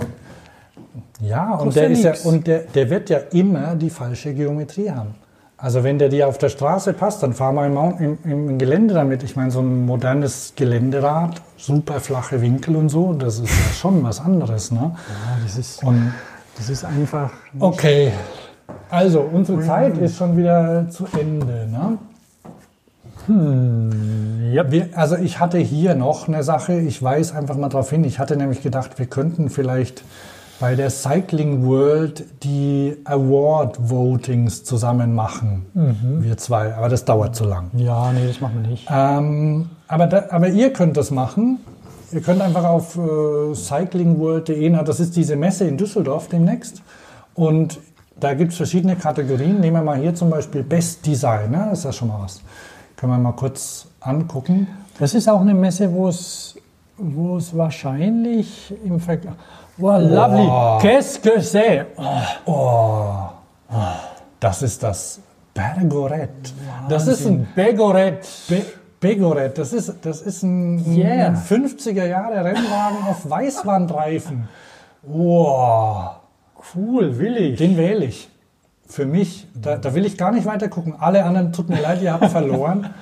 Ja, 1.21 1.55
und, 1.55 1.75
der, 1.75 1.85
ja 1.85 2.11
ist 2.11 2.25
ja, 2.25 2.31
und 2.31 2.47
der, 2.47 2.61
der 2.61 2.91
wird 2.91 3.09
ja 3.09 3.19
immer 3.33 3.75
die 3.75 3.91
falsche 3.91 4.35
Geometrie 4.35 4.91
haben. 4.91 5.15
Also 5.61 5.83
wenn 5.83 5.99
der 5.99 6.09
dir 6.09 6.29
auf 6.29 6.39
der 6.39 6.51
Straße 6.51 6.93
passt, 6.93 7.25
dann 7.25 7.33
fahr 7.33 7.53
mal 7.53 7.67
im, 7.67 8.17
im, 8.23 8.49
im 8.49 8.59
Gelände 8.59 8.95
damit. 8.95 9.25
Ich 9.25 9.35
meine, 9.35 9.51
so 9.51 9.59
ein 9.59 9.87
modernes 9.87 10.53
Geländerad, 10.55 11.43
super 11.57 11.99
flache 11.99 12.41
Winkel 12.41 12.77
und 12.77 12.89
so, 12.91 13.13
das 13.13 13.41
ist 13.41 13.51
ja 13.51 13.73
schon 13.75 14.05
was 14.05 14.21
anderes. 14.21 14.71
Ne? 14.71 14.93
Ja, 14.95 15.39
das 15.43 15.59
ist, 15.59 15.83
Und 15.83 16.15
das 16.57 16.71
ist 16.71 16.85
einfach. 16.85 17.33
okay, 17.59 18.13
also 18.89 19.21
unsere 19.21 19.61
Zeit 19.63 19.99
ist 19.99 20.17
schon 20.17 20.37
wieder 20.37 20.89
zu 20.91 21.07
Ende. 21.19 21.69
Ne? 21.69 21.99
Ja, 24.53 24.71
Wir, 24.71 24.91
also 24.95 25.17
ich 25.17 25.41
hatte 25.41 25.59
hier 25.59 25.97
noch 25.97 26.29
eine 26.29 26.45
Sache, 26.45 26.75
ich 26.79 27.03
weise 27.03 27.35
einfach 27.37 27.57
mal 27.57 27.69
darauf 27.69 27.91
hin. 27.91 28.05
Ich 28.05 28.21
hatte 28.21 28.37
nämlich 28.37 28.63
gedacht, 28.63 28.99
wir 28.99 29.07
könnten 29.07 29.51
vielleicht 29.51 30.05
bei 30.61 30.75
der 30.75 30.91
Cycling 30.91 31.67
World 31.67 32.25
die 32.43 32.97
Award 33.05 33.79
Votings 33.91 34.65
zusammen 34.65 35.15
machen. 35.15 35.67
Wir 36.21 36.37
zwei, 36.37 36.75
aber 36.75 36.89
das 36.89 37.05
dauert 37.05 37.37
zu 37.37 37.45
lang. 37.45 37.71
ja, 37.75 38.13
nee, 38.13 38.27
das 38.27 38.41
machen 38.41 38.63
wir 38.63 38.71
nicht. 38.71 38.87
Ähm, 38.91 39.71
aber, 39.87 40.07
da, 40.07 40.25
aber 40.31 40.49
ihr 40.49 40.73
könnt 40.73 40.97
das 40.97 41.11
machen. 41.11 41.59
Ihr 42.11 42.23
könnt 42.23 42.41
einfach 42.41 42.65
auf 42.65 42.97
äh, 42.97 43.55
cyclingworld.de, 43.55 44.71
na, 44.71 44.83
das 44.83 44.99
ist 44.99 45.15
diese 45.15 45.37
Messe 45.37 45.67
in 45.67 45.77
Düsseldorf 45.77 46.29
demnächst. 46.29 46.83
Und 47.35 47.79
da 48.19 48.35
gibt 48.35 48.53
es 48.53 48.57
verschiedene 48.57 48.97
Kategorien. 48.97 49.61
Nehmen 49.61 49.77
wir 49.77 49.83
mal 49.83 49.99
hier 49.99 50.15
zum 50.15 50.31
Beispiel 50.31 50.63
Best 50.63 51.07
Design. 51.07 51.51
Ne? 51.51 51.67
Das 51.71 51.81
ist 51.81 51.85
ja 51.85 51.93
schon 51.93 52.09
mal 52.09 52.21
was. 52.23 52.41
Können 52.97 53.13
wir 53.13 53.19
mal 53.19 53.33
kurz 53.33 53.87
angucken. 54.01 54.67
Das 54.99 55.15
ist 55.15 55.29
auch 55.29 55.41
eine 55.41 55.55
Messe, 55.55 55.93
wo 55.93 56.09
es, 56.09 56.57
wo 56.99 57.37
es 57.37 57.57
wahrscheinlich 57.57 58.75
im 58.85 58.99
Vergleich. 59.01 59.35
Wow, 59.77 60.01
lovely. 60.01 60.49
Qu'est-ce 60.81 61.21
que 61.21 61.41
c'est? 61.41 61.87
Oh, 62.47 63.29
Das 64.41 64.63
ist 64.63 64.83
das 64.83 65.21
Bergoret. 65.55 66.31
Das 66.89 67.07
ist 67.07 67.27
ein 67.27 67.47
Begoret. 67.55 68.27
Be 68.49 68.63
Begoret. 69.01 69.57
Das 69.59 69.73
ist, 69.73 69.95
das 70.03 70.23
ist 70.23 70.43
ein, 70.43 70.85
Yeah. 70.97 71.27
ein 71.29 71.37
50er 71.37 72.05
Jahre 72.07 72.45
Rennwagen 72.45 73.07
auf 73.09 73.29
Weißwandreifen. 73.31 74.49
Wow. 75.03 76.17
Cool, 76.75 77.17
will 77.19 77.37
ich. 77.37 77.59
Den 77.59 77.77
wähle 77.77 78.07
ich. 78.07 78.29
Für 78.89 79.07
mich, 79.07 79.47
da, 79.55 79.77
da 79.77 79.95
will 79.95 80.05
ich 80.07 80.17
gar 80.19 80.33
nicht 80.33 80.47
weiter 80.47 80.69
gucken. 80.69 80.95
Alle 80.99 81.23
anderen, 81.25 81.53
tut 81.53 81.69
mir 81.69 81.81
leid, 81.81 82.03
ihr 82.03 82.13
habt 82.13 82.27
verloren. 82.27 82.89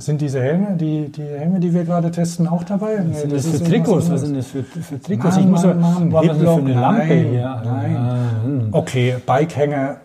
Sind 0.00 0.22
diese 0.22 0.40
Helme, 0.40 0.76
die, 0.76 1.12
die 1.12 1.22
Helme, 1.22 1.60
die 1.60 1.74
wir 1.74 1.84
gerade 1.84 2.10
testen, 2.10 2.48
auch 2.48 2.64
dabei? 2.64 3.04
Nee, 3.06 3.14
sind 3.14 3.32
das, 3.32 3.44
ist 3.44 3.62
für 3.62 3.70
Trikots? 3.70 4.10
Was 4.10 4.22
sind 4.22 4.36
das 4.36 4.46
für, 4.46 4.62
für 4.62 4.98
Trikots? 4.98 5.36
Mann, 5.36 5.44
ich 5.44 5.50
muss 5.50 5.64
Mann, 5.64 5.80
Mann. 5.80 6.12
Wow, 6.12 6.26
was 6.26 6.36
ist 6.36 6.42
das 6.42 6.54
für 6.54 6.60
eine 6.60 6.74
Lampe 6.74 7.06
nein, 7.06 7.26
hier? 7.30 7.62
nein. 7.64 7.96
Ah, 7.96 8.44
hm. 8.44 8.68
Okay, 8.72 9.16
Bikehänger, 9.26 9.96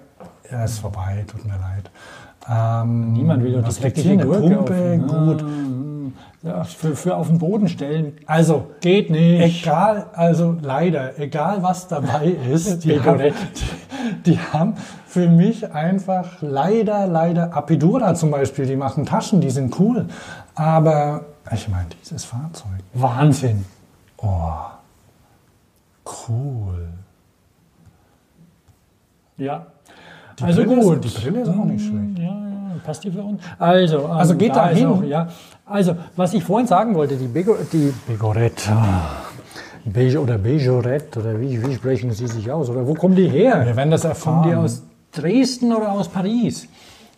ja, 0.51 0.63
ist 0.65 0.80
vorbei, 0.80 1.23
tut 1.27 1.45
mir 1.45 1.53
leid. 1.53 1.89
Ähm, 2.47 3.13
Niemand 3.13 3.43
will 3.43 3.53
doch 3.53 3.67
die 3.69 4.17
Gurke 4.17 4.49
Pumpe, 4.49 4.97
gut. 5.07 5.45
Ja, 6.43 6.63
für, 6.63 6.95
für 6.95 7.15
auf 7.15 7.27
den 7.27 7.39
Boden 7.39 7.67
stellen. 7.69 8.17
Also, 8.27 8.67
Geht 8.81 9.09
nicht. 9.09 9.63
Egal, 9.63 10.07
also 10.13 10.55
leider, 10.61 11.17
egal 11.17 11.63
was 11.63 11.88
dabei 11.88 12.35
ist, 12.51 12.84
die, 12.84 12.99
haben, 12.99 13.19
die, 13.19 14.31
die 14.31 14.39
haben 14.39 14.76
für 15.15 15.29
mich 15.29 15.71
einfach 15.73 16.41
leider, 16.41 17.07
leider 17.07 17.53
Apidura 17.55 18.15
zum 18.15 18.31
Beispiel, 18.31 18.65
die 18.65 18.75
machen 18.75 19.05
Taschen, 19.05 19.39
die 19.39 19.49
sind 19.49 19.79
cool. 19.79 20.07
Aber 20.55 21.21
ich 21.53 21.69
meine, 21.69 21.87
dieses 22.01 22.25
Fahrzeug, 22.25 22.81
Wahnsinn. 22.93 23.63
cool. 26.27 26.89
Ja. 29.37 29.65
Die 30.37 30.43
also 30.43 30.63
Brille 30.65 30.79
ist- 30.81 30.85
gut. 30.85 31.03
die 31.05 31.09
Brille 31.21 31.39
ist 31.43 31.49
auch 31.49 31.63
nicht 31.63 31.85
schlecht. 31.85 32.17
Ja, 32.19 32.23
ja, 32.25 32.75
passt 32.85 33.05
die 33.05 33.11
für 33.11 33.21
uns? 33.23 33.41
Also, 33.57 33.99
ähm, 33.99 34.11
Also 34.11 34.35
geht 34.35 34.53
da 34.53 34.67
ist 34.67 34.79
hin. 34.79 34.87
Auch, 34.87 35.01
ja. 35.03 35.29
Also, 35.65 35.95
was 36.17 36.33
ich 36.33 36.43
vorhin 36.43 36.67
sagen 36.67 36.93
wollte, 36.93 37.15
die, 37.15 37.27
Bego, 37.27 37.55
die 37.71 37.93
Begorette. 38.05 38.71
Beige 39.85 40.19
oder 40.21 40.37
Beigorette, 40.37 41.19
oder 41.21 41.39
wie, 41.39 41.65
wie 41.65 41.73
sprechen 41.75 42.11
Sie 42.11 42.27
sich 42.27 42.51
aus? 42.51 42.69
Oder 42.69 42.85
wo 42.85 42.95
kommen 42.95 43.15
die 43.15 43.29
her? 43.29 43.65
Wir 43.65 43.77
werden 43.77 43.91
das 43.91 44.03
erfahren. 44.03 44.41
Kommen 44.41 44.49
die 44.49 44.55
aus 44.57 44.83
Dresden 45.17 45.73
oder 45.73 45.91
aus 45.91 46.09
Paris? 46.09 46.67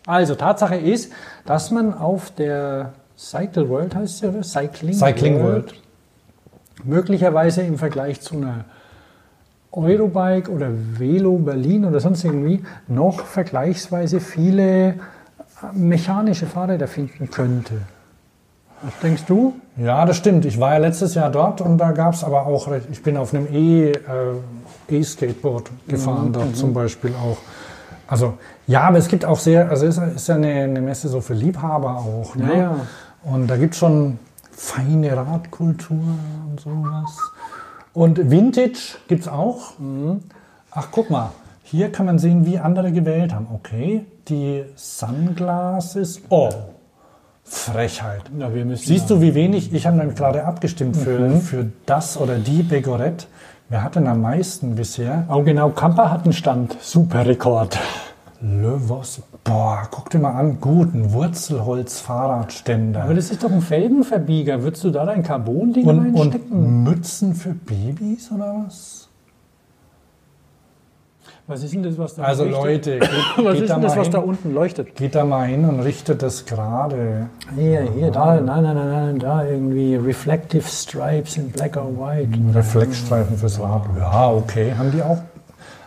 Also, 0.06 0.34
Tatsache 0.34 0.76
ist, 0.76 1.12
dass 1.44 1.70
man 1.70 1.92
auf 1.92 2.30
der 2.30 2.92
Cycle 3.16 3.68
World 3.68 3.94
heißt 3.94 4.18
sie, 4.18 4.28
oder? 4.28 4.42
Cycling, 4.42 4.94
Cycling 4.94 5.42
World. 5.42 5.74
möglicherweise 6.84 7.62
im 7.62 7.76
Vergleich 7.76 8.20
zu 8.20 8.36
einer 8.36 8.64
Eurobike 9.72 10.50
oder 10.50 10.68
Velo 10.70 11.36
Berlin 11.36 11.84
oder 11.84 12.00
sonst 12.00 12.24
irgendwie 12.24 12.62
noch 12.86 13.20
vergleichsweise 13.20 14.20
viele 14.20 14.94
mechanische 15.72 16.46
Fahrräder 16.46 16.86
finden 16.88 17.30
könnte. 17.30 17.74
Was 18.82 18.98
denkst 19.00 19.24
du? 19.26 19.54
Ja, 19.76 20.06
das 20.06 20.16
stimmt. 20.16 20.44
Ich 20.44 20.60
war 20.60 20.72
ja 20.74 20.78
letztes 20.78 21.14
Jahr 21.14 21.30
dort 21.30 21.60
und 21.60 21.78
da 21.78 21.90
gab 21.90 22.14
es 22.14 22.22
aber 22.22 22.46
auch, 22.46 22.68
ich 22.90 23.02
bin 23.02 23.16
auf 23.16 23.34
einem 23.34 23.48
E, 23.52 23.90
äh, 23.90 23.96
E-Skateboard 24.88 25.70
gefahren, 25.88 26.32
dort 26.32 26.56
zum 26.56 26.72
Beispiel 26.72 27.12
auch. 27.14 27.38
Also 28.08 28.38
ja, 28.66 28.82
aber 28.82 28.98
es 28.98 29.06
gibt 29.06 29.24
auch 29.24 29.38
sehr, 29.38 29.68
also 29.68 29.86
es 29.86 29.98
ist 29.98 30.28
ja 30.28 30.34
eine, 30.34 30.48
eine 30.48 30.80
Messe 30.80 31.08
so 31.08 31.20
für 31.20 31.34
Liebhaber 31.34 31.98
auch. 31.98 32.34
Ne? 32.34 32.52
Ja, 32.52 32.58
ja. 32.58 32.76
Und 33.22 33.46
da 33.48 33.56
gibt 33.56 33.74
es 33.74 33.78
schon 33.78 34.18
feine 34.50 35.14
Radkultur 35.16 36.00
und 36.50 36.58
sowas. 36.58 37.16
Und 37.92 38.30
Vintage 38.30 38.96
gibt 39.08 39.22
es 39.22 39.28
auch. 39.28 39.74
Ach, 40.70 40.88
guck 40.90 41.10
mal, 41.10 41.30
hier 41.62 41.92
kann 41.92 42.06
man 42.06 42.18
sehen, 42.18 42.46
wie 42.46 42.58
andere 42.58 42.92
gewählt 42.92 43.34
haben. 43.34 43.46
Okay, 43.52 44.06
die 44.28 44.64
Sunglasses. 44.74 46.22
Oh, 46.30 46.50
Frechheit. 47.44 48.22
Ja, 48.38 48.50
Siehst 48.76 49.10
du, 49.10 49.20
wie 49.20 49.34
wenig? 49.34 49.72
Ich 49.72 49.86
habe 49.86 49.96
nämlich 49.96 50.16
gerade 50.16 50.44
abgestimmt 50.44 50.96
für, 50.96 51.40
für 51.40 51.66
das 51.86 52.18
oder 52.18 52.36
die 52.36 52.62
Begorette. 52.62 53.26
Wer 53.70 53.82
hat 53.82 53.96
denn 53.96 54.06
am 54.06 54.22
meisten 54.22 54.76
bisher? 54.76 55.26
Oh 55.30 55.42
genau, 55.42 55.68
Kamper 55.68 56.10
hat 56.10 56.24
einen 56.24 56.32
Stand. 56.32 56.76
Super 56.80 57.26
Rekord. 57.26 57.78
Lövos. 58.40 59.20
Boah, 59.44 59.86
guck 59.90 60.08
dir 60.08 60.20
mal 60.20 60.32
an. 60.32 60.58
Guten 60.58 61.12
Wurzelholz-Fahrradständer. 61.12 63.02
Aber 63.02 63.12
das 63.12 63.30
ist 63.30 63.42
doch 63.42 63.50
ein 63.50 63.60
Felgenverbieger. 63.60 64.62
Würdest 64.62 64.84
du 64.84 64.90
da 64.90 65.04
dein 65.04 65.22
Carbon-Ding 65.22 65.86
reinstecken? 65.86 66.50
und 66.50 66.84
Mützen 66.84 67.34
für 67.34 67.52
Babys 67.52 68.30
oder 68.32 68.64
was? 68.64 69.07
Was 71.48 71.62
ist 71.62 71.74
denn 71.74 71.82
das, 71.82 71.96
was 71.98 72.14
da 72.14 72.22
Also 72.22 72.44
leuchtet? 72.44 73.00
Leute, 73.00 73.10
geht, 73.36 73.44
Was 73.44 73.54
geht 73.54 73.62
ist 73.62 73.70
da 73.70 73.74
denn 73.74 73.82
mal 73.82 73.88
das, 73.88 73.96
was 73.96 74.06
hin, 74.06 74.12
da 74.12 74.18
unten 74.18 74.54
leuchtet? 74.54 74.94
geht 74.94 75.14
da 75.14 75.24
mal 75.24 75.46
hin 75.48 75.64
und 75.64 75.80
richtet 75.80 76.22
das 76.22 76.44
gerade. 76.46 77.28
Hier, 77.56 77.88
hier, 77.96 78.10
da, 78.10 78.40
nein, 78.40 78.62
nein, 78.62 78.76
nein, 78.76 78.88
nein, 78.88 79.18
da 79.18 79.44
irgendwie 79.44 79.96
Reflective 79.96 80.62
Stripes 80.68 81.36
in 81.38 81.50
Black 81.50 81.76
or 81.76 81.90
White. 81.98 82.38
Reflexstreifen 82.54 83.36
fürs 83.38 83.58
Rad. 83.60 83.82
Ja, 83.98 84.30
okay, 84.30 84.74
haben 84.76 84.92
die 84.92 85.02
auch. 85.02 85.18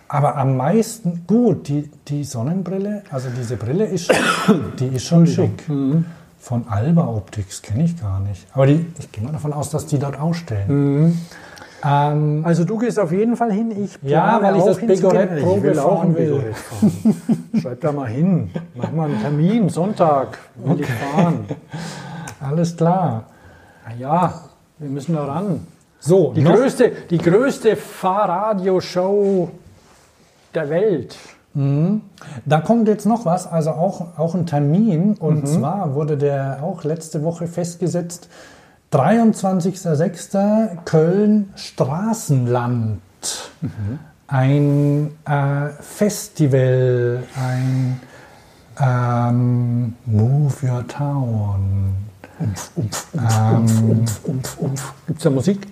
Aber 0.07 0.35
am 0.35 0.57
meisten, 0.57 1.23
gut, 1.25 1.69
die, 1.69 1.89
die 2.09 2.23
Sonnenbrille, 2.25 3.03
also 3.11 3.29
diese 3.29 3.55
Brille 3.55 3.85
ist, 3.85 4.11
die 4.79 4.88
ist 4.88 5.05
schon 5.05 5.25
schick. 5.25 5.63
Von 6.39 6.67
Alba 6.67 7.05
Optics 7.07 7.61
kenne 7.61 7.83
ich 7.85 8.01
gar 8.01 8.19
nicht. 8.19 8.45
Aber 8.53 8.65
die, 8.65 8.85
ich 8.99 9.11
gehe 9.11 9.23
mal 9.23 9.31
davon 9.31 9.53
aus, 9.53 9.69
dass 9.69 9.85
die 9.85 9.99
dort 9.99 10.19
ausstellen. 10.19 11.21
Ähm, 11.84 12.41
Also 12.45 12.64
du 12.64 12.78
gehst 12.78 12.99
auf 12.99 13.12
jeden 13.12 13.36
Fall 13.36 13.52
hin. 13.52 13.72
Ich 13.72 13.98
Ja, 14.03 14.40
weil 14.41 14.56
ich 14.56 14.62
auch 14.62 14.68
das. 14.68 14.78
Bigorette 14.78 15.40
Ich 15.40 15.64
will 15.64 15.80
auch 15.80 16.03
ein 16.03 16.16
will. 16.16 16.53
Schreib 17.62 17.82
da 17.82 17.91
mal 17.91 18.08
hin. 18.08 18.49
Mach 18.76 18.91
mal 18.91 19.06
einen 19.10 19.20
Termin, 19.22 19.70
Sonntag. 19.70 20.38
Will 20.56 20.82
ich 20.82 20.88
fahren. 20.88 21.45
alles 22.40 22.76
klar. 22.78 23.24
Na 23.88 23.95
ja, 23.95 24.34
wir 24.80 24.90
müssen 24.90 25.16
da 25.16 25.26
ran. 25.26 25.66
So, 25.99 26.34
Die 26.34 26.44
größte, 26.44 26.91
die 27.10 27.18
größte 27.20 27.76
Fahrradioshow 27.76 29.49
der 30.56 30.70
Welt. 30.70 31.16
Da 31.53 32.62
kommt 32.62 32.88
jetzt 32.88 33.06
noch 33.06 33.26
was, 33.26 33.45
also 33.45 33.72
auch, 33.72 34.18
auch 34.18 34.36
ein 34.36 34.45
Termin. 34.45 35.16
Und 35.20 35.48
zwar 35.48 35.94
wurde 35.95 36.18
der 36.18 36.60
auch 36.64 36.84
letzte 36.86 37.24
Woche 37.24 37.45
festgesetzt, 37.45 38.30
23.06. 38.91 40.84
Köln 40.85 41.53
Straßenland. 41.55 42.99
Ein 44.27 45.11
äh, 45.26 45.69
Festival, 45.81 47.23
ein 47.35 48.01
ähm, 48.80 49.95
Move 50.05 50.53
Your 50.63 50.88
Town. 50.88 51.93
Ähm, 52.39 54.05
Gibt 55.07 55.18
es 55.18 55.23
da 55.23 55.30
Musik? 55.30 55.68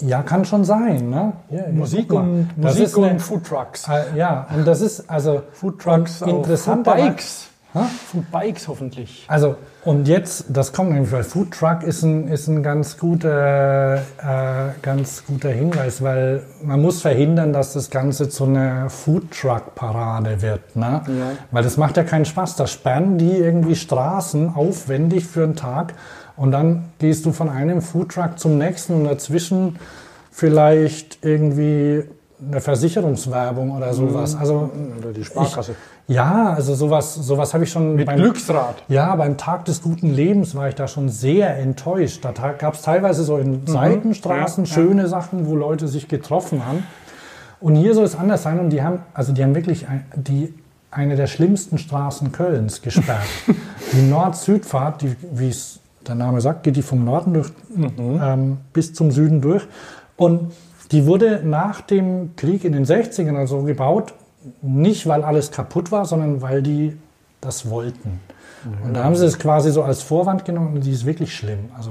ja, 0.00 0.22
kann 0.22 0.44
schon 0.44 0.64
sein. 0.64 1.10
Ne? 1.10 1.32
Ja, 1.50 1.62
Musik 1.72 2.12
und, 2.12 2.48
Das 2.56 2.72
Musik 2.74 2.84
ist 2.86 2.96
eine- 2.98 3.10
und 3.10 3.18
Foodtrucks. 3.20 3.88
Äh, 3.88 4.16
ja, 4.16 4.46
und 4.54 4.66
das 4.66 4.80
ist 4.80 5.08
also 5.08 5.42
Foodtrucks, 5.52 6.22
und 6.22 6.28
interessanter- 6.30 6.96
Foodbikes. 6.96 7.46
Hä? 7.72 7.80
Foodbikes 8.10 8.68
hoffentlich. 8.68 9.24
Also, 9.28 9.56
und 9.86 10.08
jetzt, 10.08 10.46
das 10.48 10.72
kommt 10.72 10.90
nämlich, 10.90 11.12
weil 11.12 11.22
Food 11.22 11.52
Truck 11.52 11.84
ist 11.84 12.02
ein, 12.02 12.26
ist 12.26 12.48
ein 12.48 12.64
ganz, 12.64 12.98
guter, 12.98 13.98
äh, 13.98 14.72
ganz 14.82 15.24
guter 15.24 15.50
Hinweis, 15.50 16.02
weil 16.02 16.42
man 16.64 16.82
muss 16.82 17.02
verhindern, 17.02 17.52
dass 17.52 17.72
das 17.72 17.88
Ganze 17.88 18.28
zu 18.28 18.46
einer 18.46 18.90
Food 18.90 19.30
Truck 19.30 19.76
Parade 19.76 20.42
wird. 20.42 20.74
Ne? 20.74 21.02
Ja. 21.06 21.32
Weil 21.52 21.62
das 21.62 21.76
macht 21.76 21.96
ja 21.96 22.02
keinen 22.02 22.24
Spaß. 22.24 22.56
Da 22.56 22.66
sperren 22.66 23.16
die 23.16 23.30
irgendwie 23.30 23.76
Straßen 23.76 24.56
aufwendig 24.56 25.24
für 25.24 25.44
einen 25.44 25.54
Tag 25.54 25.94
und 26.36 26.50
dann 26.50 26.86
gehst 26.98 27.24
du 27.24 27.30
von 27.30 27.48
einem 27.48 27.80
Food 27.80 28.10
Truck 28.10 28.40
zum 28.40 28.58
nächsten 28.58 28.94
und 28.94 29.04
dazwischen 29.04 29.78
vielleicht 30.32 31.18
irgendwie 31.22 32.02
eine 32.40 32.60
Versicherungswerbung 32.60 33.70
oder 33.70 33.94
sowas. 33.94 34.36
Also, 34.36 34.70
Oder 34.98 35.12
die 35.12 35.24
Sparkasse. 35.24 35.74
ja, 36.06 36.52
also 36.54 36.74
sowas, 36.74 37.14
sowas 37.14 37.54
habe 37.54 37.64
ich 37.64 37.70
schon 37.70 37.96
Mit 37.96 38.06
beim 38.06 38.16
Glücksrad. 38.18 38.82
ja, 38.88 39.14
beim 39.16 39.36
Tag 39.38 39.64
des 39.64 39.82
guten 39.82 40.10
Lebens 40.12 40.54
war 40.54 40.68
ich 40.68 40.74
da 40.74 40.86
schon 40.86 41.08
sehr 41.08 41.56
enttäuscht. 41.58 42.24
Da 42.24 42.32
gab 42.52 42.74
es 42.74 42.82
teilweise 42.82 43.24
so 43.24 43.38
in 43.38 43.66
Seitenstraßen 43.66 44.64
Ja, 44.64 44.68
ja. 44.70 44.74
schöne 44.74 45.08
Sachen, 45.08 45.46
wo 45.46 45.56
Leute 45.56 45.88
sich 45.88 46.08
getroffen 46.08 46.66
haben. 46.66 46.84
Und 47.58 47.74
hier 47.74 47.94
soll 47.94 48.04
es 48.04 48.14
anders 48.14 48.42
sein. 48.42 48.60
Und 48.60 48.70
die 48.70 48.82
haben, 48.82 49.00
also 49.14 49.32
die 49.32 49.42
haben 49.42 49.54
wirklich 49.54 49.88
ein, 49.88 50.04
die, 50.14 50.52
eine 50.90 51.16
der 51.16 51.26
schlimmsten 51.26 51.78
Straßen 51.78 52.32
Kölns 52.32 52.82
gesperrt. 52.82 53.26
die 53.92 54.02
Nord-Süd-Fahrt, 54.02 55.02
die, 55.02 55.16
wie 55.32 55.48
es 55.48 55.80
der 56.06 56.14
Name 56.16 56.40
sagt, 56.40 56.64
geht 56.64 56.76
die 56.76 56.82
vom 56.82 57.04
Norden 57.04 57.32
durch, 57.32 57.50
ähm, 57.76 58.58
bis 58.72 58.92
zum 58.92 59.10
Süden 59.10 59.40
durch. 59.40 59.66
Und 60.16 60.52
die 60.92 61.06
wurde 61.06 61.42
nach 61.44 61.80
dem 61.80 62.36
Krieg 62.36 62.64
in 62.64 62.72
den 62.72 62.84
60ern 62.84 63.32
oder 63.32 63.46
so 63.46 63.62
gebaut, 63.62 64.14
nicht 64.62 65.06
weil 65.06 65.24
alles 65.24 65.50
kaputt 65.50 65.90
war, 65.90 66.04
sondern 66.04 66.42
weil 66.42 66.62
die 66.62 66.96
das 67.40 67.68
wollten. 67.68 68.20
Und 68.84 68.94
da 68.94 69.04
haben 69.04 69.14
sie 69.14 69.26
es 69.26 69.38
quasi 69.38 69.70
so 69.70 69.82
als 69.82 70.02
Vorwand 70.02 70.44
genommen 70.44 70.74
und 70.74 70.84
die 70.84 70.90
ist 70.90 71.06
wirklich 71.06 71.34
schlimm. 71.34 71.70
Also 71.76 71.90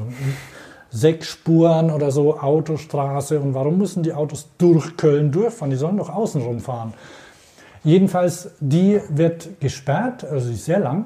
sechs 0.91 1.27
Spuren 1.27 1.91
oder 1.91 2.11
so, 2.11 2.39
Autostraße. 2.39 3.39
Und 3.39 3.53
warum 3.53 3.77
müssen 3.77 4.03
die 4.03 4.13
Autos 4.13 4.49
durch 4.57 4.97
Köln 4.97 5.31
durchfahren? 5.31 5.71
Die 5.71 5.77
sollen 5.77 5.97
doch 5.97 6.09
außen 6.09 6.41
rumfahren. 6.41 6.93
Jedenfalls, 7.83 8.49
die 8.59 8.99
wird 9.09 9.59
gesperrt, 9.59 10.23
also 10.23 10.47
sie 10.47 10.53
ist 10.53 10.65
sehr 10.65 10.79
lang. 10.79 11.05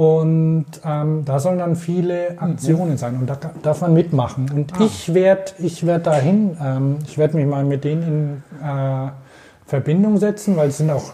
Und 0.00 0.64
ähm, 0.82 1.26
da 1.26 1.38
sollen 1.40 1.58
dann 1.58 1.76
viele 1.76 2.40
Aktionen 2.40 2.96
sein 2.96 3.18
und 3.18 3.28
da 3.28 3.36
darf 3.60 3.82
man 3.82 3.92
mitmachen. 3.92 4.50
Und 4.50 4.72
ich 4.80 5.12
werde 5.12 5.52
ich 5.58 5.84
werd 5.84 6.06
dahin, 6.06 6.56
ähm, 6.58 6.96
ich 7.06 7.18
werde 7.18 7.36
mich 7.36 7.44
mal 7.44 7.64
mit 7.64 7.84
denen 7.84 8.42
in 8.62 8.66
äh, 8.66 9.10
Verbindung 9.66 10.16
setzen, 10.16 10.56
weil 10.56 10.68
es 10.68 10.78
sind 10.78 10.90
auch 10.90 11.12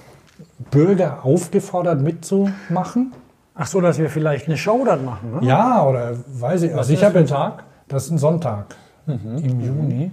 Bürger 0.71 1.25
aufgefordert 1.25 2.01
mitzumachen. 2.01 3.13
Ach 3.57 3.67
so, 3.67 3.81
dass 3.81 3.99
wir 3.99 4.09
vielleicht 4.09 4.47
eine 4.47 4.57
Show 4.57 4.85
dann 4.85 5.05
machen, 5.05 5.33
ne? 5.33 5.45
Ja, 5.45 5.85
oder 5.85 6.13
weiß 6.29 6.63
ich. 6.63 6.71
Also 6.73 6.93
ist 6.93 7.01
ich 7.01 7.05
habe 7.05 7.15
das 7.19 7.29
für 7.29 7.35
ein 7.35 7.41
Tag? 7.41 7.65
Das 7.89 8.05
ist 8.05 8.13
ein 8.13 8.19
Sonntag 8.19 8.77
im 9.09 9.61
Juni. 9.61 10.13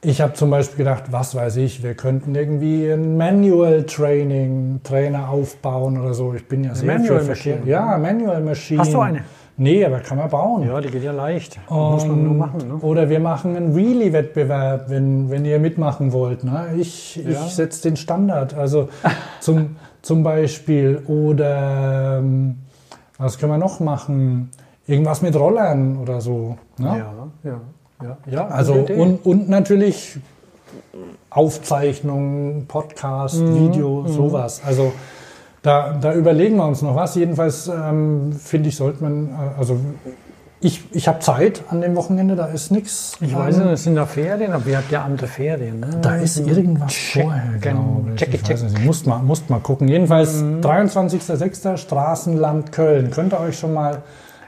Ich 0.00 0.20
habe 0.20 0.32
zum 0.34 0.50
Beispiel 0.50 0.78
gedacht, 0.78 1.04
was 1.10 1.34
weiß 1.34 1.56
ich, 1.56 1.82
wir 1.82 1.94
könnten 1.94 2.34
irgendwie 2.34 2.88
ein 2.88 3.16
Manual 3.16 3.82
Training 3.82 4.80
Trainer 4.84 5.28
aufbauen 5.28 5.98
oder 6.00 6.14
so. 6.14 6.34
Ich 6.34 6.46
bin 6.46 6.62
ja 6.62 6.74
sehr 6.74 6.86
Manual 6.98 7.18
für 7.20 7.24
Verkehr. 7.34 7.56
Machine? 7.56 7.70
Ja, 7.70 7.98
Manual 7.98 8.40
Machine. 8.42 8.80
Hast 8.80 8.92
du 8.94 9.00
eine? 9.00 9.24
Nee, 9.56 9.84
aber 9.84 9.98
kann 9.98 10.18
man 10.18 10.30
bauen. 10.30 10.68
Ja, 10.68 10.80
die 10.80 10.88
geht 10.88 11.02
ja 11.02 11.10
leicht. 11.10 11.58
Muss 11.68 12.06
man 12.06 12.22
nur 12.22 12.34
machen, 12.34 12.58
ne? 12.68 12.74
Oder 12.76 13.10
wir 13.10 13.18
machen 13.18 13.56
einen 13.56 13.74
Wheelie-Wettbewerb, 13.74 14.88
wenn, 14.88 15.30
wenn 15.30 15.44
ihr 15.44 15.58
mitmachen 15.58 16.12
wollt. 16.12 16.44
Ne? 16.44 16.68
Ich, 16.76 17.16
Ja. 17.16 17.30
ich 17.30 17.38
setze 17.54 17.82
den 17.88 17.96
Standard. 17.96 18.54
Also 18.54 18.88
zum, 19.40 19.74
zum 20.00 20.22
Beispiel. 20.22 21.02
Oder 21.08 22.18
ähm, 22.20 22.58
was 23.18 23.36
können 23.38 23.50
wir 23.50 23.58
noch 23.58 23.80
machen? 23.80 24.50
Irgendwas 24.86 25.22
mit 25.22 25.34
Rollern 25.34 25.96
oder 25.98 26.20
so. 26.20 26.56
Ne? 26.78 26.86
Ja, 26.86 27.50
ja, 27.50 27.60
ja. 28.02 28.16
ja 28.30 28.48
Also 28.48 28.74
und, 28.74 29.24
und 29.26 29.48
natürlich 29.48 30.18
Aufzeichnungen, 31.30 32.66
Podcast, 32.66 33.36
Mhm, 33.40 33.54
Video, 33.72 34.06
sowas. 34.08 34.62
Also 34.64 34.92
da, 35.62 35.92
da 36.00 36.14
überlegen 36.14 36.56
wir 36.56 36.66
uns 36.66 36.82
noch 36.82 36.94
was. 36.96 37.14
Jedenfalls 37.14 37.68
ähm, 37.68 38.32
finde 38.32 38.68
ich, 38.70 38.76
sollte 38.76 39.02
man, 39.02 39.28
äh, 39.28 39.58
also 39.58 39.78
ich, 40.60 40.82
ich 40.92 41.06
habe 41.06 41.20
Zeit 41.20 41.62
an 41.68 41.80
dem 41.82 41.94
Wochenende, 41.94 42.34
da 42.34 42.46
ist 42.46 42.72
nichts. 42.72 43.16
ich 43.20 43.36
weiß 43.36 43.58
nicht, 43.58 43.66
es 43.68 43.84
sind 43.84 43.94
da 43.94 44.06
Ferien, 44.06 44.52
aber 44.52 44.66
ihr 44.68 44.78
habt 44.78 44.90
ja 44.90 45.04
andere 45.04 45.26
Ferien. 45.28 45.80
Ne? 45.80 45.98
Da 46.02 46.16
ist 46.16 46.38
irgendwas 46.38 46.90
Check- 46.92 47.22
vorher, 47.22 47.52
glaube 47.60 48.10
ich. 48.10 48.16
check 48.16 48.34
ich 48.34 48.42
check. 48.42 48.58
Mhm. 48.60 48.66
nicht, 48.66 48.84
musst 48.84 49.06
mal, 49.06 49.18
musst 49.20 49.50
mal 49.50 49.60
gucken. 49.60 49.86
Jedenfalls 49.88 50.42
23.06. 50.42 51.76
Straßenland 51.76 52.72
Köln. 52.72 53.10
Könnt 53.10 53.32
ihr 53.34 53.40
euch 53.40 53.58
schon 53.58 53.74
mal... 53.74 53.96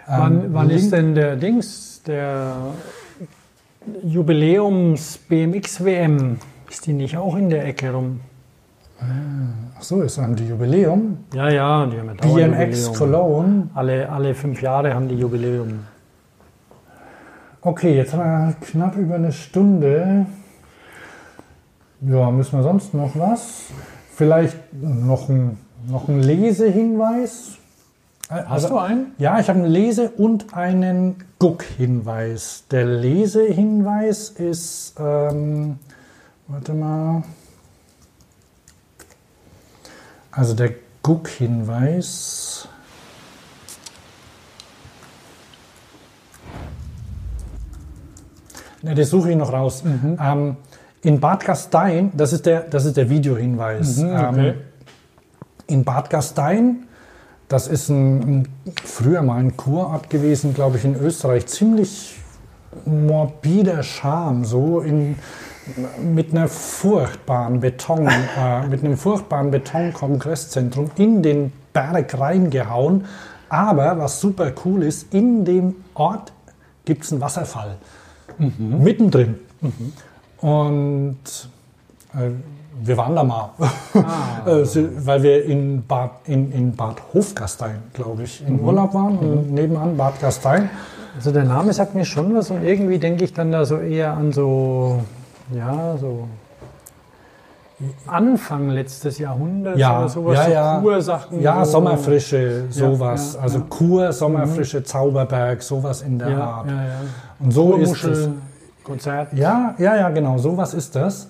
ähm, 0.08 0.14
Wann, 0.18 0.54
wann 0.54 0.70
ist 0.70 0.92
denn 0.92 1.14
der 1.14 1.36
Dings, 1.36 2.02
der 2.06 2.54
Jubiläums 4.04 5.18
BMX 5.18 5.84
WM? 5.84 6.38
Ist 6.68 6.86
die 6.86 6.92
nicht 6.92 7.16
auch 7.16 7.36
in 7.36 7.48
der 7.48 7.64
Ecke 7.64 7.92
rum? 7.92 8.20
Ach 9.78 9.82
so, 9.82 10.02
ist 10.02 10.18
ein 10.18 10.36
Jubiläum. 10.36 11.24
Ja, 11.34 11.48
ja, 11.48 11.86
die 11.86 11.98
haben 11.98 12.08
ja 12.08 12.14
BMX 12.14 12.86
Jubiläum. 12.86 12.94
Cologne. 12.94 13.70
Alle, 13.74 14.08
alle 14.10 14.34
fünf 14.34 14.60
Jahre 14.60 14.94
haben 14.94 15.08
die 15.08 15.14
Jubiläum. 15.14 15.80
Okay, 17.62 17.96
jetzt 17.96 18.12
haben 18.12 18.20
wir 18.20 18.54
knapp 18.60 18.96
über 18.96 19.14
eine 19.14 19.32
Stunde. 19.32 20.26
Ja, 22.02 22.30
müssen 22.30 22.58
wir 22.58 22.62
sonst 22.62 22.92
noch 22.94 23.18
was? 23.18 23.64
Vielleicht 24.14 24.56
noch 24.72 25.28
ein, 25.30 25.58
noch 25.88 26.08
ein 26.08 26.20
Lesehinweis? 26.20 27.56
Hast 28.30 28.70
du 28.70 28.78
einen? 28.78 29.12
Ja, 29.18 29.40
ich 29.40 29.48
habe 29.48 29.58
einen 29.58 29.70
Lese- 29.70 30.10
und 30.10 30.54
einen 30.54 31.24
Guck-Hinweis. 31.40 32.62
Der 32.70 32.84
Lesehinweis 32.84 34.30
ist, 34.30 34.94
ähm, 35.00 35.80
warte 36.46 36.72
mal. 36.72 37.24
Also 40.30 40.54
der 40.54 40.74
Guck-Hinweis. 41.02 42.68
Ne, 48.82 48.94
das 48.94 49.10
suche 49.10 49.32
ich 49.32 49.36
noch 49.36 49.52
raus. 49.52 49.82
Ähm, 49.84 50.56
in 51.02 51.18
Bad 51.18 51.44
Gastein, 51.44 52.12
das 52.16 52.32
ist 52.32 52.46
der, 52.46 52.60
das 52.60 52.84
ist 52.84 52.96
der 52.96 53.10
Videohinweis. 53.10 53.98
Mhm, 53.98 54.10
okay. 54.10 54.48
ähm, 54.50 54.54
in 55.66 55.84
Bad 55.84 56.10
Gastein, 56.10 56.86
das 57.50 57.66
ist 57.66 57.88
ein, 57.88 58.46
früher 58.84 59.22
mal 59.22 59.38
ein 59.38 59.56
Kurort 59.56 60.08
gewesen, 60.08 60.54
glaube 60.54 60.78
ich, 60.78 60.84
in 60.84 60.94
Österreich, 60.94 61.46
ziemlich 61.46 62.16
morbider 62.86 63.82
Charme, 63.82 64.44
so 64.44 64.80
in, 64.80 65.16
mit 66.00 66.30
einer 66.30 66.46
furchtbaren 66.46 67.58
Beton, 67.58 68.06
äh, 68.06 68.68
mit 68.68 68.84
einem 68.84 68.96
furchtbaren 68.96 69.50
Betonkongreszentrum 69.50 70.92
in 70.96 71.24
den 71.24 71.52
Berg 71.72 72.16
reingehauen. 72.16 73.06
Aber 73.48 73.98
was 73.98 74.20
super 74.20 74.52
cool 74.64 74.84
ist, 74.84 75.12
in 75.12 75.44
dem 75.44 75.74
Ort 75.94 76.32
gibt 76.84 77.02
es 77.02 77.10
einen 77.10 77.20
Wasserfall. 77.20 77.78
Mittendrin. 78.38 79.40
Und 80.40 81.18
äh, 82.14 82.30
wir 82.82 82.96
waren 82.96 83.14
da 83.16 83.22
mal. 83.24 83.50
Äh, 84.46 84.64
so- 84.64 84.88
weil 85.04 85.22
wir 85.22 85.44
in 85.44 85.84
Bad, 85.86 86.10
in, 86.24 86.50
in 86.52 86.74
Bad 86.74 86.96
Hofgastein, 87.12 87.82
glaube 87.92 88.22
ich, 88.22 88.42
in 88.46 88.60
Urlaub 88.60 88.94
waren. 88.94 89.18
Und 89.18 89.52
nebenan 89.52 89.96
Bad 89.96 90.20
Gastein. 90.20 90.70
Also 91.16 91.30
der 91.32 91.44
Name 91.44 91.72
sagt 91.72 91.94
mir 91.94 92.04
schon 92.04 92.34
was 92.34 92.50
und 92.50 92.62
irgendwie 92.64 92.98
denke 92.98 93.24
ich 93.24 93.34
dann 93.34 93.52
da 93.52 93.64
so 93.64 93.76
eher 93.78 94.12
an 94.14 94.32
so, 94.32 95.00
ja, 95.52 95.96
so 96.00 96.28
Anfang 98.06 98.68
letztes 98.70 99.18
Jahrhunderts 99.18 99.78
Ja, 99.78 99.98
oder 100.00 100.08
sowas, 100.08 100.36
ja, 100.38 100.44
so 100.44 100.50
ja. 100.52 100.80
Kursachen. 100.80 101.40
Ja, 101.42 101.64
so. 101.64 101.72
Sommerfrische, 101.72 102.64
sowas. 102.70 103.34
ja, 103.34 103.40
also 103.40 103.58
ja. 103.58 103.64
Kur, 103.68 104.12
Sommerfrische, 104.12 104.84
Zauberberg, 104.84 105.62
sowas 105.62 106.02
in 106.02 106.18
der 106.18 106.36
Art. 106.36 106.66
Und 107.38 107.50
so 107.52 107.76
ist 107.76 107.90
es. 107.92 108.00
Kurmuschel, 108.02 108.32
Konzert. 108.84 109.32
Ja, 109.32 109.74
ja, 109.78 109.96
ja, 109.96 110.10
genau, 110.10 110.36
sowas 110.38 110.74
ist 110.74 110.94
das. 110.94 111.28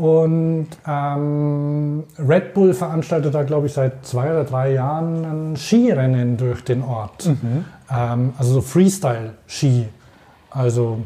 Und 0.00 0.68
ähm, 0.88 2.04
Red 2.18 2.54
Bull 2.54 2.72
veranstaltet 2.72 3.34
da, 3.34 3.42
glaube 3.42 3.66
ich, 3.66 3.74
seit 3.74 4.06
zwei 4.06 4.30
oder 4.30 4.44
drei 4.44 4.72
Jahren 4.72 5.24
ein 5.26 5.56
Skirennen 5.58 6.38
durch 6.38 6.64
den 6.64 6.82
Ort. 6.82 7.26
Mhm. 7.26 7.66
Ähm, 7.94 8.32
also 8.38 8.54
so 8.54 8.60
Freestyle-Ski. 8.62 9.88
Also, 10.48 11.00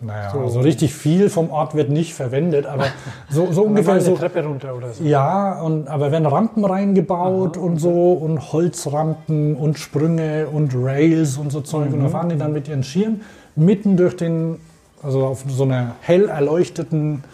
naja, 0.00 0.30
so. 0.32 0.48
So. 0.48 0.58
richtig 0.58 0.92
viel 0.92 1.30
vom 1.30 1.50
Ort 1.50 1.76
wird 1.76 1.90
nicht 1.90 2.14
verwendet, 2.14 2.66
aber 2.66 2.86
so, 3.30 3.52
so 3.52 3.62
Ungefähr 3.62 3.94
eine 3.94 4.02
so. 4.02 4.16
Treppe 4.16 4.44
runter 4.44 4.74
oder 4.74 4.92
so. 4.92 5.04
Ja, 5.04 5.60
und, 5.60 5.86
aber 5.86 6.10
werden 6.10 6.26
Rampen 6.26 6.64
reingebaut 6.64 7.56
und 7.56 7.76
so 7.78 8.12
und 8.12 8.52
Holzrampen 8.52 9.54
und 9.54 9.78
Sprünge 9.78 10.48
und 10.48 10.74
Rails 10.74 11.36
und 11.36 11.52
so 11.52 11.60
Zeug. 11.60 11.92
Und 11.92 12.02
da 12.02 12.08
fahren 12.08 12.30
die 12.30 12.38
dann 12.38 12.52
mit 12.52 12.66
ihren 12.66 12.82
Skiern 12.82 13.20
mitten 13.54 13.96
durch 13.96 14.16
den, 14.16 14.56
also 15.02 15.26
auf 15.26 15.44
so 15.48 15.64
einer 15.64 15.92
hell 16.02 16.28
erleuchteten 16.28 17.24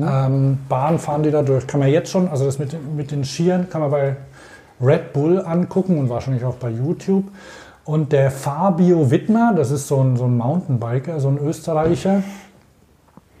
ähm, 0.00 0.58
Bahn 0.68 0.98
fahren 0.98 1.22
die 1.22 1.30
da 1.30 1.42
durch. 1.42 1.66
Kann 1.66 1.80
man 1.80 1.88
jetzt 1.90 2.10
schon, 2.10 2.28
also 2.28 2.44
das 2.44 2.58
mit, 2.58 2.72
den- 2.72 2.96
mit 2.96 3.10
den 3.10 3.24
Skiern 3.24 3.68
kann 3.70 3.80
man 3.80 3.90
bei 3.90 4.16
Red 4.80 5.12
Bull 5.12 5.40
angucken 5.44 5.98
und 5.98 6.08
wahrscheinlich 6.08 6.44
auch 6.44 6.56
bei 6.56 6.70
YouTube. 6.70 7.24
Und 7.84 8.12
der 8.12 8.30
Fabio 8.30 9.10
Wittmer, 9.10 9.52
das 9.54 9.70
ist 9.70 9.88
so 9.88 10.00
ein, 10.02 10.16
so 10.16 10.24
ein 10.24 10.36
Mountainbiker, 10.36 11.20
so 11.20 11.28
ein 11.28 11.38
Österreicher, 11.38 12.22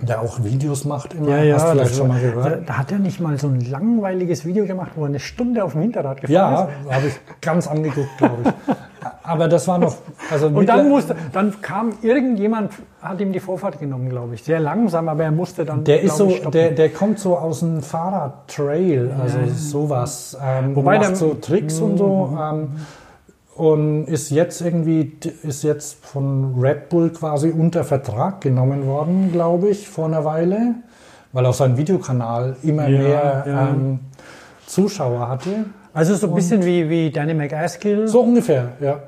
der 0.00 0.20
auch 0.20 0.42
Videos 0.44 0.84
macht 0.84 1.14
immer. 1.14 1.30
Ja, 1.30 1.42
ja, 1.42 1.54
Hast 1.54 1.66
du 1.66 1.70
vielleicht 1.72 1.94
schon 1.94 2.08
mal 2.08 2.20
gehört? 2.20 2.46
Da, 2.46 2.56
da 2.66 2.78
hat 2.78 2.92
er 2.92 2.98
nicht 2.98 3.20
mal 3.20 3.38
so 3.38 3.46
ein 3.48 3.60
langweiliges 3.60 4.44
Video 4.44 4.66
gemacht, 4.66 4.92
wo 4.96 5.02
er 5.02 5.08
eine 5.08 5.20
Stunde 5.20 5.64
auf 5.64 5.72
dem 5.72 5.80
Hinterrad 5.82 6.20
gefahren 6.20 6.32
Ja, 6.34 6.68
ist. 6.90 6.94
habe 6.94 7.06
ich 7.08 7.14
ganz 7.40 7.66
angeguckt, 7.66 8.18
glaube 8.18 8.36
ich. 8.44 8.74
Aber 9.22 9.48
das 9.48 9.66
war 9.68 9.78
noch. 9.78 9.96
Also 10.30 10.46
Und 10.48 10.68
dann, 10.68 10.88
musste, 10.88 11.16
dann 11.32 11.60
kam 11.60 11.92
irgendjemand, 12.02 12.72
hat 13.02 13.20
ihm 13.20 13.32
die 13.32 13.40
Vorfahrt 13.40 13.78
genommen, 13.80 14.08
glaube 14.08 14.34
ich. 14.34 14.42
Sehr 14.44 14.60
langsam, 14.60 15.08
aber 15.08 15.24
er 15.24 15.30
musste 15.32 15.64
dann. 15.64 15.84
der 15.84 16.02
ist 16.02 16.16
so, 16.16 16.28
ich, 16.28 16.40
der, 16.46 16.70
der 16.72 16.88
kommt 16.90 17.18
so 17.18 17.36
aus 17.36 17.60
dem 17.60 17.82
Fahrradtrail, 17.82 19.10
also 19.20 19.38
sowas. 19.54 20.36
Ähm, 20.42 20.74
Wobei 20.76 20.98
macht 20.98 21.10
der- 21.10 21.16
so 21.16 21.34
Tricks 21.34 21.80
und 21.80 21.98
so. 21.98 22.36
Ähm, 22.40 22.68
und 23.56 24.06
ist 24.06 24.30
jetzt 24.30 24.60
irgendwie, 24.62 25.16
ist 25.44 25.62
jetzt 25.62 26.04
von 26.04 26.56
Red 26.60 26.88
Bull 26.88 27.10
quasi 27.10 27.50
unter 27.50 27.84
Vertrag 27.84 28.40
genommen 28.40 28.84
worden, 28.86 29.30
glaube 29.30 29.68
ich, 29.68 29.88
vor 29.88 30.06
einer 30.06 30.24
Weile, 30.24 30.74
weil 31.32 31.46
auf 31.46 31.54
seinem 31.56 31.76
Videokanal 31.76 32.56
immer 32.62 32.88
Ja, 32.88 32.98
mehr 32.98 33.44
ja. 33.46 33.68
Ähm, 33.68 34.00
Zuschauer 34.66 35.28
hatte. 35.28 35.66
Also 35.94 36.14
so 36.16 36.26
ein 36.28 36.34
bisschen 36.34 36.64
wie, 36.64 36.88
wie 36.90 37.10
Danny 37.10 37.34
McAskill. 37.34 38.08
So 38.08 38.20
ungefähr, 38.22 38.72
ja. 38.80 39.00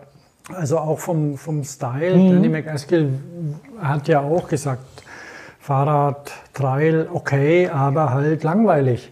Also 0.54 0.78
auch 0.78 0.98
vom, 1.00 1.36
vom 1.36 1.64
Style. 1.64 2.16
Mhm. 2.16 2.32
Danny 2.32 2.48
McAskill 2.48 3.08
hat 3.82 4.06
ja 4.08 4.20
auch 4.20 4.46
gesagt, 4.48 4.82
Fahrrad, 5.60 6.30
Trail, 6.54 7.08
okay, 7.12 7.68
aber 7.68 8.12
halt 8.14 8.44
langweilig. 8.44 9.10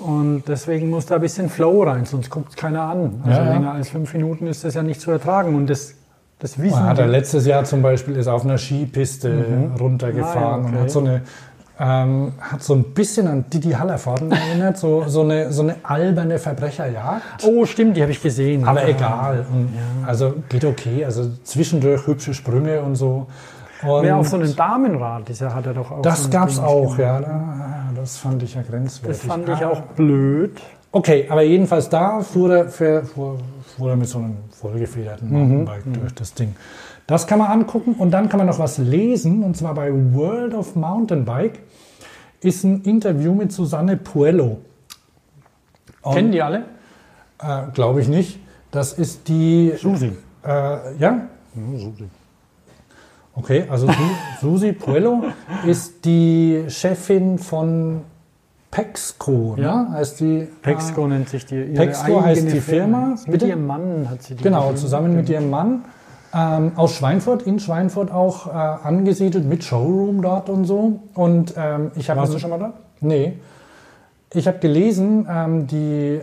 Und 0.00 0.42
deswegen 0.48 0.90
muss 0.90 1.06
da 1.06 1.14
ein 1.14 1.20
bisschen 1.22 1.48
Flow 1.48 1.82
rein, 1.84 2.04
sonst 2.04 2.28
guckt 2.28 2.50
es 2.50 2.56
keiner 2.56 2.82
an. 2.82 3.22
Also 3.24 3.38
Ja, 3.40 3.46
ja. 3.46 3.52
länger 3.54 3.72
als 3.72 3.88
fünf 3.88 4.12
Minuten 4.12 4.46
ist 4.46 4.62
das 4.64 4.74
ja 4.74 4.82
nicht 4.82 5.00
zu 5.00 5.10
ertragen. 5.10 5.54
Und 5.54 5.70
das, 5.70 5.94
das 6.40 6.60
Wissen. 6.60 6.82
hat 6.82 6.98
er 6.98 7.06
letztes 7.06 7.46
Jahr 7.46 7.64
zum 7.64 7.80
Beispiel 7.80 8.16
ist 8.16 8.26
auf 8.26 8.44
einer 8.44 8.58
Skipiste 8.58 9.70
runtergefahren 9.80 10.36
Ah, 10.36 10.48
ja, 10.50 10.56
okay. 10.66 10.76
und 10.76 10.80
hat 10.82 10.90
so 10.90 10.98
eine 11.00 11.22
ähm, 11.78 12.32
hat 12.40 12.62
so 12.62 12.74
ein 12.74 12.84
bisschen 12.94 13.26
an 13.26 13.44
Didi 13.52 13.72
Hallervorden 13.72 14.30
erinnert, 14.30 14.78
so, 14.78 15.04
so, 15.08 15.22
eine, 15.22 15.52
so 15.52 15.62
eine 15.62 15.76
alberne 15.82 16.38
Verbrecherjagd. 16.38 17.44
oh, 17.44 17.66
stimmt, 17.66 17.96
die 17.96 18.02
habe 18.02 18.12
ich 18.12 18.22
gesehen. 18.22 18.64
Aber 18.66 18.82
Ja. 18.82 18.88
egal. 18.88 19.46
Und 19.52 19.70
Also 20.06 20.34
geht 20.48 20.64
okay. 20.64 21.04
Also 21.04 21.30
zwischendurch 21.42 22.06
hübsche 22.06 22.32
Sprünge 22.34 22.80
und 22.82 22.94
so. 22.96 23.26
Und 23.82 24.02
Wer 24.04 24.16
auf 24.16 24.28
so 24.28 24.36
einem 24.36 24.54
Damenrad 24.54 25.28
ja, 25.38 25.52
hat 25.54 25.66
er 25.66 25.74
doch 25.74 25.90
auch. 25.90 25.96
so 25.96 26.02
das 26.02 26.24
ein 26.26 26.30
gab 26.30 26.48
es 26.48 26.54
Ding 26.56 26.64
auch, 26.64 26.96
gemacht. 26.96 26.98
ja. 27.00 27.20
Da- 27.20 27.60
Das 27.96 28.16
fand 28.18 28.42
ich 28.42 28.54
ja 28.54 28.62
grenzwertig. 28.62 29.20
Das 29.20 29.26
fand 29.28 29.48
ich 29.48 29.64
Ah. 29.64 29.68
auch 29.70 29.80
blöd. 29.96 30.60
Okay, 30.92 31.26
aber 31.28 31.42
jedenfalls 31.42 31.88
da 31.88 32.20
fuhr 32.20 32.54
er, 32.54 32.68
fuhr, 32.68 33.02
fuhr, 33.02 33.38
fuhr 33.76 33.90
er 33.90 33.96
mit 33.96 34.08
so 34.08 34.18
einem 34.18 34.36
vollgefederten 34.50 35.28
Mhm. 35.28 35.38
Mountainbike 35.64 36.00
durch 36.00 36.14
das 36.14 36.34
Ding. 36.34 36.54
Das 37.06 37.26
kann 37.26 37.38
man 37.38 37.50
angucken 37.50 37.94
und 37.98 38.10
dann 38.12 38.28
kann 38.28 38.38
man 38.38 38.46
noch 38.46 38.58
was 38.58 38.78
lesen 38.78 39.42
und 39.42 39.56
zwar 39.56 39.74
bei 39.74 39.90
World 40.14 40.54
of 40.54 40.74
Mountainbike 40.74 41.60
ist 42.40 42.64
ein 42.64 42.82
Interview 42.82 43.34
mit 43.34 43.52
Susanne 43.52 43.96
Puello. 43.96 44.58
Und, 46.02 46.14
Kennen 46.14 46.32
die 46.32 46.42
alle? 46.42 46.64
Äh, 47.42 47.62
Glaube 47.74 48.00
ich 48.00 48.08
nicht. 48.08 48.38
Das 48.70 48.92
ist 48.94 49.28
die. 49.28 49.72
Susi. 49.76 50.12
Äh, 50.44 50.96
ja? 50.98 51.28
Okay, 53.34 53.64
also 53.68 53.86
Su 53.86 53.92
Susi 54.40 54.72
Puello 54.72 55.24
ist 55.66 56.04
die 56.04 56.64
Chefin 56.68 57.38
von 57.38 58.02
Pexco, 58.70 59.54
Ja. 59.58 59.82
ne? 59.82 59.90
Heißt 59.92 60.20
die? 60.20 60.48
Pexco 60.62 61.06
nennt 61.06 61.28
sich 61.28 61.46
die. 61.46 61.56
ihre 61.62 61.74
Pexco 61.86 62.22
heißt 62.22 62.50
die 62.52 62.60
Firma, 62.60 63.10
Mit 63.10 63.26
bitte? 63.30 63.46
ihrem 63.48 63.66
Mann 63.66 64.08
hat 64.10 64.22
sie 64.22 64.34
die. 64.34 64.42
Genau, 64.42 64.72
zusammen 64.74 65.14
mit 65.16 65.28
ihrem 65.28 65.50
Mann. 65.50 65.84
Ähm, 66.36 66.72
aus 66.74 66.96
Schweinfurt, 66.96 67.42
in 67.42 67.60
Schweinfurt 67.60 68.10
auch 68.10 68.48
äh, 68.48 68.50
angesiedelt, 68.50 69.44
mit 69.44 69.62
Showroom 69.62 70.20
dort 70.20 70.48
und 70.48 70.64
so. 70.64 71.00
Und 71.14 71.54
ähm, 71.56 71.92
ich 71.94 72.10
habe. 72.10 72.20
Warst 72.20 72.34
du 72.34 72.38
schon 72.38 72.50
mal 72.50 72.58
da? 72.58 72.72
Nee. 73.00 73.34
Ich 74.32 74.48
habe 74.48 74.58
gelesen, 74.58 75.28
ähm, 75.30 75.66
die, 75.68 76.20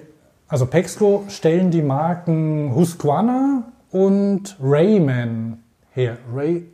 also 0.50 0.66
Pexco 0.66 1.24
stellen 1.30 1.72
die 1.72 1.82
Marken 1.82 2.76
Husqvarna 2.76 3.64
und 3.92 4.58
Rayman 4.62 5.60
her. 5.94 6.18
Ray, 6.34 6.66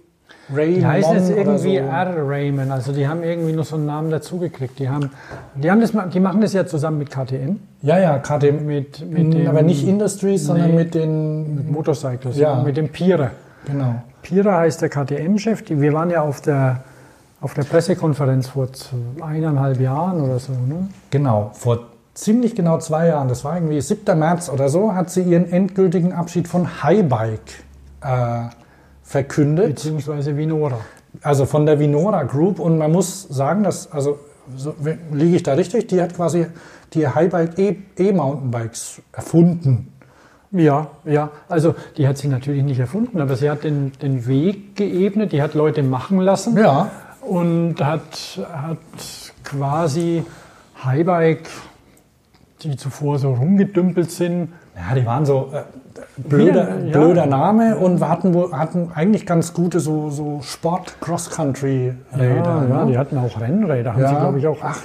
Raymon 0.53 0.75
Die 0.79 0.85
heißen 0.85 1.13
jetzt 1.15 1.29
irgendwie 1.29 1.77
so. 1.77 1.83
R. 1.83 2.15
Raymond, 2.27 2.71
also 2.71 2.93
die 2.93 3.07
haben 3.07 3.21
irgendwie 3.23 3.53
noch 3.53 3.65
so 3.65 3.75
einen 3.75 3.85
Namen 3.85 4.09
dazugekriegt. 4.11 4.79
Die, 4.79 4.89
haben, 4.89 5.11
die, 5.55 5.69
haben 5.69 5.81
das, 5.81 5.91
die 6.13 6.19
machen 6.19 6.41
das 6.41 6.53
ja 6.53 6.65
zusammen 6.65 6.99
mit 6.99 7.09
KTM, 7.11 7.57
Ja, 7.81 7.99
ja, 7.99 8.17
KTM. 8.19 8.65
mit, 8.65 9.05
mit 9.11 9.33
dem 9.33 9.47
aber 9.47 9.61
nicht 9.61 9.85
Industries, 9.87 10.45
sondern 10.45 10.69
Nee. 10.71 10.75
mit 10.77 10.95
den. 10.95 11.71
Motorcycles, 11.71 12.37
Ja. 12.37 12.57
ja. 12.57 12.63
mit 12.63 12.77
dem 12.77 12.89
Pira. 12.89 13.31
Genau. 13.65 13.95
Pira 14.21 14.59
heißt 14.59 14.81
der 14.81 14.89
KTM-Chef. 14.89 15.63
Wir 15.67 15.91
waren 15.93 16.09
ja 16.09 16.21
auf 16.21 16.41
der, 16.41 16.81
auf 17.41 17.53
der 17.53 17.63
Pressekonferenz 17.63 18.47
vor 18.47 18.67
eineinhalb 19.21 19.79
Jahren 19.79 20.21
oder 20.21 20.39
so. 20.39 20.53
Ne? 20.53 20.87
Genau. 21.11 21.51
Vor 21.53 21.79
ziemlich 22.13 22.55
genau 22.55 22.77
zwei 22.79 23.07
Jahren, 23.07 23.27
das 23.27 23.43
war 23.43 23.55
irgendwie 23.55 23.79
7. 23.79 24.17
März 24.17 24.49
oder 24.49 24.69
so, 24.69 24.93
hat 24.95 25.09
sie 25.09 25.21
ihren 25.21 25.51
endgültigen 25.51 26.13
Abschied 26.13 26.47
von 26.47 26.81
Highbike 26.83 27.41
äh, 28.01 28.45
verkündet. 29.07 29.67
Beziehungsweise 29.75 30.35
Vinora. 30.35 30.79
Also 31.21 31.45
von 31.45 31.65
der 31.65 31.79
Vinora 31.79 32.23
Group. 32.23 32.59
Und 32.59 32.77
man 32.77 32.91
muss 32.91 33.23
sagen, 33.23 33.63
dass, 33.63 33.91
also 33.91 34.19
so, 34.55 34.75
liege 35.11 35.37
ich 35.37 35.43
da 35.43 35.53
richtig, 35.53 35.87
die 35.87 36.01
hat 36.01 36.13
quasi 36.15 36.45
die 36.93 37.07
Highbike 37.07 37.57
E- 37.57 37.75
E-Mountainbikes 37.97 39.01
erfunden. 39.13 39.93
Ja, 40.51 40.87
ja. 41.05 41.29
Also 41.49 41.75
die 41.97 42.07
hat 42.07 42.17
sie 42.17 42.27
natürlich 42.27 42.63
nicht 42.63 42.79
erfunden, 42.79 43.19
aber 43.19 43.35
sie 43.35 43.49
hat 43.49 43.63
den, 43.63 43.91
den 44.01 44.27
Weg 44.27 44.75
geebnet, 44.75 45.31
die 45.31 45.41
hat 45.41 45.53
Leute 45.53 45.83
machen 45.83 46.19
lassen 46.19 46.57
Ja. 46.57 46.89
und 47.21 47.75
hat, 47.83 48.39
hat 48.53 48.77
quasi 49.43 50.23
Highbike, 50.83 51.49
die 52.63 52.75
zuvor 52.75 53.19
so 53.19 53.33
rumgedümpelt 53.33 54.09
sind, 54.11 54.49
Ja, 54.75 54.95
die 54.95 55.05
waren 55.05 55.25
so 55.25 55.49
äh, 55.53 55.61
blöder, 56.17 56.69
Ja, 56.85 56.91
blöder 56.99 57.25
Name 57.25 57.77
und 57.77 58.01
hatten, 58.07 58.35
hatten 58.51 58.91
eigentlich 58.93 59.25
ganz 59.25 59.53
gute 59.53 59.79
so, 59.79 60.09
so 60.09 60.39
Sport-Cross-Country-Räder. 60.41 61.95
ja, 62.17 62.65
ja, 62.69 62.85
ne? 62.85 62.91
die 62.91 62.97
hatten 62.97 63.17
auch 63.17 63.39
Rennräder, 63.39 63.93
haben 63.93 64.07
sie 64.07 64.15
glaube 64.15 64.39
ich 64.39 64.47
auch, 64.47 64.57
Ach 64.61 64.81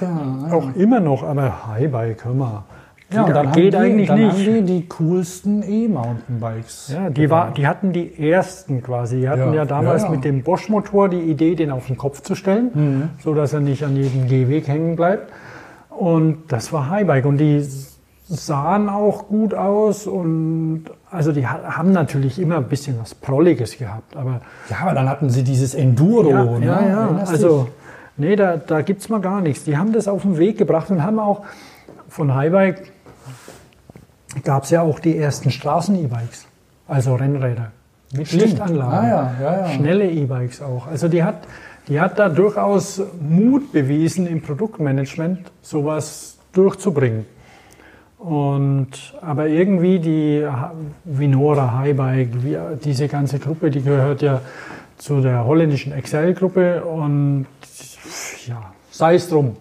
auch 0.51 0.75
immer 0.75 0.99
noch, 0.99 1.23
aber 1.23 1.67
Highbike, 1.67 2.25
hör 2.25 2.33
mal. 2.33 2.63
ja, 3.11 3.23
und 3.23 3.33
dann 3.35 3.51
geht 3.51 3.75
haben 3.75 3.83
die, 3.83 3.87
eigentlich 3.91 4.07
dann 4.07 4.19
nicht. 4.19 4.31
haben 4.47 4.65
die 4.65 4.81
die 4.81 4.87
coolsten 4.89 5.63
E-Mountainbikes. 5.63 6.91
Ja, 6.93 7.09
die, 7.09 7.29
war, 7.29 7.51
die 7.51 7.67
hatten 7.67 7.91
die 7.93 8.29
ersten 8.29 8.81
quasi. 8.83 9.17
Die 9.21 9.29
hatten 9.29 9.53
Ja, 9.53 9.53
ja, 9.53 9.65
damals 9.65 10.03
ja, 10.03 10.09
ja. 10.09 10.15
mit 10.15 10.23
dem 10.25 10.43
Bosch-Motor 10.43 11.09
die 11.09 11.21
Idee, 11.21 11.55
den 11.55 11.71
auf 11.71 11.87
den 11.87 11.97
Kopf 11.97 12.21
zu 12.21 12.35
stellen, 12.35 13.09
so 13.23 13.33
dass 13.33 13.53
er 13.53 13.59
nicht 13.59 13.83
an 13.83 13.95
jedem 13.95 14.27
Gehweg 14.27 14.67
hängen 14.67 14.95
bleibt. 14.95 15.31
Und 15.97 16.43
das 16.51 16.71
war 16.73 16.89
Highbike. 16.89 17.25
Und 17.25 17.37
die 17.37 17.65
sahen 18.27 18.89
auch 18.89 19.27
gut 19.27 19.53
aus. 19.53 20.07
Und 20.07 20.85
also 21.11 21.31
die 21.31 21.47
ha- 21.47 21.75
haben 21.77 21.91
natürlich 21.91 22.39
immer 22.39 22.57
ein 22.57 22.67
bisschen 22.67 22.99
was 22.99 23.13
Prolliges 23.15 23.77
gehabt. 23.77 24.15
Aber 24.15 24.41
Ja, 24.69 24.77
aber 24.81 24.93
dann 24.93 25.09
hatten 25.09 25.29
sie 25.29 25.43
dieses 25.43 25.75
Enduro. 25.75 26.29
ja, 26.29 26.43
ne? 26.59 26.65
ja, 26.65 26.87
ja. 26.87 27.23
Also, 27.27 27.67
nee, 28.17 28.35
da, 28.35 28.57
da 28.57 28.81
gibt 28.81 29.01
es 29.01 29.09
mal 29.09 29.21
gar 29.21 29.41
nichts. 29.41 29.63
Die 29.65 29.77
haben 29.77 29.91
das 29.93 30.07
auf 30.07 30.23
den 30.23 30.37
Weg 30.37 30.57
gebracht 30.57 30.89
und 30.89 31.03
haben 31.03 31.19
auch 31.19 31.43
von 32.09 32.33
Highbike 32.33 32.91
gab 34.43 34.63
es 34.63 34.71
ja 34.71 34.81
auch 34.81 34.99
die 34.99 35.17
ersten 35.17 35.51
Straßen-E-Bikes, 35.51 36.47
also 36.87 37.15
Rennräder 37.15 37.71
mit 38.15 38.27
Stimmt. 38.27 38.43
Lichtanlagen. 38.43 38.93
Ah, 38.93 39.07
ja, 39.07 39.31
ja, 39.41 39.59
ja. 39.59 39.67
Schnelle 39.69 40.09
E-Bikes 40.09 40.61
auch. 40.61 40.87
Also 40.87 41.07
die 41.07 41.23
hat, 41.23 41.35
die 41.87 41.99
hat 41.99 42.17
da 42.19 42.29
durchaus 42.29 43.01
Mut 43.21 43.71
bewiesen, 43.71 44.27
im 44.27 44.41
Produktmanagement 44.41 45.51
sowas 45.61 46.37
durchzubringen. 46.53 47.25
Und, 48.19 48.89
aber 49.21 49.47
irgendwie 49.47 49.99
die 49.99 50.47
Vinora 51.03 51.77
Highbike, 51.79 52.29
diese 52.81 53.09
ganze 53.09 53.37
Gruppe, 53.37 53.69
die 53.69 53.81
gehört 53.81 54.21
ja 54.21 54.39
zu 54.97 55.19
der 55.19 55.43
holländischen 55.43 55.91
Excel-Gruppe 55.91 56.85
und 56.85 57.47
ja, 58.47 58.71
sei 58.91 59.15
es 59.15 59.27
drum. 59.27 59.57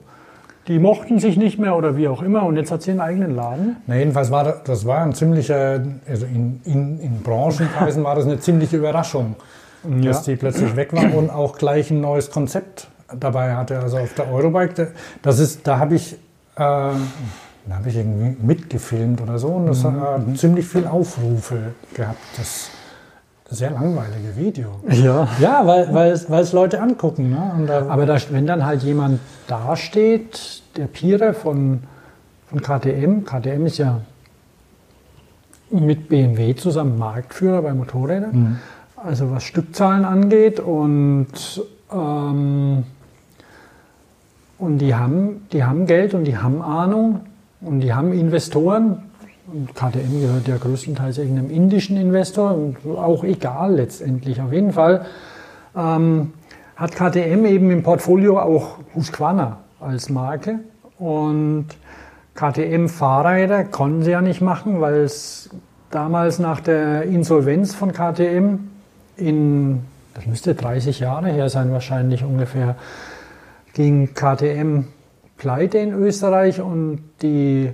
Die 0.69 0.78
mochten 0.78 1.19
sich 1.19 1.36
nicht 1.36 1.59
mehr 1.59 1.74
oder 1.74 1.97
wie 1.97 2.07
auch 2.07 2.23
immer 2.23 2.44
und 2.44 2.57
jetzt 2.57 2.70
hat 2.70 2.82
sie 2.82 2.93
einen 2.93 3.01
eigenen 3.01 3.35
Laden. 3.35 3.78
Na, 3.89 3.97
jedenfalls 3.97 4.31
war 4.31 4.44
das, 4.44 4.62
das 4.62 4.86
war 4.86 5.03
ein 5.03 5.12
ziemlicher, 5.12 5.82
also 6.09 6.27
in, 6.27 6.61
in, 6.65 7.01
in 7.01 7.20
Branchenkreisen 7.24 8.05
war 8.05 8.15
das 8.15 8.27
eine 8.27 8.39
ziemliche 8.39 8.77
Überraschung, 8.77 9.35
dass 10.02 10.22
die 10.24 10.36
plötzlich 10.36 10.76
weg 10.76 10.92
war 10.92 11.14
und 11.14 11.30
auch 11.30 11.59
gleich 11.59 11.90
ein 11.90 12.00
neues 12.00 12.30
Konzept 12.30 12.88
dabei 13.18 13.54
hatte. 13.54 13.78
Also 13.80 13.98
auf 13.98 14.14
der 14.14 14.30
Eurobike, 14.32 14.74
da- 14.74 14.86
das 15.22 15.38
ist, 15.38 15.66
da 15.66 15.78
habe 15.78 15.94
ich, 15.96 16.12
äh, 16.14 16.18
da 16.56 16.94
habe 17.70 17.88
ich 17.88 17.96
irgendwie 17.96 18.36
mitgefilmt 18.44 19.20
oder 19.20 19.38
so 19.38 19.48
und 19.48 19.66
das 19.66 19.84
hat 19.84 19.94
äh, 20.28 20.34
ziemlich 20.34 20.66
viel 20.66 20.86
Aufrufe 20.86 21.74
gehabt. 21.94 22.18
Das 22.36 22.70
sehr 23.50 23.70
langweilige 23.70 24.34
Video. 24.36 24.68
Ja. 24.88 25.28
Ja, 25.38 25.66
weil, 25.66 25.92
weil, 25.92 26.12
es, 26.12 26.30
weil 26.30 26.42
es 26.42 26.52
Leute 26.54 26.80
angucken. 26.80 27.28
Ne? 27.30 27.66
Da, 27.66 27.86
Aber 27.88 28.06
da, 28.06 28.16
wenn 28.30 28.46
dann 28.46 28.64
halt 28.64 28.82
jemand 28.82 29.20
dasteht, 29.46 30.62
der 30.78 30.86
Pierer 30.86 31.34
von, 31.34 31.82
von 32.46 32.62
KTM, 32.62 33.24
KTM 33.26 33.66
ist 33.66 33.76
ja 33.76 34.00
mit 35.70 36.09
BMW 36.09 36.54
zusammen 36.54 36.98
Marktführer 36.98 37.62
bei 37.62 37.72
Motorrädern, 37.74 38.60
also 39.05 39.31
was 39.31 39.45
Stückzahlen 39.45 40.05
angeht 40.05 40.61
und, 40.61 41.29
ähm, 41.93 42.85
und 44.59 44.79
die, 44.79 44.95
haben, 44.95 45.47
die 45.53 45.65
haben 45.65 45.87
Geld 45.87 46.15
und 46.15 46.24
die 46.24 46.37
haben 46.37 46.62
Ahnung 46.62 47.20
und 47.61 47.81
die 47.81 47.93
haben 47.93 48.12
Investoren. 48.12 49.03
Und 49.53 49.74
KTM 49.74 50.20
gehört 50.20 50.49
ja 50.49 50.57
größtenteils 50.57 51.19
irgendeinem 51.19 51.51
indischen 51.51 51.97
Investor, 51.97 52.55
und 52.55 52.77
auch 52.97 53.24
egal 53.24 53.74
letztendlich. 53.74 54.41
Auf 54.41 54.53
jeden 54.53 54.73
Fall 54.73 55.05
ähm, 55.77 56.33
hat 56.77 56.93
KTM 56.95 57.45
eben 57.45 57.70
im 57.70 57.83
Portfolio 57.83 58.39
auch 58.39 58.79
Husqvarna 58.95 59.59
als 59.81 60.09
Marke. 60.09 60.61
Und 60.99 61.66
KTM-Fahrräder 62.35 63.65
konnten 63.65 64.05
sie 64.05 64.12
ja 64.12 64.20
nicht 64.20 64.41
machen, 64.41 64.81
weil 64.81 65.01
es 65.01 65.51
damals 65.91 66.39
nach 66.39 66.61
der 66.61 67.03
Insolvenz 67.03 67.74
von 67.74 67.93
KTM 67.93 68.72
in, 69.16 69.82
das 70.14 70.26
müsste 70.26 70.55
30 70.55 71.01
Jahre 71.01 71.30
her 71.30 71.48
sein 71.48 71.72
wahrscheinlich 71.72 72.24
ungefähr, 72.24 72.76
ging 73.74 74.14
KTM 74.14 74.84
pleite 75.36 75.78
in 75.78 75.93
Österreich 75.93 76.60
und 76.60 77.01
die, 77.22 77.70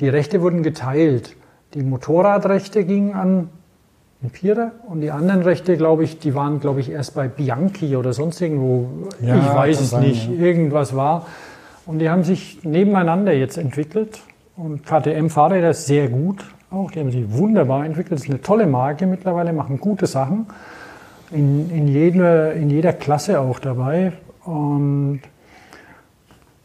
die 0.00 0.08
Rechte 0.08 0.40
wurden 0.40 0.62
geteilt. 0.62 1.36
Die 1.74 1.82
Motorradrechte 1.82 2.84
gingen 2.84 3.14
an 3.14 3.50
Pierer 4.32 4.72
und 4.88 5.00
die 5.00 5.12
anderen 5.12 5.42
Rechte, 5.42 5.76
glaube 5.76 6.02
ich, 6.02 6.18
die 6.18 6.34
waren, 6.34 6.58
glaube 6.58 6.80
ich, 6.80 6.90
erst 6.90 7.14
bei 7.14 7.28
Bianchi 7.28 7.94
oder 7.94 8.12
sonst 8.12 8.40
irgendwo. 8.40 8.88
Ja, 9.22 9.38
ich 9.38 9.46
weiß 9.46 9.80
es 9.80 9.90
sein, 9.90 10.02
nicht. 10.02 10.28
ja. 10.28 10.34
Irgendwas 10.34 10.96
war. 10.96 11.26
Und 11.86 12.00
die 12.00 12.10
haben 12.10 12.24
sich 12.24 12.64
nebeneinander 12.64 13.32
jetzt 13.32 13.58
entwickelt. 13.58 14.20
Und 14.56 14.84
KTM-Fahrräder 14.84 15.72
sehr 15.72 16.08
gut. 16.08 16.44
Auch 16.70 16.90
die 16.90 17.00
haben 17.00 17.10
sich 17.10 17.24
wunderbar 17.32 17.84
entwickelt. 17.84 18.12
Das 18.12 18.24
ist 18.24 18.30
eine 18.30 18.42
tolle 18.42 18.66
Marke 18.66 19.06
mittlerweile, 19.06 19.52
machen 19.52 19.78
gute 19.80 20.06
Sachen. 20.06 20.46
In, 21.30 21.70
in, 21.70 21.88
jeder, 21.88 22.52
in 22.54 22.70
jeder 22.70 22.92
Klasse 22.92 23.40
auch 23.40 23.58
dabei. 23.58 24.12
Und 24.44 25.20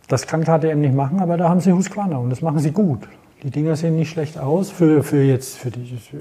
das 0.07 0.27
kann 0.27 0.43
KTM 0.43 0.81
nicht 0.81 0.93
machen, 0.95 1.19
aber 1.21 1.38
da 1.38 1.49
haben 1.49 1.59
sie 1.59 1.71
Husqvarna 1.73 2.17
und 2.17 2.30
das 2.30 2.41
machen 2.41 2.59
sie 2.59 2.71
gut. 2.71 2.99
Die 3.43 3.51
Dinger 3.51 3.75
sehen 3.75 3.97
nicht 3.97 4.09
schlecht 4.09 4.38
aus 4.39 4.69
für, 4.69 5.03
für 5.03 5.21
jetzt, 5.21 5.57
für 5.57 5.69
die, 5.69 5.97
für 5.97 6.17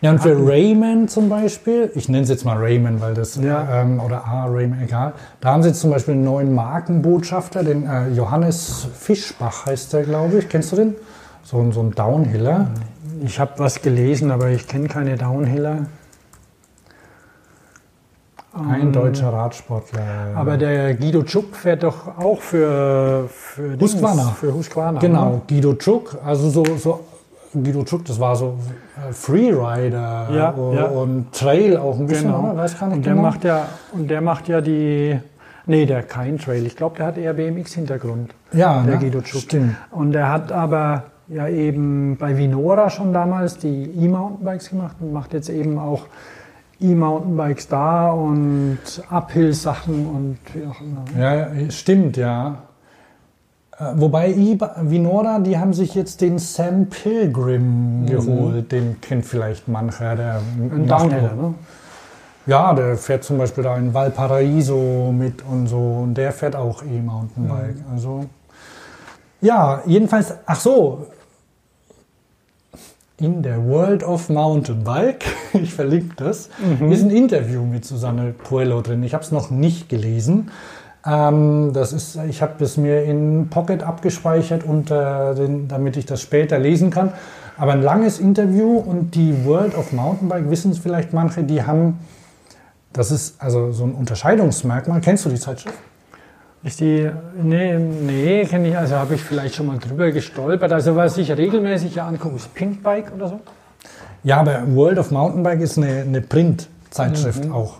Ja, 0.00 0.12
und 0.12 0.20
für 0.20 0.36
Rayman 0.46 1.08
zum 1.08 1.28
Beispiel, 1.28 1.90
ich 1.96 2.08
nenne 2.08 2.22
es 2.22 2.28
jetzt 2.28 2.44
mal 2.44 2.56
Rayman, 2.56 3.00
weil 3.00 3.14
das, 3.14 3.34
Ja. 3.34 3.82
ähm, 3.82 3.98
oder 3.98 4.24
A, 4.24 4.46
Rayman, 4.46 4.80
egal. 4.82 5.12
Da 5.40 5.52
haben 5.52 5.62
sie 5.64 5.70
jetzt 5.70 5.80
zum 5.80 5.90
Beispiel 5.90 6.14
einen 6.14 6.22
neuen 6.22 6.54
Markenbotschafter, 6.54 7.64
den 7.64 7.84
äh, 7.86 8.10
Johannes 8.10 8.86
Fischbach 8.94 9.66
heißt 9.66 9.92
der, 9.92 10.04
glaube 10.04 10.38
ich. 10.38 10.48
Kennst 10.48 10.70
du 10.70 10.76
den? 10.76 10.94
So, 11.42 11.68
so 11.72 11.80
ein 11.80 11.90
Downhiller. 11.92 12.68
Ich 13.24 13.38
habe 13.38 13.52
was 13.58 13.82
gelesen, 13.82 14.30
aber 14.30 14.48
ich 14.48 14.66
kenne 14.66 14.88
keine 14.88 15.16
Downhiller. 15.16 15.86
Ein 18.54 18.92
deutscher 18.92 19.32
Radsportler. 19.32 20.02
Aber 20.34 20.58
der 20.58 20.94
Guido 20.94 21.22
Tschuck 21.22 21.56
fährt 21.56 21.84
doch 21.84 22.18
auch 22.18 22.40
für, 22.40 23.26
für 23.28 23.76
Dings, 23.76 23.94
Husqvarna. 23.94 24.24
Für 24.38 24.52
Husqvarna. 24.52 25.00
Genau, 25.00 25.30
ne? 25.30 25.40
Guido 25.48 25.72
Czuk, 25.74 26.18
also 26.22 26.50
so, 26.50 26.64
so 26.76 27.00
Guido 27.54 27.82
Czuk, 27.84 28.04
das 28.04 28.20
war 28.20 28.36
so 28.36 28.58
äh, 29.08 29.12
Freerider 29.12 30.28
Ja, 30.34 30.50
und, 30.50 30.76
ja. 30.76 30.84
und 30.84 31.32
Trail 31.32 31.78
auch 31.78 31.98
ein 31.98 32.06
bisschen, 32.06 32.26
Genau. 32.30 32.54
Weiß 32.54 32.78
gar 32.78 32.88
nicht 32.88 32.96
Und 32.98 33.06
der 33.06 33.14
genau. 33.14 33.26
macht 33.26 33.44
ja, 33.44 33.68
und 33.92 34.08
der 34.10 34.20
macht 34.20 34.48
ja 34.48 34.60
die, 34.60 35.18
nee, 35.64 35.86
der 35.86 35.98
hat 35.98 36.08
kein 36.10 36.36
Trail. 36.38 36.66
Ich 36.66 36.76
glaube, 36.76 36.96
der 36.98 37.06
hat 37.06 37.16
eher 37.16 37.32
BMX-Hintergrund. 37.32 38.34
ja, 38.52 38.82
der 38.82 38.94
ne? 38.96 38.98
Guido 39.00 39.22
Tschuck. 39.22 39.42
Stimmt. 39.42 39.76
Und 39.92 40.14
er 40.14 40.28
hat 40.30 40.52
aber 40.52 41.04
ja 41.28 41.48
eben 41.48 42.16
bei 42.16 42.36
Vinora 42.36 42.90
schon 42.90 43.12
damals 43.12 43.58
die 43.58 43.84
E-Mountainbikes 43.84 44.70
gemacht 44.70 44.96
und 45.00 45.12
macht 45.12 45.32
jetzt 45.32 45.48
eben 45.48 45.78
auch 45.78 46.06
E-Mountainbikes 46.80 47.68
da 47.68 48.10
und 48.10 48.78
Uphill-Sachen 49.10 50.06
und 50.06 50.38
wie 50.54 50.66
auch 50.66 50.80
immer. 50.80 51.04
Ja, 51.18 51.70
stimmt, 51.70 52.16
ja. 52.16 52.62
Äh, 53.78 53.92
Wobei 53.94 54.34
Vinora, 54.36 55.38
die 55.38 55.58
haben 55.58 55.72
sich 55.72 55.94
jetzt 55.94 56.20
den 56.20 56.38
Sam 56.38 56.86
Pilgrim 56.86 58.06
geholt. 58.06 58.72
Den 58.72 59.00
kennt 59.00 59.24
vielleicht 59.24 59.68
mancher. 59.68 60.16
Der 60.16 60.40
Ein 60.58 60.86
Downhiller, 60.86 61.34
ne? 61.34 61.54
Ja, 62.44 62.74
der 62.74 62.96
fährt 62.96 63.22
zum 63.22 63.38
Beispiel 63.38 63.62
da 63.62 63.76
in 63.76 63.94
Valparaiso 63.94 65.12
mit 65.16 65.44
und 65.44 65.68
so. 65.68 66.00
Und 66.02 66.14
der 66.14 66.32
fährt 66.32 66.56
auch 66.56 66.82
E-Mountainbike. 66.82 67.76
Also, 67.92 68.24
ja, 69.42 69.82
jedenfalls, 69.86 70.34
ach 70.46 70.60
so. 70.60 71.06
In 73.18 73.42
der 73.42 73.64
World 73.64 74.02
of 74.02 74.28
Mountainbike, 74.30 75.24
ich 75.52 75.74
verlinke 75.74 76.14
das, 76.16 76.48
ist 76.90 77.02
ein 77.02 77.10
Interview 77.10 77.62
mit 77.64 77.84
Susanne 77.84 78.32
Puello 78.32 78.80
drin. 78.80 79.02
Ich 79.02 79.14
habe 79.14 79.22
es 79.22 79.30
noch 79.30 79.50
nicht 79.50 79.88
gelesen. 79.88 80.50
Ähm, 81.04 81.72
das 81.72 81.92
ist, 81.92 82.16
ich 82.28 82.42
habe 82.42 82.54
das 82.58 82.76
mir 82.76 83.04
in 83.04 83.48
Pocket 83.50 83.82
abgespeichert, 83.82 84.64
unter 84.64 85.34
den, 85.34 85.68
damit 85.68 85.96
ich 85.96 86.06
das 86.06 86.20
später 86.22 86.58
lesen 86.58 86.90
kann. 86.90 87.12
Aber 87.56 87.72
ein 87.72 87.82
langes 87.82 88.18
Interview 88.18 88.78
und 88.78 89.14
die 89.14 89.44
World 89.44 89.76
of 89.76 89.92
Mountainbike, 89.92 90.48
wissen 90.50 90.70
es 90.70 90.78
vielleicht 90.78 91.12
manche, 91.12 91.42
die 91.42 91.64
haben, 91.64 91.98
das 92.92 93.10
ist 93.10 93.40
also 93.40 93.72
so 93.72 93.84
ein 93.84 93.94
Unterscheidungsmerkmal. 93.94 95.00
Kennst 95.00 95.24
du 95.24 95.28
die 95.28 95.38
Zeitschrift? 95.38 95.76
Ist 96.64 96.78
die, 96.80 97.10
nee, 97.42 97.76
nee, 97.76 98.44
kenne 98.44 98.68
ich, 98.68 98.76
also 98.78 98.94
habe 98.96 99.16
ich 99.16 99.22
vielleicht 99.22 99.56
schon 99.56 99.66
mal 99.66 99.78
drüber 99.78 100.12
gestolpert. 100.12 100.72
Also 100.72 100.94
was 100.94 101.18
ich 101.18 101.30
regelmäßig 101.36 102.00
angucke, 102.00 102.36
ist 102.36 102.54
Pinkbike 102.54 103.12
oder 103.16 103.28
so. 103.28 103.40
Ja, 104.22 104.38
aber 104.38 104.62
World 104.72 104.98
of 104.98 105.10
Mountainbike 105.10 105.60
ist 105.60 105.76
eine, 105.76 106.02
eine 106.02 106.20
Print-Zeitschrift 106.20 107.46
Mhm. 107.46 107.52
auch. 107.52 107.74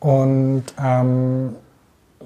Und 0.00 0.64
ähm, 0.82 1.50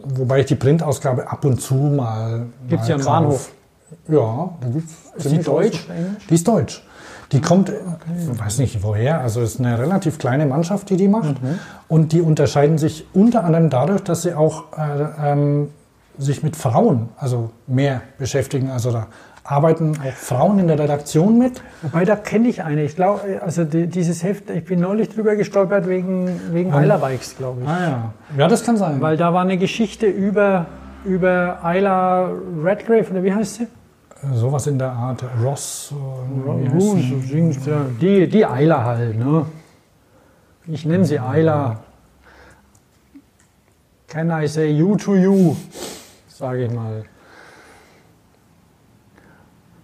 wobei 0.05 0.41
ich 0.41 0.47
die 0.47 0.55
Printausgabe 0.55 1.29
ab 1.31 1.45
und 1.45 1.61
zu 1.61 1.75
mal. 1.75 2.47
Gibt's 2.69 2.89
mal 2.89 2.91
ja 2.91 2.97
kauf. 2.99 3.07
Bahnhof. 3.07 3.53
Ja, 4.09 4.51
da 4.61 4.69
gibt's. 4.69 4.95
Ist 5.17 5.31
die 5.33 5.39
deutsch. 5.43 5.89
Englisch? 5.89 6.27
Die 6.29 6.35
ist 6.35 6.47
deutsch. 6.47 6.85
Die 7.33 7.41
kommt, 7.41 7.71
ich 7.71 8.41
weiß 8.41 8.59
nicht 8.59 8.83
woher, 8.83 9.21
also 9.21 9.43
es 9.43 9.55
ist 9.55 9.61
eine 9.61 9.79
relativ 9.79 10.19
kleine 10.19 10.47
Mannschaft, 10.47 10.89
die 10.89 10.97
die 10.97 11.09
macht. 11.09 11.43
Mhm. 11.43 11.59
Und 11.87 12.13
die 12.13 12.23
unterscheiden 12.23 12.79
sich 12.79 13.05
unter 13.13 13.45
anderem 13.45 13.69
dadurch, 13.69 14.03
dass 14.03 14.23
sie 14.23 14.33
auch 14.33 14.65
äh, 14.79 15.33
ähm, 15.33 15.69
sich 16.19 16.43
mit 16.43 16.57
Frauen 16.57 17.09
also 17.17 17.51
mehr 17.67 18.03
beschäftigen. 18.19 18.71
Also 18.71 18.91
da 18.93 19.07
arbeiten 19.45 19.97
auch 19.97 20.13
Frauen 20.13 20.59
in 20.59 20.67
der 20.67 20.79
Redaktion 20.79 21.39
mit. 21.39 21.63
Wobei, 21.83 22.05
da 22.05 22.17
kenne 22.17 22.49
ich 22.49 22.63
eine. 22.63 22.83
Ich 22.85 22.97
glaube, 22.97 23.41
also 23.43 23.65
die, 23.65 23.87
dieses 23.87 24.23
Heft, 24.23 24.51
ich 24.51 24.65
bin 24.65 24.81
neulich 24.81 25.09
drüber 25.09 25.37
gestolpert 25.37 25.89
wegen, 25.89 26.29
wegen 26.53 26.73
Eiler-Bikes, 26.73 27.37
glaube 27.39 27.63
ich. 27.63 27.69
Ah 27.69 27.81
ja. 27.81 28.13
Ja, 28.37 28.49
das 28.49 28.65
kann 28.65 28.77
sein. 28.77 29.01
Weil 29.01 29.17
da 29.17 29.33
war 29.33 29.43
eine 29.43 29.57
Geschichte 29.57 30.07
über, 30.07 30.67
über 31.05 31.61
Ayla 31.63 32.31
Redgrave, 32.63 33.11
oder 33.11 33.23
wie 33.23 33.33
heißt 33.33 33.55
sie? 33.55 33.69
Sowas 34.35 34.67
in 34.67 34.79
der 34.79 34.91
Art. 34.93 35.25
Ross. 35.43 35.95
äh, 37.67 37.71
ja. 37.71 37.87
Die, 38.01 38.29
die 38.29 38.45
Ayla 38.45 38.85
halt, 38.85 39.19
ne? 39.19 39.47
Ich 40.67 40.85
nenne 40.85 41.05
sie 41.05 41.19
Ayla. 41.19 41.79
Can 44.09 44.31
I 44.31 44.47
say 44.47 44.71
you 44.71 44.97
to 44.97 45.15
you? 45.15 45.55
Sage 46.39 46.67
ich 46.67 46.73
mal. 46.73 47.03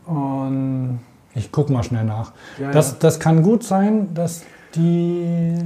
Und 0.06 1.01
Ich 1.35 1.51
guck 1.51 1.68
mal 1.68 1.82
schnell 1.82 2.05
nach. 2.05 2.31
Ja, 2.60 2.70
das, 2.70 2.93
ja. 2.93 2.97
das 3.01 3.18
kann 3.18 3.43
gut 3.43 3.64
sein, 3.64 4.14
dass 4.14 4.44
die 4.76 5.59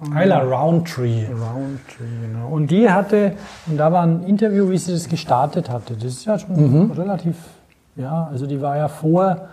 Isla 0.00 0.40
Roundtree. 0.40 1.26
Roundtree, 1.26 2.04
genau. 2.22 2.48
Und 2.48 2.72
die 2.72 2.90
hatte, 2.90 3.34
und 3.68 3.76
da 3.76 3.92
war 3.92 4.02
ein 4.02 4.24
Interview, 4.24 4.68
wie 4.68 4.78
sie 4.78 4.92
das 4.94 5.08
gestartet 5.08 5.70
hatte. 5.70 5.94
Das 5.94 6.06
ist 6.06 6.24
ja 6.24 6.36
schon 6.36 6.90
relativ, 6.90 7.36
ja, 7.94 8.26
also 8.32 8.46
die 8.46 8.60
war 8.60 8.76
ja 8.76 8.88
vor, 8.88 9.48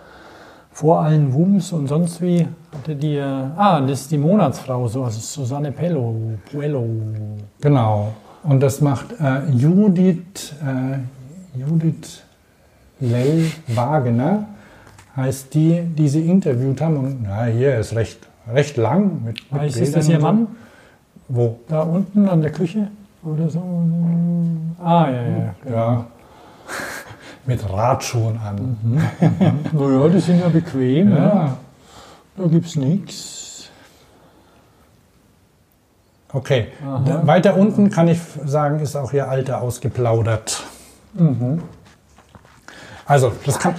vor 0.72 1.02
allen 1.02 1.32
Wums 1.32 1.72
und 1.72 1.86
sonst 1.86 2.20
wie 2.20 2.48
hatte 2.72 2.96
die, 2.96 3.20
ah, 3.20 3.80
das 3.80 4.00
ist 4.02 4.10
die 4.10 4.18
Monatsfrau, 4.18 4.88
so, 4.88 5.04
also 5.04 5.20
Susanne 5.20 5.70
Pello, 5.70 6.16
Puello. 6.50 6.84
Genau. 7.60 8.12
Und 8.48 8.60
das 8.60 8.80
macht 8.80 9.12
äh, 9.20 9.50
Judith, 9.50 10.54
äh, 10.62 11.58
Judith 11.58 12.22
Lell 13.00 13.50
Wagener, 13.66 14.46
heißt 15.16 15.52
die, 15.54 15.82
die 15.82 16.08
sie 16.08 16.28
interviewt 16.30 16.80
haben. 16.80 16.96
Und 16.96 17.24
ja, 17.24 17.44
hier 17.46 17.78
ist 17.78 17.94
recht, 17.94 18.20
recht 18.52 18.76
lang. 18.76 19.24
Mit, 19.24 19.52
mit 19.52 19.62
Ist 19.64 19.74
Bildern 19.74 19.94
das 19.94 20.08
ihr. 20.08 20.18
Mann? 20.20 20.46
Wo? 21.28 21.58
Da 21.68 21.82
unten 21.82 22.28
an 22.28 22.40
der 22.40 22.52
Küche? 22.52 22.88
Oder 23.24 23.48
so? 23.48 23.60
Ah, 24.82 25.08
ja, 25.10 25.22
ja. 25.22 25.54
Ja. 25.68 26.06
mit 27.46 27.68
Radschuhen 27.68 28.38
an. 28.38 28.76
Naja, 29.72 30.08
die 30.08 30.20
sind 30.20 30.40
ja 30.40 30.48
bequem, 30.48 31.10
ja. 31.16 31.16
Ja. 31.16 31.56
Da 32.36 32.46
gibt's 32.46 32.76
nichts. 32.76 33.35
Okay. 36.36 36.66
Aha. 36.84 37.22
Weiter 37.26 37.56
unten 37.56 37.88
kann 37.88 38.08
ich 38.08 38.20
sagen, 38.44 38.80
ist 38.80 38.94
auch 38.94 39.14
ihr 39.14 39.26
Alter 39.26 39.62
ausgeplaudert. 39.62 40.64
Mhm. 41.14 41.62
Also, 43.06 43.32
das 43.46 43.58
kann. 43.58 43.74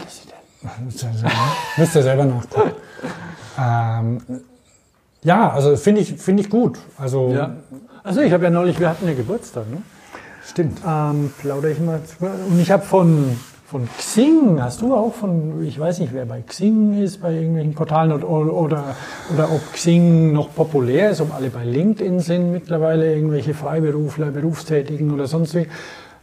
Müsst 1.78 1.96
ihr 1.96 2.02
selber 2.02 2.26
nachgucken. 2.26 2.72
ähm, 3.60 4.22
ja, 5.22 5.52
also 5.52 5.76
finde 5.76 6.02
ich, 6.02 6.16
finde 6.16 6.42
ich 6.42 6.50
gut. 6.50 6.80
Also, 6.98 7.30
Ja. 7.32 7.52
Also 8.04 8.22
ich 8.22 8.34
habe 8.34 8.46
ja 8.46 8.50
neulich, 8.50 8.80
wir 8.80 8.90
hatten 8.90 9.08
ja 9.08 9.14
Geburtstag, 9.14 9.70
ne? 9.70 9.84
stimmt. 10.50 10.80
Ähm, 10.88 11.32
plaudere 11.40 11.74
ich 11.74 11.80
mal. 11.80 12.00
Und 12.50 12.60
ich 12.60 12.72
habe 12.72 12.84
von, 12.84 13.38
von 13.68 13.85
Xing, 13.98 14.61
hast 14.61 14.81
du 14.81 14.95
auch 14.95 15.14
von, 15.14 15.61
ich 15.61 15.77
weiß 15.77 15.99
nicht, 15.99 16.14
wer 16.14 16.26
bei 16.26 16.41
Xing 16.41 17.03
ist, 17.03 17.22
bei 17.22 17.34
irgendwelchen 17.34 17.73
Portalen 17.73 18.14
oder, 18.14 18.30
oder, 18.30 18.95
oder 19.34 19.52
ob 19.52 19.73
Xing 19.73 20.31
noch 20.31 20.56
populär 20.56 21.11
ist, 21.11 21.19
ob 21.19 21.35
alle 21.35 21.49
bei 21.49 21.65
LinkedIn 21.65 22.22
sind 22.22 22.53
mittlerweile, 22.53 23.14
irgendwelche 23.14 23.53
Freiberufler, 23.53 24.27
Berufstätigen 24.27 25.14
oder 25.14 25.27
sonst 25.27 25.53
wie. 25.53 25.68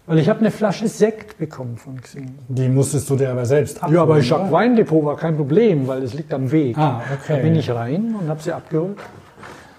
Weil 0.07 0.19
ich 0.19 0.31
habe 0.31 0.41
eine 0.41 0.51
Flasche 0.51 0.89
Sekt 0.89 1.37
bekommen 1.37 1.77
von 1.77 2.01
Xing. 2.01 2.35
Die 2.49 2.69
musstest 2.69 3.11
du 3.11 3.17
dir 3.17 3.31
aber 3.31 3.45
selbst 3.45 3.77
abholen. 3.77 3.95
Ja, 3.95 4.03
aber 4.03 4.19
ich 4.19 4.33
oder? 4.33 4.45
habe 4.45 4.53
Weindepot, 4.53 5.05
war 5.05 5.17
kein 5.17 5.37
Problem, 5.37 5.87
weil 5.87 6.03
es 6.03 6.15
liegt 6.15 6.33
am 6.33 6.51
Weg. 6.51 6.79
Ah, 6.79 7.03
okay. 7.13 7.37
Da 7.37 7.43
bin 7.43 7.57
ich 7.57 7.71
rein 7.71 8.15
und 8.19 8.27
habe 8.27 8.43
sie 8.43 8.53
abgeholt. 8.53 8.97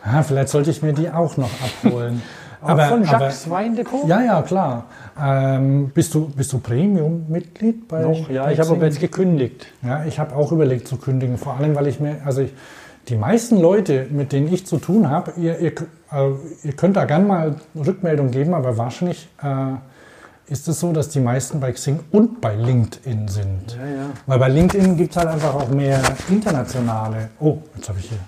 Ah, 0.04 0.22
vielleicht 0.22 0.50
sollte 0.50 0.70
ich 0.70 0.84
mir 0.84 0.94
die 0.94 1.10
auch 1.10 1.36
noch 1.38 1.50
abholen. 1.84 2.22
Auch 2.66 2.82
von 2.88 3.04
Jacques 3.04 3.48
Weindepot? 3.50 4.08
ja, 4.08 4.22
ja, 4.22 4.42
klar. 4.42 4.86
Ähm, 5.18 5.92
bist 5.94 6.14
du, 6.14 6.30
bist 6.30 6.52
du 6.52 6.60
Premium-Mitglied 6.60 7.88
bei 7.88 8.02
Noch, 8.02 8.30
ja, 8.30 8.52
ich 8.52 8.60
habe 8.60 8.72
aber 8.72 8.86
jetzt 8.86 9.00
gekündigt. 9.00 9.68
Ja, 9.82 10.04
ich 10.06 10.20
habe 10.20 10.36
auch 10.36 10.52
überlegt 10.52 10.88
zu 10.88 10.98
kündigen, 10.98 11.38
vor 11.38 11.56
allem 11.56 11.74
weil 11.76 11.88
ich 11.88 12.02
mir, 12.02 12.18
also 12.26 12.42
ich, 12.42 12.54
die 13.08 13.16
meisten 13.16 13.58
Leute, 13.58 14.08
mit 14.10 14.34
denen 14.34 14.52
ich 14.52 14.66
zu 14.66 14.78
tun 14.78 15.10
habe, 15.10 15.34
ihr, 15.38 15.60
ihr, 15.60 15.72
also 16.10 16.40
ihr 16.64 16.74
könnt 16.74 16.98
da 16.98 17.06
gern 17.06 17.28
mal 17.28 17.56
Rückmeldung 17.76 18.32
geben, 18.32 18.54
aber 18.54 18.78
wahrscheinlich 18.78 19.30
äh, 19.42 19.76
ist 20.52 20.68
es 20.68 20.80
so, 20.80 20.92
dass 20.92 21.10
die 21.10 21.22
meisten 21.22 21.60
bei 21.60 21.72
Xing 21.72 22.00
und 22.12 22.42
bei 22.42 22.56
LinkedIn 22.56 23.28
sind. 23.28 23.78
Ja, 23.78 23.86
ja. 23.86 24.10
Weil 24.28 24.40
bei 24.40 24.50
LinkedIn 24.50 24.98
gibt 24.98 25.12
es 25.12 25.18
halt 25.18 25.28
einfach 25.30 25.56
auch 25.56 25.70
mehr 25.70 26.02
internationale. 26.30 27.30
Oh, 27.40 27.60
jetzt 27.76 27.88
habe 27.88 28.00
ich 28.00 28.10
hier. 28.10 28.20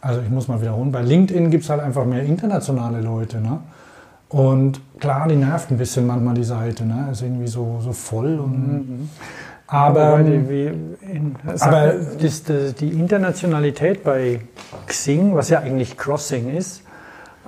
Also 0.00 0.20
ich 0.20 0.28
muss 0.28 0.48
mal 0.48 0.60
wiederholen. 0.60 0.92
Bei 0.92 1.00
LinkedIn 1.00 1.50
gibt 1.50 1.64
es 1.64 1.70
halt 1.70 1.80
einfach 1.80 2.04
mehr 2.04 2.22
internationale 2.24 3.00
Leute. 3.00 3.40
Ne? 3.40 3.60
Und 4.34 4.80
klar, 4.98 5.28
die 5.28 5.36
nervt 5.36 5.70
ein 5.70 5.78
bisschen 5.78 6.08
manchmal 6.08 6.34
die 6.34 6.42
Seite. 6.42 6.84
Ne? 6.84 7.08
Ist 7.12 7.22
irgendwie 7.22 7.46
so, 7.46 7.78
so 7.80 7.92
voll. 7.92 8.40
Und, 8.40 9.08
Aber. 9.68 10.18
Wobei 10.18 10.22
die, 10.24 10.72
in, 11.06 11.36
aber- 11.60 11.94
das, 12.20 12.42
das, 12.42 12.74
die 12.74 12.88
Internationalität 12.88 14.02
bei 14.02 14.40
Xing, 14.88 15.36
was 15.36 15.50
ja 15.50 15.60
eigentlich 15.60 15.96
Crossing 15.96 16.52
ist, 16.52 16.82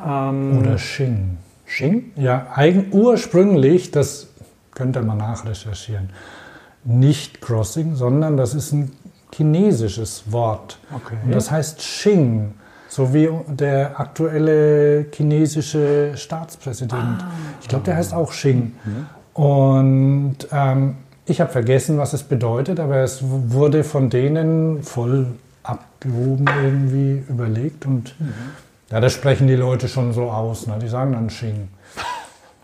ähm, 0.07 0.59
Oder 0.61 0.77
Xing. 0.77 1.39
Xing? 1.67 2.13
Ja, 2.15 2.47
eigen, 2.55 2.93
ursprünglich, 2.93 3.91
das 3.91 4.29
könnt 4.73 4.97
ihr 4.97 5.03
mal 5.03 5.17
nachrecherchieren, 5.17 6.11
nicht 6.85 7.41
Crossing, 7.41 7.97
sondern 7.97 8.37
das 8.37 8.55
ist 8.55 8.71
ein 8.73 8.93
chinesisches 9.35 10.31
Wort. 10.31 10.79
Okay. 10.95 11.17
Und 11.25 11.35
das 11.35 11.51
heißt 11.51 11.79
Xing, 11.79 12.55
so 12.97 13.13
wie 13.13 13.29
der 13.47 14.01
aktuelle 14.01 15.05
chinesische 15.13 16.13
Staatspräsident. 16.15 17.27
Ich 17.61 17.69
glaube, 17.69 17.85
der 17.85 17.95
heißt 17.97 18.15
auch 18.15 18.31
Xing. 18.31 18.73
Und 19.35 20.37
ähm, 20.51 20.97
ich 21.27 21.43
habe 21.43 21.53
vergessen, 21.53 21.99
was 21.99 22.15
es 22.15 22.23
bedeutet, 22.23 22.81
aber 22.81 22.97
es 23.01 23.21
wurde 23.23 23.85
von 23.85 24.09
denen 24.09 24.83
voll 24.83 25.27
abgehoben 25.63 26.47
irgendwie 26.65 27.23
überlegt. 27.29 27.85
Und 27.85 28.15
ja, 28.91 28.99
das 28.99 29.13
sprechen 29.13 29.47
die 29.47 29.57
Leute 29.57 29.89
schon 29.89 30.15
so 30.15 30.31
aus. 30.31 30.67
Ne? 30.67 30.79
Die 30.81 30.89
sagen 30.89 31.13
dann 31.13 31.27
Xing. 31.27 31.69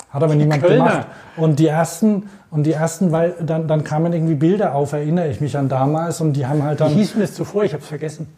Hat 0.09 0.23
aber 0.23 0.35
niemand 0.35 0.63
Kölner. 0.63 0.77
gemacht. 0.77 1.07
Und 1.37 1.59
die 1.59 1.67
ersten, 1.67 2.31
und 2.51 2.63
die 2.63 2.73
ersten, 2.73 3.13
weil 3.13 3.35
dann, 3.39 3.69
dann 3.69 3.85
kamen 3.85 4.15
irgendwie 4.15 4.35
Bilder 4.35 4.75
auf, 4.75 4.95
erinnere 4.95 5.29
ich 5.29 5.43
mich 5.43 5.59
an 5.59 5.69
damals, 5.69 6.23
und 6.23 6.33
die 6.33 6.47
haben 6.47 6.63
halt 6.63 6.81
Wie 6.81 6.85
dann 6.85 6.93
hieß 6.95 7.13
denn 7.13 7.21
das 7.21 7.35
zuvor? 7.35 7.65
Ich 7.65 7.75
habe 7.75 7.83
es 7.83 7.89
vergessen. 7.89 8.29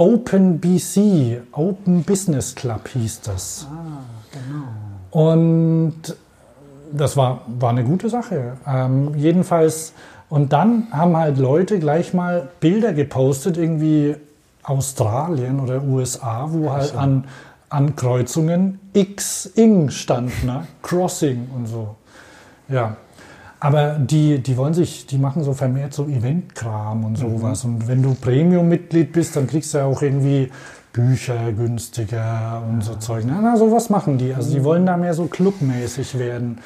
Open 0.00 0.60
BC, 0.60 1.42
Open 1.52 2.04
Business 2.04 2.54
Club 2.54 2.88
hieß 2.88 3.20
das. 3.20 3.66
Ah, 3.70 3.98
genau. 4.32 5.26
Und 5.28 6.16
das 6.90 7.18
war, 7.18 7.42
war 7.46 7.68
eine 7.68 7.84
gute 7.84 8.08
Sache. 8.08 8.56
Ähm, 8.66 9.14
jedenfalls, 9.14 9.92
und 10.30 10.54
dann 10.54 10.86
haben 10.90 11.14
halt 11.18 11.36
Leute 11.36 11.78
gleich 11.78 12.14
mal 12.14 12.48
Bilder 12.60 12.94
gepostet, 12.94 13.58
irgendwie 13.58 14.16
Australien 14.62 15.60
oder 15.60 15.82
USA, 15.82 16.46
wo 16.48 16.72
halt 16.72 16.96
an, 16.96 17.24
an 17.68 17.94
Kreuzungen 17.94 18.80
X-Ing 18.94 19.90
stand, 19.90 20.44
ne? 20.44 20.66
Crossing 20.80 21.46
und 21.54 21.66
so. 21.66 21.96
Ja. 22.70 22.96
Aber 23.60 23.98
die, 23.98 24.38
die 24.38 24.56
wollen 24.56 24.72
sich, 24.72 25.06
die 25.06 25.18
machen 25.18 25.44
so 25.44 25.52
vermehrt 25.52 25.92
so 25.92 26.06
Eventkram 26.06 27.04
und 27.04 27.16
sowas. 27.16 27.64
Und 27.64 27.86
wenn 27.86 28.02
du 28.02 28.14
Premium-Mitglied 28.14 29.12
bist, 29.12 29.36
dann 29.36 29.46
kriegst 29.46 29.74
du 29.74 29.78
ja 29.78 29.84
auch 29.84 30.00
irgendwie 30.00 30.50
Bücher 30.94 31.52
günstiger 31.52 32.62
und 32.68 32.82
so 32.82 32.94
Zeug. 32.94 33.24
Na, 33.26 33.40
na, 33.42 33.56
sowas 33.56 33.90
machen 33.90 34.16
die. 34.16 34.32
Also 34.34 34.52
die 34.52 34.64
wollen 34.64 34.86
da 34.86 34.96
mehr 34.96 35.12
so 35.12 35.26
clubmäßig 35.26 36.18
werden. 36.18 36.58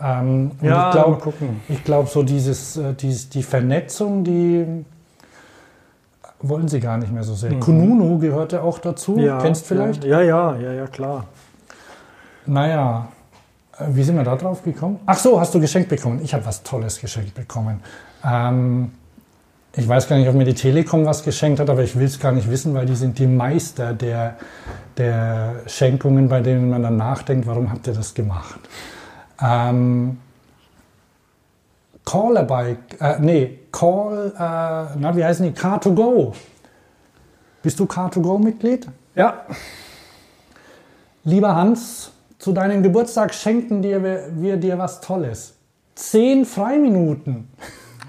Ähm, 0.00 0.52
und 0.60 0.66
Ja, 0.66 0.88
ich 0.88 0.94
glaube, 0.94 1.10
mal 1.10 1.20
gucken. 1.20 1.60
ich 1.68 1.84
glaube, 1.84 2.08
so 2.08 2.22
dieses, 2.22 2.76
äh, 2.76 2.94
dieses, 2.94 3.28
die 3.28 3.42
Vernetzung, 3.42 4.24
die 4.24 4.84
wollen 6.40 6.68
sie 6.68 6.80
gar 6.80 6.96
nicht 6.96 7.12
mehr 7.12 7.24
so 7.24 7.34
sehr. 7.34 7.52
Kununu 7.60 8.18
gehört 8.18 8.52
ja 8.52 8.62
auch 8.62 8.78
dazu. 8.78 9.16
Kennst 9.16 9.66
vielleicht? 9.66 10.04
Ja, 10.04 10.22
ja, 10.22 10.56
ja, 10.56 10.72
ja, 10.72 10.86
klar. 10.86 11.26
Naja, 12.46 13.08
wie 13.86 14.02
sind 14.02 14.16
wir 14.16 14.24
da 14.24 14.36
drauf 14.36 14.62
gekommen? 14.62 15.00
Ach 15.06 15.18
so, 15.18 15.40
hast 15.40 15.54
du 15.54 15.60
geschenkt 15.60 15.88
bekommen. 15.88 16.20
Ich 16.22 16.34
habe 16.34 16.44
was 16.46 16.62
Tolles 16.62 17.00
geschenkt 17.00 17.34
bekommen. 17.34 17.82
Ähm, 18.24 18.92
ich 19.74 19.86
weiß 19.86 20.08
gar 20.08 20.16
nicht, 20.16 20.28
ob 20.28 20.34
mir 20.34 20.44
die 20.44 20.54
Telekom 20.54 21.06
was 21.06 21.22
geschenkt 21.22 21.60
hat, 21.60 21.70
aber 21.70 21.82
ich 21.82 21.96
will 21.96 22.06
es 22.06 22.18
gar 22.18 22.32
nicht 22.32 22.50
wissen, 22.50 22.74
weil 22.74 22.86
die 22.86 22.96
sind 22.96 23.18
die 23.18 23.26
Meister 23.26 23.94
der, 23.94 24.36
der 24.96 25.62
Schenkungen, 25.66 26.28
bei 26.28 26.40
denen 26.40 26.70
man 26.70 26.82
dann 26.82 26.96
nachdenkt, 26.96 27.46
warum 27.46 27.70
habt 27.70 27.86
ihr 27.86 27.92
das 27.94 28.14
gemacht? 28.14 28.58
Ähm, 29.40 30.18
Call 32.04 32.38
a 32.38 32.42
Bike, 32.42 33.00
äh, 33.00 33.18
nee, 33.20 33.58
Call, 33.70 34.32
äh, 34.34 34.98
na, 34.98 35.14
wie 35.14 35.24
heißen 35.24 35.46
die? 35.46 35.58
Car2Go. 35.58 36.34
Bist 37.62 37.78
du 37.78 37.84
Car2Go-Mitglied? 37.84 38.88
Ja, 39.14 39.44
Lieber 41.28 41.54
Hans, 41.54 42.10
zu 42.38 42.52
deinem 42.52 42.82
Geburtstag 42.82 43.34
schenken 43.34 43.82
dir, 43.82 44.30
wir, 44.36 44.56
dir 44.56 44.78
was 44.78 45.00
Tolles. 45.00 45.54
Zehn 45.94 46.44
Freiminuten. 46.44 47.48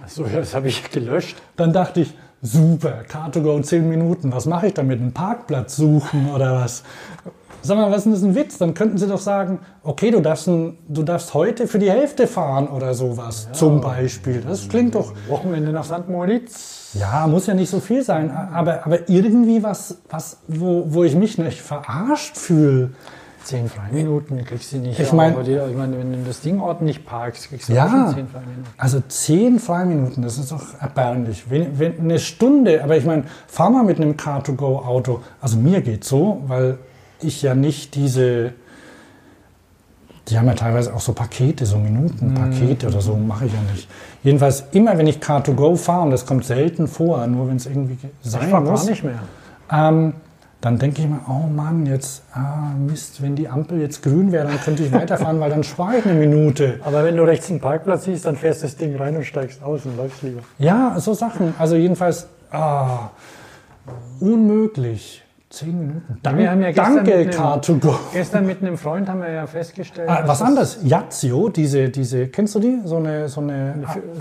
so, 0.07 0.23
das 0.23 0.53
habe 0.53 0.67
ich 0.67 0.89
gelöscht. 0.91 1.37
Dann 1.55 1.73
dachte 1.73 2.01
ich, 2.01 2.13
super, 2.41 3.03
Car2Go 3.11 3.61
10 3.61 3.89
Minuten. 3.89 4.31
Was 4.31 4.45
mache 4.45 4.67
ich 4.67 4.73
damit? 4.75 5.01
Einen 5.01 5.13
Parkplatz 5.13 5.75
suchen 5.75 6.29
oder 6.33 6.53
was? 6.53 6.83
Sag 7.61 7.77
mal, 7.77 7.91
was 7.91 7.97
ist 7.97 8.03
denn 8.05 8.13
das 8.13 8.23
ein 8.23 8.35
Witz? 8.35 8.57
Dann 8.57 8.73
könnten 8.73 8.97
sie 8.97 9.07
doch 9.07 9.19
sagen, 9.19 9.59
okay, 9.83 10.11
du 10.11 10.21
darfst, 10.21 10.47
ein, 10.47 10.77
du 10.87 11.03
darfst 11.03 11.33
heute 11.33 11.67
für 11.67 11.79
die 11.79 11.91
Hälfte 11.91 12.25
fahren 12.25 12.69
oder 12.69 12.93
sowas, 12.93 13.49
zum 13.51 13.81
Beispiel. 13.81 14.41
Das 14.47 14.69
klingt 14.69 14.95
doch, 14.95 15.13
Wochenende 15.27 15.71
nach 15.71 15.83
St. 15.83 16.07
Moritz. 16.07 16.93
ja, 16.93 17.27
muss 17.27 17.47
ja 17.47 17.53
nicht 17.53 17.69
so 17.69 17.81
viel 17.81 18.01
sein, 18.01 18.31
aber, 18.31 18.85
aber 18.85 19.09
irgendwie 19.09 19.61
was, 19.61 19.97
was 20.09 20.37
wo, 20.47 20.85
wo 20.87 21.03
ich 21.03 21.15
mich 21.15 21.37
nicht 21.37 21.59
verarscht 21.61 22.37
fühle. 22.37 22.91
Zehn 23.49 23.67
Freiminuten 23.67 24.45
kriegst 24.45 24.71
du 24.73 24.77
nicht. 24.77 24.99
Ich 24.99 25.11
mein- 25.11 25.43
die- 25.43 25.53
ich 25.53 25.75
meine, 25.75 25.97
wenn 25.97 26.11
du 26.11 26.19
das 26.27 26.41
Ding 26.41 26.59
ordentlich 26.59 27.03
parkst, 27.05 27.49
kriegst 27.49 27.69
du 27.69 27.73
Ja. 27.73 27.85
auch 27.85 27.89
schon 27.89 28.13
zehn 28.15 28.27
Freiminuten. 28.27 28.65
Also 28.77 28.99
zehn 29.07 29.59
Freiminuten, 29.59 30.23
das 30.23 30.37
ist 30.37 30.51
doch 30.51 30.61
erbärmlich. 30.79 31.49
Wenn, 31.49 31.79
wenn 31.79 31.99
eine 31.99 32.19
Stunde, 32.19 32.83
aber 32.83 32.95
ich 32.97 33.05
meine, 33.05 33.23
fahr 33.47 33.71
mal 33.71 33.83
mit 33.83 33.97
einem 33.97 34.13
Car2Go-Auto. 34.13 35.21
Also 35.41 35.57
mir 35.57 35.81
geht 35.81 36.03
so, 36.03 36.43
weil 36.47 36.77
ich 37.21 37.41
ja 37.41 37.55
nicht 37.55 37.95
diese. 37.95 38.53
Die 40.27 40.37
haben 40.37 40.45
ja 40.47 40.53
teilweise 40.53 40.93
auch 40.93 40.99
so 40.99 41.13
Pakete, 41.13 41.65
so 41.65 41.77
Minutenpakete 41.77 42.85
oder 42.87 43.01
so, 43.01 43.15
mache 43.17 43.45
ich 43.47 43.51
ja 43.53 43.59
nicht. 43.71 43.89
Jedenfalls 44.21 44.63
immer, 44.73 44.95
wenn 44.99 45.07
ich 45.07 45.17
Car2Go 45.17 45.75
fahre, 45.75 46.03
und 46.03 46.11
das 46.11 46.27
kommt 46.27 46.45
selten 46.45 46.87
vor, 46.87 47.25
nur 47.25 47.47
wenn 47.47 47.55
es 47.55 47.65
irgendwie 47.65 47.97
Ich 48.23 48.29
sein 48.29 48.47
fahr 48.49 48.61
muss, 48.61 48.81
gar 48.83 48.89
nicht 48.91 49.03
mehr. 49.03 49.19
ähm, 49.71 50.13
dann 50.61 50.77
denke 50.77 51.01
ich 51.01 51.07
mir, 51.07 51.19
oh 51.29 51.47
Mann, 51.47 51.85
jetzt, 51.85 52.23
ah, 52.33 52.71
Mist, 52.77 53.21
wenn 53.21 53.35
die 53.35 53.47
Ampel 53.47 53.79
jetzt 53.79 54.03
grün 54.03 54.31
wäre, 54.33 54.47
dann 54.47 54.59
könnte 54.59 54.83
ich 54.83 54.91
weiterfahren, 54.91 55.39
weil 55.39 55.49
dann 55.49 55.63
spare 55.63 55.97
ich 55.99 56.05
eine 56.05 56.15
Minute. 56.19 56.79
Aber 56.83 57.03
wenn 57.05 57.15
du 57.15 57.23
rechts 57.23 57.49
einen 57.49 57.61
Parkplatz 57.61 58.03
siehst, 58.05 58.25
dann 58.25 58.35
fährst 58.35 58.61
du 58.61 58.65
das 58.67 58.75
Ding 58.75 58.95
rein 58.97 59.15
und 59.15 59.23
steigst 59.25 59.63
aus 59.63 59.85
und 59.85 59.95
läufst 59.95 60.21
lieber. 60.21 60.41
Ja, 60.57 60.99
so 60.99 61.13
Sachen. 61.13 61.53
Also 61.57 61.75
jedenfalls, 61.77 62.27
ah, 62.51 63.09
unmöglich. 64.19 65.23
Zehn 65.51 65.79
Minuten. 65.79 66.19
Dank, 66.21 66.37
Wir 66.37 66.51
haben 66.51 66.61
ja 66.61 66.67
gestern 66.71 66.95
danke, 66.97 67.17
mit 67.25 67.39
einem- 67.39 67.47
Car2Go. 67.59 67.95
Gestern 68.13 68.45
mit 68.45 68.61
einem 68.61 68.77
Freund 68.77 69.09
haben 69.09 69.21
wir 69.21 69.31
ja 69.31 69.47
festgestellt, 69.47 70.07
Ah, 70.07 70.21
was 70.27 70.43
anderes, 70.43 70.77
Yazio, 70.83 71.49
diese, 71.49 71.89
diese, 71.89 72.27
kennst 72.27 72.53
du 72.53 72.59
die? 72.59 72.81
So 72.85 72.97
eine, 72.97 73.27
so 73.29 73.41
eine, 73.41 73.73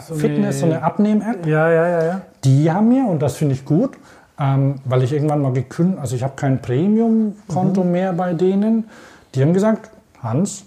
so 0.06 0.14
eine- 0.14 0.20
Fitness, 0.22 0.60
so 0.60 0.64
eine 0.66 0.82
Abnehm-App. 0.82 1.44
Ja, 1.46 1.70
ja, 1.70 1.86
ja, 1.88 2.04
ja. 2.04 2.20
Die 2.44 2.72
haben 2.72 2.88
mir, 2.88 3.06
und 3.06 3.20
das 3.20 3.36
finde 3.36 3.56
ich 3.56 3.66
gut, 3.66 3.98
ähm, 4.40 4.76
weil 4.84 5.02
ich 5.02 5.12
irgendwann 5.12 5.42
mal 5.42 5.52
gekündigt, 5.52 5.98
also 6.00 6.14
ich 6.16 6.22
habe 6.22 6.34
kein 6.36 6.60
Premium-Konto 6.62 7.82
Mhm. 7.84 7.90
mehr 7.92 8.12
bei 8.12 8.34
denen. 8.34 8.88
Die 9.34 9.42
haben 9.42 9.52
gesagt, 9.52 9.90
Hans, 10.22 10.64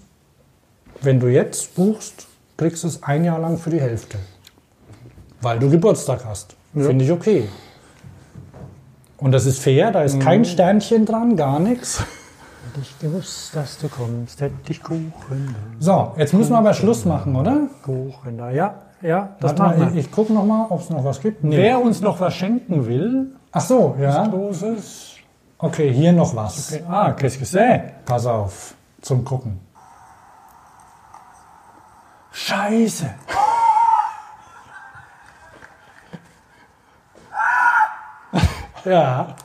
wenn 1.00 1.20
du 1.20 1.28
jetzt 1.28 1.74
buchst, 1.74 2.26
kriegst 2.56 2.84
du 2.84 2.88
es 2.88 3.02
ein 3.02 3.24
Jahr 3.24 3.38
lang 3.38 3.58
für 3.58 3.70
die 3.70 3.80
Hälfte. 3.80 4.18
Weil 5.40 5.58
du 5.58 5.68
Geburtstag 5.70 6.24
hast. 6.24 6.54
Finde 6.74 7.04
ich 7.04 7.10
okay. 7.10 7.48
Und 9.18 9.32
das 9.32 9.46
ist 9.46 9.58
fair, 9.60 9.90
da 9.92 10.02
ist 10.02 10.16
Mhm. 10.16 10.20
kein 10.20 10.44
Sternchen 10.44 11.04
dran, 11.06 11.36
gar 11.36 11.58
nichts. 11.60 12.00
Hätte 12.64 12.80
ich 12.80 12.98
gewusst, 13.00 13.54
dass 13.54 13.78
du 13.78 13.88
kommst, 13.88 14.40
hätte 14.40 14.54
ich 14.68 14.82
Kuchen. 14.82 15.54
So, 15.80 16.12
jetzt 16.16 16.32
müssen 16.32 16.50
wir 16.52 16.58
aber 16.58 16.72
Schluss 16.74 17.04
machen, 17.04 17.34
oder? 17.36 17.62
Kuchen. 17.82 18.38
Ja, 18.54 18.74
ja, 19.02 19.36
das 19.40 19.50
Warte 19.50 19.62
machen 19.62 19.80
wir. 19.80 19.88
ich, 20.00 20.06
ich 20.06 20.12
gucke 20.12 20.32
noch 20.32 20.46
mal, 20.46 20.66
ob 20.70 20.80
es 20.80 20.88
noch 20.88 21.04
was 21.04 21.20
gibt. 21.20 21.42
Nee. 21.44 21.56
Wer 21.56 21.82
uns 21.82 22.00
noch 22.00 22.20
was 22.20 22.34
schenken 22.34 22.86
will, 22.86 23.34
Ach 23.52 23.60
so, 23.60 23.96
ja. 23.98 24.26
Großes. 24.26 25.16
Okay, 25.58 25.92
hier 25.92 26.12
noch 26.12 26.34
was. 26.34 26.78
Ah, 26.88 27.12
qu'est-ce 27.12 27.38
que 27.38 27.44
c'est? 27.44 28.04
Pass 28.04 28.26
auf, 28.26 28.74
zum 29.00 29.24
Gucken. 29.24 29.60
Scheiße. 32.32 33.14
Ja. 38.84 39.36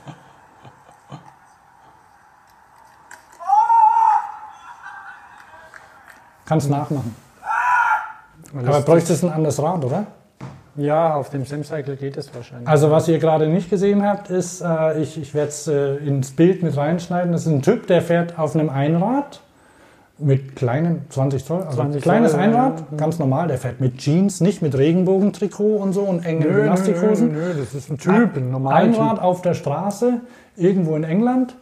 Kannst 6.45 6.69
nachmachen. 6.69 7.15
Aber 8.55 8.81
bräuchtest 8.81 9.23
ein 9.23 9.31
anderes 9.31 9.61
Rad, 9.61 9.83
oder? 9.83 10.07
Ja, 10.77 11.15
auf 11.15 11.31
dem 11.31 11.43
Samcycle 11.43 11.95
geht 11.95 12.17
es 12.17 12.33
wahrscheinlich. 12.33 12.67
Also 12.67 12.91
was 12.91 13.07
ihr 13.07 13.17
gerade 13.17 13.47
nicht 13.47 13.69
gesehen 13.69 14.05
habt, 14.05 14.29
ist, 14.29 14.61
äh, 14.61 15.01
ich, 15.01 15.19
ich 15.19 15.33
werde 15.33 15.49
es 15.49 15.67
äh, 15.67 15.95
ins 15.95 16.31
Bild 16.31 16.61
mit 16.61 16.77
reinschneiden, 16.77 17.31
das 17.31 17.41
ist 17.41 17.51
ein 17.51 17.63
Typ, 17.63 17.87
der 17.87 18.01
fährt 18.03 18.37
auf 18.37 18.55
einem 18.55 18.69
Einrad 18.69 19.41
mit 20.19 20.55
kleinen 20.55 21.05
20 21.09 21.45
Zoll, 21.45 21.63
also 21.63 21.77
20 21.77 22.01
kleines 22.01 22.31
Zoll, 22.31 22.41
Einrad, 22.41 22.79
ja, 22.79 22.97
ganz 22.97 23.17
normal, 23.17 23.47
der 23.47 23.57
fährt 23.57 23.81
mit 23.81 23.97
Jeans, 23.97 24.39
nicht 24.39 24.61
mit 24.61 24.77
Regenbogentrikot 24.77 25.77
und 25.77 25.93
so 25.93 26.01
und 26.01 26.23
engen 26.25 26.41
nö, 26.41 26.47
nö, 26.47 26.53
nö, 26.53 26.59
Gymnastikhosen. 26.61 27.33
nö, 27.33 27.53
das 27.57 27.73
ist 27.73 27.89
ein 27.89 27.97
Typ, 27.97 28.37
ein 28.37 28.51
normaler 28.51 28.77
Einrad 28.77 29.15
Typ. 29.15 29.23
auf 29.23 29.41
der 29.41 29.55
Straße, 29.55 30.21
irgendwo 30.55 30.95
in 30.95 31.03
England. 31.03 31.55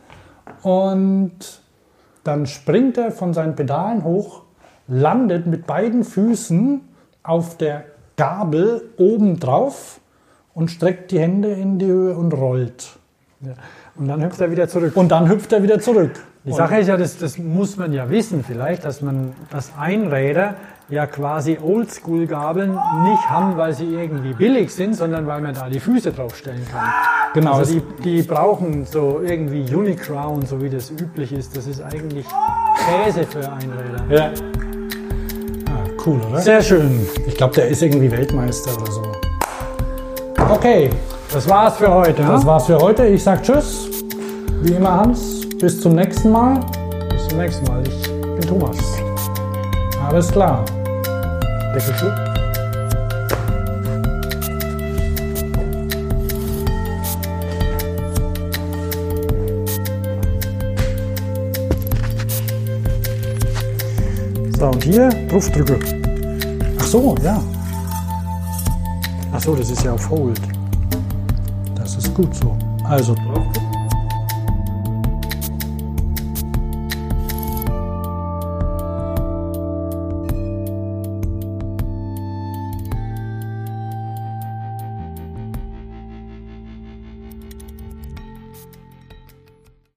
Und 0.61 1.61
dann 2.23 2.45
springt 2.45 2.97
er 2.97 3.11
von 3.11 3.33
seinen 3.33 3.55
Pedalen 3.55 4.03
hoch, 4.03 4.43
landet 4.87 5.47
mit 5.47 5.65
beiden 5.65 6.03
Füßen 6.03 6.81
auf 7.23 7.57
der 7.57 7.85
Gabel 8.17 8.89
oben 8.97 9.39
drauf 9.39 9.99
und 10.53 10.71
streckt 10.71 11.11
die 11.11 11.19
Hände 11.19 11.51
in 11.51 11.79
die 11.79 11.85
Höhe 11.85 12.15
und 12.15 12.33
rollt. 12.33 12.97
Ja. 13.41 13.53
Und 13.95 14.07
dann 14.07 14.23
hüpft 14.23 14.41
er 14.41 14.51
wieder 14.51 14.67
zurück. 14.67 14.95
Und 14.95 15.09
dann 15.09 15.29
hüpft 15.29 15.51
er 15.53 15.63
wieder 15.63 15.79
zurück. 15.79 16.11
Die 16.45 16.53
Sache 16.53 16.77
ist 16.77 16.87
ja, 16.87 16.95
das, 16.95 17.17
das 17.17 17.39
muss 17.39 17.75
man 17.75 17.91
ja 17.91 18.07
wissen 18.09 18.43
vielleicht, 18.43 18.85
dass 18.85 19.01
man, 19.01 19.33
dass 19.49 19.71
Einräder 19.79 20.55
ja 20.89 21.07
quasi 21.07 21.57
Oldschool-Gabeln 21.59 22.69
nicht 22.69 23.29
haben, 23.29 23.57
weil 23.57 23.73
sie 23.73 23.85
irgendwie 23.85 24.33
billig 24.33 24.71
sind, 24.71 24.93
sondern 24.93 25.25
weil 25.25 25.41
man 25.41 25.55
da 25.55 25.67
die 25.67 25.79
Füße 25.79 26.11
draufstellen 26.11 26.61
kann. 26.71 26.93
Genau. 27.33 27.53
Also 27.53 27.79
die, 27.79 28.03
die 28.03 28.21
brauchen 28.21 28.85
so 28.85 29.21
irgendwie 29.25 29.73
Unicrown, 29.73 30.45
so 30.45 30.61
wie 30.61 30.69
das 30.69 30.91
üblich 30.91 31.33
ist. 31.33 31.57
Das 31.57 31.65
ist 31.65 31.81
eigentlich 31.81 32.27
Käse 32.85 33.23
für 33.23 33.51
Einräder. 33.51 34.03
ja. 34.09 34.31
Cool, 36.05 36.19
oder? 36.29 36.39
Sehr 36.41 36.61
schön. 36.61 37.07
Ich 37.25 37.35
glaube, 37.35 37.55
der 37.55 37.67
ist 37.69 37.81
irgendwie 37.81 38.11
Weltmeister 38.11 38.71
oder 38.81 38.91
so. 38.91 39.01
Okay, 40.51 40.89
Das 41.33 41.49
war's 41.49 41.77
für 41.77 41.91
heute. 41.91 42.21
das 42.21 42.41
Ja? 42.43 42.45
war's 42.47 42.65
für 42.67 42.77
heute. 42.77 43.07
Ich 43.07 43.23
sag 43.23 43.41
Tschüss. 43.43 43.89
Wie 44.61 44.73
immer, 44.73 44.93
Hans. 45.01 45.41
Bis 45.59 45.81
zum 45.81 45.95
nächsten 45.95 46.29
Mal. 46.31 46.59
Bis 47.09 47.27
zum 47.27 47.39
nächsten 47.39 47.65
Mal. 47.65 47.83
Ich 47.87 48.03
bin 48.21 48.41
Thomas. 48.41 48.77
Alles 50.07 50.31
klar. 50.31 50.63
Deckel 51.73 51.95
zu. 51.97 52.24
Hier 64.85 65.09
drauf 65.27 65.49
drücken. 65.49 65.79
Ach 66.79 66.85
so, 66.85 67.15
ja. 67.23 67.41
Achso, 69.31 69.55
das 69.55 69.71
ist 69.71 69.83
ja 69.83 69.93
auf 69.93 70.09
Hold. 70.09 70.39
Das 71.75 71.95
ist 71.95 72.13
gut 72.13 72.33
so. 72.35 72.55
Also. 72.83 73.15